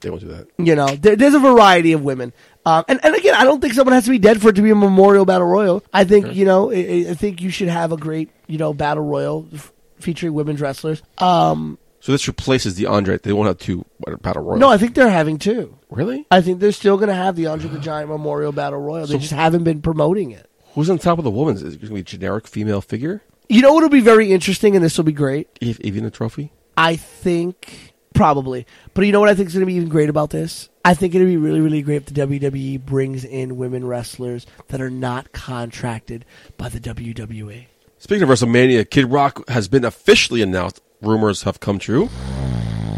they 0.00 0.10
won't 0.10 0.22
do 0.22 0.28
that. 0.28 0.48
You 0.58 0.74
know, 0.74 0.88
there, 0.88 1.16
there's 1.16 1.34
a 1.34 1.38
variety 1.38 1.92
of 1.92 2.02
women. 2.02 2.32
Um, 2.66 2.84
and, 2.88 3.00
and 3.04 3.14
again, 3.14 3.34
I 3.34 3.44
don't 3.44 3.60
think 3.60 3.74
someone 3.74 3.94
has 3.94 4.04
to 4.04 4.10
be 4.10 4.18
dead 4.18 4.40
for 4.42 4.48
it 4.50 4.56
to 4.56 4.62
be 4.62 4.70
a 4.70 4.74
memorial 4.74 5.24
battle 5.24 5.46
royal. 5.46 5.82
I 5.92 6.04
think, 6.04 6.34
you 6.34 6.44
know, 6.44 6.70
I, 6.70 7.06
I 7.10 7.14
think 7.14 7.40
you 7.40 7.50
should 7.50 7.68
have 7.68 7.92
a 7.92 7.96
great, 7.96 8.30
you 8.46 8.58
know, 8.58 8.72
battle 8.74 9.02
royal 9.04 9.46
f- 9.54 9.72
featuring 9.98 10.34
women's 10.34 10.60
wrestlers. 10.60 11.02
Um, 11.18 11.78
So 12.00 12.12
this 12.12 12.26
replaces 12.28 12.74
the 12.76 12.86
Andre. 12.86 13.18
They 13.18 13.32
won't 13.32 13.48
have 13.48 13.58
two 13.58 13.84
Battle 14.22 14.42
Royals. 14.42 14.60
no, 14.60 14.68
I 14.70 14.76
think 14.78 14.94
they're 14.94 15.08
having 15.10 15.38
two. 15.38 15.76
really. 15.90 16.26
I 16.30 16.40
think 16.42 16.60
they're 16.60 16.72
still 16.72 16.96
going 16.96 17.08
to 17.08 17.14
have 17.14 17.36
the 17.36 17.46
Andre 17.46 17.68
the 17.70 17.78
Giant 17.78 18.08
Memorial 18.10 18.52
Battle 18.52 18.78
Royal. 18.80 19.06
They 19.06 19.18
just 19.18 19.32
haven't 19.32 19.64
been 19.64 19.80
promoting 19.82 20.30
it. 20.30 20.46
Who's 20.74 20.88
on 20.88 20.98
top 20.98 21.18
of 21.18 21.24
the 21.24 21.30
women's? 21.30 21.62
Is 21.62 21.74
it 21.74 21.78
going 21.80 21.88
to 21.88 21.94
be 21.94 22.00
a 22.00 22.04
generic 22.04 22.46
female 22.46 22.80
figure? 22.80 23.22
You 23.48 23.60
know 23.62 23.72
what'll 23.74 23.88
be 23.88 24.00
very 24.00 24.32
interesting, 24.32 24.76
and 24.76 24.84
this 24.84 24.96
will 24.96 25.04
be 25.04 25.12
great. 25.12 25.48
Eve- 25.60 25.80
Even 25.80 26.04
a 26.04 26.10
trophy? 26.10 26.52
I 26.76 26.96
think 26.96 27.94
probably, 28.14 28.66
but 28.94 29.06
you 29.06 29.12
know 29.12 29.20
what 29.20 29.28
I 29.28 29.34
think 29.34 29.48
is 29.48 29.54
going 29.54 29.60
to 29.60 29.66
be 29.66 29.74
even 29.74 29.88
great 29.88 30.08
about 30.08 30.30
this? 30.30 30.68
I 30.84 30.94
think 30.94 31.14
it'd 31.14 31.26
be 31.26 31.36
really, 31.36 31.60
really 31.60 31.82
great 31.82 31.96
if 31.96 32.06
the 32.06 32.26
WWE 32.26 32.84
brings 32.84 33.24
in 33.24 33.58
women 33.58 33.86
wrestlers 33.86 34.46
that 34.68 34.80
are 34.80 34.90
not 34.90 35.32
contracted 35.32 36.24
by 36.56 36.68
the. 36.68 36.80
WWE. 36.80 37.66
Speaking 37.98 38.22
of 38.22 38.28
WrestleMania, 38.28 38.88
Kid 38.88 39.06
Rock 39.06 39.48
has 39.48 39.68
been 39.68 39.84
officially 39.84 40.42
announced. 40.42 40.80
Rumors 41.02 41.42
have 41.42 41.60
come 41.60 41.78
true. 41.78 42.08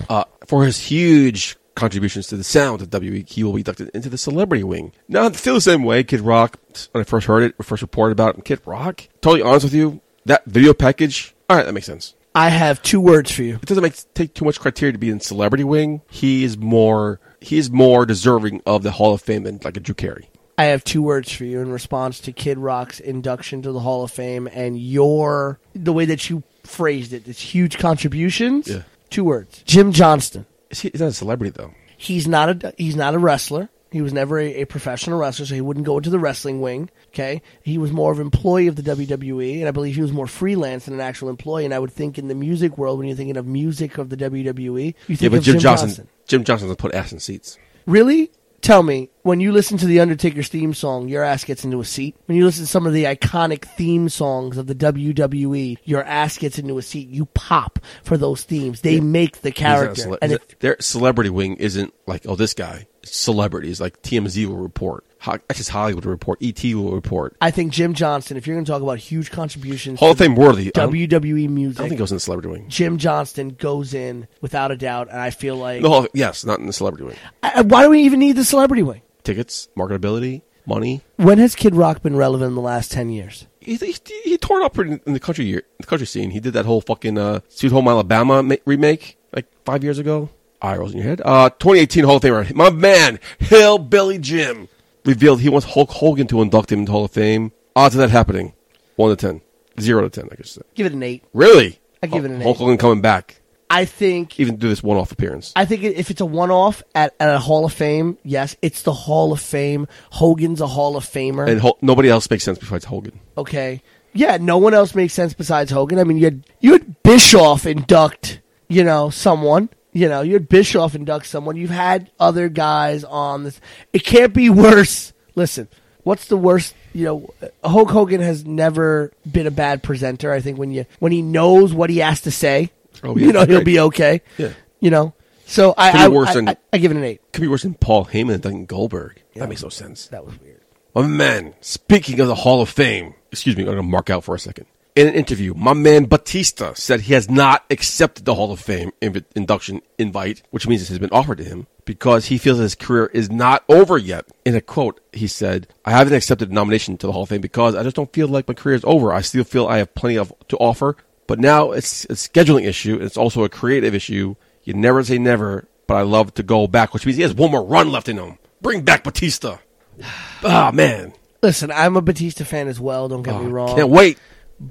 Uh, 0.08 0.24
for 0.46 0.64
his 0.64 0.78
huge 0.78 1.56
contributions 1.74 2.26
to 2.28 2.36
the 2.36 2.44
sound 2.44 2.82
of 2.82 2.90
WWE, 2.90 3.28
he 3.28 3.42
will 3.42 3.52
be 3.52 3.60
inducted 3.60 3.90
into 3.94 4.08
the 4.08 4.18
celebrity 4.18 4.64
wing. 4.64 4.92
Now, 5.08 5.26
I 5.26 5.30
feel 5.30 5.54
the 5.54 5.60
same 5.60 5.82
way. 5.82 6.04
Kid 6.04 6.20
Rock, 6.20 6.58
when 6.92 7.00
I 7.00 7.04
first 7.04 7.26
heard 7.26 7.42
it, 7.42 7.64
first 7.64 7.82
reported 7.82 8.12
about 8.12 8.44
Kid 8.44 8.60
Rock, 8.64 9.08
totally 9.20 9.42
honest 9.42 9.64
with 9.64 9.74
you, 9.74 10.00
that 10.24 10.44
video 10.46 10.72
package, 10.72 11.34
all 11.48 11.56
right, 11.56 11.66
that 11.66 11.72
makes 11.72 11.86
sense. 11.86 12.14
I 12.34 12.48
have 12.48 12.82
two 12.82 13.00
words 13.00 13.30
for 13.30 13.42
you. 13.42 13.56
It 13.56 13.66
doesn't 13.66 13.82
make 13.82 13.94
take 14.14 14.34
too 14.34 14.44
much 14.44 14.58
criteria 14.60 14.92
to 14.92 14.98
be 14.98 15.10
in 15.10 15.20
celebrity 15.20 15.64
wing. 15.64 16.02
He 16.08 16.44
is 16.44 16.56
more 16.56 17.20
he 17.40 17.58
is 17.58 17.70
more 17.70 18.06
deserving 18.06 18.62
of 18.64 18.82
the 18.82 18.92
Hall 18.92 19.12
of 19.14 19.20
Fame 19.20 19.42
than 19.42 19.60
like 19.64 19.76
a 19.76 19.80
Drew 19.80 19.94
Carey. 19.94 20.30
I 20.56 20.64
have 20.64 20.84
two 20.84 21.02
words 21.02 21.32
for 21.32 21.44
you 21.44 21.60
in 21.60 21.72
response 21.72 22.20
to 22.20 22.32
Kid 22.32 22.58
Rock's 22.58 23.00
induction 23.00 23.62
to 23.62 23.72
the 23.72 23.80
Hall 23.80 24.04
of 24.04 24.10
Fame 24.10 24.48
and 24.52 24.78
your 24.78 25.58
the 25.74 25.92
way 25.92 26.04
that 26.06 26.30
you 26.30 26.42
phrased 26.64 27.12
it. 27.12 27.26
It's 27.26 27.40
huge 27.40 27.78
contributions. 27.78 28.68
Yeah. 28.68 28.82
Two 29.10 29.24
words. 29.24 29.62
Jim 29.64 29.92
Johnston. 29.92 30.46
Is 30.70 30.80
he, 30.80 30.90
he's 30.90 31.00
not 31.00 31.08
a 31.08 31.12
celebrity 31.12 31.52
though. 31.56 31.74
He's 31.96 32.26
not 32.26 32.64
a 32.64 32.74
he's 32.78 32.96
not 32.96 33.14
a 33.14 33.18
wrestler. 33.18 33.68
He 33.92 34.00
was 34.00 34.12
never 34.12 34.38
a, 34.38 34.62
a 34.62 34.64
professional 34.64 35.18
wrestler, 35.18 35.46
so 35.46 35.54
he 35.54 35.60
wouldn't 35.60 35.86
go 35.86 35.98
into 35.98 36.10
the 36.10 36.18
wrestling 36.18 36.60
wing. 36.60 36.90
Okay, 37.08 37.42
he 37.62 37.76
was 37.78 37.92
more 37.92 38.10
of 38.10 38.18
an 38.18 38.24
employee 38.26 38.66
of 38.66 38.76
the 38.76 38.82
WWE, 38.82 39.58
and 39.58 39.68
I 39.68 39.70
believe 39.70 39.94
he 39.94 40.02
was 40.02 40.12
more 40.12 40.26
freelance 40.26 40.86
than 40.86 40.94
an 40.94 41.00
actual 41.00 41.28
employee. 41.28 41.66
And 41.66 41.74
I 41.74 41.78
would 41.78 41.92
think 41.92 42.18
in 42.18 42.28
the 42.28 42.34
music 42.34 42.78
world, 42.78 42.98
when 42.98 43.06
you're 43.06 43.16
thinking 43.16 43.36
of 43.36 43.46
music 43.46 43.98
of 43.98 44.08
the 44.08 44.16
WWE, 44.16 44.94
you 45.06 45.16
think 45.16 45.20
Yeah, 45.20 45.28
but 45.28 45.38
of 45.38 45.44
Jim, 45.44 45.54
Jim 45.54 45.60
Johnson, 45.60 45.88
Johnston. 45.88 46.08
Jim 46.26 46.44
Johnson 46.44 46.74
put 46.76 46.94
ass 46.94 47.12
in 47.12 47.20
seats. 47.20 47.58
Really? 47.86 48.30
Tell 48.62 48.84
me, 48.84 49.10
when 49.22 49.40
you 49.40 49.50
listen 49.50 49.76
to 49.78 49.86
the 49.86 49.98
Undertaker's 49.98 50.46
theme 50.48 50.72
song, 50.72 51.08
your 51.08 51.24
ass 51.24 51.42
gets 51.42 51.64
into 51.64 51.80
a 51.80 51.84
seat. 51.84 52.14
When 52.26 52.38
you 52.38 52.44
listen 52.44 52.62
to 52.64 52.70
some 52.70 52.86
of 52.86 52.92
the 52.92 53.04
iconic 53.04 53.64
theme 53.64 54.08
songs 54.08 54.56
of 54.56 54.68
the 54.68 54.74
WWE, 54.76 55.78
your 55.84 56.04
ass 56.04 56.38
gets 56.38 56.60
into 56.60 56.78
a 56.78 56.82
seat. 56.82 57.08
You 57.08 57.26
pop 57.26 57.80
for 58.04 58.16
those 58.16 58.44
themes. 58.44 58.80
They 58.82 59.00
make 59.00 59.40
the 59.42 59.50
character. 59.50 60.02
cele- 60.02 60.18
and 60.22 60.34
a- 60.34 60.40
their 60.60 60.76
celebrity 60.78 61.28
wing 61.30 61.56
isn't 61.56 61.92
like 62.06 62.22
oh 62.26 62.36
this 62.36 62.54
guy. 62.54 62.86
It's 63.02 63.16
celebrities 63.16 63.80
like 63.80 64.00
TMZ 64.00 64.46
will 64.46 64.56
report, 64.58 65.04
Ho- 65.22 65.38
Access 65.50 65.68
Hollywood 65.68 66.04
will 66.04 66.10
report, 66.12 66.38
ET 66.42 66.62
will 66.74 66.92
report. 66.92 67.36
I 67.40 67.50
think 67.50 67.72
Jim 67.72 67.94
Johnston, 67.94 68.36
if 68.36 68.46
you're 68.46 68.56
going 68.56 68.64
to 68.64 68.70
talk 68.70 68.82
about 68.82 68.98
huge 68.98 69.30
contributions 69.30 70.00
Hall 70.00 70.10
of 70.12 70.18
Fame 70.18 70.34
worthy. 70.34 70.68
I 70.68 70.70
don't, 70.80 70.92
WWE 70.92 71.44
I 71.44 71.46
music, 71.48 71.78
don't 71.78 71.88
think 71.88 71.98
it 71.98 72.02
goes 72.02 72.10
in 72.12 72.16
the 72.16 72.20
celebrity 72.20 72.48
wing. 72.48 72.68
Jim 72.68 72.98
Johnston 72.98 73.50
goes 73.50 73.94
in 73.94 74.26
without 74.40 74.70
a 74.70 74.76
doubt, 74.76 75.08
and 75.10 75.20
I 75.20 75.30
feel 75.30 75.56
like 75.56 75.82
Hall, 75.82 76.06
yes, 76.14 76.44
not 76.44 76.58
in 76.60 76.66
the 76.66 76.72
celebrity 76.72 77.04
wing. 77.04 77.16
I- 77.42 77.62
why 77.62 77.82
do 77.84 77.90
we 77.90 78.02
even 78.02 78.18
need 78.20 78.32
the 78.36 78.44
celebrity 78.44 78.82
wing? 78.82 79.02
Tickets, 79.24 79.68
marketability, 79.76 80.42
money. 80.66 81.02
When 81.16 81.38
has 81.38 81.54
Kid 81.54 81.74
Rock 81.74 82.02
been 82.02 82.16
relevant 82.16 82.48
in 82.50 82.54
the 82.56 82.60
last 82.60 82.90
ten 82.90 83.08
years? 83.10 83.46
He, 83.60 83.76
he, 83.76 83.94
he 84.24 84.38
tore 84.38 84.60
it 84.60 84.64
up 84.64 84.76
in, 84.78 85.00
in 85.06 85.12
the 85.12 85.20
country 85.20 85.44
year, 85.44 85.62
the 85.78 85.86
country 85.86 86.06
scene. 86.06 86.30
He 86.30 86.40
did 86.40 86.52
that 86.54 86.66
whole 86.66 86.80
fucking 86.80 87.16
uh, 87.16 87.40
Sweet 87.48 87.70
Home 87.70 87.86
Alabama 87.86 88.42
ma- 88.42 88.56
remake 88.64 89.18
like 89.32 89.46
five 89.64 89.84
years 89.84 89.98
ago. 90.00 90.30
Eye 90.60 90.76
rolls 90.76 90.92
in 90.92 90.98
your 90.98 91.08
head. 91.08 91.20
Uh, 91.24 91.50
2018 91.50 92.04
Hall 92.04 92.16
of 92.16 92.22
Famer, 92.22 92.52
my 92.54 92.70
man, 92.70 93.18
Hillbilly 93.38 94.18
Jim, 94.18 94.68
revealed 95.04 95.40
he 95.40 95.48
wants 95.48 95.66
Hulk 95.66 95.90
Hogan 95.90 96.26
to 96.28 96.42
induct 96.42 96.70
him 96.72 96.80
into 96.80 96.92
Hall 96.92 97.04
of 97.04 97.10
Fame. 97.10 97.52
Odds 97.74 97.94
of 97.94 98.00
that 98.00 98.10
happening, 98.10 98.52
one 98.96 99.10
to 99.10 99.16
ten, 99.16 99.40
zero 99.80 100.02
to 100.02 100.10
ten, 100.10 100.28
I 100.30 100.36
guess. 100.36 100.58
Give 100.74 100.86
it 100.86 100.92
an 100.92 101.02
eight. 101.02 101.24
Really? 101.32 101.78
I 102.02 102.06
give 102.06 102.24
it 102.24 102.30
an 102.30 102.40
Hulk 102.40 102.56
eight. 102.56 102.58
Hogan 102.60 102.78
coming 102.78 103.00
back, 103.00 103.40
I 103.70 103.84
think 103.86 104.38
even 104.38 104.56
do 104.56 104.68
this 104.68 104.82
one-off 104.82 105.12
appearance. 105.12 105.52
I 105.56 105.64
think 105.64 105.82
if 105.82 106.10
it's 106.10 106.20
a 106.20 106.26
one-off 106.26 106.82
at, 106.94 107.14
at 107.18 107.34
a 107.34 107.38
Hall 107.38 107.64
of 107.64 107.72
Fame, 107.72 108.18
yes, 108.22 108.54
it's 108.60 108.82
the 108.82 108.92
Hall 108.92 109.32
of 109.32 109.40
Fame. 109.40 109.86
Hogan's 110.10 110.60
a 110.60 110.66
Hall 110.66 110.96
of 110.96 111.04
Famer. 111.06 111.48
and 111.48 111.60
Hul- 111.60 111.78
nobody 111.80 112.10
else 112.10 112.28
makes 112.28 112.44
sense 112.44 112.58
besides 112.58 112.84
Hogan. 112.84 113.18
okay, 113.38 113.82
yeah, 114.12 114.36
no 114.38 114.58
one 114.58 114.74
else 114.74 114.94
makes 114.94 115.14
sense 115.14 115.32
besides 115.32 115.70
Hogan. 115.70 115.98
I 115.98 116.04
mean, 116.04 116.18
you 116.18 116.24
had 116.24 116.44
you 116.60 116.72
had 116.72 117.02
Bischoff 117.02 117.64
induct, 117.64 118.40
you 118.68 118.84
know, 118.84 119.08
someone. 119.08 119.70
You 119.92 120.08
know, 120.08 120.22
you 120.22 120.32
had 120.34 120.48
Bischoff 120.48 120.94
induct 120.94 121.26
someone. 121.26 121.56
You've 121.56 121.70
had 121.70 122.10
other 122.18 122.48
guys 122.48 123.04
on 123.04 123.44
this. 123.44 123.60
It 123.92 124.04
can't 124.04 124.32
be 124.32 124.48
worse. 124.48 125.12
Listen, 125.34 125.68
what's 126.02 126.26
the 126.26 126.36
worst? 126.36 126.74
You 126.94 127.04
know, 127.04 127.34
Hulk 127.62 127.90
Hogan 127.90 128.20
has 128.22 128.44
never 128.46 129.12
been 129.30 129.46
a 129.46 129.50
bad 129.50 129.82
presenter. 129.82 130.32
I 130.32 130.40
think 130.40 130.58
when 130.58 130.70
you 130.70 130.86
when 130.98 131.12
he 131.12 131.20
knows 131.22 131.74
what 131.74 131.90
he 131.90 131.98
has 131.98 132.22
to 132.22 132.30
say, 132.30 132.70
Oh, 133.02 133.16
yeah, 133.16 133.26
you 133.26 133.32
know, 133.32 133.40
he'll 133.40 133.56
great. 133.58 133.64
be 133.66 133.80
okay. 133.80 134.22
Yeah. 134.38 134.52
You 134.80 134.90
know, 134.90 135.14
so 135.46 135.74
I 135.76 135.90
Could 135.92 135.98
be 135.98 136.02
I, 136.04 136.08
worse 136.08 136.28
I, 136.30 136.34
than- 136.34 136.48
I, 136.48 136.56
I 136.72 136.78
give 136.78 136.90
it 136.90 136.96
an 136.96 137.04
eight. 137.04 137.20
Could 137.32 137.42
be 137.42 137.48
worse 137.48 137.62
than 137.62 137.74
Paul 137.74 138.06
Heyman 138.06 138.34
and 138.34 138.42
Duncan 138.42 138.66
Goldberg. 138.66 139.22
That 139.36 139.48
makes 139.48 139.62
no 139.62 139.68
sense. 139.68 140.06
That 140.08 140.24
was 140.24 140.38
weird. 140.40 140.60
My 140.94 141.06
man, 141.06 141.54
speaking 141.62 142.20
of 142.20 142.28
the 142.28 142.34
Hall 142.34 142.60
of 142.62 142.68
Fame, 142.68 143.14
excuse 143.30 143.56
me, 143.56 143.62
I'm 143.62 143.66
going 143.66 143.76
to 143.78 143.82
mark 143.82 144.10
out 144.10 144.24
for 144.24 144.34
a 144.34 144.38
second. 144.38 144.66
In 144.94 145.08
an 145.08 145.14
interview, 145.14 145.54
my 145.54 145.72
man 145.72 146.04
Batista 146.04 146.74
said 146.74 147.00
he 147.02 147.14
has 147.14 147.30
not 147.30 147.64
accepted 147.70 148.26
the 148.26 148.34
Hall 148.34 148.52
of 148.52 148.60
Fame 148.60 148.92
inv- 149.00 149.24
induction 149.34 149.80
invite, 149.96 150.42
which 150.50 150.68
means 150.68 150.82
it 150.82 150.88
has 150.88 150.98
been 150.98 151.08
offered 151.12 151.38
to 151.38 151.44
him, 151.44 151.66
because 151.86 152.26
he 152.26 152.36
feels 152.36 152.58
his 152.58 152.74
career 152.74 153.06
is 153.06 153.30
not 153.30 153.64
over 153.70 153.96
yet. 153.96 154.26
In 154.44 154.54
a 154.54 154.60
quote, 154.60 155.00
he 155.14 155.26
said, 155.26 155.66
I 155.86 155.92
haven't 155.92 156.12
accepted 156.12 156.50
the 156.50 156.54
nomination 156.54 156.98
to 156.98 157.06
the 157.06 157.12
Hall 157.14 157.22
of 157.22 157.30
Fame 157.30 157.40
because 157.40 157.74
I 157.74 157.82
just 157.82 157.96
don't 157.96 158.12
feel 158.12 158.28
like 158.28 158.46
my 158.46 158.52
career 158.52 158.74
is 158.76 158.84
over. 158.84 159.14
I 159.14 159.22
still 159.22 159.44
feel 159.44 159.66
I 159.66 159.78
have 159.78 159.94
plenty 159.94 160.18
of 160.18 160.30
to 160.48 160.58
offer, 160.58 160.98
but 161.26 161.38
now 161.38 161.72
it's 161.72 162.04
a 162.04 162.08
scheduling 162.14 162.66
issue. 162.66 162.98
It's 163.00 163.16
also 163.16 163.44
a 163.44 163.48
creative 163.48 163.94
issue. 163.94 164.34
You 164.64 164.74
never 164.74 165.02
say 165.02 165.16
never, 165.16 165.66
but 165.86 165.94
I 165.94 166.02
love 166.02 166.34
to 166.34 166.42
go 166.42 166.66
back, 166.66 166.92
which 166.92 167.06
means 167.06 167.16
he 167.16 167.22
has 167.22 167.32
one 167.32 167.50
more 167.50 167.64
run 167.64 167.90
left 167.90 168.10
in 168.10 168.18
him. 168.18 168.36
Bring 168.60 168.82
back 168.82 169.04
Batista. 169.04 169.56
Ah, 170.44 170.70
man. 170.74 171.12
Listen, 171.42 171.70
I'm 171.70 171.96
a 171.96 172.02
Batista 172.02 172.44
fan 172.44 172.68
as 172.68 172.78
well. 172.78 173.08
Don't 173.08 173.22
get 173.22 173.34
Oh, 173.34 173.42
me 173.42 173.50
wrong. 173.50 173.74
Can't 173.74 173.88
wait. 173.88 174.18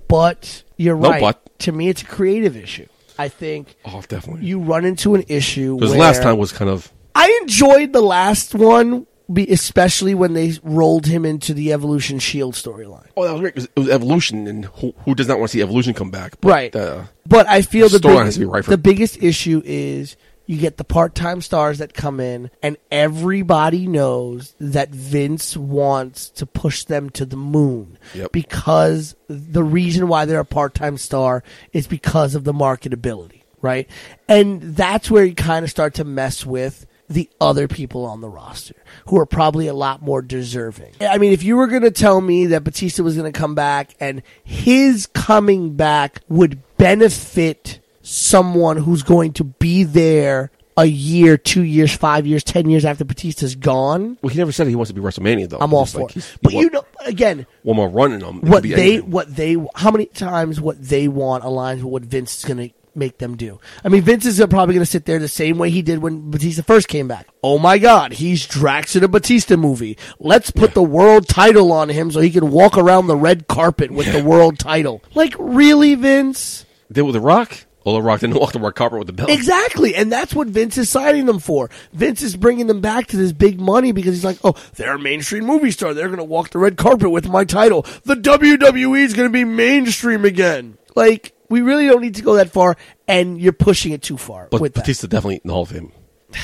But 0.07 0.63
you're 0.77 0.97
No 0.97 1.09
right. 1.09 1.21
but. 1.21 1.59
To 1.59 1.71
me, 1.71 1.89
it's 1.89 2.01
a 2.01 2.05
creative 2.05 2.55
issue. 2.57 2.87
I 3.19 3.27
think 3.27 3.75
Oh, 3.85 4.01
definitely. 4.07 4.45
you 4.47 4.59
run 4.59 4.83
into 4.85 5.13
an 5.15 5.23
issue. 5.27 5.75
Because 5.77 5.95
last 5.95 6.23
time 6.23 6.37
was 6.37 6.51
kind 6.51 6.69
of 6.71 6.91
I 7.13 7.37
enjoyed 7.43 7.93
the 7.93 8.01
last 8.01 8.55
one, 8.55 9.05
especially 9.37 10.15
when 10.15 10.33
they 10.33 10.53
rolled 10.63 11.05
him 11.05 11.25
into 11.25 11.53
the 11.53 11.71
Evolution 11.73 12.19
Shield 12.19 12.53
storyline. 12.55 13.05
oh 13.17 13.25
that 13.25 13.31
was 13.33 13.41
great 13.41 13.53
because 13.53 13.69
it 13.75 13.79
was 13.79 13.89
evolution 13.89 14.47
and 14.47 14.65
who, 14.65 14.93
who 15.05 15.13
does 15.13 15.27
not 15.27 15.39
want 15.39 15.51
to 15.51 15.57
see 15.57 15.61
evolution 15.61 15.93
come 15.93 16.09
back 16.09 16.39
but, 16.41 16.49
Right. 16.49 16.75
uh, 16.75 17.03
But 17.27 17.47
I 17.47 17.61
feel 17.61 17.89
The 17.89 17.99
big- 17.99 18.11
has 18.11 18.33
to 18.35 18.39
be 18.39 18.45
right 18.45 18.63
for- 18.65 18.71
the 18.71 18.77
biggest 18.77 19.21
issue 19.21 19.61
is 19.65 20.15
you 20.51 20.57
get 20.57 20.75
the 20.75 20.83
part-time 20.83 21.41
stars 21.41 21.77
that 21.77 21.93
come 21.93 22.19
in, 22.19 22.49
and 22.61 22.75
everybody 22.91 23.87
knows 23.87 24.53
that 24.59 24.89
Vince 24.89 25.55
wants 25.55 26.29
to 26.31 26.45
push 26.45 26.83
them 26.83 27.09
to 27.11 27.25
the 27.25 27.37
moon 27.37 27.97
Yep. 28.13 28.33
because 28.33 29.15
the 29.29 29.63
reason 29.63 30.09
why 30.09 30.25
they're 30.25 30.39
a 30.41 30.45
part-time 30.45 30.97
star 30.97 31.41
is 31.71 31.87
because 31.87 32.35
of 32.35 32.43
the 32.43 32.53
marketability. 32.53 33.43
right? 33.61 33.87
And 34.27 34.59
that's 34.75 35.11
where 35.11 35.23
you 35.23 35.35
kind 35.35 35.63
of 35.63 35.69
start 35.69 35.93
to 35.93 36.03
mess 36.03 36.43
with 36.45 36.87
the 37.07 37.29
other 37.39 37.67
people 37.67 38.05
on 38.05 38.19
the 38.19 38.27
roster 38.29 38.73
who 39.07 39.19
are 39.19 39.25
probably 39.27 39.67
a 39.67 39.73
lot 39.73 40.01
more 40.01 40.21
deserving. 40.23 40.93
I 40.99 41.19
mean, 41.19 41.31
if 41.31 41.43
you 41.43 41.57
were 41.57 41.67
going 41.67 41.83
to 41.83 41.91
tell 41.91 42.21
me 42.21 42.47
that 42.47 42.63
Batista 42.63 43.03
was 43.03 43.15
going 43.15 43.31
to 43.31 43.37
come 43.39 43.53
back 43.53 43.93
and 43.99 44.23
his 44.43 45.05
coming 45.05 45.75
back 45.75 46.21
would 46.27 46.59
benefit 46.77 47.80
someone 48.11 48.77
who's 48.77 49.03
going 49.03 49.33
to 49.33 49.43
be 49.43 49.83
there 49.83 50.51
a 50.77 50.85
year, 50.85 51.37
two 51.37 51.63
years, 51.63 51.93
five 51.95 52.25
years, 52.25 52.43
ten 52.43 52.69
years 52.69 52.85
after 52.85 53.03
Batista's 53.03 53.55
gone, 53.55 54.17
Well, 54.21 54.29
he 54.29 54.37
never 54.37 54.51
said 54.51 54.67
he 54.67 54.75
wants 54.75 54.89
to 54.89 54.95
be 54.95 55.01
WrestleMania 55.01 55.49
though. 55.49 55.59
I'm 55.59 55.73
all 55.73 55.85
for 55.85 56.01
like, 56.01 56.17
it. 56.17 56.37
But 56.41 56.53
you 56.53 56.69
know, 56.69 56.85
again, 57.05 57.45
one 57.63 57.77
more 57.77 57.89
run 57.89 58.13
in. 58.13 58.21
It 58.21 58.43
what 58.43 58.63
they 58.63 58.73
anything. 58.73 59.11
what 59.11 59.35
they 59.35 59.57
how 59.75 59.91
many 59.91 60.05
times 60.07 60.59
what 60.59 60.81
they 60.81 61.07
want 61.07 61.43
aligns 61.43 61.77
with 61.77 61.85
what 61.85 62.03
Vince 62.03 62.39
is 62.39 62.45
going 62.45 62.69
to 62.69 62.75
make 62.93 63.19
them 63.19 63.37
do. 63.37 63.59
I 63.85 63.89
mean, 63.89 64.01
Vince 64.01 64.25
is 64.25 64.37
probably 64.49 64.75
going 64.75 64.85
to 64.85 64.91
sit 64.91 65.05
there 65.05 65.17
the 65.17 65.29
same 65.29 65.57
way 65.57 65.69
he 65.69 65.81
did 65.81 65.99
when 65.99 66.29
Batista 66.29 66.61
first 66.61 66.89
came 66.89 67.07
back. 67.07 67.27
Oh 67.41 67.57
my 67.57 67.77
God, 67.77 68.13
he's 68.13 68.45
Drax 68.45 68.95
in 68.95 69.03
a 69.03 69.07
Batista 69.07 69.55
movie. 69.55 69.97
Let's 70.19 70.51
put 70.51 70.73
the 70.73 70.83
world 70.83 71.27
title 71.27 71.71
on 71.71 71.87
him 71.87 72.11
so 72.11 72.19
he 72.19 72.29
can 72.29 72.51
walk 72.51 72.77
around 72.77 73.07
the 73.07 73.15
red 73.15 73.47
carpet 73.47 73.91
with 73.91 74.11
the 74.11 74.23
world 74.23 74.59
title. 74.59 75.01
Like, 75.15 75.35
really, 75.39 75.95
Vince? 75.95 76.65
did 76.91 77.03
with 77.03 77.13
the 77.13 77.21
Rock. 77.21 77.65
The 77.83 78.01
Rock 78.01 78.19
didn't 78.19 78.35
walk 78.39 78.51
the 78.53 78.59
red 78.59 78.75
carpet 78.75 78.99
with 78.99 79.07
the 79.07 79.13
belt. 79.13 79.29
Exactly, 79.29 79.95
and 79.95 80.11
that's 80.11 80.33
what 80.35 80.47
Vince 80.47 80.77
is 80.77 80.89
signing 80.89 81.25
them 81.25 81.39
for. 81.39 81.69
Vince 81.93 82.21
is 82.21 82.35
bringing 82.35 82.67
them 82.67 82.79
back 82.81 83.07
to 83.07 83.17
this 83.17 83.31
big 83.31 83.59
money 83.59 83.91
because 83.91 84.13
he's 84.15 84.23
like, 84.25 84.37
"Oh, 84.43 84.55
they're 84.75 84.95
a 84.95 84.99
mainstream 84.99 85.45
movie 85.45 85.71
star. 85.71 85.93
They're 85.93 86.07
going 86.07 86.17
to 86.19 86.23
walk 86.23 86.51
the 86.51 86.59
red 86.59 86.77
carpet 86.77 87.09
with 87.09 87.27
my 87.27 87.43
title. 87.43 87.83
The 88.03 88.15
WWE 88.15 88.99
is 89.03 89.13
going 89.13 89.27
to 89.27 89.33
be 89.33 89.43
mainstream 89.43 90.25
again." 90.25 90.77
Like, 90.95 91.33
we 91.49 91.61
really 91.61 91.87
don't 91.87 92.01
need 92.01 92.15
to 92.15 92.21
go 92.21 92.35
that 92.35 92.51
far, 92.51 92.77
and 93.07 93.41
you're 93.41 93.51
pushing 93.53 93.91
it 93.93 94.01
too 94.01 94.17
far 94.17 94.47
But 94.51 94.61
with 94.61 94.73
that. 94.75 94.81
Batista 94.81 95.07
definitely 95.07 95.35
in 95.37 95.47
the 95.47 95.53
Hall 95.53 95.63
of 95.63 95.69
Fame. 95.69 95.91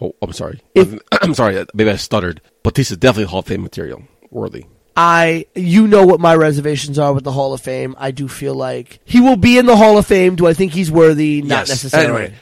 Oh, 0.00 0.12
I'm 0.20 0.32
sorry. 0.32 0.60
If- 0.74 0.98
I'm 1.22 1.34
sorry. 1.34 1.56
Uh, 1.56 1.66
maybe 1.72 1.88
I 1.88 1.94
stuttered. 1.96 2.40
Batista 2.64 2.96
definitely 2.96 3.30
Hall 3.30 3.38
of 3.38 3.46
Fame 3.46 3.62
material. 3.62 4.02
Worthy. 4.28 4.64
I, 4.96 5.46
you 5.54 5.86
know 5.88 6.06
what 6.06 6.20
my 6.20 6.34
reservations 6.34 6.98
are 6.98 7.12
with 7.12 7.24
the 7.24 7.32
Hall 7.32 7.52
of 7.52 7.60
Fame. 7.60 7.94
I 7.98 8.10
do 8.12 8.28
feel 8.28 8.54
like 8.54 9.00
he 9.04 9.20
will 9.20 9.36
be 9.36 9.58
in 9.58 9.66
the 9.66 9.76
Hall 9.76 9.98
of 9.98 10.06
Fame. 10.06 10.36
Do 10.36 10.46
I 10.46 10.54
think 10.54 10.72
he's 10.72 10.90
worthy? 10.90 11.42
Not 11.42 11.60
Yes. 11.66 11.68
necessarily. 11.70 12.24
Anyway, 12.24 12.34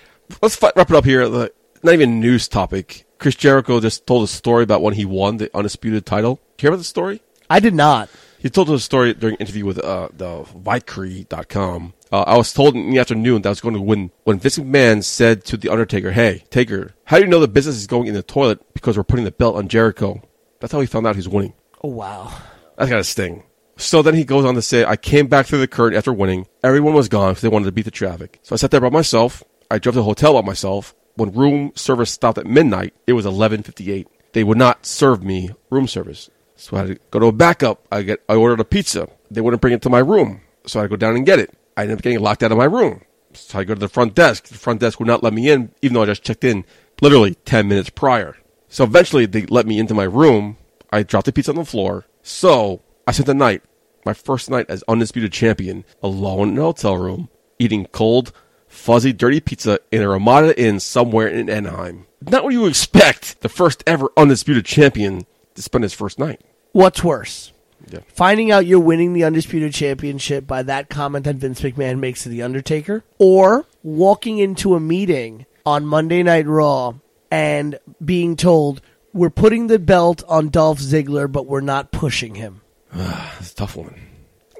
let's 0.42 0.56
fi- 0.56 0.72
wrap 0.76 0.90
it 0.90 0.96
up 0.96 1.04
here. 1.04 1.28
The, 1.28 1.52
not 1.82 1.94
even 1.94 2.10
a 2.10 2.14
news 2.14 2.48
topic. 2.48 3.06
Chris 3.18 3.34
Jericho 3.36 3.80
just 3.80 4.06
told 4.06 4.24
a 4.24 4.26
story 4.26 4.64
about 4.64 4.82
when 4.82 4.94
he 4.94 5.04
won 5.04 5.36
the 5.38 5.50
undisputed 5.56 6.04
title. 6.04 6.40
Hear 6.58 6.70
about 6.70 6.78
the 6.78 6.84
story? 6.84 7.22
I 7.48 7.60
did 7.60 7.74
not. 7.74 8.10
He 8.38 8.50
told 8.50 8.68
a 8.70 8.78
story 8.80 9.14
during 9.14 9.34
an 9.36 9.40
interview 9.40 9.64
with 9.64 9.78
uh, 9.78 10.08
the 10.12 10.44
Victory.com. 10.56 11.94
Uh, 12.10 12.22
I 12.26 12.36
was 12.36 12.52
told 12.52 12.74
in 12.74 12.90
the 12.90 12.98
afternoon 12.98 13.42
that 13.42 13.48
I 13.48 13.50
was 13.50 13.60
going 13.60 13.74
to 13.74 13.80
win 13.80 14.10
when 14.24 14.38
Vince 14.38 14.58
McMahon 14.58 15.02
said 15.04 15.44
to 15.46 15.56
The 15.56 15.68
Undertaker, 15.70 16.10
Hey, 16.10 16.44
Taker, 16.50 16.94
how 17.04 17.18
do 17.18 17.24
you 17.24 17.30
know 17.30 17.40
the 17.40 17.48
business 17.48 17.76
is 17.76 17.86
going 17.86 18.06
in 18.08 18.14
the 18.14 18.22
toilet 18.22 18.60
because 18.74 18.96
we're 18.96 19.04
putting 19.04 19.24
the 19.24 19.30
belt 19.30 19.56
on 19.56 19.68
Jericho? 19.68 20.22
That's 20.60 20.72
how 20.72 20.80
he 20.80 20.86
found 20.86 21.06
out 21.06 21.16
he's 21.16 21.28
winning. 21.28 21.54
Oh 21.84 21.88
wow. 21.88 22.32
That's 22.76 22.90
got 22.90 22.96
to 22.98 23.04
sting. 23.04 23.44
So 23.76 24.02
then 24.02 24.14
he 24.14 24.24
goes 24.24 24.44
on 24.44 24.54
to 24.54 24.62
say, 24.62 24.84
I 24.84 24.96
came 24.96 25.26
back 25.26 25.46
through 25.46 25.60
the 25.60 25.66
curtain 25.68 25.96
after 25.96 26.12
winning. 26.12 26.46
Everyone 26.62 26.94
was 26.94 27.08
gone 27.08 27.32
because 27.32 27.42
they 27.42 27.48
wanted 27.48 27.66
to 27.66 27.72
beat 27.72 27.84
the 27.84 27.90
traffic. 27.90 28.38
So 28.42 28.54
I 28.54 28.56
sat 28.56 28.70
there 28.70 28.80
by 28.80 28.90
myself. 28.90 29.42
I 29.70 29.78
drove 29.78 29.94
to 29.94 30.00
the 30.00 30.04
hotel 30.04 30.34
by 30.34 30.46
myself. 30.46 30.94
When 31.14 31.32
room 31.32 31.72
service 31.74 32.10
stopped 32.10 32.38
at 32.38 32.46
midnight, 32.46 32.94
it 33.06 33.14
was 33.14 33.26
11.58. 33.26 34.06
They 34.32 34.44
would 34.44 34.58
not 34.58 34.86
serve 34.86 35.22
me 35.22 35.50
room 35.70 35.88
service. 35.88 36.30
So 36.56 36.76
I 36.76 36.80
had 36.80 36.88
to 36.88 37.00
go 37.10 37.18
to 37.18 37.26
a 37.26 37.32
backup. 37.32 37.86
I 37.90 38.02
get, 38.02 38.22
I 38.28 38.36
ordered 38.36 38.60
a 38.60 38.64
pizza. 38.64 39.08
They 39.30 39.40
wouldn't 39.40 39.60
bring 39.60 39.74
it 39.74 39.82
to 39.82 39.90
my 39.90 39.98
room. 39.98 40.42
So 40.66 40.78
I 40.78 40.82
had 40.82 40.90
to 40.90 40.96
go 40.96 40.96
down 40.96 41.16
and 41.16 41.26
get 41.26 41.40
it. 41.40 41.52
I 41.76 41.82
ended 41.82 41.98
up 41.98 42.02
getting 42.02 42.20
locked 42.20 42.42
out 42.42 42.52
of 42.52 42.58
my 42.58 42.64
room. 42.64 43.02
So 43.34 43.58
I 43.58 43.64
go 43.64 43.74
to 43.74 43.80
the 43.80 43.88
front 43.88 44.14
desk. 44.14 44.44
The 44.44 44.54
front 44.58 44.80
desk 44.80 45.00
would 45.00 45.08
not 45.08 45.22
let 45.22 45.32
me 45.32 45.50
in, 45.50 45.72
even 45.82 45.94
though 45.94 46.02
I 46.02 46.06
just 46.06 46.22
checked 46.22 46.44
in 46.44 46.64
literally 47.00 47.34
10 47.34 47.66
minutes 47.66 47.90
prior. 47.90 48.36
So 48.68 48.84
eventually 48.84 49.26
they 49.26 49.46
let 49.46 49.66
me 49.66 49.78
into 49.78 49.94
my 49.94 50.04
room. 50.04 50.56
I 50.92 51.02
dropped 51.02 51.26
the 51.26 51.32
pizza 51.32 51.50
on 51.50 51.56
the 51.56 51.64
floor. 51.64 52.06
So 52.22 52.82
I 53.06 53.12
spent 53.12 53.26
the 53.26 53.34
night, 53.34 53.62
my 54.04 54.12
first 54.12 54.50
night 54.50 54.66
as 54.68 54.84
undisputed 54.86 55.32
champion, 55.32 55.84
alone 56.02 56.50
in 56.50 56.58
a 56.58 56.62
hotel 56.62 56.96
room, 56.96 57.30
eating 57.58 57.86
cold, 57.86 58.32
fuzzy, 58.68 59.12
dirty 59.12 59.40
pizza 59.40 59.80
in 59.90 60.02
a 60.02 60.08
Ramada 60.08 60.58
Inn 60.60 60.78
somewhere 60.78 61.28
in 61.28 61.48
Anaheim. 61.48 62.06
Not 62.20 62.44
what 62.44 62.52
you 62.52 62.60
would 62.60 62.70
expect 62.70 63.40
the 63.40 63.48
first 63.48 63.82
ever 63.86 64.10
undisputed 64.16 64.64
champion 64.64 65.26
to 65.54 65.62
spend 65.62 65.82
his 65.82 65.94
first 65.94 66.18
night. 66.18 66.42
What's 66.72 67.02
worse? 67.02 67.52
Yeah. 67.88 68.00
Finding 68.06 68.52
out 68.52 68.64
you're 68.64 68.78
winning 68.78 69.12
the 69.12 69.24
Undisputed 69.24 69.74
Championship 69.74 70.46
by 70.46 70.62
that 70.62 70.88
comment 70.88 71.24
that 71.24 71.36
Vince 71.36 71.60
McMahon 71.60 71.98
makes 71.98 72.22
to 72.22 72.28
The 72.28 72.42
Undertaker, 72.42 73.02
or 73.18 73.66
walking 73.82 74.38
into 74.38 74.74
a 74.74 74.80
meeting 74.80 75.46
on 75.66 75.84
Monday 75.84 76.22
Night 76.22 76.46
Raw 76.46 76.94
and 77.30 77.78
being 78.04 78.36
told, 78.36 78.82
we're 79.12 79.30
putting 79.30 79.66
the 79.66 79.78
belt 79.78 80.22
on 80.28 80.48
Dolph 80.48 80.78
Ziggler, 80.80 81.30
but 81.30 81.46
we're 81.46 81.60
not 81.60 81.90
pushing 81.92 82.34
him. 82.36 82.60
That's 82.92 83.52
a 83.52 83.54
tough 83.54 83.76
one. 83.76 83.94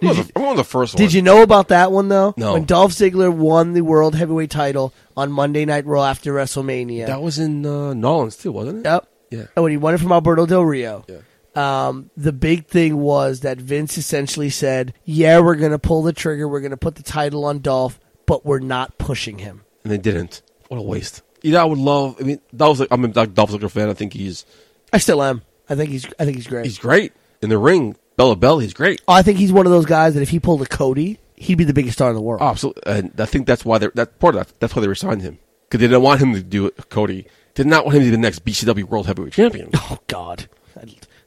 I'm 0.03 0.09
on 0.09 0.16
the- 0.16 0.32
I'm 0.34 0.42
on 0.44 0.57
the 0.57 0.64
first 0.64 0.94
one. 0.94 0.98
Did 1.03 1.12
you 1.12 1.22
know 1.22 1.42
about 1.42 1.68
that 1.68 1.92
one, 1.92 2.09
though? 2.09 2.34
No. 2.36 2.55
When 2.55 2.64
Dolph 2.64 2.92
Ziggler 2.92 3.32
won 3.32 3.72
the 3.72 3.82
World 3.82 4.14
Heavyweight 4.16 4.50
title 4.50 4.92
on 5.16 5.30
Monday 5.30 5.64
Night 5.64 5.86
Raw 5.86 6.05
after 6.05 6.32
WrestleMania. 6.34 7.07
That 7.07 7.22
was 7.22 7.38
in 7.38 7.64
uh, 7.64 7.94
Nolans 7.94 8.36
too, 8.36 8.50
wasn't 8.53 8.80
it? 8.84 8.88
Yep. 8.88 9.09
Yeah. 9.30 9.44
And 9.57 9.62
when 9.62 9.70
he 9.70 9.76
won 9.78 9.94
it 9.94 9.98
from 10.00 10.11
Alberto 10.12 10.44
Del 10.46 10.64
Rio. 10.64 11.05
Yeah. 11.09 11.18
Um, 11.55 12.11
the 12.16 12.32
big 12.32 12.66
thing 12.66 12.96
was 12.98 13.40
that 13.40 13.59
Vince 13.59 13.96
essentially 13.98 14.48
said, 14.50 14.94
"Yeah, 15.05 15.38
we're 15.40 15.55
going 15.57 15.72
to 15.72 15.78
pull 15.78 16.03
the 16.03 16.12
trigger. 16.14 16.48
We're 16.48 16.61
going 16.61 16.70
to 16.70 16.76
put 16.78 16.94
the 16.96 17.03
title 17.03 17.44
on 17.44 17.61
Dolph, 17.61 18.00
but 18.26 18.44
we're 18.46 18.59
not 18.59 18.96
pushing 18.98 19.38
him." 19.38 19.62
And 19.84 19.92
they 19.92 19.98
didn't. 19.98 20.40
What 20.68 20.78
a 20.78 20.82
waste. 20.82 21.20
You 21.43 21.53
know, 21.53 21.61
I 21.61 21.64
would 21.64 21.78
love. 21.78 22.16
I 22.20 22.24
mean, 22.24 22.40
Dolph's 22.55 22.80
like, 22.80 22.88
I'm 22.90 23.05
a 23.05 23.09
Dolph 23.09 23.51
Ziggler 23.51 23.70
fan. 23.70 23.88
I 23.88 23.95
think 23.95 24.12
he's 24.12 24.45
I 24.93 24.99
still 24.99 25.22
am. 25.22 25.43
I 25.68 25.74
think 25.74 25.90
he's. 25.90 26.07
I 26.18 26.24
think 26.24 26.36
he's 26.36 26.47
great. 26.47 26.64
he's 26.64 26.78
great 26.78 27.12
in 27.40 27.49
the 27.49 27.59
ring. 27.59 27.97
Bella 28.16 28.36
Bell, 28.36 28.59
he's 28.59 28.74
great. 28.74 29.01
Oh, 29.09 29.12
I 29.14 29.22
think 29.22 29.38
he's 29.38 29.53
one 29.53 29.64
of 29.66 29.72
those 29.72 29.86
guys 29.86 30.14
that 30.14 30.20
if 30.22 30.28
he 30.28 30.38
pulled 30.38 30.61
a 30.62 30.66
Cody, 30.66 31.18
he'd 31.34 31.57
be 31.57 31.64
the 31.64 31.72
biggest 31.72 31.97
star 31.97 32.11
in 32.11 32.14
the 32.14 32.20
world. 32.20 32.43
Oh, 32.43 32.49
absolutely. 32.49 32.82
And 32.86 33.18
I 33.18 33.24
think 33.24 33.47
that's 33.47 33.64
why 33.64 33.78
they're 33.78 33.90
that 33.95 34.18
part 34.18 34.34
of 34.36 34.47
that. 34.47 34.61
That's 34.61 34.76
why 34.76 34.82
they 34.82 34.88
resigned 34.88 35.22
him 35.22 35.38
because 35.68 35.80
they 35.80 35.86
didn't 35.88 36.03
want 36.03 36.20
him 36.20 36.34
to 36.34 36.43
do 36.43 36.66
it. 36.66 36.90
Cody 36.90 37.26
did 37.55 37.66
not 37.66 37.84
want 37.86 37.97
him 37.97 38.03
to 38.03 38.07
be 38.07 38.11
the 38.11 38.18
next 38.18 38.45
BCW 38.45 38.84
World 38.84 39.07
Heavyweight 39.07 39.32
Champion. 39.32 39.70
Oh 39.74 39.99
God. 40.09 40.47
I, 40.78 40.84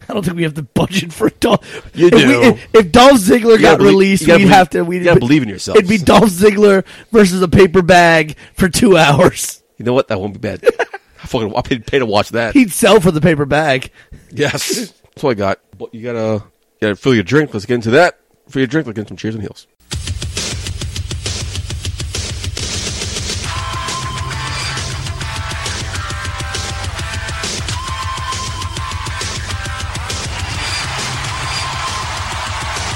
I 0.07 0.13
don't 0.13 0.23
think 0.23 0.37
we 0.37 0.43
have 0.43 0.53
the 0.53 0.61
budget 0.63 1.11
for 1.11 1.29
Dolph. 1.31 1.91
You 1.95 2.07
if, 2.07 2.13
do. 2.13 2.27
we- 2.27 2.47
if, 2.47 2.75
if 2.75 2.91
Dolph 2.91 3.13
Ziggler 3.19 3.59
gotta 3.59 3.77
believe- 3.79 3.91
released, 3.93 4.21
we'd 4.27 4.33
believe- 4.33 4.49
have 4.49 4.69
to. 4.69 4.83
We'd, 4.83 4.97
you 4.99 5.03
gotta 5.05 5.19
believe 5.19 5.41
in 5.41 5.49
yourself. 5.49 5.77
It'd 5.79 5.89
be 5.89 5.97
Dolph 5.97 6.29
Ziggler 6.29 6.85
versus 7.11 7.41
a 7.41 7.47
paper 7.47 7.81
bag 7.81 8.37
for 8.53 8.69
two 8.69 8.95
hours. 8.97 9.63
You 9.77 9.85
know 9.85 9.93
what? 9.93 10.07
That 10.07 10.19
won't 10.19 10.33
be 10.33 10.39
bad. 10.39 10.63
I 11.23 11.27
fucking 11.27 11.55
I 11.55 11.61
paid 11.61 11.85
pay 11.87 11.99
to 11.99 12.05
watch 12.05 12.29
that. 12.29 12.53
He'd 12.53 12.71
sell 12.71 12.99
for 12.99 13.11
the 13.11 13.21
paper 13.21 13.45
bag. 13.45 13.91
yes, 14.31 14.91
that's 15.03 15.23
what 15.23 15.31
I 15.31 15.33
got. 15.33 15.59
But 15.77 15.93
you 15.93 16.03
gotta 16.03 16.43
you 16.45 16.81
gotta 16.81 16.95
fill 16.95 17.13
your 17.15 17.23
drink. 17.23 17.53
Let's 17.53 17.65
get 17.65 17.75
into 17.75 17.91
that. 17.91 18.19
Fill 18.49 18.61
your 18.61 18.67
drink. 18.67 18.87
Let's 18.87 18.97
get 18.97 19.07
some 19.07 19.17
cheers 19.17 19.35
and 19.35 19.43
heels. 19.43 19.67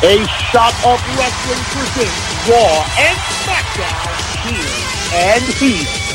A 0.02 0.26
shot 0.50 0.74
of 0.86 0.98
wrestling 1.18 1.60
presents 1.76 2.30
Raw 2.48 2.86
and 2.98 3.18
SmackDown 3.44 4.48
here 4.48 4.80
and 5.14 5.44
here. 5.56 6.09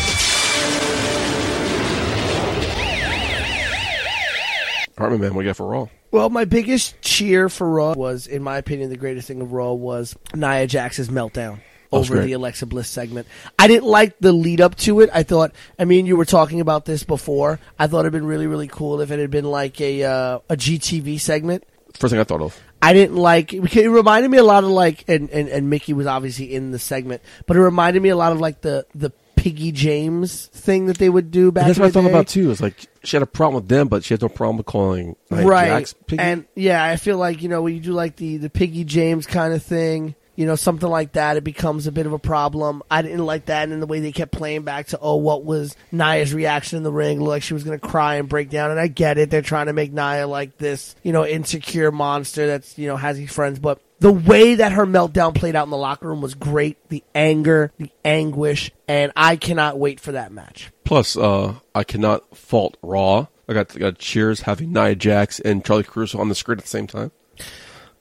Hartman, 4.96 5.20
man, 5.20 5.34
what 5.34 5.42
do 5.42 5.46
you 5.46 5.50
got 5.50 5.56
for 5.56 5.66
Raw? 5.66 5.88
Well, 6.10 6.30
my 6.30 6.44
biggest 6.44 7.00
cheer 7.00 7.48
for 7.48 7.68
Raw 7.68 7.94
was, 7.94 8.26
in 8.26 8.42
my 8.42 8.58
opinion, 8.58 8.90
the 8.90 8.96
greatest 8.96 9.26
thing 9.26 9.40
of 9.40 9.52
Raw 9.52 9.72
was 9.72 10.16
Nia 10.32 10.66
Jax's 10.66 11.08
meltdown 11.08 11.60
over 11.90 12.20
the 12.20 12.32
Alexa 12.32 12.66
Bliss 12.66 12.88
segment. 12.88 13.26
I 13.58 13.66
didn't 13.66 13.86
like 13.86 14.18
the 14.18 14.32
lead 14.32 14.60
up 14.60 14.76
to 14.76 15.00
it. 15.00 15.10
I 15.12 15.22
thought, 15.22 15.52
I 15.78 15.84
mean, 15.84 16.06
you 16.06 16.16
were 16.16 16.24
talking 16.24 16.60
about 16.60 16.84
this 16.84 17.04
before. 17.04 17.60
I 17.78 17.86
thought 17.86 18.00
it'd 18.00 18.12
been 18.12 18.26
really, 18.26 18.46
really 18.46 18.68
cool 18.68 19.00
if 19.00 19.10
it 19.10 19.18
had 19.18 19.30
been 19.30 19.44
like 19.44 19.80
a 19.80 20.04
uh, 20.04 20.38
a 20.48 20.56
GTV 20.56 21.20
segment. 21.20 21.64
First 21.94 22.12
thing 22.12 22.20
I 22.20 22.24
thought 22.24 22.42
of. 22.42 22.60
I 22.82 22.92
didn't 22.92 23.16
like 23.16 23.52
it. 23.52 23.76
It 23.76 23.88
reminded 23.88 24.30
me 24.30 24.38
a 24.38 24.44
lot 24.44 24.62
of 24.62 24.70
like, 24.70 25.04
and, 25.08 25.30
and, 25.30 25.48
and 25.48 25.70
Mickie 25.70 25.94
was 25.94 26.06
obviously 26.06 26.54
in 26.54 26.70
the 26.70 26.78
segment, 26.78 27.22
but 27.46 27.56
it 27.56 27.60
reminded 27.60 28.02
me 28.02 28.10
a 28.10 28.16
lot 28.16 28.32
of 28.32 28.40
like 28.40 28.60
the 28.60 28.86
the 28.94 29.10
Piggy 29.44 29.72
James 29.72 30.46
thing 30.46 30.86
that 30.86 30.96
they 30.96 31.10
would 31.10 31.30
do 31.30 31.52
back. 31.52 31.64
And 31.64 31.68
that's 31.68 31.78
in 31.78 31.82
what 31.82 31.88
I 31.88 31.92
thought 31.92 32.08
day. 32.08 32.14
about 32.14 32.28
too. 32.28 32.50
It's 32.50 32.62
like 32.62 32.86
she 33.02 33.14
had 33.14 33.22
a 33.22 33.26
problem 33.26 33.56
with 33.56 33.68
them, 33.68 33.88
but 33.88 34.02
she 34.02 34.14
has 34.14 34.22
no 34.22 34.30
problem 34.30 34.56
with 34.56 34.64
calling 34.64 35.16
Nia 35.30 35.46
right 35.46 35.94
and 36.18 36.46
yeah 36.54 36.82
i 36.82 36.96
feel 36.96 37.18
like 37.18 37.42
you 37.42 37.48
know 37.50 37.60
when 37.60 37.74
you 37.74 37.80
do 37.80 37.92
like 37.92 38.16
the 38.16 38.38
the 38.38 38.48
piggy 38.48 38.84
james 38.84 39.26
kind 39.26 39.52
of 39.52 39.62
thing 39.62 40.14
you 40.36 40.46
know 40.46 40.56
something 40.56 40.88
like 40.88 41.12
that 41.12 41.36
it 41.36 41.44
becomes 41.44 41.86
a 41.86 41.92
bit 41.92 42.06
of 42.06 42.12
a 42.12 42.18
problem 42.18 42.82
i 42.90 43.02
didn't 43.02 43.24
like 43.24 43.46
that 43.46 43.68
and 43.68 43.82
the 43.82 43.86
way 43.86 44.00
they 44.00 44.12
kept 44.12 44.32
playing 44.32 44.62
back 44.62 44.86
to 44.86 44.98
oh 45.00 45.16
what 45.16 45.44
was 45.44 45.76
nia's 45.92 46.32
reaction 46.32 46.76
in 46.78 46.82
the 46.82 46.92
ring 46.92 47.18
looked 47.18 47.28
like 47.28 47.42
she 47.42 47.54
was 47.54 47.64
going 47.64 47.78
to 47.78 47.86
cry 47.86 48.16
and 48.16 48.28
break 48.28 48.50
down 48.50 48.70
and 48.70 48.80
i 48.80 48.86
get 48.86 49.18
it 49.18 49.30
they're 49.30 49.42
trying 49.42 49.66
to 49.66 49.72
make 49.72 49.92
nia 49.92 50.26
like 50.26 50.56
this 50.58 50.96
you 51.02 51.12
know 51.12 51.26
insecure 51.26 51.92
monster 51.92 52.46
that's 52.46 52.78
you 52.78 52.88
know 52.88 52.96
has 52.96 53.16
these 53.16 53.32
friends 53.32 53.58
but 53.58 53.80
the 54.00 54.12
way 54.12 54.56
that 54.56 54.72
her 54.72 54.86
meltdown 54.86 55.34
played 55.34 55.56
out 55.56 55.64
in 55.64 55.70
the 55.70 55.76
locker 55.76 56.08
room 56.08 56.20
was 56.20 56.34
great. 56.34 56.88
The 56.88 57.02
anger, 57.14 57.72
the 57.78 57.90
anguish, 58.04 58.70
and 58.88 59.12
I 59.16 59.36
cannot 59.36 59.78
wait 59.78 60.00
for 60.00 60.12
that 60.12 60.32
match. 60.32 60.70
Plus, 60.84 61.16
uh, 61.16 61.54
I 61.74 61.84
cannot 61.84 62.36
fault 62.36 62.76
Raw. 62.82 63.26
I 63.48 63.52
got, 63.52 63.74
I 63.76 63.78
got 63.78 63.98
cheers 63.98 64.42
having 64.42 64.72
Nia 64.72 64.94
Jax 64.94 65.38
and 65.40 65.64
Charly 65.64 65.84
Caruso 65.84 66.18
on 66.18 66.28
the 66.28 66.34
screen 66.34 66.58
at 66.58 66.64
the 66.64 66.68
same 66.70 66.86
time. 66.86 67.12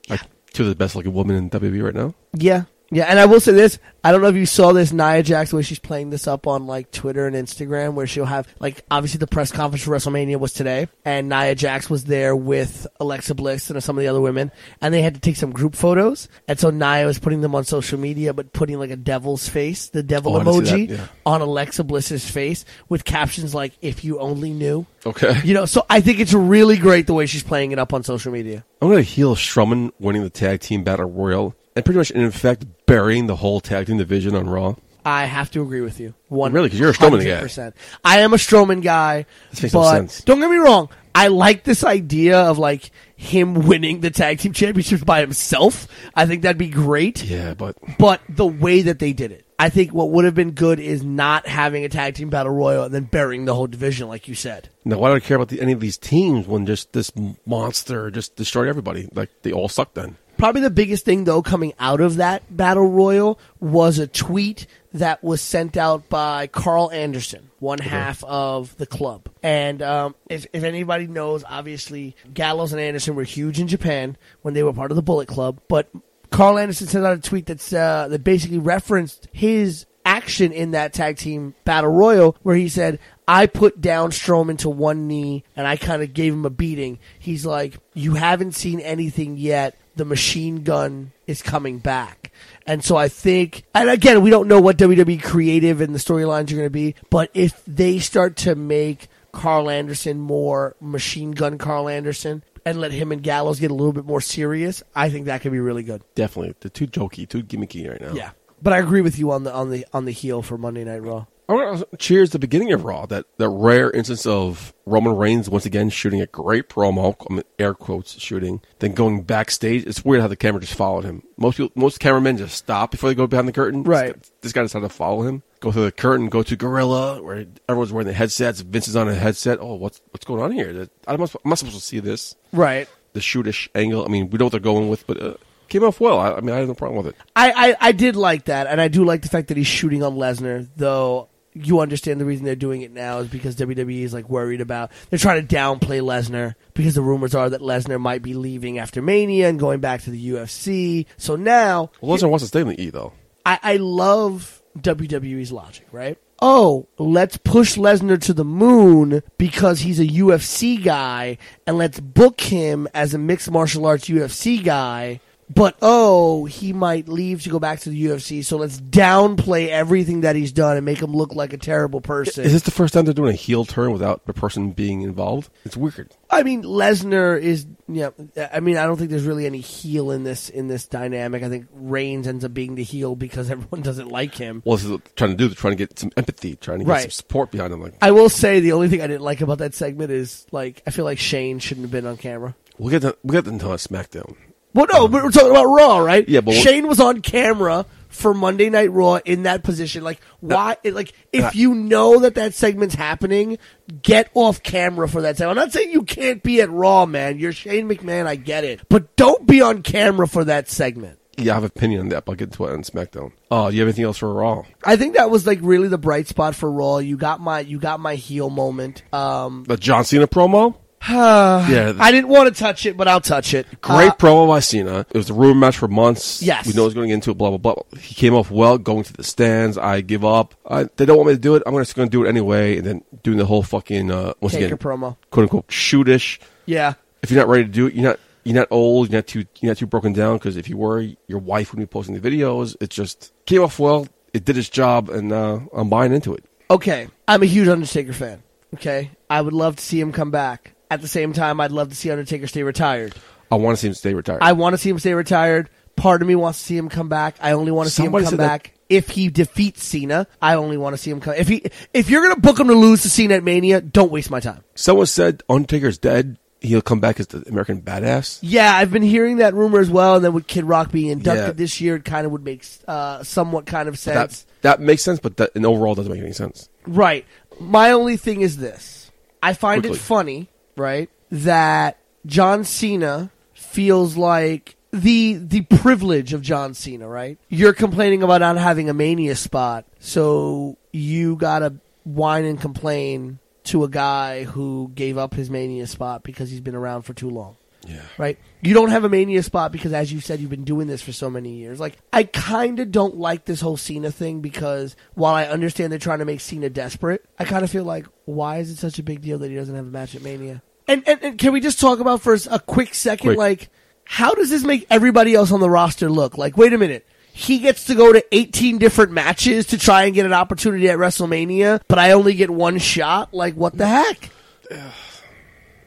Like 0.08 0.22
two 0.52 0.62
of 0.62 0.68
the 0.68 0.74
best 0.74 0.96
looking 0.96 1.12
women 1.12 1.36
in 1.36 1.50
WWE 1.50 1.84
right 1.84 1.94
now. 1.94 2.14
Yeah. 2.32 2.64
Yeah, 2.94 3.04
and 3.04 3.18
I 3.18 3.26
will 3.26 3.40
say 3.40 3.52
this: 3.52 3.78
I 4.02 4.12
don't 4.12 4.22
know 4.22 4.28
if 4.28 4.36
you 4.36 4.46
saw 4.46 4.72
this 4.72 4.92
Nia 4.92 5.22
Jax 5.22 5.50
the 5.50 5.56
way 5.56 5.62
she's 5.62 5.78
playing 5.78 6.10
this 6.10 6.26
up 6.28 6.46
on 6.46 6.66
like 6.66 6.90
Twitter 6.92 7.26
and 7.26 7.34
Instagram, 7.34 7.94
where 7.94 8.06
she'll 8.06 8.24
have 8.24 8.46
like 8.60 8.84
obviously 8.90 9.18
the 9.18 9.26
press 9.26 9.50
conference 9.50 9.82
for 9.84 9.90
WrestleMania 9.90 10.38
was 10.38 10.52
today, 10.52 10.88
and 11.04 11.28
Nia 11.28 11.54
Jax 11.54 11.90
was 11.90 12.04
there 12.04 12.36
with 12.36 12.86
Alexa 13.00 13.34
Bliss 13.34 13.68
and 13.70 13.82
some 13.82 13.98
of 13.98 14.02
the 14.02 14.08
other 14.08 14.20
women, 14.20 14.52
and 14.80 14.94
they 14.94 15.02
had 15.02 15.14
to 15.14 15.20
take 15.20 15.36
some 15.36 15.50
group 15.52 15.74
photos, 15.74 16.28
and 16.46 16.58
so 16.58 16.70
Nia 16.70 17.04
was 17.06 17.18
putting 17.18 17.40
them 17.40 17.54
on 17.54 17.64
social 17.64 17.98
media, 17.98 18.32
but 18.32 18.52
putting 18.52 18.78
like 18.78 18.90
a 18.90 18.96
devil's 18.96 19.48
face, 19.48 19.88
the 19.88 20.02
devil 20.02 20.36
Oh, 20.36 20.40
I 20.40 20.44
didn't 20.44 20.66
see 20.66 20.72
emoji, 20.86 20.88
that, 20.90 20.94
yeah. 20.98 21.06
on 21.26 21.40
Alexa 21.40 21.82
Bliss's 21.84 22.28
face 22.30 22.64
with 22.88 23.04
captions 23.04 23.54
like 23.54 23.72
"If 23.82 24.04
you 24.04 24.18
only 24.20 24.50
knew," 24.52 24.86
Okay. 25.04 25.40
you 25.44 25.54
know. 25.54 25.64
So 25.66 25.84
I 25.90 26.00
think 26.00 26.20
it's 26.20 26.32
really 26.32 26.76
great 26.76 27.06
the 27.06 27.14
way 27.14 27.26
she's 27.26 27.42
playing 27.42 27.72
it 27.72 27.78
up 27.78 27.92
on 27.92 28.02
social 28.04 28.30
media. 28.32 28.64
I'm 28.80 28.88
going 28.88 29.02
to 29.02 29.10
heel 29.10 29.34
Strowman 29.34 29.90
winning 29.98 30.22
the 30.22 30.30
tag 30.30 30.60
team 30.60 30.84
battle 30.84 31.10
royal 31.10 31.54
and 31.76 31.84
pretty 31.84 31.98
much 31.98 32.10
in 32.10 32.24
effect 32.24 32.64
burying 32.86 33.26
the 33.26 33.36
whole 33.36 33.60
tag 33.60 33.86
team 33.86 33.98
division 33.98 34.34
on 34.34 34.48
Raw. 34.48 34.76
I 35.06 35.26
have 35.26 35.50
to 35.50 35.62
agree 35.62 35.82
with 35.82 36.00
you. 36.00 36.14
One 36.28 36.52
really, 36.52 36.68
because 36.68 36.80
you're 36.80 36.90
a 36.90 36.94
Strowman 36.94 37.22
guy. 37.24 37.42
100%. 37.44 37.74
I 38.04 38.20
am 38.20 38.32
a 38.32 38.36
Strowman 38.36 38.82
guy. 38.82 39.26
This 39.50 39.62
makes 39.62 39.74
no 39.74 39.84
sense. 39.90 40.22
Don't 40.22 40.40
get 40.40 40.50
me 40.50 40.56
wrong. 40.56 40.88
I 41.14 41.28
like 41.28 41.62
this 41.64 41.84
idea 41.84 42.38
of 42.38 42.58
like 42.58 42.90
him 43.16 43.66
winning 43.68 44.00
the 44.00 44.10
tag 44.10 44.38
team 44.38 44.52
championships 44.52 45.04
by 45.04 45.20
himself. 45.20 45.86
I 46.14 46.26
think 46.26 46.42
that'd 46.42 46.58
be 46.58 46.68
great. 46.70 47.22
Yeah, 47.22 47.54
but 47.54 47.76
But 47.98 48.22
the 48.28 48.46
way 48.46 48.82
that 48.82 48.98
they 48.98 49.12
did 49.12 49.30
it, 49.30 49.44
I 49.58 49.68
think 49.68 49.92
what 49.92 50.10
would 50.10 50.24
have 50.24 50.34
been 50.34 50.52
good 50.52 50.80
is 50.80 51.04
not 51.04 51.46
having 51.46 51.84
a 51.84 51.88
tag 51.88 52.14
team 52.14 52.30
battle 52.30 52.52
royal 52.52 52.84
and 52.84 52.94
then 52.94 53.04
burying 53.04 53.44
the 53.44 53.54
whole 53.54 53.68
division, 53.68 54.08
like 54.08 54.26
you 54.26 54.34
said. 54.34 54.70
now 54.84 54.98
why 54.98 55.10
do 55.10 55.16
I 55.16 55.20
care 55.20 55.36
about 55.36 55.48
the, 55.48 55.60
any 55.60 55.72
of 55.72 55.80
these 55.80 55.96
teams 55.98 56.48
when 56.48 56.66
just 56.66 56.92
this 56.92 57.12
monster 57.46 58.10
just 58.10 58.34
destroyed 58.36 58.68
everybody? 58.68 59.08
Like 59.12 59.30
they 59.42 59.52
all 59.52 59.68
suck 59.68 59.94
then. 59.94 60.16
Probably 60.36 60.62
the 60.62 60.70
biggest 60.70 61.04
thing 61.04 61.24
though 61.24 61.42
coming 61.42 61.72
out 61.78 62.00
of 62.00 62.16
that 62.16 62.42
battle 62.54 62.86
royal 62.88 63.38
was 63.60 63.98
a 63.98 64.06
tweet 64.06 64.66
that 64.92 65.22
was 65.24 65.40
sent 65.40 65.76
out 65.76 66.08
by 66.08 66.46
Karl 66.46 66.90
Anderson, 66.90 67.50
one 67.58 67.78
half 67.78 68.22
of 68.24 68.76
the 68.76 68.86
club. 68.86 69.28
And 69.42 69.82
um, 69.82 70.14
if, 70.30 70.46
if 70.52 70.62
anybody 70.62 71.06
knows, 71.08 71.44
obviously 71.48 72.14
Gallows 72.32 72.72
and 72.72 72.80
Anderson 72.80 73.16
were 73.16 73.24
huge 73.24 73.58
in 73.58 73.66
Japan 73.66 74.16
when 74.42 74.54
they 74.54 74.62
were 74.62 74.72
part 74.72 74.92
of 74.92 74.96
the 74.96 75.02
Bullet 75.02 75.26
Club. 75.26 75.60
But 75.68 75.88
Karl 76.30 76.58
Anderson 76.58 76.86
sent 76.86 77.04
out 77.04 77.18
a 77.18 77.20
tweet 77.20 77.46
that's 77.46 77.72
uh, 77.72 78.08
that 78.08 78.24
basically 78.24 78.58
referenced 78.58 79.28
his 79.32 79.86
action 80.04 80.52
in 80.52 80.72
that 80.72 80.92
tag 80.92 81.16
team 81.16 81.54
battle 81.64 81.90
royal 81.90 82.36
where 82.42 82.56
he 82.56 82.68
said, 82.68 82.98
I 83.26 83.46
put 83.46 83.80
down 83.80 84.10
Strowman 84.10 84.58
to 84.58 84.68
one 84.70 85.08
knee 85.08 85.44
and 85.56 85.66
I 85.66 85.76
kind 85.76 86.02
of 86.02 86.12
gave 86.12 86.32
him 86.32 86.44
a 86.44 86.50
beating. 86.50 86.98
He's 87.18 87.46
like, 87.46 87.78
You 87.94 88.14
haven't 88.14 88.52
seen 88.52 88.80
anything 88.80 89.36
yet. 89.36 89.76
The 89.96 90.04
machine 90.04 90.64
gun 90.64 91.12
is 91.26 91.42
coming 91.42 91.78
back. 91.78 92.32
And 92.66 92.82
so 92.82 92.96
I 92.96 93.08
think, 93.08 93.64
and 93.74 93.88
again, 93.88 94.22
we 94.22 94.30
don't 94.30 94.48
know 94.48 94.60
what 94.60 94.76
WWE 94.78 95.22
creative 95.22 95.80
and 95.80 95.94
the 95.94 95.98
storylines 95.98 96.50
are 96.50 96.56
going 96.56 96.66
to 96.66 96.70
be, 96.70 96.94
but 97.10 97.30
if 97.34 97.62
they 97.66 97.98
start 97.98 98.36
to 98.38 98.54
make 98.54 99.08
Karl 99.32 99.68
Anderson 99.68 100.20
more 100.20 100.76
machine 100.80 101.32
gun 101.32 101.58
Karl 101.58 101.88
Anderson 101.88 102.42
and 102.64 102.80
let 102.80 102.92
him 102.92 103.12
and 103.12 103.22
Gallows 103.22 103.60
get 103.60 103.70
a 103.70 103.74
little 103.74 103.92
bit 103.92 104.04
more 104.04 104.20
serious, 104.20 104.82
I 104.94 105.10
think 105.10 105.26
that 105.26 105.42
could 105.42 105.52
be 105.52 105.60
really 105.60 105.82
good. 105.82 106.02
Definitely, 106.14 106.54
they're 106.60 106.70
too 106.70 106.86
jokey, 106.86 107.28
too 107.28 107.42
gimmicky 107.42 107.88
right 107.88 108.00
now. 108.00 108.14
Yeah. 108.14 108.30
But 108.62 108.72
I 108.72 108.78
agree 108.78 109.02
with 109.02 109.18
you 109.18 109.30
on 109.32 109.44
the 109.44 109.52
on 109.52 109.70
the 109.70 109.84
on 109.92 110.06
the 110.06 110.12
heel 110.12 110.40
for 110.40 110.56
Monday 110.56 110.84
Night 110.84 111.02
Raw. 111.02 111.26
I 111.48 111.52
want 111.52 111.90
to 111.90 111.96
cheers 111.98 112.30
the 112.30 112.38
beginning 112.38 112.72
of 112.72 112.84
Raw. 112.84 113.04
That 113.06 113.26
that 113.36 113.48
rare 113.50 113.90
instance 113.90 114.24
of 114.24 114.72
Roman 114.86 115.14
Reigns 115.16 115.48
once 115.50 115.66
again 115.66 115.90
shooting 115.90 116.20
a 116.22 116.26
great 116.26 116.68
promo, 116.70 117.14
I 117.28 117.34
mean, 117.34 117.42
air 117.58 117.74
quotes 117.74 118.18
shooting, 118.18 118.62
then 118.78 118.92
going 118.92 119.22
backstage. 119.22 119.84
It's 119.84 120.04
weird 120.04 120.22
how 120.22 120.28
the 120.28 120.36
camera 120.36 120.60
just 120.60 120.74
followed 120.74 121.04
him. 121.04 121.22
Most 121.36 121.58
people, 121.58 121.72
most 121.74 122.00
cameramen 122.00 122.38
just 122.38 122.56
stop 122.56 122.90
before 122.92 123.10
they 123.10 123.14
go 123.14 123.26
behind 123.26 123.46
the 123.46 123.52
curtain. 123.52 123.82
Right. 123.82 124.14
This 124.14 124.22
guy, 124.22 124.30
this 124.40 124.52
guy 124.52 124.62
decided 124.62 124.88
to 124.88 124.94
follow 124.94 125.22
him. 125.22 125.42
Go 125.60 125.70
through 125.70 125.84
the 125.84 125.92
curtain, 125.92 126.28
go 126.28 126.42
to 126.42 126.56
Gorilla, 126.56 127.22
where 127.22 127.46
everyone's 127.68 127.92
wearing 127.92 128.06
the 128.06 128.12
headsets. 128.14 128.60
Vince 128.60 128.88
is 128.88 128.96
on 128.96 129.08
a 129.08 129.14
headset. 129.14 129.58
Oh, 129.60 129.74
what's 129.74 130.00
what's 130.12 130.24
going 130.24 130.42
on 130.42 130.50
here? 130.50 130.72
That- 130.72 130.90
I'm 131.06 131.20
not, 131.20 131.34
I'm 131.44 131.48
not 131.50 131.58
supposed 131.58 131.76
to 131.78 131.82
see 131.82 132.00
this. 132.00 132.36
Right. 132.52 132.88
The 133.12 133.20
shootish 133.20 133.68
angle. 133.74 134.04
I 134.04 134.08
mean, 134.08 134.30
we 134.30 134.38
know 134.38 134.46
what 134.46 134.52
they're 134.52 134.60
going 134.60 134.88
with, 134.88 135.06
but 135.06 135.22
uh, 135.22 135.34
came 135.68 135.84
off 135.84 136.00
well. 136.00 136.18
I, 136.18 136.32
I 136.32 136.40
mean, 136.40 136.54
I 136.54 136.58
have 136.58 136.68
no 136.68 136.74
problem 136.74 137.04
with 137.04 137.14
it. 137.14 137.20
I, 137.36 137.52
I, 137.70 137.88
I 137.88 137.92
did 137.92 138.16
like 138.16 138.46
that, 138.46 138.66
and 138.66 138.80
I 138.80 138.88
do 138.88 139.04
like 139.04 139.22
the 139.22 139.28
fact 139.28 139.48
that 139.48 139.56
he's 139.56 139.66
shooting 139.66 140.02
on 140.02 140.14
Lesnar, 140.14 140.68
though 140.76 141.28
you 141.54 141.80
understand 141.80 142.20
the 142.20 142.24
reason 142.24 142.44
they're 142.44 142.56
doing 142.56 142.82
it 142.82 142.90
now 142.90 143.18
is 143.18 143.28
because 143.28 143.56
WWE 143.56 144.02
is 144.02 144.12
like 144.12 144.28
worried 144.28 144.60
about 144.60 144.90
they're 145.08 145.18
trying 145.18 145.46
to 145.46 145.54
downplay 145.54 146.00
Lesnar 146.02 146.54
because 146.74 146.94
the 146.94 147.02
rumors 147.02 147.34
are 147.34 147.48
that 147.50 147.60
Lesnar 147.60 148.00
might 148.00 148.22
be 148.22 148.34
leaving 148.34 148.78
after 148.78 149.00
Mania 149.00 149.48
and 149.48 149.58
going 149.58 149.80
back 149.80 150.02
to 150.02 150.10
the 150.10 150.30
UFC. 150.30 151.06
So 151.16 151.36
now 151.36 151.90
Well, 152.00 152.16
Lesnar 152.16 152.28
wants 152.30 152.42
to 152.42 152.48
stay 152.48 152.60
in 152.60 152.68
the 152.68 152.80
E 152.80 152.90
though. 152.90 153.12
I, 153.46 153.58
I 153.62 153.76
love 153.76 154.62
WWE's 154.78 155.52
logic, 155.52 155.86
right? 155.92 156.18
Oh, 156.42 156.88
let's 156.98 157.36
push 157.36 157.76
Lesnar 157.76 158.20
to 158.22 158.34
the 158.34 158.44
moon 158.44 159.22
because 159.38 159.80
he's 159.80 160.00
a 160.00 160.06
UFC 160.06 160.82
guy, 160.82 161.38
and 161.66 161.78
let's 161.78 162.00
book 162.00 162.40
him 162.40 162.88
as 162.92 163.14
a 163.14 163.18
mixed 163.18 163.50
martial 163.50 163.86
arts 163.86 164.08
UFC 164.08 164.62
guy. 164.62 165.20
But 165.52 165.76
oh, 165.82 166.44
he 166.46 166.72
might 166.72 167.08
leave 167.08 167.42
to 167.42 167.50
go 167.50 167.58
back 167.58 167.80
to 167.80 167.90
the 167.90 168.06
UFC, 168.06 168.44
so 168.44 168.56
let's 168.56 168.80
downplay 168.80 169.68
everything 169.68 170.22
that 170.22 170.36
he's 170.36 170.52
done 170.52 170.76
and 170.76 170.84
make 170.86 171.00
him 171.00 171.12
look 171.12 171.34
like 171.34 171.52
a 171.52 171.58
terrible 171.58 172.00
person. 172.00 172.44
Is 172.44 172.52
this 172.52 172.62
the 172.62 172.70
first 172.70 172.94
time 172.94 173.04
they're 173.04 173.14
doing 173.14 173.32
a 173.32 173.36
heel 173.36 173.64
turn 173.64 173.92
without 173.92 174.24
the 174.26 174.32
person 174.32 174.70
being 174.72 175.02
involved? 175.02 175.50
It's 175.64 175.76
weird. 175.76 176.14
I 176.30 176.42
mean, 176.42 176.62
Lesnar 176.62 177.40
is. 177.40 177.66
Yeah, 177.86 178.10
I 178.52 178.60
mean, 178.60 178.78
I 178.78 178.86
don't 178.86 178.96
think 178.96 179.10
there's 179.10 179.24
really 179.26 179.44
any 179.44 179.60
heel 179.60 180.10
in 180.10 180.24
this 180.24 180.48
in 180.48 180.68
this 180.68 180.86
dynamic. 180.86 181.42
I 181.42 181.48
think 181.50 181.66
Reigns 181.72 182.26
ends 182.26 182.44
up 182.44 182.54
being 182.54 182.74
the 182.74 182.82
heel 182.82 183.14
because 183.14 183.50
everyone 183.50 183.82
doesn't 183.82 184.08
like 184.08 184.34
him. 184.34 184.62
Well, 184.64 184.76
this 184.76 184.86
is 184.86 184.90
what 184.90 185.04
they're 185.04 185.12
trying 185.14 185.30
to 185.32 185.36
do. 185.36 185.48
They're 185.48 185.54
trying 185.54 185.72
to 185.72 185.76
get 185.76 185.98
some 185.98 186.10
empathy, 186.16 186.56
trying 186.56 186.78
to 186.78 186.84
get 186.86 186.90
Right. 186.90 187.02
some 187.02 187.10
support 187.10 187.50
behind 187.50 187.72
him. 187.72 187.82
Like, 187.82 187.94
I 188.00 188.10
will 188.12 188.28
say 188.30 188.60
the 188.60 188.72
only 188.72 188.88
thing 188.88 189.02
I 189.02 189.06
didn't 189.06 189.22
like 189.22 189.42
about 189.42 189.58
that 189.58 189.74
segment 189.74 190.10
is 190.10 190.46
like 190.50 190.82
I 190.86 190.90
feel 190.90 191.04
like 191.04 191.18
Shane 191.18 191.58
shouldn't 191.58 191.84
have 191.84 191.90
been 191.92 192.06
on 192.06 192.16
camera. 192.16 192.56
we'll 192.78 192.90
get 192.90 193.02
to, 193.02 193.16
we'll 193.22 193.40
get 193.42 193.52
into 193.52 193.68
on 193.68 193.76
SmackDown. 193.76 194.34
Well, 194.74 194.86
no, 194.92 195.08
but 195.08 195.22
we're 195.22 195.30
talking 195.30 195.50
about 195.50 195.66
Raw, 195.66 195.98
right? 195.98 196.28
Yeah, 196.28 196.40
but 196.40 196.54
Shane 196.54 196.86
was 196.88 197.00
on 197.00 197.20
camera 197.22 197.86
for 198.08 198.34
Monday 198.34 198.70
Night 198.70 198.90
Raw 198.92 199.16
in 199.24 199.44
that 199.44 199.62
position. 199.64 200.02
Like, 200.04 200.20
why? 200.40 200.76
it- 200.82 200.94
like, 200.94 201.12
if 201.32 201.44
uh, 201.44 201.50
you 201.54 201.74
know 201.74 202.20
that 202.20 202.34
that 202.34 202.54
segment's 202.54 202.94
happening, 202.94 203.58
get 204.02 204.30
off 204.34 204.62
camera 204.62 205.08
for 205.08 205.22
that 205.22 205.36
segment. 205.36 205.58
I'm 205.58 205.64
not 205.66 205.72
saying 205.72 205.90
you 205.90 206.02
can't 206.02 206.42
be 206.42 206.60
at 206.60 206.70
Raw, 206.70 207.06
man. 207.06 207.38
You're 207.38 207.52
Shane 207.52 207.88
McMahon. 207.88 208.26
I 208.26 208.36
get 208.36 208.64
it, 208.64 208.80
but 208.88 209.16
don't 209.16 209.46
be 209.46 209.62
on 209.62 209.82
camera 209.82 210.26
for 210.28 210.44
that 210.44 210.68
segment. 210.68 211.18
Yeah, 211.36 211.52
I 211.52 211.54
have 211.54 211.64
an 211.64 211.72
opinion 211.74 212.00
on 212.02 212.08
that, 212.10 212.24
but 212.24 212.32
I'll 212.32 212.36
get 212.36 212.48
into 212.52 212.64
it 212.66 212.72
on 212.72 212.82
SmackDown. 212.84 213.32
Oh, 213.50 213.68
do 213.68 213.74
you 213.76 213.82
have 213.82 213.88
anything 213.88 214.04
else 214.04 214.18
for 214.18 214.32
Raw? 214.32 214.62
I 214.84 214.94
think 214.94 215.16
that 215.16 215.30
was 215.30 215.46
like 215.48 215.58
really 215.62 215.88
the 215.88 215.98
bright 215.98 216.28
spot 216.28 216.54
for 216.54 216.70
Raw. 216.70 216.98
You 216.98 217.16
got 217.16 217.40
my 217.40 217.58
you 217.60 217.80
got 217.80 217.98
my 217.98 218.14
heel 218.14 218.50
moment. 218.50 219.02
Um, 219.12 219.64
The 219.66 219.76
John 219.76 220.04
Cena 220.04 220.28
promo? 220.28 220.76
yeah, 221.10 221.92
I 221.98 222.10
didn't 222.12 222.28
want 222.28 222.54
to 222.54 222.58
touch 222.58 222.86
it, 222.86 222.96
but 222.96 223.08
I'll 223.08 223.20
touch 223.20 223.52
it. 223.52 223.66
great 223.82 224.12
Uh, 224.12 224.14
promo 224.16 224.48
by 224.48 224.60
Cena. 224.60 225.00
It 225.10 225.16
was 225.16 225.28
a 225.28 225.34
rumor 225.34 225.54
match 225.54 225.76
for 225.76 225.88
months. 225.88 226.42
Yes. 226.42 226.66
we 226.66 226.72
know 226.72 226.84
he's 226.84 226.94
going 226.94 227.04
to 227.04 227.08
get 227.08 227.14
into 227.14 227.30
it. 227.30 227.38
Blah 227.38 227.56
blah 227.56 227.74
blah. 227.74 227.98
He 228.00 228.14
came 228.14 228.34
off 228.34 228.50
well, 228.50 228.78
going 228.78 229.04
to 229.04 229.12
the 229.12 229.22
stands. 229.24 229.76
I 229.76 230.00
give 230.00 230.24
up. 230.24 230.54
I, 230.66 230.84
they 230.96 231.04
don't 231.04 231.16
want 231.18 231.28
me 231.28 231.34
to 231.34 231.40
do 231.40 231.56
it. 231.56 231.62
I'm 231.66 231.74
just 231.76 231.94
going 231.94 232.08
to 232.08 232.10
do 232.10 232.24
it 232.24 232.28
anyway. 232.28 232.78
And 232.78 232.86
then 232.86 233.04
doing 233.22 233.36
the 233.38 233.46
whole 233.46 233.62
fucking 233.62 234.10
uh, 234.10 234.32
once 234.40 234.54
Taker 234.54 234.66
again, 234.66 234.78
promo. 234.78 235.16
quote 235.30 235.44
unquote 235.44 235.68
shootish. 235.68 236.38
Yeah. 236.66 236.94
if 237.22 237.30
you're 237.30 237.40
not 237.40 237.48
ready 237.48 237.64
to 237.64 237.70
do 237.70 237.86
it, 237.86 237.94
you're 237.94 238.04
not 238.04 238.18
you're 238.44 238.54
not 238.54 238.68
old, 238.70 239.10
you're 239.10 239.18
not 239.18 239.26
too 239.26 239.44
you're 239.60 239.70
not 239.70 239.76
too 239.78 239.86
broken 239.86 240.12
down. 240.14 240.38
Because 240.38 240.56
if 240.56 240.68
you 240.70 240.76
were, 240.78 241.00
your 241.26 241.38
wife 241.38 241.72
would 241.72 241.80
be 241.80 241.86
posting 241.86 242.18
the 242.18 242.30
videos. 242.30 242.76
It 242.80 242.90
just 242.90 243.32
came 243.46 243.62
off 243.62 243.78
well. 243.78 244.08
It 244.32 244.44
did 244.44 244.56
its 244.56 244.68
job, 244.70 245.10
and 245.10 245.32
uh, 245.32 245.60
I'm 245.72 245.88
buying 245.88 246.12
into 246.12 246.34
it. 246.34 246.44
Okay, 246.70 247.08
I'm 247.28 247.42
a 247.42 247.46
huge 247.46 247.68
Undertaker 247.68 248.12
fan. 248.12 248.42
Okay, 248.74 249.10
I 249.30 249.40
would 249.40 249.52
love 249.52 249.76
to 249.76 249.82
see 249.82 250.00
him 250.00 250.10
come 250.10 250.30
back. 250.30 250.73
At 250.94 251.00
the 251.02 251.08
same 251.08 251.32
time, 251.32 251.60
I'd 251.60 251.72
love 251.72 251.88
to 251.88 251.96
see 251.96 252.08
Undertaker 252.12 252.46
stay 252.46 252.62
retired. 252.62 253.14
I 253.50 253.56
want 253.56 253.76
to 253.76 253.80
see 253.80 253.88
him 253.88 253.94
stay 253.94 254.14
retired. 254.14 254.42
I 254.42 254.52
want 254.52 254.74
to 254.74 254.78
see 254.78 254.90
him 254.90 255.00
stay 255.00 255.12
retired. 255.12 255.68
Part 255.96 256.22
of 256.22 256.28
me 256.28 256.36
wants 256.36 256.60
to 256.60 256.64
see 256.64 256.76
him 256.76 256.88
come 256.88 257.08
back. 257.08 257.34
I 257.40 257.50
only 257.50 257.72
want 257.72 257.88
to 257.88 257.92
see 257.94 258.04
him 258.04 258.12
come 258.12 258.24
said 258.24 258.38
that- 258.38 258.46
back 258.46 258.74
if 258.88 259.08
he 259.08 259.28
defeats 259.28 259.82
Cena. 259.82 260.28
I 260.40 260.54
only 260.54 260.76
want 260.76 260.94
to 260.94 260.98
see 261.02 261.10
him 261.10 261.20
come. 261.20 261.34
If 261.36 261.48
he, 261.48 261.64
if 261.92 262.10
you're 262.10 262.22
gonna 262.22 262.40
book 262.40 262.60
him 262.60 262.68
to 262.68 262.74
lose 262.74 263.02
to 263.02 263.10
Cena 263.10 263.34
at 263.34 263.42
Mania, 263.42 263.80
don't 263.80 264.12
waste 264.12 264.30
my 264.30 264.38
time. 264.38 264.62
Someone 264.76 265.06
said 265.06 265.42
Undertaker's 265.48 265.98
dead. 265.98 266.38
He'll 266.60 266.80
come 266.80 267.00
back 267.00 267.18
as 267.18 267.26
the 267.26 267.42
American 267.48 267.82
Badass. 267.82 268.38
Yeah, 268.40 268.72
I've 268.74 268.90
been 268.92 269.02
hearing 269.02 269.38
that 269.38 269.52
rumor 269.52 269.80
as 269.80 269.90
well. 269.90 270.14
And 270.16 270.24
then 270.24 270.32
with 270.32 270.46
Kid 270.46 270.64
Rock 270.64 270.92
being 270.92 271.08
inducted 271.10 271.44
Yeah. 271.46 271.52
this 271.52 271.80
year, 271.80 271.96
it 271.96 272.04
kind 272.06 272.24
of 272.24 272.30
would 272.32 272.44
make 272.44 272.64
uh, 272.88 273.22
somewhat 273.24 273.66
kind 273.66 273.88
of 273.88 273.98
sense. 273.98 274.46
that 274.62 274.80
makes 274.80 275.02
sense, 275.02 275.18
but 275.18 275.36
that 275.38 275.50
in 275.56 275.66
overall 275.66 275.94
doesn't 275.94 276.10
make 276.12 276.22
any 276.22 276.32
sense. 276.32 276.68
Right. 276.86 277.26
My 277.60 277.90
only 277.90 278.16
thing 278.16 278.40
is 278.42 278.56
this. 278.58 279.10
I 279.42 279.52
find 279.52 279.82
Quickly. 279.82 279.98
it 279.98 280.00
funny, 280.00 280.48
right, 280.76 281.10
that 281.30 281.98
John 282.26 282.64
Cena 282.64 283.30
feels 283.52 284.16
like 284.16 284.76
the 284.92 285.34
the 285.34 285.62
privilege 285.62 286.32
of 286.32 286.42
John 286.42 286.74
Cena, 286.74 287.08
right? 287.08 287.38
You're 287.48 287.72
complaining 287.72 288.22
about 288.22 288.40
not 288.40 288.56
having 288.56 288.88
a 288.88 288.94
Mania 288.94 289.36
spot, 289.36 289.84
so 289.98 290.78
you 290.92 291.36
gotta 291.36 291.74
whine 292.04 292.44
and 292.44 292.60
complain 292.60 293.38
to 293.64 293.82
a 293.82 293.88
guy 293.88 294.44
who 294.44 294.92
gave 294.94 295.18
up 295.18 295.34
his 295.34 295.50
Mania 295.50 295.86
spot 295.86 296.22
because 296.22 296.50
he's 296.50 296.60
been 296.60 296.74
around 296.74 297.02
for 297.02 297.14
too 297.14 297.30
long. 297.30 297.56
Yeah. 297.86 298.02
Right? 298.18 298.38
You 298.62 298.74
don't 298.74 298.90
have 298.90 299.04
a 299.04 299.08
Mania 299.08 299.42
spot 299.42 299.72
because, 299.72 299.92
as 299.92 300.12
you 300.12 300.20
said, 300.20 300.40
you've 300.40 300.50
been 300.50 300.64
doing 300.64 300.86
this 300.86 301.02
for 301.02 301.12
so 301.12 301.28
many 301.28 301.56
years. 301.56 301.80
Like, 301.80 301.96
I 302.12 302.24
kind 302.24 302.80
of 302.80 302.90
don't 302.90 303.16
like 303.16 303.44
this 303.44 303.60
whole 303.60 303.76
Cena 303.76 304.10
thing 304.10 304.40
because 304.40 304.96
while 305.14 305.34
I 305.34 305.44
understand 305.46 305.92
they're 305.92 305.98
trying 305.98 306.20
to 306.20 306.24
make 306.24 306.40
Cena 306.40 306.70
desperate, 306.70 307.24
I 307.38 307.44
kind 307.44 307.64
of 307.64 307.70
feel 307.70 307.84
like, 307.84 308.06
why 308.24 308.58
is 308.58 308.70
it 308.70 308.76
such 308.76 308.98
a 308.98 309.02
big 309.02 309.20
deal 309.20 309.38
that 309.38 309.50
he 309.50 309.56
doesn't 309.56 309.74
have 309.74 309.86
a 309.86 309.90
match 309.90 310.14
at 310.14 310.22
Mania? 310.22 310.62
And, 310.88 311.06
and, 311.06 311.22
and 311.22 311.38
can 311.38 311.52
we 311.52 311.60
just 311.60 311.80
talk 311.80 311.98
about 311.98 312.20
for 312.22 312.36
a 312.50 312.58
quick 312.58 312.94
second, 312.94 313.28
Quick. 313.28 313.38
like, 313.38 313.70
how 314.04 314.34
does 314.34 314.50
this 314.50 314.64
make 314.64 314.86
everybody 314.90 315.34
else 315.34 315.50
on 315.50 315.60
the 315.60 315.70
roster 315.70 316.10
look? 316.10 316.36
Like, 316.36 316.56
wait 316.56 316.72
a 316.72 316.78
minute. 316.78 317.06
He 317.32 317.58
gets 317.58 317.84
to 317.86 317.94
go 317.94 318.12
to 318.12 318.24
18 318.32 318.78
different 318.78 319.10
matches 319.10 319.66
to 319.68 319.78
try 319.78 320.04
and 320.04 320.14
get 320.14 320.24
an 320.24 320.32
opportunity 320.32 320.88
at 320.88 320.98
WrestleMania, 320.98 321.80
but 321.88 321.98
I 321.98 322.12
only 322.12 322.34
get 322.34 322.48
one 322.48 322.78
shot? 322.78 323.34
Like, 323.34 323.54
what 323.54 323.76
the 323.76 323.86
heck? 323.86 324.30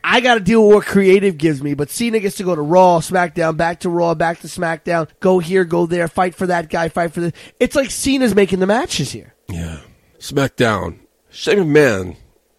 I 0.10 0.22
got 0.22 0.36
to 0.36 0.40
deal 0.40 0.66
with 0.66 0.76
what 0.76 0.86
creative 0.86 1.38
gives 1.38 1.62
me, 1.62 1.74
but 1.74 1.90
Cena 1.90 2.20
gets 2.20 2.38
to 2.38 2.44
go 2.44 2.56
to 2.56 2.62
Raw, 2.62 3.00
SmackDown, 3.00 3.58
back 3.58 3.82
to 3.82 3.90
Raw, 3.90 4.16
back 4.16 4.40
to 4.40 4.48
SmackDown, 4.48 5.10
go 5.20 5.40
here, 5.40 5.66
go 5.66 5.86
there, 5.86 6.08
fight 6.08 6.34
for 6.34 6.48
that 6.48 6.70
guy, 6.70 6.88
fight 6.88 7.12
for 7.12 7.20
this. 7.20 7.34
It's 7.60 7.76
like 7.76 7.92
Cena's 7.92 8.34
making 8.34 8.60
the 8.60 8.68
matches 8.68 9.12
here. 9.12 9.36
Yeah. 9.50 9.82
SmackDown. 10.18 11.00
Shane 11.30 11.58
McMahon 11.58 12.16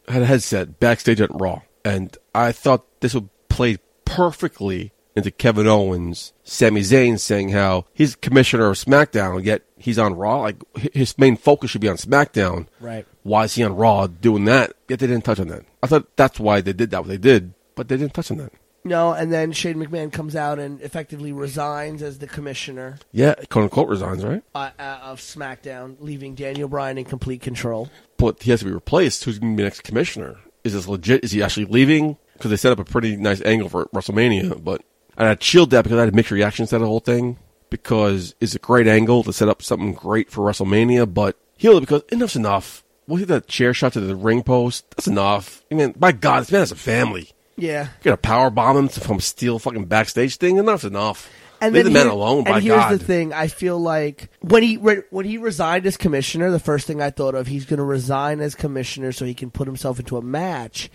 had 0.08 0.20
a 0.20 0.26
headset 0.26 0.78
backstage 0.78 1.22
at 1.22 1.30
Raw, 1.32 1.62
and 1.86 2.14
I 2.34 2.52
thought 2.52 2.84
this 3.00 3.14
would 3.14 3.30
play 3.48 3.78
perfectly 4.04 4.92
into 5.16 5.30
Kevin 5.30 5.66
Owens, 5.66 6.34
Sami 6.44 6.82
Zayn 6.82 7.18
saying 7.18 7.48
how 7.48 7.86
he's 7.94 8.14
commissioner 8.14 8.68
of 8.68 8.76
SmackDown, 8.76 9.42
yet 9.42 9.62
he's 9.76 9.98
on 9.98 10.14
Raw. 10.14 10.42
Like 10.42 10.56
his 10.92 11.16
main 11.18 11.36
focus 11.36 11.70
should 11.70 11.80
be 11.80 11.88
on 11.88 11.96
SmackDown. 11.96 12.66
Right. 12.78 13.06
Why 13.28 13.44
is 13.44 13.55
he 13.55 13.62
on 13.62 13.76
Raw 13.76 14.06
doing 14.06 14.44
that? 14.46 14.72
Yet 14.88 14.98
they 15.00 15.06
didn't 15.06 15.24
touch 15.24 15.38
on 15.40 15.48
that. 15.48 15.64
I 15.82 15.86
thought 15.86 16.16
that's 16.16 16.40
why 16.40 16.60
they 16.60 16.72
did 16.72 16.90
that. 16.90 17.00
What 17.00 17.09
they 17.09 17.18
did, 17.18 17.52
but 17.74 17.88
they 17.88 17.96
didn't 17.96 18.14
touch 18.14 18.30
on 18.30 18.38
that. 18.38 18.52
No, 18.84 19.12
and 19.12 19.30
then 19.32 19.52
Shane 19.52 19.74
McMahon 19.76 20.10
comes 20.12 20.34
out 20.34 20.59
and 20.59 20.80
effectively 20.80 21.30
resigns 21.32 22.00
as 22.00 22.18
the 22.20 22.26
commissioner 22.26 22.98
Yeah, 23.12 23.34
quote 23.50 23.64
unquote 23.64 23.88
resigns, 23.88 24.24
right? 24.24 24.42
uh, 24.55 24.70
uh, 24.78 24.98
of 25.02 25.20
SmackDown, 25.20 25.96
leaving 26.00 26.34
Daniel 26.34 26.68
Bryan 26.68 26.96
in 26.96 27.05
complete 27.05 27.42
control. 27.42 27.90
but 28.16 28.42
he 28.42 28.50
has 28.50 28.60
to 28.60 28.66
be 28.66 28.72
replaced. 28.72 29.24
Who's 29.24 29.38
going 29.38 29.55
to 29.55 29.56
be 29.60 29.64
next 29.64 29.82
commissioner? 29.82 30.36
Is 30.64 30.72
this 30.72 30.88
legit? 30.88 31.22
Is 31.24 31.32
he 31.32 31.42
actually 31.42 31.66
leaving? 31.66 32.16
Because 32.34 32.50
they 32.50 32.56
set 32.56 32.72
up 32.72 32.78
a 32.78 32.84
pretty 32.84 33.16
nice 33.16 33.42
angle 33.42 33.68
for 33.68 33.86
WrestleMania, 33.86 34.62
but 34.64 34.82
and 35.18 35.28
I 35.28 35.34
chilled 35.34 35.70
that 35.70 35.82
because 35.82 35.98
I 35.98 36.05
had 36.05 36.14
mixed 36.14 36.30
reactions 36.30 36.70
to 36.70 36.78
the 36.78 36.86
whole 36.86 37.00
thing. 37.00 37.36
Because 37.70 38.34
it's 38.40 38.55
a 38.55 38.59
great 38.60 38.86
angle 38.86 39.22
to 39.24 39.32
set 39.32 39.48
up 39.48 39.60
something 39.62 39.92
great 39.92 40.30
for 40.30 40.42
WrestleMania, 40.48 41.12
but 41.12 41.36
heal 41.59 41.76
it 41.76 41.80
because 41.80 42.02
enough's 42.10 42.36
enough. 42.36 42.82
We'll 43.09 43.16
hit 43.16 43.28
that 43.28 43.48
chair 43.48 43.72
shot 43.72 43.94
to 43.94 44.01
the 44.01 44.14
ring 44.14 44.43
post. 44.43 44.89
That's 44.90 45.09
enough. 45.09 45.64
I 45.72 45.74
mean, 45.74 45.93
by 45.93 46.12
God, 46.12 46.43
this 46.43 46.52
man 46.52 46.60
has 46.60 46.70
a 46.70 46.76
family. 46.76 47.30
Yeah. 47.56 47.85
You 47.85 48.05
got 48.05 48.10
to 48.10 48.16
power 48.18 48.51
bomb 48.51 48.76
him 48.76 48.89
to 48.89 49.01
from 49.01 49.18
steel 49.18 49.59
fucking 49.59 49.86
backstage 49.86 50.36
thing. 50.36 50.59
Enough's 50.59 50.85
enough. 50.85 51.28
And 51.60 51.74
Leave 51.74 51.85
then 51.85 51.93
the 51.93 51.98
man 51.98 52.06
alone. 52.06 52.47
And 52.47 52.62
here's 52.62 52.76
God. 52.76 52.93
the 52.93 52.98
thing: 52.98 53.32
I 53.32 53.48
feel 53.48 53.80
like 53.80 54.30
when 54.43 54.62
he 54.62 54.76
re- 54.76 55.02
when 55.10 55.26
he 55.26 55.39
resigned 55.39 55.86
as 55.86 55.97
commissioner, 55.97 56.52
the 56.52 56.60
first 56.60 56.86
thing 56.86 57.02
I 57.02 57.10
thought 57.10 57.35
of 57.35 57.48
he's 57.48 57.64
going 57.64 57.78
to 57.78 57.85
resign 57.85 58.40
as 58.40 58.55
commissioner 58.55 59.10
so 59.10 59.24
he 59.24 59.35
can 59.35 59.51
put 59.51 59.66
himself 59.66 59.98
into 59.98 60.16
a 60.16 60.22
match 60.22 60.89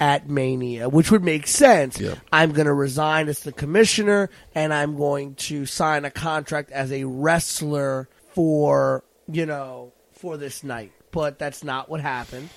at 0.00 0.28
Mania, 0.28 0.90
which 0.90 1.10
would 1.10 1.24
make 1.24 1.46
sense. 1.46 1.98
Yeah. 1.98 2.16
I'm 2.30 2.52
going 2.52 2.66
to 2.66 2.74
resign 2.74 3.28
as 3.28 3.40
the 3.40 3.52
commissioner, 3.52 4.28
and 4.54 4.74
I'm 4.74 4.98
going 4.98 5.34
to 5.36 5.64
sign 5.64 6.04
a 6.04 6.10
contract 6.10 6.70
as 6.72 6.92
a 6.92 7.04
wrestler 7.04 8.10
for 8.34 9.04
you 9.28 9.46
know 9.46 9.94
for 10.12 10.36
this 10.36 10.62
night. 10.62 10.92
But 11.12 11.38
that's 11.38 11.62
not 11.62 11.88
what 11.88 12.00
happened. 12.00 12.48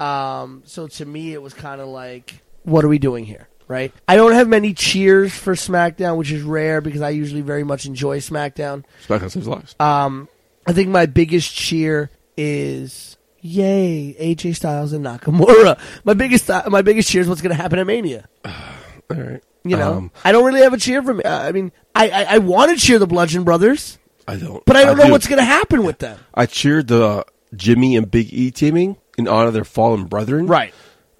Um, 0.00 0.62
so 0.66 0.88
to 0.88 1.04
me, 1.06 1.32
it 1.32 1.40
was 1.42 1.54
kind 1.54 1.80
of 1.80 1.88
like, 1.88 2.42
what 2.64 2.84
are 2.84 2.88
we 2.88 2.98
doing 2.98 3.24
here? 3.24 3.48
Right? 3.68 3.92
I 4.08 4.16
don't 4.16 4.32
have 4.32 4.48
many 4.48 4.72
cheers 4.74 5.32
for 5.34 5.54
SmackDown, 5.54 6.16
which 6.16 6.32
is 6.32 6.42
rare 6.42 6.80
because 6.80 7.02
I 7.02 7.10
usually 7.10 7.42
very 7.42 7.64
much 7.64 7.84
enjoy 7.84 8.18
SmackDown. 8.20 8.84
SmackDown 9.06 9.30
saves 9.30 9.46
lives. 9.46 9.76
Um, 9.78 10.28
I 10.66 10.72
think 10.72 10.88
my 10.88 11.04
biggest 11.06 11.54
cheer 11.54 12.10
is 12.36 13.16
yay 13.40 14.16
AJ 14.18 14.56
Styles 14.56 14.92
and 14.94 15.04
Nakamura. 15.04 15.78
My 16.04 16.14
biggest 16.14 16.48
my 16.68 16.80
biggest 16.82 17.10
cheer 17.10 17.20
is 17.20 17.28
what's 17.28 17.42
going 17.42 17.54
to 17.54 17.60
happen 17.62 17.78
at 17.78 17.86
Mania. 17.86 18.26
All 18.44 18.52
right. 19.10 19.42
You 19.64 19.76
know, 19.76 19.92
Um, 19.94 20.10
I 20.24 20.32
don't 20.32 20.44
really 20.46 20.62
have 20.62 20.72
a 20.72 20.78
cheer 20.78 21.02
for 21.02 21.12
me. 21.12 21.22
Uh, 21.24 21.38
I 21.42 21.52
mean, 21.52 21.70
I 21.94 22.08
I, 22.08 22.24
I 22.34 22.38
want 22.38 22.70
to 22.70 22.78
cheer 22.78 22.98
the 22.98 23.06
Bludgeon 23.06 23.44
Brothers, 23.44 23.98
I 24.26 24.36
don't. 24.36 24.64
but 24.64 24.76
I 24.76 24.84
don't 24.84 24.96
know 24.96 25.06
do. 25.06 25.12
what's 25.12 25.26
going 25.26 25.40
to 25.40 25.44
happen 25.44 25.82
with 25.84 25.98
them. 25.98 26.18
I 26.32 26.46
cheered 26.46 26.86
the 26.88 27.26
Jimmy 27.54 27.96
and 27.96 28.10
Big 28.10 28.32
E 28.32 28.50
teaming 28.50 28.96
in 29.16 29.28
honor 29.28 29.48
of 29.48 29.54
their 29.54 29.64
fallen 29.64 30.04
brethren. 30.04 30.46
Right. 30.46 30.74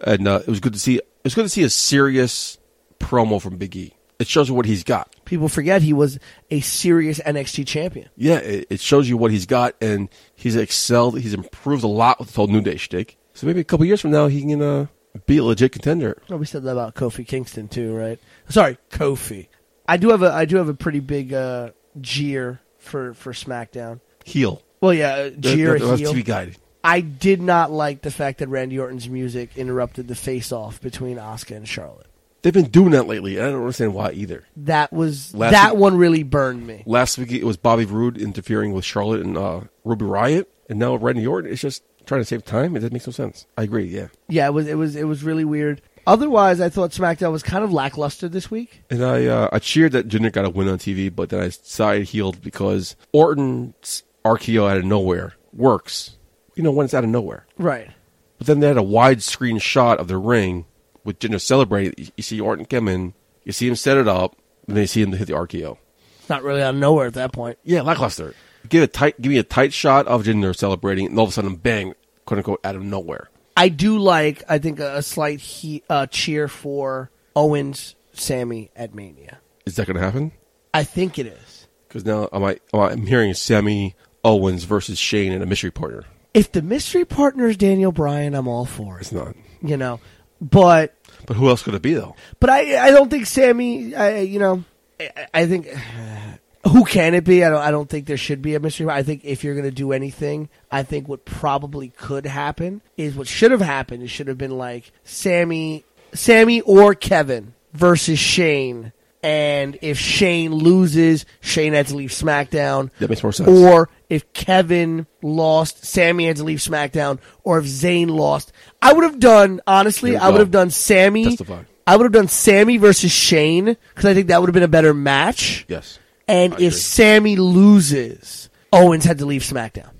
And 0.05 0.29
uh, 0.29 0.41
it 0.41 0.49
was 0.49 0.61
good 0.61 0.73
to 0.75 0.79
see. 0.79 0.97
It 0.97 1.07
was 1.25 1.35
good 1.35 1.45
to 1.45 1.49
see 1.49 1.65
a 1.65 1.71
serious 1.71 2.59
promo 3.01 3.41
from 3.41 3.57
Big 3.57 3.77
E. 3.77 3.95
It 4.19 4.27
shows 4.27 4.49
you 4.49 4.55
what 4.55 4.67
he's 4.67 4.83
got. 4.83 5.15
People 5.25 5.49
forget 5.49 5.83
he 5.83 5.93
was 5.93 6.19
a 6.51 6.61
serious 6.61 7.21
NXT 7.21 7.67
champion. 7.69 8.09
Yeah, 8.17 8.39
it, 8.39 8.67
it 8.69 8.81
shows 8.81 9.09
you 9.09 9.17
what 9.17 9.31
he's 9.31 9.47
got, 9.47 9.75
and 9.81 10.09
he's 10.35 10.57
excelled. 10.57 11.21
He's 11.21 11.35
improved 11.35 11.85
a 11.85 11.89
lot 11.89 12.19
with 12.19 12.29
the 12.29 12.35
whole 12.35 12.49
New 12.49 12.61
Day 12.61 12.77
shtick. 12.77 13.17
So 13.35 13.47
maybe 13.47 13.61
a 13.61 13.65
couple 13.65 13.87
years 13.87 14.01
from 14.01 14.11
now, 14.11 14.27
he 14.27 14.41
can 14.41 14.61
uh, 14.61 14.87
be 15.27 15.39
a 15.39 15.45
legit 15.45 15.71
contender. 15.71 16.21
Oh, 16.31 16.37
we 16.37 16.47
said 16.47 16.65
that 16.65 16.73
about 16.73 16.97
Kofi 16.97 17.25
Kingston 17.25 17.69
too, 17.69 17.95
right? 17.95 18.19
Sorry, 18.49 18.79
Kofi. 18.91 19.47
I 19.87 19.97
do 19.97 20.11
have 20.11 20.23
a 20.23 20.33
I 20.33 20.45
do 20.45 20.57
have 20.57 20.69
a 20.69 20.75
pretty 20.75 21.01
big 21.01 21.33
uh, 21.33 21.71
jeer 22.01 22.61
for 22.79 23.15
for 23.15 23.33
SmackDown. 23.33 24.01
Heel. 24.25 24.63
Well, 24.81 24.95
yeah, 24.95 25.25
the- 25.25 25.31
the 25.37 25.57
heel. 25.97 26.13
TV 26.13 26.25
guide. 26.25 26.57
I 26.85 27.01
did 27.01 27.43
not 27.43 27.71
like 27.73 28.03
the 28.03 28.11
fact 28.11 28.39
that 28.39 28.49
Randy 28.49 28.79
Orton's 28.79 29.09
music 29.09 29.51
interrupted 29.57 30.09
the 30.09 30.15
face 30.15 30.53
off 30.53 30.81
between 30.81 31.17
Asuka 31.17 31.57
and 31.57 31.69
Charlotte. 31.69 32.07
They've 32.43 32.53
been 32.55 32.67
doing 32.71 32.93
that 32.93 33.09
lately. 33.09 33.37
and 33.37 33.47
I 33.47 33.51
don't 33.51 33.61
understand 33.63 33.95
why 33.95 34.13
either. 34.13 34.45
That 34.57 34.93
was 34.93 35.35
Last 35.35 35.51
that 35.53 35.73
week- 35.75 35.81
one 35.81 35.97
really 35.97 36.23
burned 36.23 36.67
me. 36.67 36.85
Last 36.87 37.19
week 37.19 37.33
it 37.33 37.45
was 37.45 37.57
Bobby 37.57 37.85
Roode 37.85 38.17
interfering 38.17 38.73
with 38.73 38.85
Charlotte 38.85 39.23
and 39.23 39.37
uh, 39.37 39.63
Ruby 39.85 40.05
Riott, 40.05 40.47
and 40.69 40.79
now 40.79 40.95
Randy 40.95 41.27
Orton 41.27 41.51
is 41.51 41.61
just 41.61 41.83
trying 42.07 42.21
to 42.21 42.25
save 42.25 42.45
time. 42.45 42.77
It 42.77 42.79
doesn't 42.81 42.93
make 42.93 43.07
no 43.07 43.13
sense. 43.13 43.47
I 43.59 43.65
agree. 43.65 43.87
Yeah. 43.87 44.07
Yeah, 44.29 44.47
it 44.47 44.55
was 44.55 44.69
it 44.69 44.77
was 44.77 44.95
it 44.95 45.05
was 45.05 45.25
really 45.25 45.45
weird. 45.45 45.83
Otherwise, 46.07 46.59
I 46.61 46.71
thought 46.71 46.93
SmackDown 46.93 47.33
was 47.33 47.43
kind 47.43 47.63
of 47.65 47.71
lackluster 47.73 48.29
this 48.31 48.51
week. 48.51 48.83
And 48.89 49.05
I 49.05 49.27
uh, 49.27 49.49
I 49.53 49.59
cheered 49.59 49.93
that 49.93 50.09
Jinder 50.09 50.33
got 50.33 50.45
a 50.47 50.51
win 50.51 50.69
on 50.69 50.79
TV, 50.79 51.15
but 51.15 51.29
then 51.31 51.41
I 51.41 51.49
side 51.51 52.05
healed 52.05 52.41
because 52.41 52.95
Orton's 53.13 54.05
RKO 54.37 54.71
out 54.71 54.77
of 54.79 54.85
nowhere 54.85 55.35
works. 55.53 56.17
You 56.55 56.63
know 56.63 56.71
when 56.73 56.85
it's 56.85 56.95
out 56.95 57.05
of 57.05 57.11
nowhere. 57.11 57.47
Right. 57.57 57.91
But 58.39 58.47
then 58.47 58.61
they 58.61 58.69
had 58.69 58.77
a 58.79 58.83
widescreen 58.83 59.61
shot 59.61 59.99
of 59.99 60.09
the 60.09 60.17
ring 60.17 60.67
with 61.05 61.19
Jinder 61.19 61.41
celebrating. 61.41 61.95
You- 62.17 62.23
see 62.23 62.41
Orton 62.41 62.65
come 62.67 62.89
in, 62.89 63.15
you 63.45 63.53
see 63.53 63.69
him 63.69 63.77
set 63.77 63.97
it 63.97 64.09
up, 64.09 64.37
and 64.67 64.77
then 64.77 64.83
you 64.83 64.87
see 64.89 65.03
him 65.03 65.13
hit 65.13 65.27
the 65.29 65.35
RKO. 65.35 65.79
It's 66.21 66.29
not 66.29 66.43
really 66.43 66.63
out 66.63 66.75
of 66.75 66.81
nowhere 66.81 67.07
at 67.07 67.15
that 67.15 67.33
point. 67.33 67.59
Yeah, 67.65 67.83
lackluster. 67.83 68.35
Give 68.69 68.83
a 68.83 68.87
tight, 68.87 69.21
give 69.21 69.31
me 69.31 69.39
a 69.39 69.43
tight 69.45 69.73
shot 69.73 70.07
of 70.07 70.25
Jinder 70.25 70.55
celebrating, 70.55 71.07
and 71.07 71.19
all 71.19 71.25
of 71.25 71.31
a 71.31 71.33
sudden, 71.33 71.57
bang, 71.57 71.95
quote 72.27 72.39
unquote, 72.39 72.61
out 72.65 72.77
of 72.77 72.83
nowhere. 72.83 73.31
I 73.57 73.71
do 73.71 73.99
like, 73.99 74.45
I 74.49 74.59
think, 74.59 74.79
a, 74.79 74.99
a 74.99 75.03
slight 75.03 75.41
he, 75.41 75.83
uh, 75.89 76.07
cheer 76.07 76.47
for 76.49 77.11
Owens, 77.35 77.95
Sami 78.13 78.71
at 78.77 78.95
Mania. 78.95 79.39
Is 79.67 79.77
that 79.77 79.87
going 79.87 79.97
to 79.97 80.03
happen? 80.03 80.33
I 80.75 80.85
think 80.85 81.19
it 81.19 81.27
is. 81.27 81.67
Because 81.89 82.05
now 82.05 82.29
am 82.33 82.45
I, 82.45 82.59
am 82.75 82.81
I- 82.81 82.91
I'm 82.91 83.07
hearing 83.07 83.33
Sami 83.35 83.97
Owens 84.25 84.65
versus 84.65 84.99
Shane 84.99 85.33
in 85.33 85.43
a 85.43 85.47
mystery 85.47 85.71
partner. 85.71 86.05
If 86.35 86.53
the 86.53 86.63
mystery 86.63 87.05
partner 87.05 87.49
is 87.49 87.57
Daniel 87.57 87.93
Bryan, 87.93 88.35
I'm 88.35 88.47
all 88.49 88.65
for 88.67 89.01
It's 89.01 89.13
not. 89.13 89.35
You 89.63 89.77
know, 89.77 90.01
but 90.41 90.95
But 91.27 91.37
who 91.37 91.49
else 91.49 91.63
could 91.63 91.75
it 91.75 91.83
be 91.83 91.95
though? 91.95 92.15
but 92.41 92.51
I 92.51 92.89
I 92.89 92.91
don't 92.91 93.11
think 93.11 93.27
Sami. 93.27 93.95
I 93.95 94.21
you 94.21 94.39
know, 94.39 94.65
I, 95.01 95.27
I 95.35 95.47
think 95.47 95.67
who 96.67 96.85
can 96.85 97.15
it 97.15 97.25
be? 97.25 97.45
I 97.45 97.49
don't 97.51 97.61
I 97.63 97.71
don't 97.71 97.89
think 97.89 98.07
there 98.07 98.17
should 98.17 98.43
be 98.43 98.55
a 98.55 98.61
mystery. 98.61 98.89
I 98.89 99.03
think 99.03 99.25
if 99.25 99.43
you're 99.43 99.55
going 99.55 99.65
to 99.65 99.71
do 99.73 99.93
anything, 99.93 100.49
I 100.71 100.83
think 100.83 101.09
what 101.09 101.25
probably 101.25 101.89
could 101.89 102.27
happen 102.27 102.83
is 102.97 103.15
what 103.17 103.27
should 103.27 103.51
have 103.51 103.61
happened. 103.61 104.03
It 104.03 104.09
should 104.09 104.29
have 104.29 104.39
been 104.39 104.57
like 104.59 104.93
Sami, 105.05 105.85
Sami 106.13 106.61
or 106.61 106.95
Kevin 106.95 107.55
versus 107.73 108.19
Shane. 108.19 108.93
And 109.23 109.79
if 109.83 109.99
Shane 109.99 110.53
loses, 110.55 111.27
Shane 111.41 111.73
had 111.73 111.89
to 111.89 111.97
leave 111.97 112.11
SmackDown. 112.11 112.91
That 113.01 113.11
makes 113.11 113.23
more 113.23 113.33
sense. 113.33 113.49
Or 113.49 113.89
if 114.09 114.33
Kevin 114.33 115.07
lost, 115.23 115.85
Sami 115.85 116.27
had 116.27 116.37
to 116.37 116.45
leave 116.45 116.59
SmackDown. 116.59 117.19
Or 117.43 117.59
if 117.59 117.65
Zayn 117.65 118.11
lost, 118.11 118.53
I 118.81 118.93
would 118.93 119.05
have 119.05 119.19
done 119.19 119.61
honestly. 119.67 120.17
I 120.17 120.29
would 120.29 120.41
have 120.41 120.53
done 120.53 120.71
Sami. 120.71 121.25
Testify. 121.25 121.63
I 121.87 121.97
would 121.97 122.05
have 122.05 122.13
done 122.13 122.29
Sami 122.29 122.77
versus 122.77 123.11
Shane 123.11 123.65
because 123.65 124.05
I 124.05 124.15
think 124.15 124.29
that 124.29 124.41
would 124.41 124.49
have 124.49 124.55
been 124.55 124.63
a 124.63 124.69
better 124.69 124.95
match. 124.95 125.65
Yes. 125.69 125.99
And 126.29 126.53
I 126.53 126.57
if 126.57 126.61
agree. 126.61 126.71
Sami 126.71 127.37
loses, 127.37 128.51
Owens 128.73 129.05
had 129.05 129.19
to 129.19 129.27
leave 129.27 129.43
SmackDown. 129.43 129.91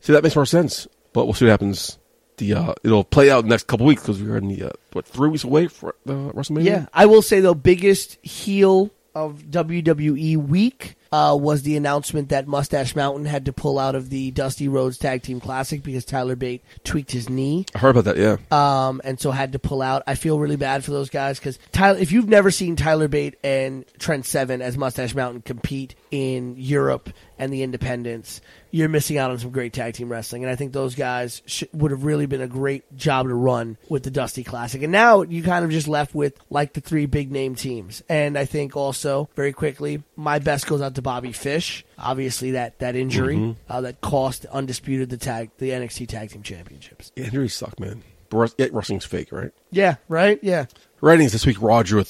See, 0.00 0.14
that 0.14 0.22
makes 0.22 0.34
more 0.34 0.46
sense. 0.46 0.88
But 1.12 1.26
we'll 1.26 1.34
see 1.34 1.44
what 1.44 1.50
happens. 1.50 1.98
The 2.36 2.54
uh, 2.54 2.74
it'll 2.82 3.04
play 3.04 3.30
out 3.30 3.42
the 3.42 3.48
next 3.48 3.66
couple 3.66 3.86
weeks 3.86 4.02
because 4.02 4.22
we're 4.22 4.36
in 4.36 4.48
the 4.48 4.64
uh, 4.64 4.70
what 4.92 5.06
three 5.06 5.28
weeks 5.28 5.44
away 5.44 5.68
for 5.68 5.94
uh, 6.06 6.12
WrestleMania. 6.32 6.64
Yeah, 6.64 6.86
I 6.92 7.06
will 7.06 7.22
say 7.22 7.40
though, 7.40 7.54
biggest 7.54 8.18
heel 8.24 8.90
of 9.14 9.44
WWE 9.44 10.36
Week 10.36 10.96
uh, 11.12 11.36
was 11.36 11.62
the 11.62 11.76
announcement 11.76 12.30
that 12.30 12.48
Mustache 12.48 12.96
Mountain 12.96 13.26
had 13.26 13.44
to 13.44 13.52
pull 13.52 13.78
out 13.78 13.94
of 13.94 14.10
the 14.10 14.32
Dusty 14.32 14.66
Rhodes 14.66 14.98
Tag 14.98 15.22
Team 15.22 15.38
Classic 15.38 15.80
because 15.80 16.04
Tyler 16.04 16.34
Bate 16.34 16.64
tweaked 16.82 17.12
his 17.12 17.30
knee 17.30 17.64
I 17.74 17.78
heard 17.78 17.96
about 17.96 18.16
that. 18.16 18.16
Yeah. 18.16 18.38
um, 18.50 19.00
and 19.04 19.20
so 19.20 19.30
had 19.30 19.52
to 19.52 19.60
pull 19.60 19.80
out. 19.82 20.02
I 20.08 20.16
feel 20.16 20.40
really 20.40 20.56
bad 20.56 20.84
for 20.84 20.90
those 20.90 21.10
guys 21.10 21.38
because 21.38 21.60
Tyler, 21.70 21.98
if 21.98 22.10
you've 22.10 22.28
never 22.28 22.50
seen 22.50 22.74
Tyler 22.74 23.06
Bate 23.06 23.36
and 23.44 23.84
Trent 24.00 24.26
Seven 24.26 24.60
as 24.60 24.76
Mustache 24.76 25.14
Mountain 25.14 25.42
compete 25.42 25.94
in 26.10 26.56
Europe 26.58 27.10
and 27.38 27.52
the 27.52 27.62
Independents, 27.62 28.40
you're 28.74 28.88
missing 28.88 29.18
out 29.18 29.30
on 29.30 29.38
some 29.38 29.50
great 29.52 29.72
tag 29.72 29.94
team 29.94 30.08
wrestling. 30.10 30.42
And 30.42 30.50
I 30.50 30.56
think 30.56 30.72
those 30.72 30.96
guys 30.96 31.42
sh- 31.46 31.62
would 31.72 31.92
have 31.92 32.02
really 32.02 32.26
been 32.26 32.40
a 32.40 32.48
great 32.48 32.96
job 32.96 33.28
to 33.28 33.34
run 33.34 33.76
with 33.88 34.02
the 34.02 34.10
Dusty 34.10 34.42
Classic. 34.42 34.82
And 34.82 34.90
now 34.90 35.22
you 35.22 35.44
kind 35.44 35.64
of 35.64 35.70
just 35.70 35.86
left 35.86 36.12
with 36.12 36.36
like 36.50 36.72
the 36.72 36.80
three 36.80 37.06
big 37.06 37.30
name 37.30 37.54
teams. 37.54 38.02
And 38.08 38.36
I 38.36 38.46
think 38.46 38.74
also 38.74 39.28
very 39.36 39.52
quickly, 39.52 40.02
my 40.16 40.40
best 40.40 40.66
goes 40.66 40.82
out 40.82 40.96
to 40.96 41.02
Bobby 41.02 41.30
Fish. 41.30 41.84
Obviously, 41.96 42.50
that 42.50 42.80
that 42.80 42.96
injury 42.96 43.54
uh, 43.68 43.80
that 43.82 44.00
cost 44.00 44.44
Undisputed 44.46 45.08
the 45.08 45.18
tag 45.18 45.50
the 45.58 45.70
NXT 45.70 46.08
Tag 46.08 46.30
Team 46.30 46.42
Championships. 46.42 47.12
Yeah, 47.14 47.26
injuries 47.26 47.54
suck, 47.54 47.78
man. 47.78 48.02
But 48.28 48.56
wrestling's 48.72 49.04
fake, 49.04 49.30
right? 49.30 49.52
Yeah, 49.70 49.96
right. 50.08 50.40
Yeah. 50.42 50.66
Ratings 51.00 51.30
this 51.30 51.46
week, 51.46 51.62
Raw 51.62 51.84
drew 51.84 52.00
a 52.00 52.04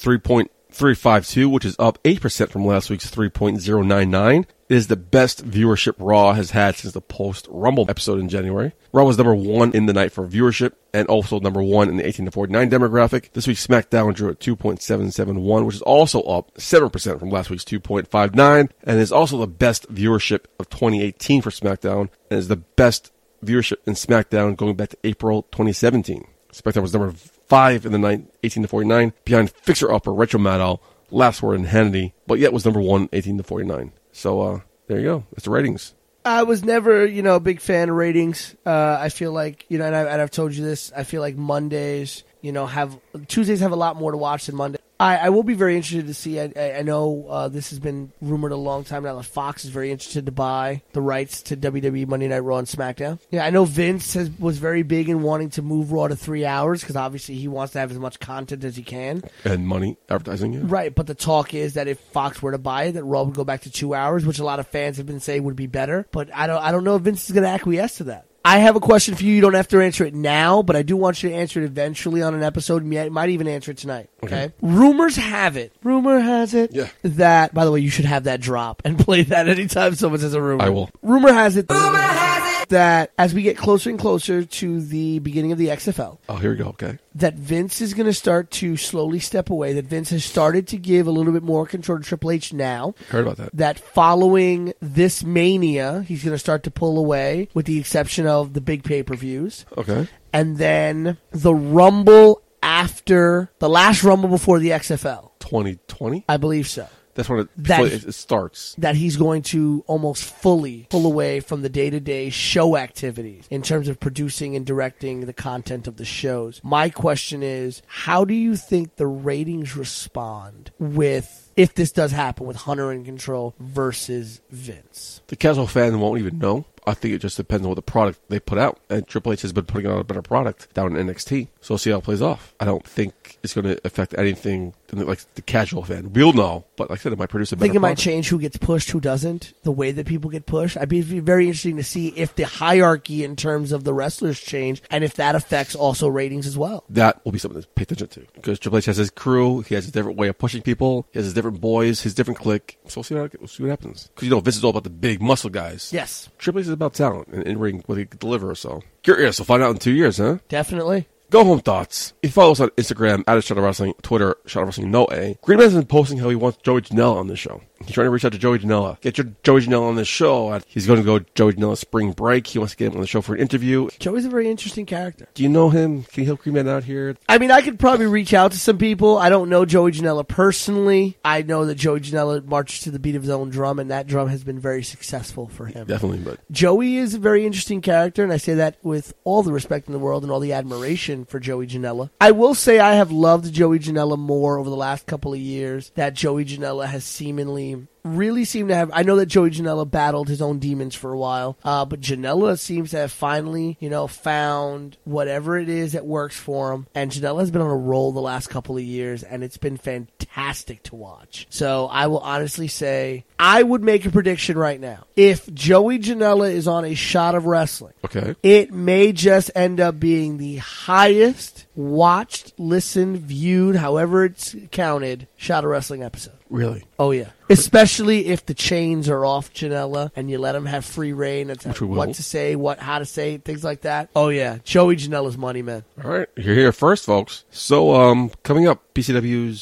3.352, 0.75 1.49
which 1.49 1.65
is 1.65 1.75
up 1.79 2.01
8% 2.03 2.49
from 2.49 2.65
last 2.65 2.89
week's 2.89 3.09
3.099. 3.09 4.45
It 4.67 4.75
is 4.75 4.87
the 4.87 4.95
best 4.95 5.47
viewership 5.49 5.93
Raw 5.99 6.33
has 6.33 6.51
had 6.51 6.75
since 6.75 6.93
the 6.93 7.01
post 7.01 7.47
Rumble 7.49 7.85
episode 7.87 8.19
in 8.19 8.29
January. 8.29 8.73
Raw 8.91 9.03
was 9.03 9.17
number 9.17 9.35
one 9.35 9.73
in 9.73 9.85
the 9.85 9.93
night 9.93 10.11
for 10.11 10.27
viewership 10.27 10.73
and 10.93 11.07
also 11.07 11.39
number 11.39 11.61
one 11.61 11.87
in 11.87 11.97
the 11.97 12.05
18 12.05 12.25
to 12.25 12.31
49 12.31 12.69
demographic. 12.69 13.31
This 13.33 13.47
week's 13.47 13.65
SmackDown 13.65 14.13
drew 14.13 14.29
at 14.29 14.39
2.771, 14.39 15.65
which 15.65 15.75
is 15.75 15.81
also 15.81 16.21
up 16.23 16.53
7% 16.55 17.19
from 17.19 17.29
last 17.29 17.49
week's 17.49 17.63
2.59 17.63 18.69
and 18.83 18.99
is 18.99 19.11
also 19.11 19.37
the 19.37 19.47
best 19.47 19.93
viewership 19.93 20.45
of 20.59 20.69
2018 20.69 21.41
for 21.41 21.51
SmackDown 21.51 22.09
and 22.29 22.39
is 22.39 22.47
the 22.47 22.55
best 22.55 23.11
viewership 23.43 23.77
in 23.85 23.93
SmackDown 23.93 24.55
going 24.55 24.75
back 24.75 24.89
to 24.89 24.97
April 25.03 25.43
2017. 25.51 26.25
SmackDown 26.51 26.81
was 26.81 26.93
number 26.93 27.13
five 27.47 27.85
in 27.85 27.91
the 27.91 27.97
night, 27.97 28.25
18 28.43 28.63
to 28.63 28.69
49, 28.69 29.13
behind 29.23 29.51
Fixer 29.51 29.91
Upper, 29.91 30.13
Rachel 30.13 30.39
Maddow, 30.39 30.79
Last 31.11 31.41
Word, 31.41 31.59
and 31.59 31.67
Hannity, 31.67 32.13
but 32.27 32.39
yet 32.39 32.53
was 32.53 32.65
number 32.65 32.81
one, 32.81 33.09
18 33.13 33.37
to 33.37 33.43
49. 33.43 33.91
So 34.11 34.41
uh, 34.41 34.59
there 34.87 34.99
you 34.99 35.05
go. 35.05 35.23
That's 35.31 35.45
the 35.45 35.51
ratings. 35.51 35.93
I 36.23 36.41
was 36.43 36.63
never, 36.63 37.05
you 37.05 37.21
know, 37.21 37.35
a 37.35 37.39
big 37.39 37.61
fan 37.61 37.89
of 37.89 37.95
ratings. 37.95 38.55
Uh, 38.65 38.97
I 38.99 39.09
feel 39.09 39.31
like, 39.31 39.65
you 39.69 39.77
know, 39.77 39.85
and, 39.85 39.95
I, 39.95 40.01
and 40.05 40.21
I've 40.21 40.31
told 40.31 40.53
you 40.53 40.63
this. 40.63 40.91
I 40.95 41.03
feel 41.03 41.21
like 41.21 41.35
Mondays, 41.35 42.23
you 42.41 42.51
know, 42.51 42.65
have 42.65 42.97
Tuesdays 43.27 43.59
have 43.59 43.71
a 43.71 43.75
lot 43.75 43.95
more 43.95 44.11
to 44.11 44.17
watch 44.17 44.47
than 44.47 44.55
Monday. 44.55 44.79
I, 44.99 45.17
I 45.17 45.29
will 45.29 45.43
be 45.43 45.55
very 45.55 45.75
interested 45.75 46.07
to 46.07 46.13
see. 46.13 46.39
I, 46.39 46.51
I, 46.55 46.81
know 46.81 47.25
uh, 47.27 47.47
this 47.49 47.69
has 47.71 47.79
been 47.79 48.11
rumored 48.21 48.53
a 48.53 48.57
long 48.57 48.83
time 48.83 49.03
now 49.03 49.15
that 49.15 49.23
Fox 49.23 49.65
is 49.65 49.71
very 49.71 49.91
interested 49.91 50.25
to 50.25 50.31
buy 50.31 50.83
the 50.93 51.01
rights 51.01 51.41
to 51.43 51.57
WWE 51.57 52.07
Monday 52.07 52.27
Night 52.27 52.39
Raw 52.39 52.57
and 52.57 52.67
SmackDown. 52.67 53.19
Yeah, 53.29 53.45
I 53.45 53.49
know 53.49 53.65
Vince 53.65 54.13
has, 54.13 54.31
was 54.39 54.57
very 54.57 54.83
big 54.83 55.09
in 55.09 55.21
wanting 55.21 55.49
to 55.51 55.61
move 55.61 55.91
Raw 55.91 56.07
to 56.07 56.15
three 56.15 56.45
hours 56.45 56.81
because 56.81 56.95
obviously 56.95 57.35
he 57.35 57.47
wants 57.47 57.73
to 57.73 57.79
have 57.79 57.91
as 57.91 57.99
much 57.99 58.19
content 58.19 58.63
as 58.63 58.75
he 58.77 58.83
can. 58.83 59.23
And 59.43 59.67
money 59.67 59.97
advertising, 60.09 60.53
yeah. 60.53 60.61
Right, 60.63 60.95
but 60.95 61.07
the 61.07 61.15
talk 61.15 61.53
is 61.53 61.73
that 61.73 61.87
if 61.87 61.99
Fox 61.99 62.41
were 62.41 62.51
to 62.51 62.57
buy 62.57 62.85
it, 62.85 62.93
that 62.93 63.03
Raw 63.03 63.23
would 63.23 63.35
go 63.35 63.43
back 63.43 63.61
to 63.61 63.71
two 63.71 63.93
hours, 63.93 64.25
which 64.25 64.39
a 64.39 64.45
lot 64.45 64.59
of 64.59 64.67
fans 64.67 64.97
have 64.97 65.05
been 65.05 65.19
saying 65.19 65.43
would 65.43 65.55
be 65.55 65.67
better. 65.67 66.07
But 66.11 66.33
I 66.33 66.47
don't, 66.47 66.63
I 66.63 66.71
don't 66.71 66.83
know 66.83 66.95
if 66.95 67.01
Vince 67.01 67.25
is 67.25 67.33
going 67.33 67.43
to 67.43 67.49
acquiesce 67.49 67.97
to 67.97 68.05
that. 68.05 68.27
I 68.45 68.59
have 68.59 68.75
a 68.75 68.79
question 68.79 69.15
for 69.15 69.23
you. 69.23 69.33
You 69.33 69.41
don't 69.41 69.55
have 69.55 69.67
to 69.69 69.81
answer 69.81 70.05
it 70.05 70.13
now, 70.13 70.61
but 70.61 70.75
I 70.75 70.83
do 70.83 70.95
want 70.95 71.23
you 71.23 71.29
to 71.29 71.35
answer 71.35 71.61
it 71.61 71.65
eventually 71.65 72.21
on 72.21 72.33
an 72.35 72.43
episode. 72.43 72.83
You 72.83 72.89
might- 72.99 73.11
might 73.11 73.29
even 73.29 73.47
answer 73.47 73.71
it 73.71 73.77
tonight. 73.77 74.09
Okay. 74.23 74.51
Rumors 74.61 75.15
have 75.15 75.57
it. 75.57 75.73
Rumor 75.83 76.19
has 76.19 76.53
it. 76.53 76.71
Yeah. 76.73 76.87
That. 77.03 77.53
By 77.53 77.65
the 77.65 77.71
way, 77.71 77.79
you 77.79 77.89
should 77.89 78.05
have 78.05 78.25
that 78.25 78.41
drop 78.41 78.81
and 78.85 78.97
play 79.05 79.23
that 79.23 79.47
anytime 79.49 79.95
someone 79.95 80.19
says 80.19 80.33
a 80.35 80.41
rumor. 80.41 80.63
I 80.63 80.69
will. 80.69 80.89
Rumor 81.01 81.33
has 81.33 81.57
it. 81.57 81.65
Rumor 81.69 81.97
has 81.97 82.17
it 82.17 82.24
that 82.69 83.11
as 83.17 83.33
we 83.33 83.41
get 83.41 83.57
closer 83.57 83.89
and 83.89 83.99
closer 83.99 84.43
to 84.45 84.81
the 84.81 85.19
beginning 85.19 85.51
of 85.51 85.57
the 85.57 85.67
XFL, 85.67 86.17
Oh, 86.29 86.35
here 86.37 86.51
we 86.51 86.57
go. 86.57 86.65
Okay. 86.69 86.97
that 87.15 87.35
Vince 87.35 87.81
is 87.81 87.93
going 87.93 88.05
to 88.07 88.13
start 88.13 88.51
to 88.51 88.75
slowly 88.77 89.19
step 89.19 89.49
away. 89.49 89.73
That 89.73 89.85
Vince 89.85 90.09
has 90.09 90.25
started 90.25 90.67
to 90.69 90.77
give 90.77 91.07
a 91.07 91.11
little 91.11 91.31
bit 91.33 91.43
more 91.43 91.65
control 91.65 91.97
to 91.99 92.03
Triple 92.03 92.31
H 92.31 92.53
now. 92.53 92.93
Heard 93.09 93.25
about 93.25 93.37
that. 93.37 93.55
That 93.55 93.79
following 93.79 94.73
this 94.81 95.23
mania, 95.23 96.03
he's 96.07 96.23
going 96.23 96.33
to 96.35 96.39
start 96.39 96.63
to 96.63 96.71
pull 96.71 96.97
away, 96.97 97.49
with 97.53 97.65
the 97.65 97.79
exception 97.79 98.27
of 98.27 98.53
the 98.53 98.61
big 98.61 98.83
pay 98.83 99.03
per 99.03 99.15
views. 99.15 99.65
Okay. 99.77 100.07
And 100.33 100.57
then 100.57 101.17
the 101.31 101.55
Rumble 101.55 102.41
after 102.61 103.51
the 103.59 103.69
last 103.69 104.03
Rumble 104.03 104.27
before 104.29 104.59
the 104.59 104.69
XFL. 104.71 105.31
2020? 105.39 106.25
I 106.27 106.37
believe 106.37 106.67
so. 106.67 106.87
That's 107.15 107.27
when 107.29 107.39
it, 107.39 107.49
That- 107.57 107.85
it, 107.85 108.05
it 108.05 108.11
starts. 108.13 108.75
That 108.77 108.95
he's 108.95 109.17
going 109.17 109.41
to 109.43 109.83
almost 109.87 110.23
fully 110.23 110.87
pull 110.89 111.05
away 111.05 111.39
from 111.39 111.61
the 111.61 111.69
day 111.69 111.89
to 111.89 111.99
day 111.99 112.29
show 112.29 112.77
activities 112.77 113.47
in 113.49 113.61
terms 113.61 113.87
of 113.87 113.99
producing 113.99 114.55
and 114.55 114.65
directing 114.65 115.21
the 115.21 115.33
content 115.33 115.87
of 115.87 115.97
the 115.97 116.05
shows. 116.05 116.61
My 116.63 116.89
question 116.89 117.41
is 117.41 117.81
how 117.87 118.25
do 118.25 118.33
you 118.33 118.55
think 118.55 118.97
the 118.97 119.07
ratings 119.07 119.75
respond 119.75 120.71
with, 120.77 121.51
if 121.55 121.73
this 121.73 121.91
does 121.91 122.11
happen, 122.11 122.45
with 122.45 122.57
Hunter 122.57 122.91
in 122.91 123.03
control 123.05 123.55
versus 123.59 124.41
Vince? 124.51 125.21
The 125.27 125.35
casual 125.35 125.67
fan 125.67 125.99
won't 125.99 126.19
even 126.19 126.37
know. 126.37 126.65
I 126.87 126.93
think 126.93 127.15
it 127.15 127.19
just 127.19 127.37
depends 127.37 127.63
on 127.65 127.69
what 127.69 127.75
the 127.75 127.81
product 127.81 128.19
they 128.29 128.39
put 128.39 128.59
out. 128.59 128.79
And 128.91 129.07
Triple 129.07 129.31
H 129.33 129.41
has 129.41 129.51
been 129.53 129.65
putting 129.65 129.89
out 129.89 129.99
a 129.99 130.03
better 130.03 130.21
product 130.21 130.71
down 130.75 130.95
in 130.95 131.07
NXT. 131.07 131.47
So 131.61 131.73
we'll 131.73 131.77
see 131.79 131.89
how 131.89 131.97
it 131.97 132.03
plays 132.03 132.21
off. 132.21 132.53
I 132.59 132.65
don't 132.65 132.85
think 132.85 133.24
it's 133.45 133.53
going 133.53 133.65
to 133.65 133.79
affect 133.85 134.13
anything 134.17 134.73
like 134.91 135.19
the 135.35 135.41
casual 135.41 135.83
fan. 135.83 136.11
We'll 136.13 136.33
know. 136.33 136.65
But 136.75 136.89
like 136.89 136.99
I 136.99 137.01
said, 137.01 137.13
it 137.13 137.19
might 137.19 137.29
produce 137.29 137.53
a 137.53 137.55
I 137.55 137.59
think 137.59 137.75
it 137.75 137.79
might 137.79 137.97
change 137.97 138.27
who 138.27 138.39
gets 138.39 138.57
pushed, 138.57 138.91
who 138.91 138.99
doesn't, 138.99 139.53
the 139.63 139.71
way 139.71 139.91
that 139.91 140.05
people 140.05 140.29
get 140.29 140.45
pushed. 140.45 140.77
I'd 140.77 140.89
be 140.89 141.01
very 141.01 141.47
interesting 141.47 141.77
to 141.77 141.83
see 141.83 142.09
if 142.09 142.35
the 142.35 142.43
hierarchy 142.43 143.23
in 143.23 143.35
terms 143.35 143.71
of 143.71 143.83
the 143.83 143.93
wrestlers 143.93 144.39
change 144.39 144.81
and 144.91 145.03
if 145.03 145.15
that 145.15 145.35
affects 145.35 145.75
also 145.75 146.07
ratings 146.07 146.47
as 146.47 146.57
well. 146.57 146.83
That 146.89 147.23
will 147.23 147.31
be 147.31 147.39
something 147.39 147.61
to 147.61 147.67
pay 147.69 147.83
attention 147.83 148.07
to. 148.09 148.27
Because 148.33 148.59
Triple 148.59 148.79
H 148.79 148.85
has 148.85 148.97
his 148.97 149.09
crew. 149.09 149.61
He 149.61 149.75
has 149.75 149.87
a 149.87 149.91
different 149.91 150.17
way 150.17 150.27
of 150.27 150.37
pushing 150.37 150.61
people. 150.61 151.07
He 151.11 151.19
has 151.19 151.25
his 151.25 151.33
different 151.33 151.61
boys, 151.61 152.01
his 152.01 152.13
different 152.13 152.39
clique. 152.39 152.77
So 152.87 152.99
we'll 152.99 153.03
see 153.03 153.15
what, 153.15 153.39
we'll 153.39 153.47
see 153.47 153.63
what 153.63 153.69
happens. 153.69 154.07
Because, 154.07 154.23
you 154.27 154.29
know, 154.31 154.39
Vince 154.39 154.57
is 154.57 154.63
all 154.63 154.71
about 154.71 154.83
the 154.83 154.89
big 154.89 155.21
muscle 155.21 155.49
guys. 155.49 155.91
Yes, 155.93 156.29
Triple 156.37 156.59
H 156.59 156.67
is 156.67 156.71
about 156.71 156.93
talent 156.93 157.27
and 157.29 157.43
in 157.43 157.59
ring 157.59 157.83
what 157.85 157.97
he 157.97 158.05
can 158.05 158.17
deliver. 158.19 158.53
So 158.55 158.81
curious. 159.03 159.39
We'll 159.39 159.45
find 159.45 159.63
out 159.63 159.71
in 159.71 159.77
two 159.77 159.91
years, 159.91 160.17
huh? 160.17 160.39
definitely. 160.49 161.07
Go 161.35 161.43
home 161.43 161.59
thoughts. 161.59 162.13
He 162.21 162.29
follows 162.29 162.61
on 162.61 162.69
Instagram 162.77 163.25
at 163.27 163.43
Shot 163.43 163.57
of 163.57 163.63
Wrestling, 163.65 163.93
Twitter 164.01 164.37
Shot 164.45 164.61
of 164.61 164.67
Wrestling 164.67 164.89
No 164.89 165.05
A. 165.11 165.37
Green 165.41 165.59
Man's 165.59 165.73
been 165.73 165.85
posting 165.85 166.17
how 166.17 166.29
he 166.29 166.35
wants 166.37 166.59
Joey 166.63 166.79
Janela 166.79 167.17
on 167.17 167.27
this 167.27 167.39
show. 167.39 167.61
He's 167.85 167.93
trying 167.93 168.05
to 168.05 168.11
reach 168.11 168.25
out 168.25 168.31
to 168.31 168.37
Joey 168.37 168.59
Janela. 168.59 168.99
Get 169.01 169.17
your 169.17 169.27
Joey 169.43 169.61
Janela 169.61 169.87
on 169.87 169.95
this 169.95 170.07
show. 170.07 170.59
He's 170.67 170.87
going 170.87 170.99
to 170.99 171.05
go 171.05 171.19
Joey 171.35 171.53
Janela 171.53 171.77
spring 171.77 172.11
break. 172.11 172.47
He 172.47 172.59
wants 172.59 172.73
to 172.73 172.77
get 172.77 172.87
him 172.87 172.95
on 172.95 173.01
the 173.01 173.07
show 173.07 173.21
for 173.21 173.35
an 173.35 173.41
interview. 173.41 173.89
Joey's 173.99 174.25
a 174.25 174.29
very 174.29 174.49
interesting 174.49 174.85
character. 174.85 175.27
Do 175.33 175.43
you 175.43 175.49
know 175.49 175.69
him? 175.69 176.03
Can 176.03 176.23
you 176.23 176.27
help 176.27 176.41
Green 176.41 176.55
Man 176.55 176.67
out 176.67 176.83
here? 176.83 177.15
I 177.29 177.37
mean, 177.37 177.51
I 177.51 177.61
could 177.61 177.79
probably 177.79 178.05
reach 178.05 178.33
out 178.33 178.51
to 178.53 178.59
some 178.59 178.77
people. 178.77 179.17
I 179.17 179.29
don't 179.29 179.49
know 179.49 179.65
Joey 179.65 179.91
Janela 179.91 180.27
personally. 180.27 181.17
I 181.23 181.41
know 181.41 181.65
that 181.65 181.75
Joey 181.75 181.99
Janela 181.99 182.43
marches 182.45 182.81
to 182.81 182.91
the 182.91 182.99
beat 182.99 183.15
of 183.15 183.23
his 183.23 183.31
own 183.31 183.49
drum, 183.49 183.79
and 183.79 183.91
that 183.91 184.07
drum 184.07 184.29
has 184.29 184.43
been 184.43 184.59
very 184.59 184.83
successful 184.83 185.47
for 185.47 185.65
him. 185.65 185.87
Definitely, 185.87 186.19
but 186.19 186.39
Joey 186.51 186.97
is 186.97 187.13
a 187.13 187.19
very 187.19 187.45
interesting 187.45 187.81
character, 187.81 188.23
and 188.23 188.33
I 188.33 188.37
say 188.37 188.55
that 188.55 188.77
with 188.83 189.13
all 189.23 189.43
the 189.43 189.53
respect 189.53 189.87
in 189.87 189.93
the 189.93 189.99
world 189.99 190.23
and 190.23 190.31
all 190.31 190.39
the 190.39 190.53
admiration 190.53 191.25
for 191.25 191.39
Joey 191.39 191.67
Janela. 191.67 192.09
I 192.19 192.31
will 192.31 192.55
say 192.55 192.79
I 192.79 192.95
have 192.95 193.11
loved 193.11 193.53
Joey 193.53 193.79
Janela 193.79 194.17
more 194.17 194.57
over 194.57 194.69
the 194.69 194.75
last 194.75 195.05
couple 195.05 195.33
of 195.33 195.39
years. 195.39 195.91
That 195.95 196.13
Joey 196.13 196.45
Janela 196.45 196.87
has 196.87 197.03
seemingly 197.03 197.74
really 198.05 198.45
seem 198.45 198.69
to 198.69 198.75
have. 198.75 198.91
I 198.93 199.03
know 199.03 199.17
that 199.17 199.25
Joey 199.25 199.49
Janela 199.49 199.89
battled 199.89 200.29
his 200.29 200.41
own 200.41 200.59
demons 200.59 200.95
for 200.95 201.11
a 201.11 201.17
while, 201.17 201.57
uh, 201.63 201.83
but 201.85 201.99
Janela 201.99 202.57
seems 202.57 202.91
to 202.91 202.97
have 202.97 203.11
finally, 203.11 203.77
you 203.79 203.89
know, 203.89 204.07
found 204.07 204.97
whatever 205.03 205.57
it 205.57 205.67
is 205.67 205.93
that 205.93 206.05
works 206.05 206.37
for 206.37 206.71
him. 206.71 206.87
And 206.93 207.11
Janela 207.11 207.39
has 207.39 207.51
been 207.51 207.61
on 207.61 207.69
a 207.69 207.75
roll 207.75 208.11
the 208.11 208.21
last 208.21 208.47
couple 208.47 208.77
of 208.77 208.83
years, 208.83 209.23
and 209.23 209.43
it's 209.43 209.57
been 209.57 209.77
fantastic 209.77 210.83
to 210.83 210.95
watch. 210.95 211.47
So 211.49 211.87
I 211.87 212.07
will 212.07 212.19
honestly 212.19 212.67
say 212.67 213.25
I 213.39 213.63
would 213.63 213.83
make 213.83 214.05
a 214.05 214.11
prediction 214.11 214.57
right 214.57 214.79
now. 214.79 215.05
If 215.15 215.51
Joey 215.53 215.99
Janela 215.99 216.51
is 216.51 216.67
on 216.67 216.85
a 216.85 216.93
shot 216.93 217.35
of 217.35 217.45
wrestling, 217.45 217.93
okay. 218.05 218.35
it 218.43 218.71
may 218.71 219.11
just 219.11 219.51
end 219.55 219.79
up 219.79 219.99
being 219.99 220.37
the 220.37 220.57
highest 220.57 221.64
watched, 221.75 222.53
listened, 222.57 223.17
viewed, 223.17 223.75
however 223.75 224.25
it's 224.25 224.55
counted, 224.71 225.27
Shot 225.37 225.63
of 225.63 225.69
wrestling 225.69 226.03
episode. 226.03 226.33
Really? 226.49 226.83
Oh 226.99 227.11
yeah, 227.11 227.29
especially 227.49 228.27
if 228.27 228.45
the 228.45 228.53
chains 228.53 229.09
are 229.09 229.25
off 229.25 229.53
Janela 229.53 230.11
and 230.15 230.29
you 230.29 230.37
let 230.37 230.53
them 230.53 230.65
have 230.65 230.85
free 230.85 231.11
reign 231.13 231.47
Which 231.47 231.81
we 231.81 231.87
will. 231.87 231.97
what 231.97 232.13
to 232.15 232.23
say, 232.23 232.55
what 232.55 232.79
how 232.79 232.99
to 232.99 233.05
say, 233.05 233.37
things 233.37 233.63
like 233.63 233.81
that. 233.81 234.09
Oh 234.15 234.29
yeah, 234.29 234.59
Joey 234.63 234.95
Janela's 234.95 235.37
money 235.37 235.61
man. 235.61 235.83
All 236.03 236.11
right. 236.11 236.27
You're 236.37 236.55
here 236.55 236.71
first, 236.71 237.05
folks. 237.05 237.43
So, 237.49 237.95
um, 237.95 238.31
coming 238.43 238.67
up, 238.67 238.83
BCW's 238.93 239.57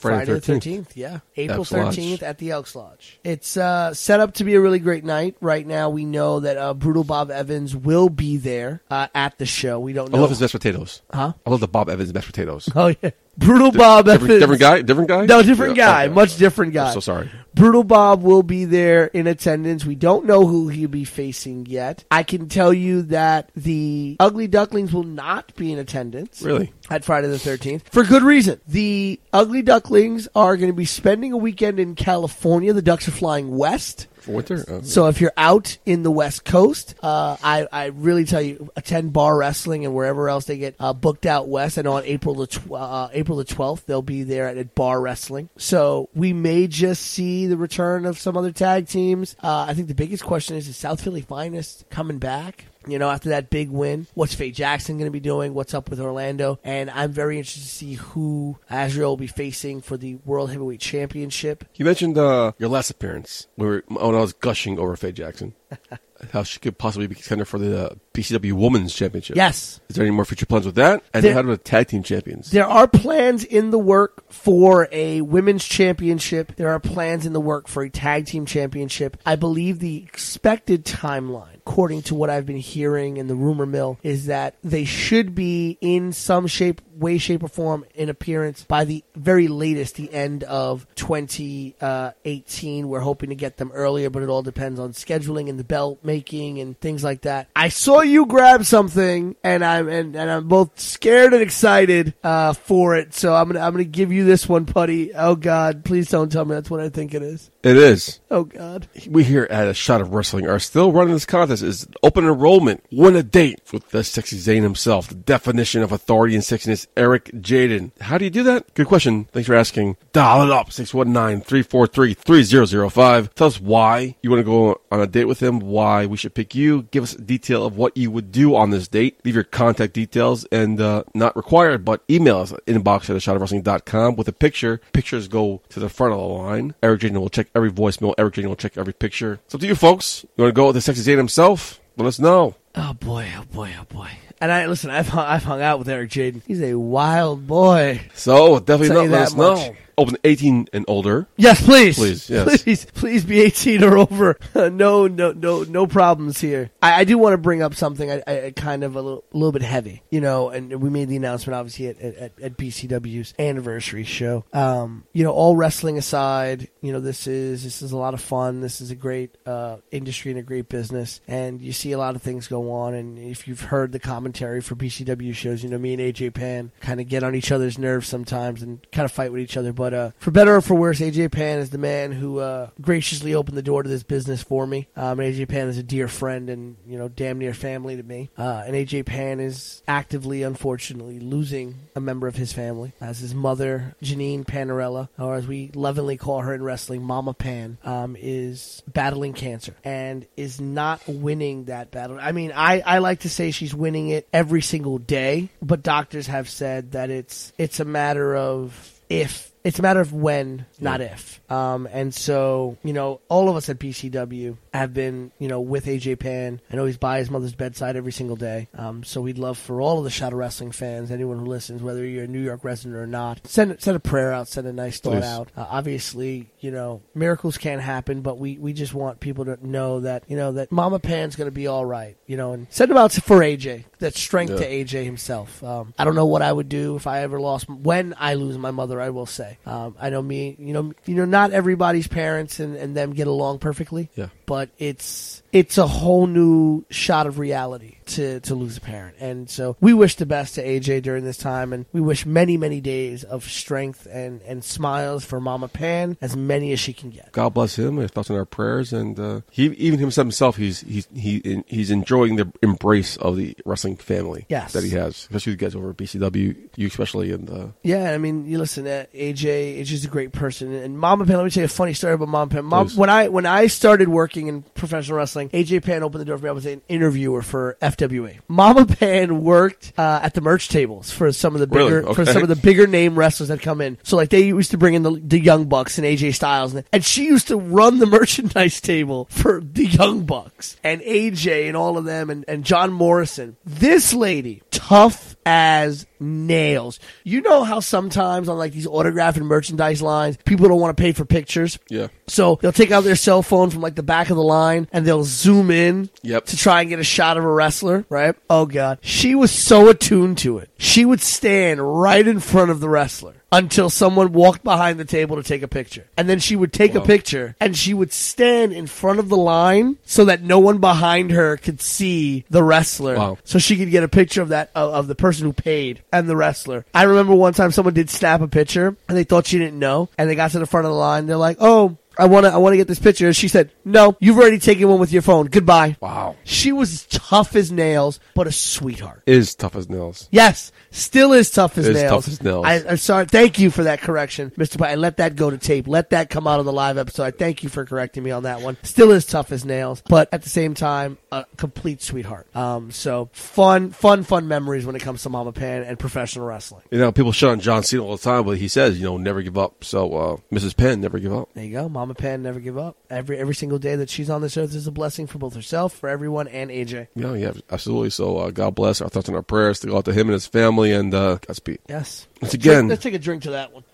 Friday, 0.00 0.24
Friday 0.26 0.40
the 0.40 0.40
the 0.40 0.52
13th. 0.60 0.86
yeah, 0.94 1.20
April 1.36 1.58
Elks 1.58 1.72
Lodge. 1.72 1.94
thirteenth 1.96 2.22
at 2.22 2.38
the 2.38 2.50
Elks 2.50 2.74
Lodge. 2.74 3.18
It's 3.22 3.56
uh, 3.56 3.92
set 3.94 4.20
up 4.20 4.34
to 4.34 4.44
be 4.44 4.54
a 4.54 4.60
really 4.60 4.78
great 4.78 5.04
night. 5.04 5.36
Right 5.40 5.66
now, 5.66 5.90
we 5.90 6.04
know 6.04 6.40
that 6.40 6.56
uh, 6.56 6.74
Brutal 6.74 7.04
Bob 7.04 7.30
Evans 7.30 7.76
will 7.76 8.08
be 8.08 8.36
there 8.36 8.82
uh, 8.90 9.08
at 9.14 9.38
the 9.38 9.46
show. 9.46 9.78
We 9.78 9.92
don't 9.92 10.10
know. 10.10 10.18
I 10.18 10.20
love 10.22 10.30
his 10.30 10.40
mashed 10.40 10.52
potatoes. 10.54 11.02
Huh? 11.12 11.32
I 11.46 11.50
love 11.50 11.60
the 11.60 11.68
Bob 11.68 11.88
Evans 11.88 12.12
mashed 12.14 12.26
potatoes. 12.26 12.68
Oh 12.74 12.94
yeah. 13.02 13.10
Brutal 13.38 13.72
Bob 13.72 14.04
different, 14.04 14.24
Evans. 14.24 14.40
different 14.40 14.60
guy. 14.60 14.82
Different 14.82 15.08
guy. 15.08 15.24
No, 15.26 15.42
different 15.42 15.76
Yeah, 15.76 15.86
guy. 15.86 16.04
okay. 16.06 16.14
Much 16.14 16.36
different 16.36 16.74
guy. 16.74 16.88
I'm 16.88 16.94
so 16.94 17.00
sorry. 17.00 17.30
Brutal 17.54 17.84
Bob 17.84 18.22
will 18.22 18.42
be 18.42 18.64
there 18.64 19.06
in 19.06 19.26
attendance. 19.26 19.84
We 19.84 19.94
don't 19.94 20.26
know 20.26 20.46
who 20.46 20.68
he'll 20.68 20.88
be 20.88 21.04
facing 21.04 21.66
yet. 21.66 22.04
I 22.10 22.22
can 22.22 22.48
tell 22.48 22.72
you 22.72 23.02
that 23.02 23.50
the 23.56 24.16
Ugly 24.20 24.48
Ducklings 24.48 24.92
will 24.92 25.04
not 25.04 25.54
be 25.56 25.72
in 25.72 25.78
attendance. 25.78 26.42
Really? 26.42 26.72
At 26.90 27.04
Friday 27.04 27.28
the 27.28 27.36
13th. 27.36 27.82
For 27.90 28.04
good 28.04 28.22
reason. 28.22 28.60
The 28.68 29.18
Ugly 29.32 29.62
Ducklings 29.62 30.28
are 30.34 30.56
going 30.56 30.70
to 30.70 30.76
be 30.76 30.84
spending 30.84 31.32
a 31.32 31.36
weekend 31.36 31.80
in 31.80 31.94
California. 31.94 32.72
The 32.72 32.82
Ducks 32.82 33.08
are 33.08 33.12
flying 33.12 33.56
west. 33.56 34.06
Winter. 34.26 34.64
Uh, 34.68 34.82
So 34.82 35.06
if 35.06 35.20
you're 35.20 35.32
out 35.36 35.78
in 35.86 36.02
the 36.02 36.10
West 36.10 36.44
Coast, 36.44 36.94
uh, 37.02 37.36
I, 37.42 37.66
I 37.72 37.86
really 37.86 38.24
tell 38.24 38.42
you, 38.42 38.70
attend 38.76 39.12
bar 39.12 39.36
wrestling 39.36 39.84
and 39.84 39.94
wherever 39.94 40.28
else 40.28 40.44
they 40.44 40.58
get 40.58 40.74
uh, 40.78 40.92
booked 40.92 41.26
out 41.26 41.48
west. 41.48 41.78
And 41.78 41.86
on 41.88 42.04
April 42.04 42.34
the 42.34 42.46
tw- 42.46 42.72
uh, 42.72 43.08
April 43.12 43.38
the 43.38 43.44
12th, 43.44 43.84
they'll 43.86 44.02
be 44.02 44.22
there 44.22 44.48
at, 44.48 44.56
at 44.56 44.74
bar 44.74 45.00
wrestling. 45.00 45.48
So 45.56 46.08
we 46.14 46.32
may 46.32 46.66
just 46.66 47.02
see 47.02 47.46
the 47.46 47.56
return 47.56 48.06
of 48.06 48.18
some 48.18 48.36
other 48.36 48.52
tag 48.52 48.88
teams. 48.88 49.36
Uh, 49.42 49.66
I 49.68 49.74
think 49.74 49.88
the 49.88 49.94
biggest 49.94 50.24
question 50.24 50.56
is: 50.56 50.68
Is 50.68 50.76
South 50.76 51.02
Philly 51.02 51.22
Finest 51.22 51.88
coming 51.90 52.18
back? 52.18 52.66
You 52.86 52.98
know, 52.98 53.10
after 53.10 53.28
that 53.30 53.50
big 53.50 53.68
win, 53.70 54.06
what's 54.14 54.34
Faye 54.34 54.50
Jackson 54.50 54.96
going 54.96 55.06
to 55.06 55.10
be 55.12 55.20
doing? 55.20 55.52
What's 55.52 55.74
up 55.74 55.90
with 55.90 56.00
Orlando? 56.00 56.58
And 56.64 56.90
I'm 56.90 57.12
very 57.12 57.36
interested 57.36 57.62
to 57.62 57.68
see 57.68 57.94
who 57.94 58.58
Azrael 58.70 59.10
will 59.10 59.16
be 59.18 59.26
facing 59.26 59.82
for 59.82 59.96
the 59.98 60.14
World 60.24 60.50
Heavyweight 60.50 60.80
Championship. 60.80 61.64
You 61.74 61.84
mentioned 61.84 62.16
uh, 62.16 62.52
your 62.58 62.70
last 62.70 62.90
appearance 62.90 63.46
where 63.56 63.82
when 63.88 64.14
I 64.14 64.20
was 64.20 64.32
gushing 64.32 64.78
over 64.78 64.96
Faye 64.96 65.12
Jackson, 65.12 65.54
how 66.32 66.42
she 66.42 66.58
could 66.60 66.76
possibly 66.78 67.06
be 67.06 67.14
contender 67.14 67.44
for 67.44 67.58
the 67.58 67.90
uh, 67.90 67.94
BCW 68.14 68.52
Women's 68.52 68.94
Championship. 68.94 69.36
Yes, 69.36 69.80
Is 69.88 69.96
there 69.96 70.04
any 70.04 70.14
more 70.14 70.24
future 70.24 70.46
plans 70.46 70.66
with 70.66 70.74
that? 70.76 71.02
And 71.14 71.22
There- 71.24 71.32
how 71.34 71.40
about 71.40 71.64
tag 71.64 71.88
team 71.88 72.02
champions? 72.02 72.50
There 72.50 72.66
are 72.66 72.86
plans 72.88 73.44
in 73.44 73.70
the 73.70 73.78
work 73.78 74.24
for 74.30 74.88
a 74.92 75.20
women's 75.22 75.64
championship. 75.64 76.56
There 76.56 76.68
are 76.70 76.80
plans 76.80 77.24
in 77.26 77.32
the 77.32 77.40
work 77.40 77.68
for 77.68 77.82
a 77.82 77.90
tag 77.90 78.26
team 78.26 78.46
championship. 78.46 79.16
I 79.24 79.36
believe 79.36 79.78
the 79.78 79.98
expected 80.02 80.84
timeline, 80.84 81.59
according 81.70 82.02
to 82.02 82.16
what 82.16 82.28
I've 82.28 82.46
been 82.46 82.56
hearing 82.56 83.16
in 83.16 83.28
the 83.28 83.36
rumor 83.36 83.64
mill, 83.64 83.96
is 84.02 84.26
that 84.26 84.56
they 84.64 84.84
should 84.84 85.36
be 85.36 85.78
in 85.80 86.12
some 86.12 86.48
shape, 86.48 86.80
way, 86.96 87.16
shape, 87.16 87.44
or 87.44 87.48
form 87.48 87.84
in 87.94 88.08
appearance 88.08 88.64
by 88.64 88.84
the 88.84 89.04
very 89.14 89.46
latest, 89.46 89.94
the 89.94 90.12
end 90.12 90.42
of 90.42 90.84
2018. 90.96 92.88
We're 92.88 92.98
hoping 92.98 93.28
to 93.28 93.36
get 93.36 93.58
them 93.58 93.70
earlier, 93.72 94.10
but 94.10 94.24
it 94.24 94.28
all 94.28 94.42
depends 94.42 94.80
on 94.80 94.94
scheduling 94.94 95.48
and 95.48 95.60
the 95.60 95.64
belt 95.64 96.00
making 96.02 96.58
and 96.58 96.78
things 96.80 97.04
like 97.04 97.22
that. 97.22 97.46
I 97.54 97.68
saw 97.68 98.00
you 98.00 98.26
grab 98.26 98.64
something, 98.64 99.36
and 99.44 99.64
I'm 99.64 99.88
and, 99.88 100.16
and 100.16 100.28
I'm 100.28 100.48
both 100.48 100.80
scared 100.80 101.32
and 101.34 101.42
excited 101.42 102.14
uh, 102.24 102.52
for 102.52 102.96
it. 102.96 103.14
So 103.14 103.32
I'm 103.32 103.46
gonna 103.46 103.60
I'm 103.60 103.72
gonna 103.72 103.84
give 103.84 104.10
you 104.10 104.24
this 104.24 104.48
one, 104.48 104.66
Putty. 104.66 105.14
Oh 105.14 105.36
God, 105.36 105.84
please 105.84 106.10
don't 106.10 106.32
tell 106.32 106.44
me 106.44 106.56
that's 106.56 106.68
what 106.68 106.80
I 106.80 106.88
think 106.88 107.14
it 107.14 107.22
is. 107.22 107.48
It 107.62 107.76
is. 107.76 108.18
Oh 108.28 108.44
God. 108.44 108.88
We 109.08 109.22
here 109.22 109.46
at 109.50 109.68
A 109.68 109.74
Shot 109.74 110.00
of 110.00 110.12
Wrestling 110.12 110.48
are 110.48 110.58
still 110.58 110.90
running 110.90 111.14
this 111.14 111.26
contest. 111.26 111.59
Is 111.62 111.86
open 112.02 112.24
enrollment. 112.24 112.84
Win 112.90 113.16
a 113.16 113.22
date 113.22 113.60
with 113.72 113.90
the 113.90 114.02
sexy 114.04 114.36
Zane 114.38 114.62
himself. 114.62 115.08
The 115.08 115.14
definition 115.14 115.82
of 115.82 115.92
authority 115.92 116.34
and 116.34 116.44
sexiness, 116.44 116.86
Eric 116.96 117.26
Jaden. 117.26 117.90
How 118.00 118.16
do 118.18 118.24
you 118.24 118.30
do 118.30 118.42
that? 118.44 118.72
Good 118.74 118.86
question. 118.86 119.24
Thanks 119.26 119.46
for 119.46 119.54
asking. 119.54 119.96
Dial 120.12 120.44
it 120.44 120.50
up. 120.50 120.70
619-343-3005. 120.70 123.34
Tell 123.34 123.46
us 123.46 123.60
why 123.60 124.16
you 124.22 124.30
want 124.30 124.40
to 124.40 124.44
go 124.44 124.80
on 124.90 125.00
a 125.00 125.06
date 125.06 125.26
with 125.26 125.42
him, 125.42 125.60
why 125.60 126.06
we 126.06 126.16
should 126.16 126.34
pick 126.34 126.54
you. 126.54 126.82
Give 126.90 127.04
us 127.04 127.14
detail 127.14 127.64
of 127.64 127.76
what 127.76 127.96
you 127.96 128.10
would 128.10 128.32
do 128.32 128.56
on 128.56 128.70
this 128.70 128.88
date. 128.88 129.20
Leave 129.24 129.34
your 129.34 129.44
contact 129.44 129.92
details 129.92 130.46
and 130.50 130.80
uh, 130.80 131.04
not 131.14 131.36
required, 131.36 131.84
but 131.84 132.02
email 132.10 132.38
us 132.38 132.52
at 132.52 133.16
a 133.16 133.20
shot 133.20 133.36
of 133.36 133.42
wrestling.com 133.42 134.16
with 134.16 134.28
a 134.28 134.32
picture. 134.32 134.80
Pictures 134.92 135.28
go 135.28 135.62
to 135.68 135.80
the 135.80 135.88
front 135.88 136.12
of 136.12 136.18
the 136.18 136.26
line. 136.26 136.74
Eric 136.82 137.02
Jaden 137.02 137.18
will 137.18 137.28
check 137.28 137.48
every 137.54 137.70
voicemail. 137.70 138.14
Eric 138.18 138.34
Jaden 138.34 138.46
will 138.46 138.56
check 138.56 138.76
every 138.76 138.92
picture. 138.92 139.40
It's 139.44 139.54
up 139.54 139.60
to 139.60 139.66
you 139.66 139.74
folks. 139.74 140.24
You 140.36 140.44
want 140.44 140.54
to 140.54 140.58
go 140.58 140.66
with 140.66 140.74
the 140.74 140.80
sexy 140.80 141.02
Zane 141.02 141.18
himself? 141.18 141.49
Let 141.96 142.06
us 142.06 142.18
know. 142.18 142.54
Oh 142.74 142.94
boy. 142.94 143.28
Oh 143.36 143.44
boy. 143.52 143.74
Oh 143.78 143.84
boy. 143.84 144.10
And 144.40 144.50
I 144.50 144.66
listen. 144.66 144.90
I've 144.90 145.08
hung, 145.08 145.26
I've 145.26 145.44
hung 145.44 145.60
out 145.60 145.78
with 145.78 145.88
Eric 145.88 146.10
Jaden. 146.10 146.42
He's 146.46 146.62
a 146.62 146.74
wild 146.74 147.46
boy. 147.46 148.00
So 148.14 148.58
definitely 148.58 148.94
not 148.94 149.08
let, 149.08 149.22
us 149.22 149.34
much. 149.34 149.58
know. 149.58 149.76
Open 149.98 150.16
18 150.24 150.68
and 150.72 150.84
older. 150.88 151.26
Yes, 151.36 151.64
please. 151.64 151.96
Please, 151.96 152.30
yes. 152.30 152.62
Please, 152.62 152.84
please 152.86 153.24
be 153.24 153.40
18 153.40 153.82
or 153.84 153.98
over. 153.98 154.38
no, 154.54 155.06
no, 155.06 155.32
no, 155.32 155.62
no 155.62 155.86
problems 155.86 156.40
here. 156.40 156.70
I, 156.82 157.00
I 157.00 157.04
do 157.04 157.18
want 157.18 157.34
to 157.34 157.38
bring 157.38 157.62
up 157.62 157.74
something 157.74 158.10
I, 158.10 158.22
I, 158.26 158.52
kind 158.54 158.84
of 158.84 158.96
a 158.96 159.02
little, 159.02 159.24
a 159.32 159.36
little 159.36 159.52
bit 159.52 159.62
heavy, 159.62 160.02
you 160.10 160.20
know, 160.20 160.50
and 160.50 160.80
we 160.80 160.90
made 160.90 161.08
the 161.08 161.16
announcement 161.16 161.56
obviously 161.56 161.88
at, 161.88 162.00
at, 162.00 162.40
at 162.40 162.56
BCW's 162.56 163.34
anniversary 163.38 164.04
show. 164.04 164.44
Um, 164.52 165.04
you 165.12 165.24
know, 165.24 165.32
all 165.32 165.56
wrestling 165.56 165.98
aside, 165.98 166.68
you 166.80 166.92
know, 166.92 167.00
this 167.00 167.26
is, 167.26 167.64
this 167.64 167.82
is 167.82 167.92
a 167.92 167.96
lot 167.96 168.14
of 168.14 168.20
fun. 168.20 168.60
This 168.60 168.80
is 168.80 168.90
a 168.90 168.96
great, 168.96 169.36
uh, 169.46 169.78
industry 169.90 170.30
and 170.30 170.40
a 170.40 170.42
great 170.42 170.68
business. 170.68 171.20
And 171.26 171.60
you 171.60 171.72
see 171.72 171.92
a 171.92 171.98
lot 171.98 172.16
of 172.16 172.22
things 172.22 172.48
go 172.48 172.72
on. 172.72 172.94
And 172.94 173.18
if 173.18 173.46
you've 173.48 173.60
heard 173.60 173.92
the 173.92 173.98
commentary 173.98 174.60
for 174.60 174.74
BCW 174.74 175.34
shows, 175.34 175.62
you 175.62 175.70
know, 175.70 175.78
me 175.78 175.92
and 175.92 176.02
AJ 176.02 176.34
Pan 176.34 176.72
kind 176.80 177.00
of 177.00 177.08
get 177.08 177.22
on 177.22 177.34
each 177.34 177.52
other's 177.52 177.78
nerves 177.78 178.08
sometimes 178.08 178.62
and 178.62 178.84
kind 178.92 179.04
of 179.04 179.12
fight 179.12 179.32
with 179.32 179.40
each 179.40 179.56
other. 179.56 179.72
But, 179.72 179.89
uh, 179.94 180.10
for 180.18 180.30
better 180.30 180.56
or 180.56 180.60
for 180.60 180.74
worse, 180.74 181.00
AJ 181.00 181.32
Pan 181.32 181.58
is 181.58 181.70
the 181.70 181.78
man 181.78 182.12
who, 182.12 182.38
uh, 182.38 182.70
graciously 182.80 183.34
opened 183.34 183.56
the 183.56 183.62
door 183.62 183.82
to 183.82 183.88
this 183.88 184.02
business 184.02 184.42
for 184.42 184.66
me. 184.66 184.88
Um, 184.96 185.18
AJ 185.18 185.48
Pan 185.48 185.68
is 185.68 185.78
a 185.78 185.82
dear 185.82 186.08
friend 186.08 186.50
and, 186.50 186.76
you 186.86 186.98
know, 186.98 187.08
damn 187.08 187.38
near 187.38 187.54
family 187.54 187.96
to 187.96 188.02
me. 188.02 188.30
Uh, 188.36 188.62
and 188.66 188.74
AJ 188.74 189.06
Pan 189.06 189.40
is 189.40 189.82
actively, 189.86 190.42
unfortunately, 190.42 191.20
losing 191.20 191.74
a 191.94 192.00
member 192.00 192.26
of 192.26 192.36
his 192.36 192.52
family 192.52 192.92
as 193.00 193.18
his 193.18 193.34
mother, 193.34 193.94
Janine 194.02 194.44
Panarella, 194.44 195.08
or 195.18 195.34
as 195.34 195.46
we 195.46 195.70
lovingly 195.74 196.16
call 196.16 196.40
her 196.40 196.54
in 196.54 196.62
wrestling, 196.62 197.02
Mama 197.02 197.34
Pan, 197.34 197.78
um, 197.84 198.16
is 198.18 198.82
battling 198.86 199.32
cancer 199.32 199.74
and 199.84 200.26
is 200.36 200.60
not 200.60 201.00
winning 201.06 201.64
that 201.64 201.90
battle. 201.90 202.18
I 202.20 202.32
mean, 202.32 202.52
I, 202.54 202.80
I 202.80 202.98
like 202.98 203.20
to 203.20 203.30
say 203.30 203.50
she's 203.50 203.74
winning 203.74 204.08
it 204.08 204.28
every 204.32 204.62
single 204.62 204.98
day, 204.98 205.50
but 205.62 205.82
doctors 205.82 206.26
have 206.26 206.48
said 206.48 206.92
that 206.92 207.10
it's 207.10 207.52
it's 207.58 207.80
a 207.80 207.84
matter 207.84 208.36
of 208.36 209.00
if 209.08 209.49
it's 209.62 209.78
a 209.78 209.82
matter 209.82 210.00
of 210.00 210.12
when, 210.12 210.66
not 210.78 211.00
if. 211.00 211.40
Um, 211.50 211.86
and 211.92 212.14
so, 212.14 212.78
you 212.82 212.92
know, 212.92 213.20
all 213.28 213.48
of 213.48 213.56
us 213.56 213.68
at 213.68 213.78
BCW 213.78 214.56
have 214.72 214.94
been, 214.94 215.32
you 215.38 215.48
know, 215.48 215.60
with 215.60 215.86
AJ 215.86 216.18
Pan. 216.18 216.60
I 216.72 216.76
know 216.76 216.86
he's 216.86 216.96
by 216.96 217.18
his 217.18 217.30
mother's 217.30 217.54
bedside 217.54 217.96
every 217.96 218.12
single 218.12 218.36
day. 218.36 218.68
Um, 218.74 219.04
so 219.04 219.20
we'd 219.20 219.38
love 219.38 219.58
for 219.58 219.82
all 219.82 219.98
of 219.98 220.04
the 220.04 220.10
Shot 220.10 220.32
of 220.32 220.38
Wrestling 220.38 220.72
fans, 220.72 221.10
anyone 221.10 221.38
who 221.38 221.46
listens, 221.46 221.82
whether 221.82 222.06
you're 222.06 222.24
a 222.24 222.28
New 222.28 222.40
York 222.40 222.64
resident 222.64 222.96
or 222.96 223.06
not, 223.06 223.46
send 223.46 223.80
send 223.80 223.96
a 223.96 224.00
prayer 224.00 224.32
out, 224.32 224.48
send 224.48 224.66
a 224.66 224.72
nice 224.72 224.98
thought 225.00 225.20
Please. 225.20 225.24
out. 225.24 225.50
Uh, 225.56 225.66
obviously, 225.68 226.50
you 226.60 226.70
know, 226.70 227.02
miracles 227.14 227.58
can't 227.58 227.82
happen, 227.82 228.22
but 228.22 228.38
we, 228.38 228.56
we 228.56 228.72
just 228.72 228.94
want 228.94 229.20
people 229.20 229.44
to 229.44 229.66
know 229.66 230.00
that, 230.00 230.24
you 230.28 230.36
know, 230.36 230.52
that 230.52 230.72
Mama 230.72 230.98
Pan's 230.98 231.36
going 231.36 231.48
to 231.48 231.52
be 231.52 231.66
all 231.66 231.84
right, 231.84 232.16
you 232.26 232.36
know, 232.36 232.52
and 232.52 232.66
send 232.70 232.90
them 232.90 232.96
out 232.96 233.12
for 233.12 233.40
AJ. 233.40 233.84
That 233.98 234.14
strength 234.14 234.56
to 234.56 234.66
AJ 234.66 235.04
himself. 235.04 235.62
Um, 235.62 235.92
I 235.98 236.04
don't 236.04 236.14
know 236.14 236.26
what 236.26 236.42
I 236.42 236.52
would 236.52 236.68
do 236.68 236.96
if 236.96 237.06
I 237.06 237.22
ever 237.22 237.40
lost, 237.40 237.68
when 237.68 238.14
I 238.18 238.34
lose 238.34 238.56
my 238.56 238.70
mother, 238.70 239.00
I 239.00 239.10
will 239.10 239.26
say. 239.26 239.49
Um, 239.66 239.96
I 240.00 240.10
know 240.10 240.22
me, 240.22 240.56
you 240.58 240.72
know, 240.72 240.92
you 241.06 241.14
know, 241.14 241.24
not 241.24 241.52
everybody's 241.52 242.08
parents 242.08 242.60
and, 242.60 242.76
and 242.76 242.96
them 242.96 243.12
get 243.12 243.26
along 243.26 243.58
perfectly 243.58 244.08
Yeah. 244.14 244.28
But 244.50 244.68
it's 244.78 245.44
it's 245.52 245.78
a 245.78 245.86
whole 245.86 246.26
new 246.26 246.84
shot 246.90 247.28
of 247.28 247.38
reality 247.38 247.96
to 248.06 248.40
to 248.40 248.56
lose 248.56 248.76
a 248.76 248.80
parent. 248.80 249.14
And 249.20 249.48
so 249.48 249.76
we 249.80 249.94
wish 249.94 250.16
the 250.16 250.26
best 250.26 250.56
to 250.56 250.64
AJ 250.64 251.02
during 251.02 251.24
this 251.24 251.36
time 251.38 251.72
and 251.72 251.86
we 251.92 252.00
wish 252.00 252.26
many 252.26 252.56
many 252.56 252.80
days 252.80 253.22
of 253.22 253.44
strength 253.44 254.08
and 254.10 254.42
and 254.42 254.64
smiles 254.64 255.24
for 255.24 255.40
Mama 255.40 255.68
Pan 255.68 256.16
as 256.20 256.34
many 256.34 256.72
as 256.72 256.80
she 256.80 256.92
can 256.92 257.10
get. 257.10 257.30
God 257.30 257.54
bless 257.54 257.78
him. 257.78 258.00
Our 258.00 258.08
thoughts 258.08 258.28
on 258.28 258.36
our 258.36 258.44
prayers, 258.44 258.92
and 258.92 259.18
uh, 259.20 259.40
he 259.52 259.66
even 259.66 260.00
himself, 260.00 260.56
he's 260.56 260.80
he's 260.80 261.06
he 261.14 261.62
he's 261.68 261.92
enjoying 261.92 262.34
the 262.34 262.52
embrace 262.62 263.16
of 263.18 263.36
the 263.36 263.54
wrestling 263.64 263.96
family 263.96 264.46
Yes. 264.48 264.72
that 264.72 264.82
he 264.82 264.90
has, 264.90 265.14
especially 265.14 265.52
you 265.52 265.56
guys 265.58 265.76
over 265.76 265.90
at 265.90 265.96
BCW, 265.96 266.56
you 266.74 266.86
especially, 266.88 267.30
and 267.30 267.48
uh, 267.48 267.66
Yeah, 267.84 268.10
I 268.10 268.18
mean, 268.18 268.46
you 268.46 268.58
listen, 268.58 268.84
uh, 268.86 269.04
AJ, 269.14 269.80
AJ's 269.80 270.04
a 270.04 270.08
great 270.08 270.32
person, 270.32 270.72
and 270.74 270.98
Mama 270.98 271.24
Pan. 271.24 271.36
Let 271.36 271.44
me 271.44 271.50
tell 271.50 271.60
you 271.60 271.66
a 271.66 271.68
funny 271.68 271.92
story 271.94 272.14
about 272.14 272.28
Mama 272.28 272.50
Pan. 272.50 272.64
Mom, 272.64 272.88
when 272.90 273.10
I 273.10 273.28
when 273.28 273.46
I 273.46 273.68
started 273.68 274.08
working 274.08 274.39
in 274.48 274.62
professional 274.62 275.16
wrestling, 275.18 275.48
AJ 275.50 275.84
Pan 275.84 276.02
opened 276.02 276.20
the 276.20 276.24
door 276.24 276.38
for 276.38 276.44
me. 276.44 276.48
I 276.50 276.52
was 276.52 276.66
an 276.66 276.82
interviewer 276.88 277.42
for 277.42 277.76
FWA. 277.82 278.38
Mama 278.48 278.86
Pan 278.86 279.42
worked 279.42 279.92
uh, 279.98 280.20
at 280.22 280.34
the 280.34 280.40
merch 280.40 280.68
tables 280.68 281.10
for 281.10 281.32
some 281.32 281.54
of 281.54 281.60
the 281.60 281.66
Really? 281.66 282.00
bigger 282.02 282.14
for 282.14 282.24
some 282.26 282.42
of 282.42 282.48
the 282.48 282.56
bigger 282.56 282.86
name 282.86 283.18
wrestlers 283.18 283.48
that 283.48 283.60
come 283.60 283.80
in. 283.80 283.98
So 284.02 284.16
like 284.16 284.30
they 284.30 284.40
used 284.44 284.70
to 284.72 284.78
bring 284.78 284.94
in 284.94 285.02
the, 285.02 285.12
the 285.12 285.38
Young 285.38 285.66
Bucks 285.66 285.98
and 285.98 286.06
AJ 286.06 286.34
Styles, 286.34 286.74
and, 286.74 286.84
and 286.92 287.04
she 287.04 287.24
used 287.24 287.48
to 287.48 287.56
run 287.56 287.98
the 287.98 288.06
merchandise 288.20 288.80
table 288.80 289.26
for 289.30 289.60
the 289.60 289.86
Young 289.86 290.24
Bucks 290.26 290.76
and 290.82 291.00
AJ 291.02 291.68
and 291.68 291.76
all 291.76 291.96
of 291.98 292.04
them, 292.04 292.30
and, 292.30 292.44
and 292.48 292.64
John 292.64 292.92
Morrison. 292.92 293.56
This 293.64 294.12
lady, 294.12 294.62
tough 294.70 295.36
as 295.46 296.06
nails. 296.20 296.98
You 297.24 297.40
know 297.40 297.64
how 297.64 297.80
sometimes 297.80 298.48
on 298.48 298.58
like 298.58 298.72
these 298.72 298.86
autograph 298.86 299.36
and 299.36 299.46
merchandise 299.46 300.02
lines, 300.02 300.36
people 300.44 300.68
don't 300.68 300.80
want 300.80 300.96
to 300.96 301.00
pay 301.00 301.12
for 301.12 301.24
pictures. 301.24 301.78
Yeah. 301.88 302.08
So 302.26 302.58
they'll 302.60 302.72
take 302.72 302.90
out 302.90 303.04
their 303.04 303.16
cell 303.16 303.42
phone 303.42 303.70
from 303.70 303.80
like 303.80 303.94
the 303.94 304.02
back 304.02 304.30
of 304.30 304.36
the 304.36 304.42
line 304.42 304.88
and 304.92 305.06
they'll 305.06 305.24
zoom 305.24 305.70
in 305.70 306.10
Yep. 306.22 306.46
to 306.46 306.56
try 306.56 306.80
and 306.80 306.90
get 306.90 306.98
a 306.98 307.04
shot 307.04 307.36
of 307.38 307.44
a 307.44 307.50
wrestler, 307.50 308.04
right? 308.08 308.34
Oh 308.48 308.66
god. 308.66 308.98
She 309.02 309.34
was 309.34 309.50
so 309.50 309.88
attuned 309.88 310.38
to 310.38 310.58
it. 310.58 310.70
She 310.78 311.04
would 311.04 311.20
stand 311.20 311.80
right 312.02 312.26
in 312.26 312.40
front 312.40 312.70
of 312.70 312.80
the 312.80 312.88
wrestler 312.88 313.34
until 313.52 313.90
someone 313.90 314.32
walked 314.32 314.62
behind 314.62 315.00
the 315.00 315.04
table 315.04 315.34
to 315.36 315.42
take 315.42 315.62
a 315.62 315.68
picture. 315.68 316.06
And 316.16 316.28
then 316.28 316.38
she 316.38 316.54
would 316.54 316.72
take 316.72 316.94
a 316.94 317.00
picture 317.00 317.56
and 317.58 317.76
she 317.76 317.92
would 317.92 318.12
stand 318.12 318.72
in 318.72 318.86
front 318.86 319.18
of 319.18 319.28
the 319.28 319.36
line 319.36 319.98
so 320.04 320.24
that 320.26 320.40
no 320.42 320.60
one 320.60 320.78
behind 320.78 321.32
her 321.32 321.56
could 321.56 321.80
see 321.80 322.44
the 322.48 322.62
wrestler. 322.62 323.16
Wow. 323.16 323.38
So 323.42 323.58
she 323.58 323.76
could 323.76 323.90
get 323.90 324.04
a 324.04 324.08
picture 324.08 324.40
of 324.40 324.50
that 324.50 324.70
of, 324.76 324.92
of 324.94 325.06
the 325.08 325.16
person 325.16 325.46
who 325.46 325.52
paid 325.52 326.02
and 326.12 326.28
the 326.28 326.36
wrestler. 326.36 326.84
I 326.94 327.04
remember 327.04 327.34
one 327.34 327.52
time 327.54 327.70
someone 327.70 327.94
did 327.94 328.10
snap 328.10 328.40
a 328.40 328.48
picture 328.48 328.96
and 329.08 329.16
they 329.16 329.24
thought 329.24 329.46
she 329.46 329.58
didn't 329.58 329.78
know 329.78 330.08
and 330.18 330.28
they 330.28 330.34
got 330.34 330.50
to 330.52 330.58
the 330.58 330.66
front 330.66 330.86
of 330.86 330.92
the 330.92 330.98
line. 330.98 331.26
They're 331.26 331.36
like, 331.36 331.58
"Oh, 331.60 331.96
I 332.18 332.26
want 332.26 332.46
to 332.46 332.52
I 332.52 332.56
want 332.58 332.72
to 332.72 332.76
get 332.76 332.88
this 332.88 332.98
picture." 332.98 333.26
And 333.26 333.36
she 333.36 333.48
said, 333.48 333.70
"No, 333.84 334.16
you've 334.20 334.38
already 334.38 334.58
taken 334.58 334.88
one 334.88 335.00
with 335.00 335.12
your 335.12 335.22
phone. 335.22 335.46
Goodbye." 335.46 335.96
Wow. 336.00 336.36
She 336.44 336.72
was 336.72 337.06
tough 337.06 337.54
as 337.56 337.70
nails, 337.72 338.20
but 338.34 338.46
a 338.46 338.52
sweetheart. 338.52 339.22
Is 339.26 339.54
tough 339.54 339.76
as 339.76 339.88
nails. 339.88 340.28
Yes, 340.30 340.72
still 340.90 341.32
is 341.32 341.50
tough 341.50 341.78
as 341.78 341.86
Is 341.88 341.96
nails. 341.96 342.10
tough 342.24 342.28
as 342.32 342.42
nails. 342.42 342.66
I, 342.66 342.74
I'm 342.88 342.96
sorry. 342.96 343.26
Thank 343.26 343.58
you 343.58 343.70
for 343.70 343.84
that 343.84 344.00
correction, 344.00 344.50
Mr. 344.56 344.78
Pye. 344.78 344.92
I 344.92 344.94
let 344.96 345.18
that 345.18 345.36
go 345.36 345.50
to 345.50 345.58
tape. 345.58 345.86
Let 345.88 346.10
that 346.10 346.30
come 346.30 346.46
out 346.46 346.60
of 346.60 346.66
the 346.66 346.72
live 346.72 346.98
episode. 346.98 347.24
I 347.24 347.30
thank 347.30 347.62
you 347.62 347.68
for 347.68 347.84
correcting 347.84 348.22
me 348.22 348.30
on 348.30 348.44
that 348.44 348.60
one. 348.60 348.76
Still 348.82 349.10
is 349.12 349.24
tough 349.24 349.52
as 349.52 349.64
nails, 349.64 350.02
but 350.08 350.28
at 350.32 350.42
the 350.42 350.50
same 350.50 350.74
time, 350.74 351.18
a 351.32 351.44
complete 351.56 352.02
sweetheart. 352.02 352.54
Um, 352.56 352.90
so 352.90 353.30
fun, 353.32 353.90
fun, 353.90 354.22
fun 354.24 354.48
memories 354.48 354.86
when 354.86 354.96
it 354.96 355.02
comes 355.02 355.22
to 355.22 355.28
Mama 355.28 355.52
Pan 355.52 355.82
and 355.82 355.98
professional 355.98 356.46
wrestling. 356.46 356.82
You 356.90 356.98
know, 356.98 357.12
people 357.12 357.32
shit 357.32 357.48
on 357.48 357.60
John 357.60 357.82
Cena 357.82 358.04
all 358.04 358.16
the 358.16 358.22
time, 358.22 358.44
but 358.44 358.58
he 358.58 358.68
says, 358.68 358.98
you 358.98 359.04
know, 359.04 359.16
never 359.16 359.42
give 359.42 359.58
up. 359.58 359.84
So, 359.84 360.14
uh, 360.14 360.36
Mrs. 360.52 360.76
Penn, 360.76 361.00
never 361.00 361.18
give 361.18 361.32
up. 361.32 361.50
There 361.54 361.64
you 361.64 361.72
go. 361.72 361.88
Mama 361.88 362.14
Pan 362.14 362.42
never 362.42 362.60
give 362.60 362.78
up. 362.78 362.96
Every 363.10 363.38
every 363.38 363.54
single 363.54 363.78
day 363.78 363.96
that 363.96 364.08
she's 364.10 364.30
on 364.30 364.40
this 364.42 364.56
earth 364.56 364.74
is 364.74 364.86
a 364.86 364.90
blessing 364.92 365.26
for 365.26 365.38
both 365.38 365.54
herself, 365.54 365.94
for 365.94 366.08
everyone, 366.08 366.48
and 366.48 366.70
AJ. 366.70 367.08
Yeah, 367.14 367.34
yeah, 367.34 367.52
absolutely. 367.70 368.10
So, 368.10 368.38
uh, 368.38 368.50
God 368.50 368.74
bless. 368.74 369.00
Our 369.00 369.08
thoughts 369.08 369.28
and 369.28 369.36
our 369.36 369.42
prayers 369.42 369.80
to 369.80 369.88
go 369.88 369.98
out 369.98 370.04
to 370.06 370.12
him 370.12 370.28
and 370.28 370.32
his 370.32 370.46
family, 370.46 370.79
and 370.84 371.14
uh, 371.14 371.38
Godspeed. 371.46 371.78
Yes. 371.88 372.26
Once 372.40 372.54
again, 372.54 372.88
Let's 372.88 373.02
take 373.02 373.14
a 373.14 373.18
drink 373.18 373.42
to 373.44 373.50
that 373.50 373.72
one. 373.72 373.84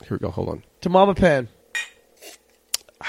here 0.00 0.08
we 0.10 0.18
go. 0.18 0.30
Hold 0.30 0.48
on. 0.48 0.62
To 0.82 0.88
Mama 0.88 1.14
Pan. 1.14 1.48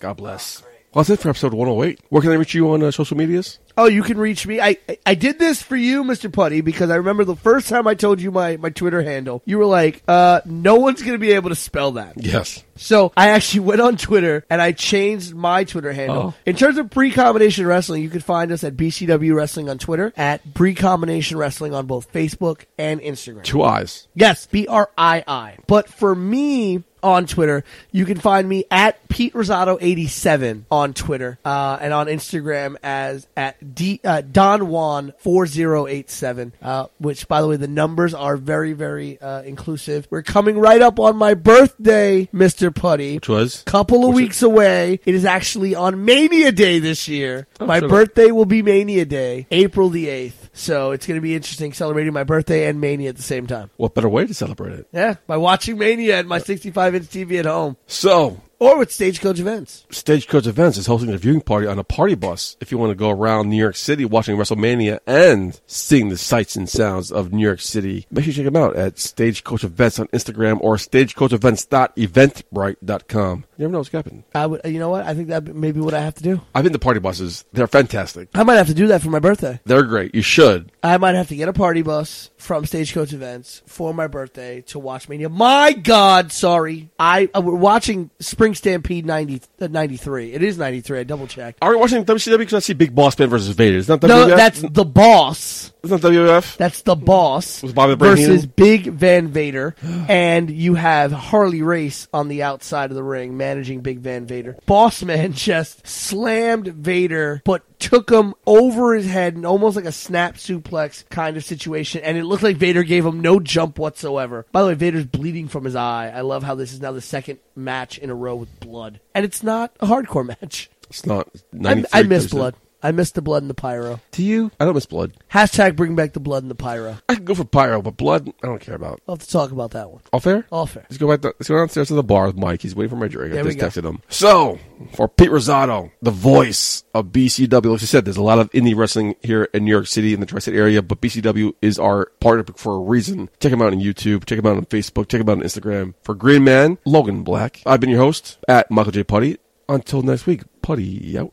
God 0.00 0.14
bless. 0.14 0.62
Well, 0.92 1.04
that's 1.04 1.10
it 1.10 1.20
for 1.22 1.28
episode 1.30 1.54
108. 1.54 2.00
Where 2.08 2.20
can 2.20 2.32
I 2.32 2.34
reach 2.34 2.52
you 2.54 2.72
on 2.72 2.82
uh, 2.82 2.90
social 2.90 3.16
medias? 3.16 3.60
Oh, 3.76 3.86
you 3.86 4.02
can 4.02 4.18
reach 4.18 4.44
me. 4.46 4.60
I 4.60 4.76
I- 4.88 4.98
I 5.06 5.14
did 5.14 5.38
this 5.38 5.62
for 5.62 5.76
you, 5.76 6.02
Mr. 6.04 6.32
Putty, 6.32 6.60
because 6.60 6.90
I 6.90 6.96
remember 6.96 7.24
the 7.24 7.36
first 7.36 7.68
time 7.68 7.86
I 7.86 7.94
told 7.94 8.20
you 8.20 8.30
my, 8.30 8.56
my 8.58 8.70
Twitter 8.70 9.00
handle, 9.02 9.42
you 9.44 9.58
were 9.58 9.64
like, 9.66 10.02
uh, 10.08 10.40
no 10.44 10.76
one's 10.76 11.00
going 11.00 11.12
to 11.14 11.18
be 11.18 11.32
able 11.32 11.48
to 11.50 11.54
spell 11.56 11.92
that. 11.92 12.14
Yes. 12.16 12.62
So 12.76 13.12
I 13.16 13.30
actually 13.30 13.60
went 13.60 13.80
on 13.80 13.96
Twitter 13.96 14.44
and 14.50 14.60
I 14.62 14.72
changed 14.72 15.34
my 15.34 15.64
Twitter 15.64 15.92
handle. 15.92 16.22
Oh. 16.22 16.34
In 16.46 16.56
terms 16.56 16.76
of 16.78 16.86
Brii 16.90 17.12
Combination 17.14 17.66
wrestling, 17.66 18.02
you 18.02 18.10
can 18.10 18.20
find 18.20 18.50
us 18.52 18.64
at 18.64 18.76
BCW 18.76 19.34
Wrestling 19.34 19.68
on 19.68 19.78
Twitter, 19.78 20.12
at 20.16 20.44
Brii 20.46 20.76
Combination 20.76 21.36
wrestling 21.38 21.72
on 21.74 21.86
both 21.86 22.12
Facebook 22.12 22.64
and 22.78 23.00
Instagram. 23.00 23.44
Two 23.44 23.62
eyes. 23.62 24.08
Yes, 24.14 24.46
B 24.46 24.66
R 24.66 24.90
I 24.98 25.22
I. 25.26 25.56
But 25.66 25.88
for 25.88 26.14
me 26.14 26.82
on 27.02 27.26
Twitter, 27.26 27.64
you 27.92 28.04
can 28.04 28.18
find 28.18 28.48
me 28.48 28.64
at 28.70 29.08
Pete 29.08 29.32
Rosato 29.34 29.78
eighty 29.80 30.06
seven 30.06 30.66
on 30.70 30.94
Twitter 30.94 31.38
uh, 31.44 31.78
and 31.80 31.92
on 31.92 32.06
Instagram 32.06 32.76
as 32.82 33.26
at 33.36 33.74
D, 33.74 34.00
uh, 34.04 34.20
Don 34.22 34.68
Juan 34.68 35.12
four 35.18 35.46
zero 35.46 35.86
eight 35.86 36.10
seven. 36.10 36.52
Uh, 36.62 36.86
which, 36.98 37.26
by 37.28 37.40
the 37.42 37.48
way, 37.48 37.56
the 37.56 37.68
numbers 37.68 38.14
are 38.14 38.36
very 38.36 38.72
very 38.72 39.20
uh, 39.20 39.42
inclusive. 39.42 40.06
We're 40.10 40.22
coming 40.22 40.58
right 40.58 40.80
up 40.82 40.98
on 41.00 41.16
my 41.16 41.34
birthday, 41.34 42.28
Mister 42.32 42.70
Putty. 42.70 43.16
Which 43.16 43.28
was? 43.28 43.62
Couple 43.64 43.98
of 44.04 44.08
What's 44.08 44.18
it? 44.18 44.22
weeks 44.22 44.42
away. 44.42 45.00
It 45.04 45.14
is 45.14 45.24
actually 45.24 45.74
on 45.74 46.04
Mania 46.04 46.52
Day 46.52 46.78
this 46.78 47.08
year. 47.08 47.46
my 47.60 47.76
shut 47.76 47.84
up. 47.84 47.90
birthday 47.90 48.30
will 48.30 48.44
be 48.46 48.62
Mania 48.62 49.04
Day, 49.04 49.46
April 49.50 49.88
the 49.88 50.06
8th. 50.06 50.32
So 50.52 50.90
it's 50.90 51.06
going 51.06 51.18
to 51.18 51.22
be 51.22 51.34
interesting 51.34 51.72
celebrating 51.72 52.12
my 52.12 52.24
birthday 52.24 52.68
and 52.68 52.80
Mania 52.80 53.10
at 53.10 53.16
the 53.16 53.22
same 53.22 53.46
time. 53.46 53.70
What 53.76 53.94
better 53.94 54.08
way 54.08 54.26
to 54.26 54.34
celebrate 54.34 54.72
it? 54.72 54.88
Yeah, 54.92 55.14
by 55.26 55.36
watching 55.36 55.78
Mania 55.78 56.18
at 56.18 56.26
my 56.26 56.38
65 56.38 56.94
inch 56.94 57.06
TV 57.06 57.38
at 57.38 57.46
home 57.46 57.76
So, 57.86 58.40
or 58.58 58.78
with 58.78 58.92
Stagecoach 58.92 59.38
events. 59.40 59.86
Stagecoach 59.90 60.46
Events 60.46 60.76
is 60.76 60.86
hosting 60.86 61.10
a 61.12 61.16
viewing 61.16 61.40
party 61.40 61.66
on 61.66 61.78
a 61.78 61.84
party 61.84 62.14
bus 62.14 62.56
if 62.60 62.70
you 62.70 62.76
want 62.78 62.90
to 62.90 62.94
go 62.94 63.08
around 63.10 63.48
New 63.48 63.56
York 63.56 63.76
City 63.76 64.04
watching 64.04 64.36
WrestleMania 64.36 64.98
and 65.06 65.58
seeing 65.66 66.10
the 66.10 66.18
sights 66.18 66.56
and 66.56 66.68
sounds 66.68 67.10
of 67.10 67.32
New 67.32 67.44
York 67.46 67.60
City. 67.60 68.06
Make 68.10 68.24
sure 68.24 68.32
you 68.32 68.36
check 68.36 68.44
them 68.44 68.56
out 68.62 68.76
at 68.76 68.98
Stagecoach 68.98 69.64
Events 69.64 69.98
on 69.98 70.08
Instagram 70.08 70.58
or 70.60 70.76
stagecoachevents.eventbrite.com. 70.76 73.44
You 73.60 73.64
never 73.64 73.72
know 73.72 73.78
what's 73.80 73.90
happening. 73.90 74.24
I 74.34 74.46
would, 74.46 74.62
you 74.64 74.78
know 74.78 74.88
what? 74.88 75.04
I 75.04 75.12
think 75.12 75.28
that 75.28 75.54
may 75.54 75.70
be 75.70 75.80
what 75.80 75.92
I 75.92 76.00
have 76.00 76.14
to 76.14 76.22
do. 76.22 76.40
I've 76.54 76.64
been 76.64 76.72
to 76.72 76.78
party 76.78 76.98
buses. 76.98 77.44
They're 77.52 77.66
fantastic. 77.66 78.30
I 78.34 78.42
might 78.42 78.54
have 78.54 78.68
to 78.68 78.74
do 78.74 78.86
that 78.86 79.02
for 79.02 79.10
my 79.10 79.18
birthday. 79.18 79.60
They're 79.66 79.82
great. 79.82 80.14
You 80.14 80.22
should. 80.22 80.72
I 80.82 80.96
might 80.96 81.14
have 81.14 81.28
to 81.28 81.36
get 81.36 81.46
a 81.46 81.52
party 81.52 81.82
bus 81.82 82.30
from 82.38 82.64
Stagecoach 82.64 83.12
Events 83.12 83.60
for 83.66 83.92
my 83.92 84.06
birthday 84.06 84.62
to 84.62 84.78
watch 84.78 85.10
Mania. 85.10 85.28
My 85.28 85.74
God, 85.74 86.32
sorry. 86.32 86.90
I 86.98 87.28
uh, 87.34 87.42
we're 87.42 87.54
watching 87.54 88.08
Spring 88.18 88.54
Stampede 88.54 89.04
90, 89.04 89.42
uh, 89.60 89.66
93. 89.66 90.32
It 90.32 90.42
is 90.42 90.56
93. 90.56 91.00
I 91.00 91.04
double 91.04 91.26
checked. 91.26 91.58
Are 91.60 91.68
we 91.68 91.76
watching 91.76 92.02
WCW? 92.02 92.38
Because 92.38 92.54
I 92.54 92.58
see 92.60 92.72
Big 92.72 92.94
Boss 92.94 93.18
Man 93.18 93.28
versus 93.28 93.54
Vader. 93.54 93.76
It's 93.76 93.88
not 93.88 94.00
WWF. 94.00 94.08
No, 94.08 94.36
that's 94.36 94.62
the 94.62 94.86
boss. 94.86 95.70
it's 95.82 95.90
not 95.90 96.00
WWF. 96.00 96.56
That's 96.56 96.80
the 96.80 96.96
boss 96.96 97.62
Was 97.62 97.74
Bobby 97.74 97.94
Brain 97.94 98.16
versus? 98.16 98.46
Big 98.46 98.86
Van 98.86 99.28
Vader, 99.28 99.76
and 99.82 100.50
you 100.50 100.76
have 100.76 101.12
Harley 101.12 101.60
Race 101.60 102.08
on 102.14 102.28
the 102.28 102.42
outside 102.42 102.88
of 102.90 102.96
the 102.96 103.02
ring 103.02 103.36
managing 103.50 103.80
Big 103.80 103.98
Van 103.98 104.26
Vader. 104.26 104.56
Boss 104.66 105.02
Man 105.10 105.32
just 105.32 105.86
slammed 105.86 106.68
Vader, 106.68 107.42
but 107.44 107.62
took 107.80 108.10
him 108.10 108.34
over 108.46 108.94
his 108.94 109.06
head 109.06 109.34
and 109.34 109.44
almost 109.44 109.74
like 109.74 109.84
a 109.84 109.92
snap 109.92 110.36
suplex 110.36 111.08
kind 111.08 111.36
of 111.36 111.44
situation, 111.44 112.02
and 112.04 112.16
it 112.16 112.24
looked 112.24 112.44
like 112.44 112.56
Vader 112.56 112.84
gave 112.84 113.04
him 113.04 113.20
no 113.20 113.40
jump 113.40 113.78
whatsoever. 113.78 114.46
By 114.52 114.62
the 114.62 114.68
way, 114.68 114.74
Vader's 114.74 115.06
bleeding 115.06 115.48
from 115.48 115.64
his 115.64 115.74
eye. 115.74 116.12
I 116.14 116.20
love 116.20 116.44
how 116.44 116.54
this 116.54 116.72
is 116.72 116.80
now 116.80 116.92
the 116.92 117.00
second 117.00 117.40
match 117.56 117.98
in 117.98 118.10
a 118.10 118.14
row 118.14 118.36
with 118.36 118.60
blood, 118.60 119.00
and 119.14 119.24
it's 119.24 119.42
not 119.42 119.74
a 119.80 119.86
hardcore 119.86 120.26
match. 120.40 120.70
It's 120.88 121.04
not. 121.04 121.28
I, 121.34 121.40
93, 121.52 122.00
I 122.00 122.02
miss 122.04 122.26
blood. 122.28 122.54
I 122.82 122.92
miss 122.92 123.10
the 123.12 123.22
blood 123.22 123.42
and 123.42 123.50
the 123.50 123.54
pyro. 123.54 124.00
Do 124.10 124.22
you? 124.22 124.50
I 124.58 124.64
don't 124.64 124.74
miss 124.74 124.86
blood. 124.86 125.12
Hashtag 125.32 125.76
bring 125.76 125.94
back 125.94 126.12
the 126.12 126.20
blood 126.20 126.42
and 126.42 126.50
the 126.50 126.54
pyro. 126.54 126.98
I 127.08 127.14
can 127.14 127.24
go 127.24 127.34
for 127.34 127.44
pyro, 127.44 127.82
but 127.82 127.96
blood, 127.96 128.32
I 128.42 128.46
don't 128.46 128.60
care 128.60 128.74
about. 128.74 129.00
I'll 129.06 129.16
have 129.16 129.24
to 129.24 129.30
talk 129.30 129.52
about 129.52 129.72
that 129.72 129.90
one. 129.90 130.02
All 130.12 130.20
fair? 130.20 130.46
All 130.50 130.66
fair. 130.66 130.86
Let's 130.88 130.98
go 130.98 131.08
back. 131.08 131.22
To, 131.22 131.28
let's 131.28 131.48
go 131.48 131.56
downstairs 131.56 131.88
to 131.88 131.94
the 131.94 132.02
bar 132.02 132.26
with 132.26 132.36
Mike. 132.36 132.62
He's 132.62 132.74
waiting 132.74 132.90
for 132.90 132.96
my 132.96 133.08
drink. 133.08 133.32
There 133.32 133.44
I 133.44 133.46
just 133.52 133.58
texted 133.58 133.84
him. 133.84 134.02
So 134.08 134.58
for 134.94 135.08
Pete 135.08 135.30
Rosato, 135.30 135.90
the 136.00 136.10
voice 136.10 136.84
of 136.94 137.06
BCW, 137.06 137.72
like 137.72 137.82
I 137.82 137.86
said, 137.86 138.04
there's 138.04 138.16
a 138.16 138.22
lot 138.22 138.38
of 138.38 138.50
indie 138.52 138.76
wrestling 138.76 139.16
here 139.22 139.44
in 139.52 139.64
New 139.64 139.70
York 139.70 139.86
City 139.86 140.14
in 140.14 140.20
the 140.20 140.26
tri-state 140.26 140.54
area, 140.54 140.82
but 140.82 141.00
BCW 141.00 141.54
is 141.60 141.78
our 141.78 142.06
partner 142.20 142.44
for 142.56 142.76
a 142.76 142.80
reason. 142.80 143.28
Check 143.40 143.52
him 143.52 143.62
out 143.62 143.72
on 143.72 143.80
YouTube. 143.80 144.24
Check 144.24 144.38
him 144.38 144.46
out 144.46 144.56
on 144.56 144.66
Facebook. 144.66 145.08
Check 145.08 145.20
him 145.20 145.28
out 145.28 145.38
on 145.38 145.44
Instagram. 145.44 145.94
For 146.02 146.14
Green 146.14 146.44
Man, 146.44 146.78
Logan 146.84 147.22
Black. 147.22 147.62
I've 147.66 147.80
been 147.80 147.90
your 147.90 148.00
host 148.00 148.38
at 148.48 148.70
Michael 148.70 148.92
J. 148.92 149.04
Putty. 149.04 149.38
Until 149.68 150.02
next 150.02 150.26
week, 150.26 150.42
Putty 150.62 151.16
out. 151.18 151.32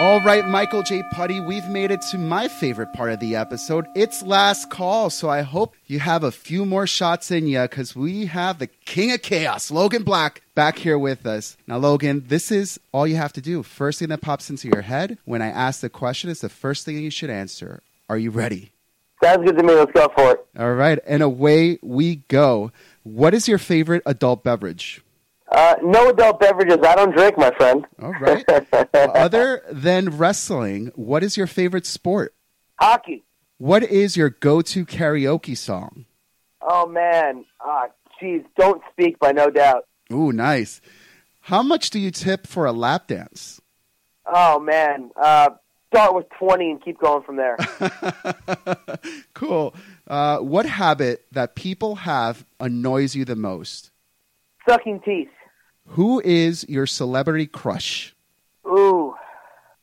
All 0.00 0.20
right, 0.20 0.46
Michael 0.46 0.84
J. 0.84 1.02
Putty, 1.10 1.40
we've 1.40 1.68
made 1.68 1.90
it 1.90 2.00
to 2.12 2.18
my 2.18 2.46
favorite 2.46 2.92
part 2.92 3.10
of 3.10 3.18
the 3.18 3.34
episode. 3.34 3.84
It's 3.96 4.22
last 4.22 4.70
call, 4.70 5.10
so 5.10 5.28
I 5.28 5.42
hope 5.42 5.74
you 5.88 5.98
have 5.98 6.22
a 6.22 6.30
few 6.30 6.64
more 6.64 6.86
shots 6.86 7.32
in 7.32 7.48
you 7.48 7.62
because 7.62 7.96
we 7.96 8.26
have 8.26 8.60
the 8.60 8.68
King 8.68 9.10
of 9.10 9.22
Chaos, 9.22 9.72
Logan 9.72 10.04
Black, 10.04 10.42
back 10.54 10.78
here 10.78 10.96
with 10.96 11.26
us. 11.26 11.56
Now, 11.66 11.78
Logan, 11.78 12.22
this 12.28 12.52
is 12.52 12.78
all 12.92 13.08
you 13.08 13.16
have 13.16 13.32
to 13.32 13.40
do. 13.40 13.64
First 13.64 13.98
thing 13.98 14.10
that 14.10 14.20
pops 14.20 14.50
into 14.50 14.68
your 14.68 14.82
head 14.82 15.18
when 15.24 15.42
I 15.42 15.48
ask 15.48 15.80
the 15.80 15.90
question 15.90 16.30
is 16.30 16.42
the 16.42 16.48
first 16.48 16.84
thing 16.84 16.96
you 16.96 17.10
should 17.10 17.30
answer. 17.30 17.82
Are 18.08 18.18
you 18.18 18.30
ready? 18.30 18.70
Sounds 19.20 19.44
good 19.44 19.56
to 19.56 19.64
me. 19.64 19.74
Let's 19.74 19.90
go 19.90 20.06
for 20.14 20.30
it. 20.30 20.46
All 20.56 20.74
right, 20.74 21.00
and 21.08 21.24
away 21.24 21.80
we 21.82 22.22
go. 22.28 22.70
What 23.02 23.34
is 23.34 23.48
your 23.48 23.58
favorite 23.58 24.04
adult 24.06 24.44
beverage? 24.44 25.02
Uh, 25.50 25.76
no 25.82 26.10
adult 26.10 26.40
beverages. 26.40 26.78
I 26.82 26.94
don't 26.94 27.14
drink, 27.16 27.38
my 27.38 27.50
friend. 27.52 27.86
All 28.02 28.12
right. 28.12 28.44
Other 28.94 29.62
than 29.70 30.10
wrestling, 30.10 30.92
what 30.94 31.22
is 31.22 31.36
your 31.36 31.46
favorite 31.46 31.86
sport? 31.86 32.34
Hockey. 32.78 33.24
What 33.56 33.82
is 33.82 34.16
your 34.16 34.30
go 34.30 34.62
to 34.62 34.84
karaoke 34.84 35.56
song? 35.56 36.04
Oh 36.60 36.86
man. 36.86 37.44
Ah, 37.60 37.86
jeez. 38.22 38.44
Don't 38.56 38.82
speak 38.92 39.18
by 39.18 39.32
no 39.32 39.50
doubt. 39.50 39.86
Ooh, 40.12 40.32
nice. 40.32 40.80
How 41.40 41.62
much 41.62 41.90
do 41.90 41.98
you 41.98 42.10
tip 42.10 42.46
for 42.46 42.66
a 42.66 42.72
lap 42.72 43.08
dance? 43.08 43.60
Oh 44.26 44.60
man. 44.60 45.10
Uh, 45.20 45.50
start 45.92 46.14
with 46.14 46.26
twenty 46.38 46.70
and 46.70 46.84
keep 46.84 47.00
going 47.00 47.22
from 47.22 47.36
there. 47.36 47.56
cool. 49.34 49.74
Uh, 50.06 50.38
what 50.38 50.66
habit 50.66 51.24
that 51.32 51.56
people 51.56 51.96
have 51.96 52.44
annoys 52.60 53.16
you 53.16 53.24
the 53.24 53.36
most? 53.36 53.90
Sucking 54.68 55.00
teeth. 55.04 55.30
Who 55.88 56.20
is 56.20 56.68
your 56.68 56.86
celebrity 56.86 57.46
crush? 57.46 58.14
Ooh, 58.66 59.14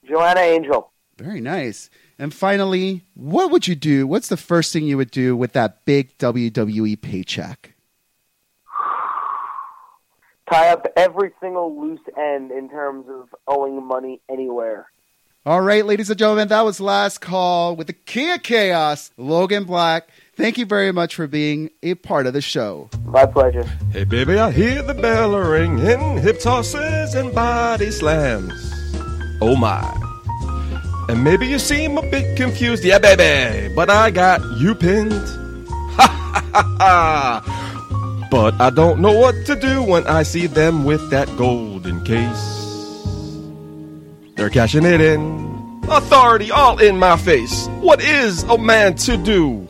Joanna 0.07 0.41
Angel. 0.41 0.91
Very 1.17 1.41
nice. 1.41 1.89
And 2.19 2.33
finally, 2.33 3.03
what 3.15 3.51
would 3.51 3.67
you 3.67 3.75
do? 3.75 4.07
What's 4.07 4.27
the 4.27 4.37
first 4.37 4.71
thing 4.71 4.85
you 4.85 4.97
would 4.97 5.11
do 5.11 5.35
with 5.35 5.53
that 5.53 5.83
big 5.85 6.17
WWE 6.17 7.01
paycheck? 7.01 7.73
Tie 10.49 10.69
up 10.69 10.85
every 10.95 11.31
single 11.41 11.79
loose 11.81 11.99
end 12.17 12.51
in 12.51 12.69
terms 12.69 13.07
of 13.09 13.33
owing 13.47 13.83
money 13.83 14.21
anywhere. 14.29 14.87
All 15.45 15.61
right, 15.61 15.85
ladies 15.85 16.09
and 16.09 16.17
gentlemen, 16.17 16.47
that 16.47 16.65
was 16.65 16.79
last 16.79 17.19
call 17.19 17.75
with 17.75 17.87
the 17.87 17.93
King 17.93 18.31
of 18.31 18.43
Chaos, 18.43 19.11
Logan 19.17 19.65
Black. 19.65 20.09
Thank 20.35 20.57
you 20.57 20.65
very 20.65 20.91
much 20.91 21.15
for 21.15 21.27
being 21.27 21.69
a 21.81 21.95
part 21.95 22.27
of 22.27 22.33
the 22.33 22.41
show. 22.41 22.89
My 23.05 23.25
pleasure. 23.25 23.63
Hey, 23.93 24.03
baby, 24.03 24.37
I 24.37 24.51
hear 24.51 24.81
the 24.81 24.93
bell 24.93 25.37
ringing, 25.39 26.17
hip 26.17 26.41
tosses 26.41 27.15
and 27.15 27.33
body 27.33 27.89
slams. 27.89 28.51
Oh 29.41 29.55
my. 29.55 29.81
And 31.07 31.23
maybe 31.23 31.47
you 31.47 31.57
seem 31.57 31.97
a 31.97 32.01
bit 32.01 32.35
confused, 32.35 32.83
yeah, 32.83 32.99
baby, 32.99 33.73
but 33.73 33.89
I 33.89 34.11
got 34.11 34.41
you 34.57 34.75
pinned. 34.75 35.13
Ha 35.95 36.41
ha 36.51 36.51
ha 36.51 36.75
ha. 36.79 38.27
But 38.29 38.59
I 38.59 38.69
don't 38.69 38.99
know 38.99 39.13
what 39.13 39.45
to 39.45 39.55
do 39.55 39.81
when 39.81 40.05
I 40.07 40.23
see 40.23 40.47
them 40.47 40.83
with 40.83 41.09
that 41.11 41.29
golden 41.37 42.03
case. 42.03 42.65
They're 44.35 44.49
cashing 44.49 44.83
it 44.83 44.99
in. 44.99 45.81
Authority 45.87 46.51
all 46.51 46.79
in 46.79 46.97
my 46.99 47.15
face. 47.15 47.67
What 47.79 48.01
is 48.01 48.43
a 48.43 48.57
man 48.57 48.95
to 49.07 49.15
do? 49.15 49.69